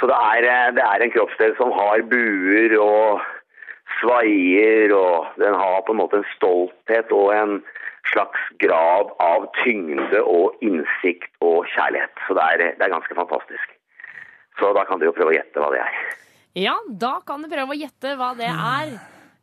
Så 0.00 0.10
det 0.10 0.16
er, 0.36 0.46
det 0.76 0.84
er 0.84 1.02
en 1.02 1.14
kroppsdel 1.14 1.56
som 1.58 1.72
har 1.74 2.04
buer 2.10 2.76
og 2.78 3.24
svaier, 4.00 4.92
og 4.92 5.40
den 5.40 5.56
har 5.56 5.80
på 5.86 5.94
en 5.94 6.02
måte 6.02 6.20
en 6.20 6.28
stolthet 6.34 7.14
og 7.16 7.32
en 7.34 7.56
slags 8.12 8.42
grad 8.62 9.10
av 9.24 9.48
tyngde 9.62 10.20
og 10.22 10.60
innsikt 10.62 11.32
og 11.40 11.64
kjærlighet. 11.72 12.12
Så 12.26 12.36
det 12.38 12.44
er, 12.52 12.64
det 12.76 12.86
er 12.86 12.94
ganske 12.94 13.18
fantastisk. 13.18 13.75
Så 14.60 14.72
da 14.76 14.86
kan 14.88 15.00
du 15.00 15.06
jo 15.08 15.14
prøve 15.16 15.34
å 15.34 15.36
gjette 15.36 15.60
hva 15.60 15.68
det 15.74 15.82
er. 15.84 16.00
Ja, 16.56 16.74
da 16.88 17.18
kan 17.26 17.44
du 17.44 17.50
prøve 17.52 17.74
å 17.74 17.76
gjette 17.76 18.14
hva 18.16 18.30
det 18.38 18.48
er. 18.48 18.96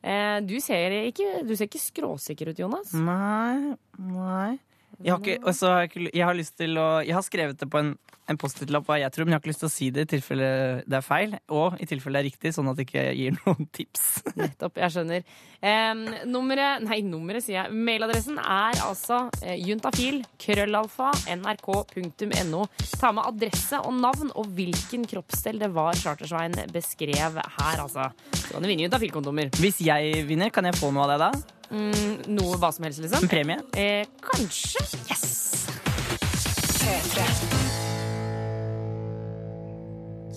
Eh, 0.03 0.37
du, 0.43 0.57
ser 0.63 0.95
ikke, 1.05 1.43
du 1.45 1.53
ser 1.55 1.69
ikke 1.69 1.81
skråsikker 1.81 2.51
ut, 2.51 2.59
Jonas. 2.59 2.93
Nei, 2.97 3.75
nei. 4.01 4.57
Jeg 5.01 5.13
har, 5.13 5.21
ikke, 5.21 5.39
altså, 5.49 5.69
jeg 6.13 6.25
har 6.25 6.35
lyst 6.37 6.57
til 6.59 6.77
å 6.79 6.87
Jeg 7.03 7.15
har 7.17 7.23
skrevet 7.25 7.59
det 7.59 7.67
på 7.71 7.79
en, 7.81 7.93
en 8.29 8.39
Post-It-lapp 8.39 8.85
hva 8.87 8.99
jeg 9.01 9.11
tror, 9.11 9.25
men 9.25 9.33
jeg 9.33 9.39
har 9.39 9.43
ikke 9.43 9.51
lyst 9.51 9.63
til 9.63 9.69
å 9.69 9.73
si 9.73 9.87
det 9.91 10.05
i 10.05 10.09
tilfelle 10.13 10.49
det 10.87 10.97
er 10.99 11.05
feil, 11.05 11.33
og 11.51 11.79
i 11.81 11.87
tilfelle 11.89 12.19
det 12.19 12.21
er 12.21 12.29
riktig, 12.29 12.53
sånn 12.55 12.69
at 12.71 12.77
det 12.79 12.85
ikke 12.87 13.03
gir 13.17 13.35
noen 13.41 13.67
tips. 13.75 14.05
Nettopp, 14.39 14.79
jeg 14.83 14.95
skjønner. 14.95 15.25
Eh, 15.63 16.03
nummeret 16.29 16.83
Nei, 16.85 16.99
nummeret 17.07 17.45
sier 17.45 17.61
jeg. 17.61 17.75
Mailadressen 17.89 18.39
er 18.39 18.79
altså 18.85 19.23
eh, 19.41 19.57
juntafil, 19.63 20.21
krøllalfa, 20.41 21.11
nrk.no. 21.39 22.63
Ta 22.99 23.11
med 23.15 23.27
adresse 23.27 23.81
og 23.83 23.97
navn 23.99 24.31
og 24.39 24.53
hvilken 24.55 25.07
kroppsdel 25.09 25.59
det 25.63 25.71
var 25.75 25.97
Chartersveien 25.99 26.55
beskrev 26.73 27.41
her, 27.41 27.83
altså. 27.83 28.09
Så 28.37 28.53
kan 28.53 28.63
du 28.63 28.71
vinne 28.71 28.87
juntafil-kondomer. 28.87 29.51
Hvis 29.59 29.83
jeg 29.83 30.23
vinner, 30.29 30.53
kan 30.53 30.67
jeg 30.69 30.79
få 30.79 30.93
noe 30.93 31.07
av 31.07 31.13
det 31.15 31.19
da? 31.27 31.59
Mm, 31.73 32.19
noe 32.37 32.53
hva 32.61 32.69
som 32.73 32.83
helst, 32.85 32.99
liksom? 33.01 33.23
En 33.25 33.29
premie? 33.31 33.57
Eh, 33.73 34.05
kanskje. 34.21 34.77
Yes! 35.09 35.23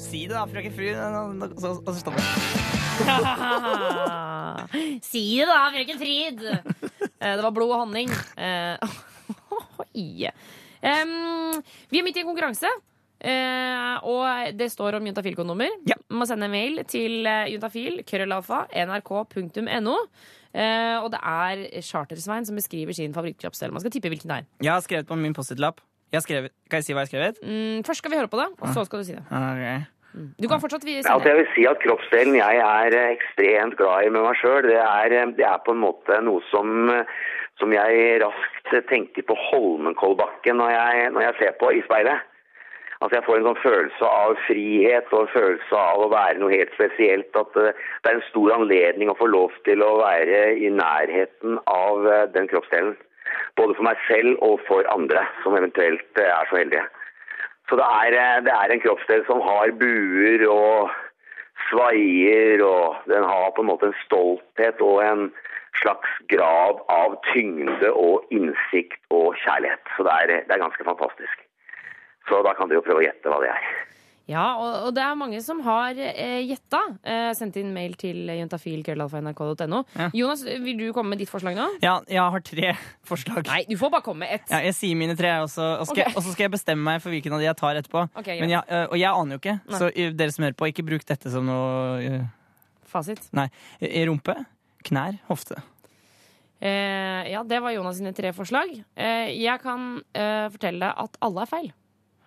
Si 0.06 0.20
det 0.24 0.32
da, 0.32 0.46
frøken. 0.48 0.72
Og 1.44 1.60
så, 1.60 1.74
så 1.84 1.92
stopper 2.00 2.20
jeg. 2.22 2.28
si 5.10 5.24
det 5.42 5.48
da, 5.50 5.58
frøken 5.74 5.98
Frid! 6.00 6.40
Eh, 6.46 7.34
det 7.34 7.42
var 7.44 7.52
blod 7.52 7.72
og 7.74 7.80
honning. 7.84 8.08
Eh, 8.40 8.76
vi 9.96 10.24
er 12.00 12.04
midt 12.06 12.16
i 12.16 12.20
en 12.22 12.30
konkurranse. 12.30 12.70
eh, 13.20 13.94
og 14.08 14.24
det 14.56 14.70
står 14.72 14.94
om 14.96 15.06
juntafil-kondomer. 15.10 15.68
Man 16.08 16.18
må 16.22 16.26
sende 16.28 16.46
en 16.48 16.54
mail 16.54 16.74
til 16.88 17.26
uh, 17.26 17.44
juntafil, 17.50 17.94
krøllalfa, 18.08 18.58
nrk.no. 18.86 19.96
Eh, 20.56 20.96
og 21.04 21.10
det 21.12 21.20
er 21.20 21.80
Chartersveien 21.84 22.46
som 22.48 22.56
beskriver 22.56 22.94
sin 22.96 23.12
favorittkroppsdel. 23.12 23.74
Man 23.76 23.80
skal 23.84 23.92
tippe 23.92 24.08
hvilken 24.08 24.30
det 24.32 24.38
er. 24.40 24.46
Jeg 24.64 24.72
har 24.72 24.80
skrevet 24.80 25.06
på 25.10 25.18
min 25.20 25.34
Post-It-lapp. 25.36 25.82
Jeg 26.12 26.16
har 26.20 26.24
skrevet- 26.24 26.52
Kan 26.70 26.78
jeg 26.80 26.84
si 26.84 26.92
hva 26.94 27.02
jeg 27.04 27.08
har 27.08 27.12
skrevet? 27.12 27.36
Mm, 27.44 27.82
først 27.84 27.98
skal 28.00 28.10
vi 28.10 28.16
høre 28.16 28.28
på 28.32 28.38
det, 28.40 28.48
og 28.62 28.68
så 28.72 28.84
skal 28.86 28.98
du 29.00 29.04
si 29.04 29.12
det. 29.12 29.24
Okay. 29.28 29.80
Du 30.40 30.48
kan 30.48 30.60
fortsatt 30.60 30.84
vi- 30.84 30.96
Ja, 30.96 31.12
Altså 31.12 31.28
jeg 31.28 31.36
vil 31.36 31.48
si 31.54 31.66
at 31.66 31.76
kroppsdelen 31.84 32.34
jeg 32.36 32.56
er 32.56 32.90
eh, 32.96 33.16
ekstremt 33.16 33.76
glad 33.76 34.06
i 34.06 34.08
med 34.08 34.22
meg 34.22 34.36
sjøl, 34.40 34.62
det, 34.62 34.80
er, 34.80 35.12
eh, 35.12 35.26
det 35.36 35.44
er 35.44 35.58
på 35.66 35.72
en 35.76 35.82
måte 35.82 36.22
noe 36.24 36.40
som, 36.50 36.88
eh, 36.88 37.04
som 37.58 37.70
jeg 37.72 38.22
raskt 38.22 38.88
tenker 38.88 39.22
på 39.28 39.36
Holmenkollbakken 39.36 40.56
når 40.56 40.70
jeg, 40.72 41.10
når 41.12 41.20
jeg 41.20 41.34
ser 41.38 41.52
på 41.60 41.68
i 41.76 41.82
speilet. 41.84 42.20
Altså 43.00 43.18
Jeg 43.18 43.26
får 43.26 43.38
en 43.38 43.46
sånn 43.50 43.62
følelse 43.62 44.08
av 44.08 44.36
frihet 44.46 45.10
og 45.12 45.24
en 45.24 45.32
følelse 45.34 45.80
av 45.80 46.04
å 46.04 46.12
være 46.12 46.40
noe 46.40 46.54
helt 46.54 46.72
spesielt. 46.76 47.28
At 47.36 47.58
eh, 47.60 47.82
det 48.02 48.10
er 48.10 48.18
en 48.18 48.28
stor 48.30 48.54
anledning 48.56 49.12
å 49.12 49.18
få 49.18 49.28
lov 49.28 49.56
til 49.68 49.84
å 49.84 49.98
være 50.00 50.44
i 50.56 50.70
nærheten 50.72 51.58
av 51.70 52.08
eh, 52.08 52.28
den 52.32 52.48
kroppsdelen. 52.52 52.94
Både 53.60 53.76
for 53.76 53.88
meg 53.88 54.00
selv 54.08 54.40
og 54.44 54.62
for 54.68 54.88
andre 54.92 55.26
som 55.42 55.56
eventuelt 55.58 56.22
eh, 56.22 56.32
er 56.32 56.48
så 56.48 56.60
heldige. 56.62 56.86
Så 57.68 57.76
det 57.80 57.86
er, 58.06 58.16
det 58.46 58.54
er 58.54 58.72
en 58.72 58.84
kroppsdel 58.84 59.26
som 59.26 59.42
har 59.44 59.74
buer 59.80 60.46
og 60.48 60.94
svaier, 61.66 62.62
og 62.62 63.08
den 63.10 63.26
har 63.26 63.50
på 63.56 63.64
en 63.64 63.70
måte 63.72 63.90
en 63.90 63.98
stolthet 64.04 64.80
og 64.84 65.02
en 65.02 65.26
slags 65.80 66.12
grad 66.32 66.80
av 66.92 67.18
tyngde 67.32 67.90
og 67.92 68.30
innsikt 68.32 69.02
og 69.10 69.34
kjærlighet. 69.42 69.82
Så 69.96 70.06
det 70.06 70.14
er, 70.22 70.34
det 70.46 70.56
er 70.56 70.64
ganske 70.64 70.86
fantastisk. 70.86 71.45
Så 72.28 72.42
da 72.46 72.54
kan 72.58 72.68
du 72.70 72.74
jo 72.78 72.82
prøve 72.86 73.02
å 73.02 73.06
gjette 73.06 73.30
hva 73.30 73.38
det 73.44 73.52
er. 73.52 73.68
Ja, 74.26 74.56
og, 74.58 74.88
og 74.88 74.94
det 74.96 75.02
er 75.06 75.14
mange 75.14 75.38
som 75.38 75.60
har 75.62 75.94
eh, 76.02 76.40
gjetta. 76.42 76.80
Eh, 77.06 77.28
sendt 77.38 77.54
inn 77.60 77.68
mail 77.70 77.92
til 77.94 78.24
juntafil.nrk.no. 78.26 79.78
Ja. 79.94 80.08
Jonas, 80.18 80.42
vil 80.42 80.80
du 80.80 80.88
komme 80.96 81.12
med 81.14 81.20
ditt 81.22 81.30
forslag 81.30 81.54
nå? 81.54 81.66
Ja, 81.84 82.00
jeg 82.10 82.18
har 82.34 82.42
tre 82.42 82.72
forslag. 83.10 83.46
Nei, 83.46 83.60
du 83.70 83.76
får 83.78 83.92
bare 83.94 84.02
komme 84.08 84.24
med 84.26 84.34
ett. 84.40 84.50
Ja, 84.50 84.58
jeg 84.66 84.74
sier 84.74 84.98
mine 84.98 85.14
tre, 85.18 85.30
og 85.44 85.46
så, 85.52 85.68
og 85.78 85.86
skal, 85.86 86.00
okay. 86.00 86.08
jeg- 86.08 86.16
og 86.18 86.26
så 86.26 86.34
skal 86.34 86.48
jeg 86.48 86.54
bestemme 86.56 86.82
meg 86.88 87.04
for 87.04 87.14
hvilken 87.14 87.36
av 87.38 87.44
de 87.44 87.46
jeg 87.46 87.58
tar 87.62 87.78
etterpå. 87.78 88.02
Okay, 88.18 88.40
jeg, 88.42 88.50
øh, 88.66 88.88
og 88.90 88.98
jeg 88.98 89.12
aner 89.12 89.38
jo 89.38 89.42
ikke, 89.44 89.56
Nei. 89.62 89.78
så 89.84 89.92
dere 90.18 90.34
som 90.34 90.48
hører 90.48 90.58
på, 90.58 90.70
ikke 90.74 90.86
bruk 90.90 91.06
dette 91.06 91.30
som 91.30 91.46
noe 91.46 92.18
uh, 92.18 92.26
Fasit. 92.90 93.30
Nei. 93.36 93.46
Rumpe, 94.10 94.34
knær, 94.90 95.20
hofte. 95.30 95.62
Eh, 96.58 97.30
ja, 97.30 97.42
det 97.46 97.58
var 97.62 97.74
Jonas 97.74 97.98
sine 98.00 98.14
tre 98.16 98.30
forslag. 98.34 98.70
Eh, 98.96 99.30
jeg 99.38 99.60
kan 99.62 100.00
eh, 100.16 100.46
fortelle 100.54 100.88
at 100.98 101.18
alle 101.22 101.42
er 101.44 101.50
feil. 101.50 101.74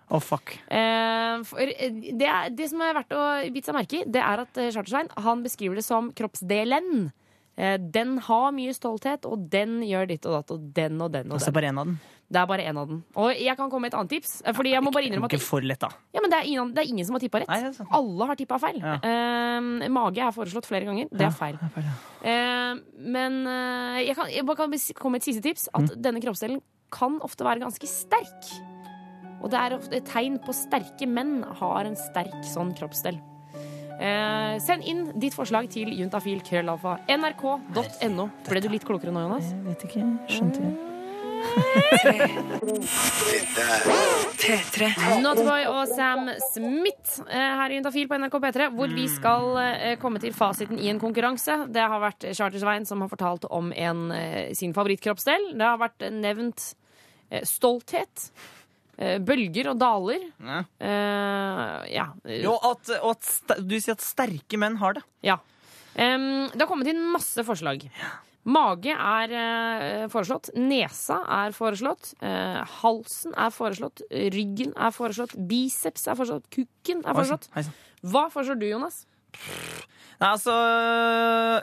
Å, 0.09 0.19
fuck. 0.21 0.55
Eh, 0.73 1.37
eh, 1.37 1.91
det, 2.17 2.25
er, 2.27 2.49
det 2.49 2.69
som 2.71 2.81
er 2.81 2.95
verdt 2.97 3.13
å 3.13 3.23
bite 3.53 3.69
seg 3.69 3.75
merke 3.77 3.99
i, 4.01 4.05
det 4.09 4.21
er 4.25 4.41
at 4.45 4.57
eh, 4.57 4.71
Chartersvein 4.73 5.09
han 5.21 5.43
beskriver 5.45 5.75
det 5.77 5.85
som 5.85 6.11
kroppsdelen. 6.17 7.11
Den 7.59 8.13
har 8.23 8.53
mye 8.55 8.71
stolthet, 8.71 9.25
og 9.27 9.41
den 9.51 9.81
gjør 9.83 10.05
ditt 10.07 10.23
og 10.29 10.37
datt, 10.37 10.51
og 10.55 10.67
den 10.77 11.01
og 11.03 11.09
den 11.11 11.27
og 11.27 11.35
Altså 11.35 11.51
den. 11.51 11.55
bare 11.57 11.67
én 11.73 11.79
av 11.81 11.89
den. 11.89 11.97
Det 12.31 12.39
er 12.39 12.45
bare 12.47 12.63
én 12.69 12.77
av 12.79 12.87
den. 12.87 13.01
Og 13.19 13.33
jeg 13.35 13.57
kan 13.59 13.67
komme 13.73 13.81
med 13.87 13.91
et 13.91 13.97
annet 13.99 14.13
tips. 14.13 14.31
Fordi 14.55 14.71
jeg 14.71 14.83
må 14.85 14.93
bare 14.95 15.09
innrømme 15.09 15.27
at 15.27 15.33
Ikke 15.35 15.43
for 15.43 15.65
lett, 15.67 15.81
da. 15.81 15.89
Ja, 16.15 16.21
men 16.23 16.31
det 16.31 16.37
er 16.39 16.47
ingen, 16.47 16.71
det 16.77 16.85
er 16.85 16.91
ingen 16.93 17.03
som 17.09 17.17
har 17.17 17.23
tippa 17.25 17.41
rett. 17.43 17.49
Nei, 17.51 17.59
det 17.65 17.81
er. 17.83 17.89
Alle 17.99 18.27
har 18.29 18.39
tippa 18.39 18.59
feil. 18.63 18.79
Ja. 18.79 18.93
Eh, 19.03 19.89
mage 19.91 20.23
er 20.23 20.31
foreslått 20.31 20.69
flere 20.71 20.87
ganger. 20.87 21.09
Det 21.11 21.19
Ja, 21.25 21.33
er 21.33 21.35
feil. 21.35 21.59
Eh, 22.23 22.79
men 23.17 23.41
jeg, 24.05 24.15
kan, 24.15 24.31
jeg 24.31 24.45
bare 24.47 24.55
kan 24.63 24.71
komme 24.95 25.17
med 25.17 25.23
et 25.25 25.27
siste 25.27 25.43
tips. 25.43 25.67
At 25.73 25.89
Mm. 25.89 26.01
denne 26.01 26.21
kroppsdelen 26.23 26.61
kan 26.95 27.19
ofte 27.19 27.43
være 27.43 27.59
ganske 27.59 27.87
sterk. 27.91 28.53
Og 29.39 29.49
det 29.51 29.59
er 29.59 29.75
ofte 29.77 29.99
et 29.99 30.07
tegn 30.09 30.39
på 30.43 30.55
sterke 30.55 31.07
menn 31.09 31.41
har 31.61 31.87
en 31.87 31.97
sterk 31.99 32.39
sånn 32.47 32.73
kroppsdel. 32.77 33.19
Eh, 33.99 34.55
send 34.63 34.85
inn 34.87 35.09
ditt 35.19 35.35
forslag 35.35 35.67
til 35.73 35.91
juntafil.krøllalfa. 35.91 37.01
nrk.no. 37.17 38.29
Ble 38.47 38.63
du 38.63 38.69
litt 38.71 38.87
klokere 38.87 39.11
nå, 39.15 39.25
Jonas? 39.27 39.51
Jeg 39.51 39.65
vet 39.67 39.89
ikke. 39.89 40.05
Skjønte 40.31 40.69
P3. 44.39 44.89
Notboy 45.23 45.65
og 45.69 45.87
Sam 45.91 46.29
Smith 46.51 47.21
eh, 47.27 47.53
her 47.59 47.71
i 47.71 47.79
Juntafil 47.79 48.09
på 48.09 48.19
NRK 48.19 48.35
P3, 48.43 48.67
hvor 48.75 48.91
vi 48.93 49.05
skal 49.11 49.59
eh, 49.63 49.95
komme 50.01 50.21
til 50.23 50.35
fasiten 50.35 50.79
i 50.79 50.89
en 50.91 50.99
konkurranse. 51.01 51.61
Det 51.71 51.85
har 51.91 52.03
vært 52.03 52.29
Chartersveien 52.31 52.87
som 52.87 53.03
har 53.03 53.11
fortalt 53.11 53.47
om 53.51 53.71
en, 53.71 54.05
eh, 54.15 54.53
sin 54.57 54.75
favorittkroppsdel. 54.75 55.51
Det 55.55 55.67
har 55.67 55.79
vært 55.81 56.07
nevnt 56.15 56.71
stolthet. 57.45 58.31
Eh, 58.99 59.17
Bølger 59.23 59.71
og 59.71 59.79
daler. 59.81 60.27
Ja. 60.43 60.59
Eh, 60.77 61.89
ja. 61.95 62.07
Jo, 62.43 62.55
at, 62.69 62.91
og 63.01 63.15
at 63.15 63.59
du 63.65 63.77
sier 63.79 63.95
at 63.97 64.03
sterke 64.05 64.59
menn 64.61 64.77
har 64.83 64.99
det. 64.99 65.05
Ja. 65.25 65.39
Um, 65.99 66.47
det 66.53 66.61
har 66.61 66.69
kommet 66.69 66.87
inn 66.91 67.01
masse 67.11 67.43
forslag. 67.43 67.87
Mage 68.49 68.93
er 68.93 69.33
uh, 69.35 70.05
foreslått. 70.13 70.51
Nesa 70.55 71.17
er 71.41 71.51
foreslått. 71.57 72.13
Uh, 72.23 72.61
halsen 72.79 73.33
er 73.35 73.51
foreslått. 73.51 74.03
Ryggen 74.09 74.71
er 74.79 74.93
foreslått. 74.95 75.33
Biceps 75.49 76.07
er 76.07 76.15
foreslått. 76.19 76.47
Kukken 76.53 77.03
er 77.03 77.17
foreslått. 77.17 77.49
Hva 78.05 78.27
foreslår 78.31 78.61
du, 78.61 78.69
Jonas? 78.71 79.01
Nei, 80.19 80.29
altså 80.33 80.53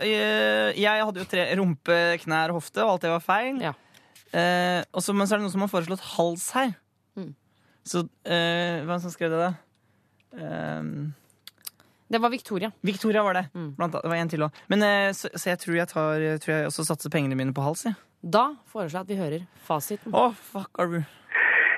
jeg, 0.07 0.77
jeg 0.81 1.07
hadde 1.09 1.21
jo 1.23 1.29
tre 1.29 1.47
rumpe, 1.59 1.97
knær, 2.23 2.53
hofte, 2.57 2.85
og 2.85 2.95
alt 2.95 3.05
det 3.07 3.11
var 3.13 3.25
feil. 3.25 3.59
Eh, 4.33 4.81
og 4.93 5.03
så- 5.05 5.15
men 5.17 5.27
så 5.27 5.35
er 5.35 5.39
det 5.41 5.45
noen 5.47 5.53
som 5.53 5.65
har 5.65 5.73
foreslått 5.73 6.05
hals 6.17 6.51
her. 6.57 6.75
Mm. 7.17 7.35
Så 7.87 8.03
eh, 8.27 8.83
hvem 8.87 8.99
som 9.03 9.13
skrev 9.15 9.31
det, 9.31 9.39
da? 9.45 9.53
Eh, 10.37 10.83
Det 12.09 12.19
var 12.23 12.31
Victoria. 12.31 12.71
Victoria 12.87 13.23
var 13.23 13.35
det. 13.35 13.45
Mm. 13.55 13.75
Blant 13.77 13.93
det 13.99 14.09
var 14.11 14.17
en 14.17 14.29
til 14.31 14.45
òg. 14.47 14.59
Men 14.71 14.83
eh, 14.87 15.13
så, 15.17 15.31
så 15.35 15.51
jeg 15.53 15.59
tror 15.63 15.77
jeg 15.81 15.89
tar 15.91 16.27
tror 16.43 16.53
jeg 16.55 16.67
også 16.71 16.85
satser 16.87 17.11
pengene 17.11 17.35
mine 17.39 17.55
på 17.55 17.65
hals. 17.67 17.87
Jeg. 17.89 17.97
Da 18.23 18.49
foreslår 18.71 19.01
jeg 19.01 19.07
at 19.07 19.11
vi 19.15 19.17
hører 19.23 19.47
fasiten. 19.67 20.15
Å, 20.15 20.29
fuck, 20.35 20.71
are 20.79 21.01
you? 21.01 21.05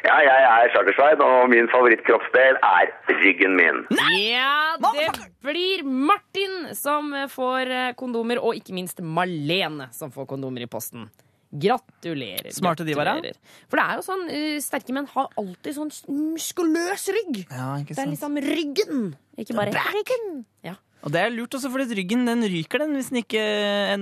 Ja, 0.08 0.14
jeg 0.24 0.44
er 0.48 0.70
Chartersveien, 0.72 1.20
og 1.20 1.50
min 1.52 1.66
favorittkroppsdel 1.68 2.56
er 2.64 2.92
ryggen 3.18 3.56
min. 3.58 3.80
Ja, 4.16 4.76
det 4.80 5.08
blir 5.44 5.82
Martin 5.84 6.70
som 6.78 7.10
får 7.28 7.72
eh, 7.74 7.90
kondomer, 7.98 8.40
og 8.40 8.56
ikke 8.56 8.72
minst 8.76 9.02
Malene 9.04 9.90
som 9.92 10.12
får 10.14 10.28
kondomer 10.30 10.64
i 10.64 10.70
posten. 10.70 11.08
Gratulerer. 11.48 12.50
Smarte 12.52 12.84
de 12.84 12.96
var, 12.98 13.08
ja. 13.08 13.32
For 13.70 13.80
det 13.80 13.84
er 13.84 14.00
jo 14.00 14.04
sånn, 14.04 14.24
eh, 14.28 14.58
sterke 14.60 14.92
menn 14.92 15.08
har 15.08 15.30
alltid 15.40 15.76
sånn 15.78 15.92
muskuløs 16.12 17.08
rygg. 17.16 17.44
Ja, 17.48 17.70
ikke 17.80 17.94
Det 17.96 18.04
er 18.04 18.12
liksom 18.12 18.36
ryggen, 18.44 19.04
ikke 19.38 19.56
bare 19.56 19.72
ryggen. 19.72 20.44
Ja. 20.66 20.76
Og 21.02 21.14
det 21.14 21.22
er 21.22 21.30
lurt 21.32 21.54
også, 21.54 21.70
for 21.72 21.80
ryggen 21.80 22.26
den 22.26 22.42
ryker 22.42 22.82
den 22.84 22.96
hvis 22.98 23.08
den 23.08 23.22
ikke 23.22 23.44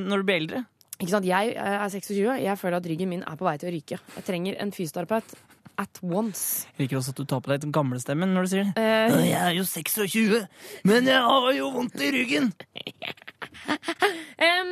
når 0.01 0.22
du 0.24 0.26
blir 0.26 0.40
eldre. 0.42 0.64
Ikke 0.97 1.12
sant? 1.12 1.28
Jeg 1.28 1.53
eh, 1.55 1.76
er 1.84 1.88
26, 1.92 2.40
jeg 2.40 2.59
føler 2.59 2.80
at 2.80 2.88
ryggen 2.88 3.09
min 3.12 3.22
er 3.22 3.36
på 3.36 3.44
vei 3.47 3.59
til 3.61 3.68
å 3.68 3.74
ryke. 3.74 4.01
Jeg 4.16 4.24
trenger 4.26 4.57
en 4.59 4.72
fysioterapeut 4.72 5.36
at 5.78 6.01
once. 6.03 6.66
Jeg 6.72 6.86
liker 6.86 6.99
også 7.01 7.12
at 7.12 7.20
du 7.20 7.26
tar 7.28 7.42
på 7.44 7.53
deg 7.53 7.66
den 7.66 7.74
gamle 7.74 8.01
stemmen 8.01 8.32
når 8.32 8.47
du 8.47 8.53
sier 8.55 8.70
det. 8.70 8.80
Uh, 8.80 9.20
Jeg 9.28 9.42
er 9.42 9.53
jo 9.59 9.66
26, 9.68 10.47
men 10.88 11.11
jeg 11.12 11.20
har 11.20 11.51
jo 11.59 11.70
vondt 11.74 12.01
i 12.01 12.12
ryggen. 12.16 12.53
Em, 14.46 14.70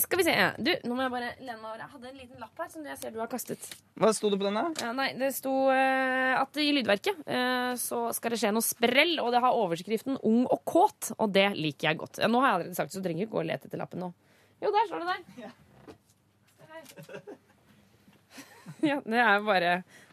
skal 0.00 0.20
vi 0.20 0.26
se. 0.26 0.34
Du, 0.62 0.70
nå 0.86 0.96
må 0.96 1.04
jeg 1.04 1.12
bare 1.12 1.30
lene 1.40 1.56
meg 1.58 1.68
over. 1.72 1.82
Jeg 1.82 1.92
hadde 1.94 2.10
en 2.10 2.20
liten 2.20 2.42
lapp 2.42 2.62
her 2.62 2.70
som 2.72 2.86
jeg 2.86 2.98
ser 3.00 3.14
du 3.14 3.18
har 3.22 3.30
kastet. 3.30 3.66
Hva 4.00 4.12
sto 4.16 4.30
det 4.32 4.38
på 4.40 4.46
den, 4.46 4.58
da? 4.58 4.84
Ja, 4.84 4.92
nei, 4.96 5.08
det 5.18 5.30
sto 5.36 5.52
uh, 5.68 6.38
at 6.38 6.60
i 6.60 6.70
Lydverket 6.76 7.22
uh, 7.26 7.72
så 7.80 8.02
skal 8.16 8.34
det 8.34 8.40
skje 8.42 8.52
noe 8.54 8.66
sprell, 8.66 9.16
og 9.22 9.32
det 9.34 9.42
har 9.44 9.58
overskriften 9.58 10.20
'Ung 10.20 10.44
og 10.46 10.62
kåt', 10.68 11.12
og 11.18 11.34
det 11.34 11.48
liker 11.58 11.90
jeg 11.90 12.00
godt. 12.02 12.22
Ja, 12.22 12.30
nå 12.30 12.42
har 12.42 12.52
jeg 12.52 12.60
allerede 12.60 12.78
sagt 12.78 12.90
det, 12.90 12.98
så 12.98 13.02
du 13.02 13.08
trenger 13.08 13.26
ikke 13.26 13.36
gå 13.36 13.42
og 13.42 13.50
lete 13.50 13.70
etter 13.70 13.82
lappen 13.82 14.06
nå. 14.06 14.12
Jo, 14.60 14.72
der 14.74 14.90
står 14.90 15.04
det 15.04 15.10
der. 15.10 15.30
Ja, 18.80 18.96
det 19.04 19.18
er 19.20 19.42
bare 19.44 19.70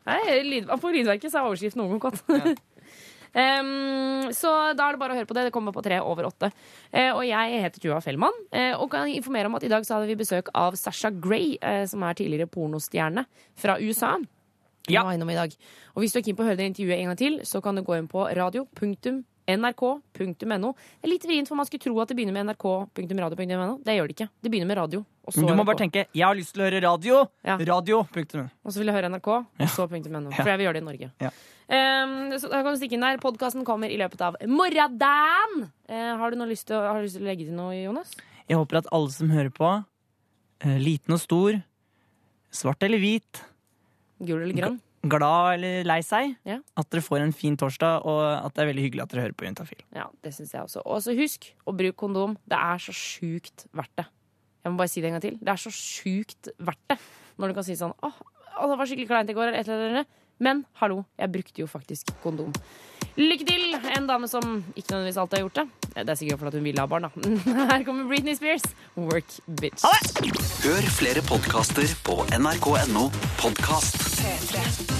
Nei, 0.07 0.17
lyd, 0.43 0.65
På 0.81 0.89
Lydverket 0.91 1.31
så 1.31 1.39
er 1.39 1.47
overskriften 1.47 1.83
'Ung 1.83 1.99
og 1.99 2.09
kåt'. 2.09 2.57
Em, 3.33 4.31
så 4.35 4.51
da 4.77 4.87
er 4.87 4.95
det 4.95 5.01
bare 5.01 5.13
å 5.15 5.17
høre 5.17 5.29
på 5.29 5.35
det. 5.37 5.47
Det 5.47 5.53
kommer 5.55 5.75
på 5.75 5.83
tre 5.85 5.99
over 6.03 6.29
åtte. 6.29 6.51
Uh, 6.93 7.11
og 7.17 7.23
jeg 7.27 7.61
heter 7.65 7.83
Tuva 7.83 7.99
Fellmann 8.03 8.35
uh, 8.55 8.75
og 8.79 8.91
kan 8.93 9.09
informere 9.11 9.49
om 9.49 9.57
at 9.59 9.65
i 9.67 9.71
dag 9.71 9.85
så 9.87 9.97
hadde 9.97 10.09
vi 10.11 10.19
besøk 10.19 10.45
av 10.57 10.77
Sasha 10.79 11.09
Gray, 11.13 11.55
uh, 11.61 11.85
som 11.89 12.03
er 12.07 12.17
tidligere 12.17 12.49
pornostjerne 12.51 13.23
fra 13.57 13.77
USA. 13.81 14.15
Ja. 14.87 15.03
Og 15.03 15.99
hvis 15.99 16.13
du 16.15 16.19
er 16.21 16.23
keen 16.23 16.37
på 16.37 16.45
å 16.45 16.47
høre 16.47 16.59
det 16.61 16.69
intervjuet 16.71 16.99
en 17.01 17.09
gang 17.11 17.19
til, 17.19 17.33
så 17.47 17.59
kan 17.63 17.75
du 17.75 17.83
gå 17.83 17.97
inn 17.97 18.07
på 18.07 18.23
radio.nrk.no. 18.37 19.17
Det 20.39 21.03
er 21.03 21.11
litt 21.11 21.27
vrient, 21.27 21.49
for 21.49 21.59
man 21.59 21.67
skulle 21.67 21.83
tro 21.83 21.99
at 21.99 22.07
det 22.11 22.15
begynner 22.19 22.35
med 22.37 22.53
nrk.radio.no. 22.53 23.77
Det 23.83 23.97
gjør 23.97 24.07
det 24.07 24.15
ikke. 24.15 24.31
Det 24.39 24.49
begynner 24.53 24.71
med 24.71 24.79
radio. 24.79 25.03
Men 25.35 25.45
du 25.47 25.53
må 25.53 25.63
NRK. 25.63 25.65
bare 25.65 25.77
tenke 25.77 26.05
'jeg 26.13 26.23
har 26.25 26.35
lyst 26.35 26.53
til 26.53 26.61
å 26.63 26.69
høre 26.69 26.81
radio'. 26.81 27.27
Radio. 27.67 28.03
Punktum. 28.13 28.49
Og 28.65 28.71
så 28.71 28.77
vil 28.79 28.87
jeg 28.87 28.95
høre 28.95 29.09
NRK, 29.11 29.27
og 29.27 29.67
så 29.67 29.87
.no. 29.89 30.29
Ja. 30.29 30.35
For 30.37 30.49
jeg 30.49 30.57
vil 30.57 30.65
gjøre 30.67 30.73
det 30.73 30.83
i 30.83 30.85
Norge. 30.85 31.11
Ja. 31.19 31.29
Um, 31.69 32.31
så 32.39 32.47
da 32.49 32.63
kan 32.63 32.73
du 32.73 32.79
stikke 32.79 32.93
inn 32.93 33.01
der. 33.01 33.17
Podkasten 33.17 33.65
kommer 33.65 33.89
i 33.91 33.97
løpet 33.97 34.21
av 34.21 34.35
morgendagen. 34.47 35.69
Uh, 35.89 36.15
har, 36.17 36.31
du 36.31 36.37
lyst 36.45 36.67
til, 36.67 36.77
å- 36.77 36.87
har 36.93 37.01
du 37.01 37.03
lyst 37.07 37.17
til 37.17 37.23
å 37.25 37.27
legge 37.27 37.45
til 37.45 37.53
noe, 37.53 37.73
Jonas? 37.75 38.15
Jeg 38.47 38.55
håper 38.57 38.77
at 38.77 38.87
alle 38.93 39.09
som 39.11 39.29
hører 39.29 39.49
på, 39.51 39.83
uh, 40.65 40.77
liten 40.79 41.11
og 41.13 41.19
stor, 41.19 41.61
svart 42.51 42.81
eller 42.83 42.97
hvit, 42.99 43.41
Gul 44.23 44.41
eller 44.41 44.53
grønn? 44.55 44.79
glad 45.07 45.53
eller 45.59 45.83
lei 45.83 45.99
seg, 46.01 46.37
Ja. 46.45 46.59
at 46.75 46.89
dere 46.89 47.01
får 47.01 47.21
en 47.21 47.31
fin 47.33 47.55
torsdag, 47.57 48.05
og 48.05 48.45
at 48.45 48.53
det 48.53 48.63
er 48.63 48.73
veldig 48.73 48.83
hyggelig 48.91 49.01
at 49.03 49.09
dere 49.09 49.21
hører 49.27 49.35
på 49.35 49.45
Juntafil. 49.45 49.81
Ja, 49.93 50.05
det 50.23 50.33
syns 50.33 50.51
jeg 50.53 50.61
også. 50.61 50.81
Og 50.85 51.01
så 51.03 51.15
husk 51.15 51.53
å 51.67 51.75
bruke 51.75 51.95
kondom. 51.95 52.37
Det 52.47 52.57
er 52.57 52.77
så 52.77 52.93
sjukt 52.95 53.67
verdt 53.73 53.95
det. 53.97 54.05
Jeg 54.67 54.73
må 54.75 54.81
bare 54.81 54.91
si 54.91 54.99
det 54.99 55.07
en 55.07 55.15
gang 55.15 55.23
til. 55.23 55.37
Det 55.39 55.53
er 55.53 55.61
så 55.63 55.71
sjukt 55.71 56.49
verdt 56.59 56.83
det. 56.91 56.97
Når 57.39 57.51
du 57.53 57.55
kan 57.55 57.63
si 57.67 57.77
sånn 57.79 57.93
Å, 58.03 58.09
åh, 58.11 58.67
det 58.67 58.77
var 58.79 58.89
skikkelig 58.89 59.07
kleint 59.07 59.31
i 59.31 59.35
går, 59.37 59.47
eller 59.51 59.61
et 59.61 59.69
eller 59.71 59.93
annet. 60.01 60.15
Men 60.43 60.65
hallo, 60.81 60.99
jeg 61.17 61.31
brukte 61.33 61.63
jo 61.63 61.69
faktisk 61.71 62.11
kondom. 62.21 62.51
Lykke 63.17 63.47
til, 63.47 63.63
en 63.95 64.09
dame 64.09 64.27
som 64.29 64.59
ikke 64.75 64.91
nødvendigvis 64.91 65.17
alltid 65.23 65.39
har 65.39 65.45
gjort 65.47 65.61
det. 65.61 65.65
Det 65.95 66.05
er 66.13 66.19
sikkert 66.19 66.43
fordi 66.43 66.59
hun 66.59 66.67
ville 66.67 66.83
ha 66.83 66.91
barn, 66.91 67.07
da. 67.07 67.31
Her 67.71 67.87
kommer 67.87 68.05
Britney 68.11 68.35
Spears. 68.37 68.67
Work, 68.99 69.39
bitch. 69.61 69.87
Hør 70.67 70.91
flere 70.99 71.25
podkaster 71.25 71.97
på 72.05 72.19
nrk.no 72.37 73.07
podkast. 73.41 73.97
P3. 74.21 74.96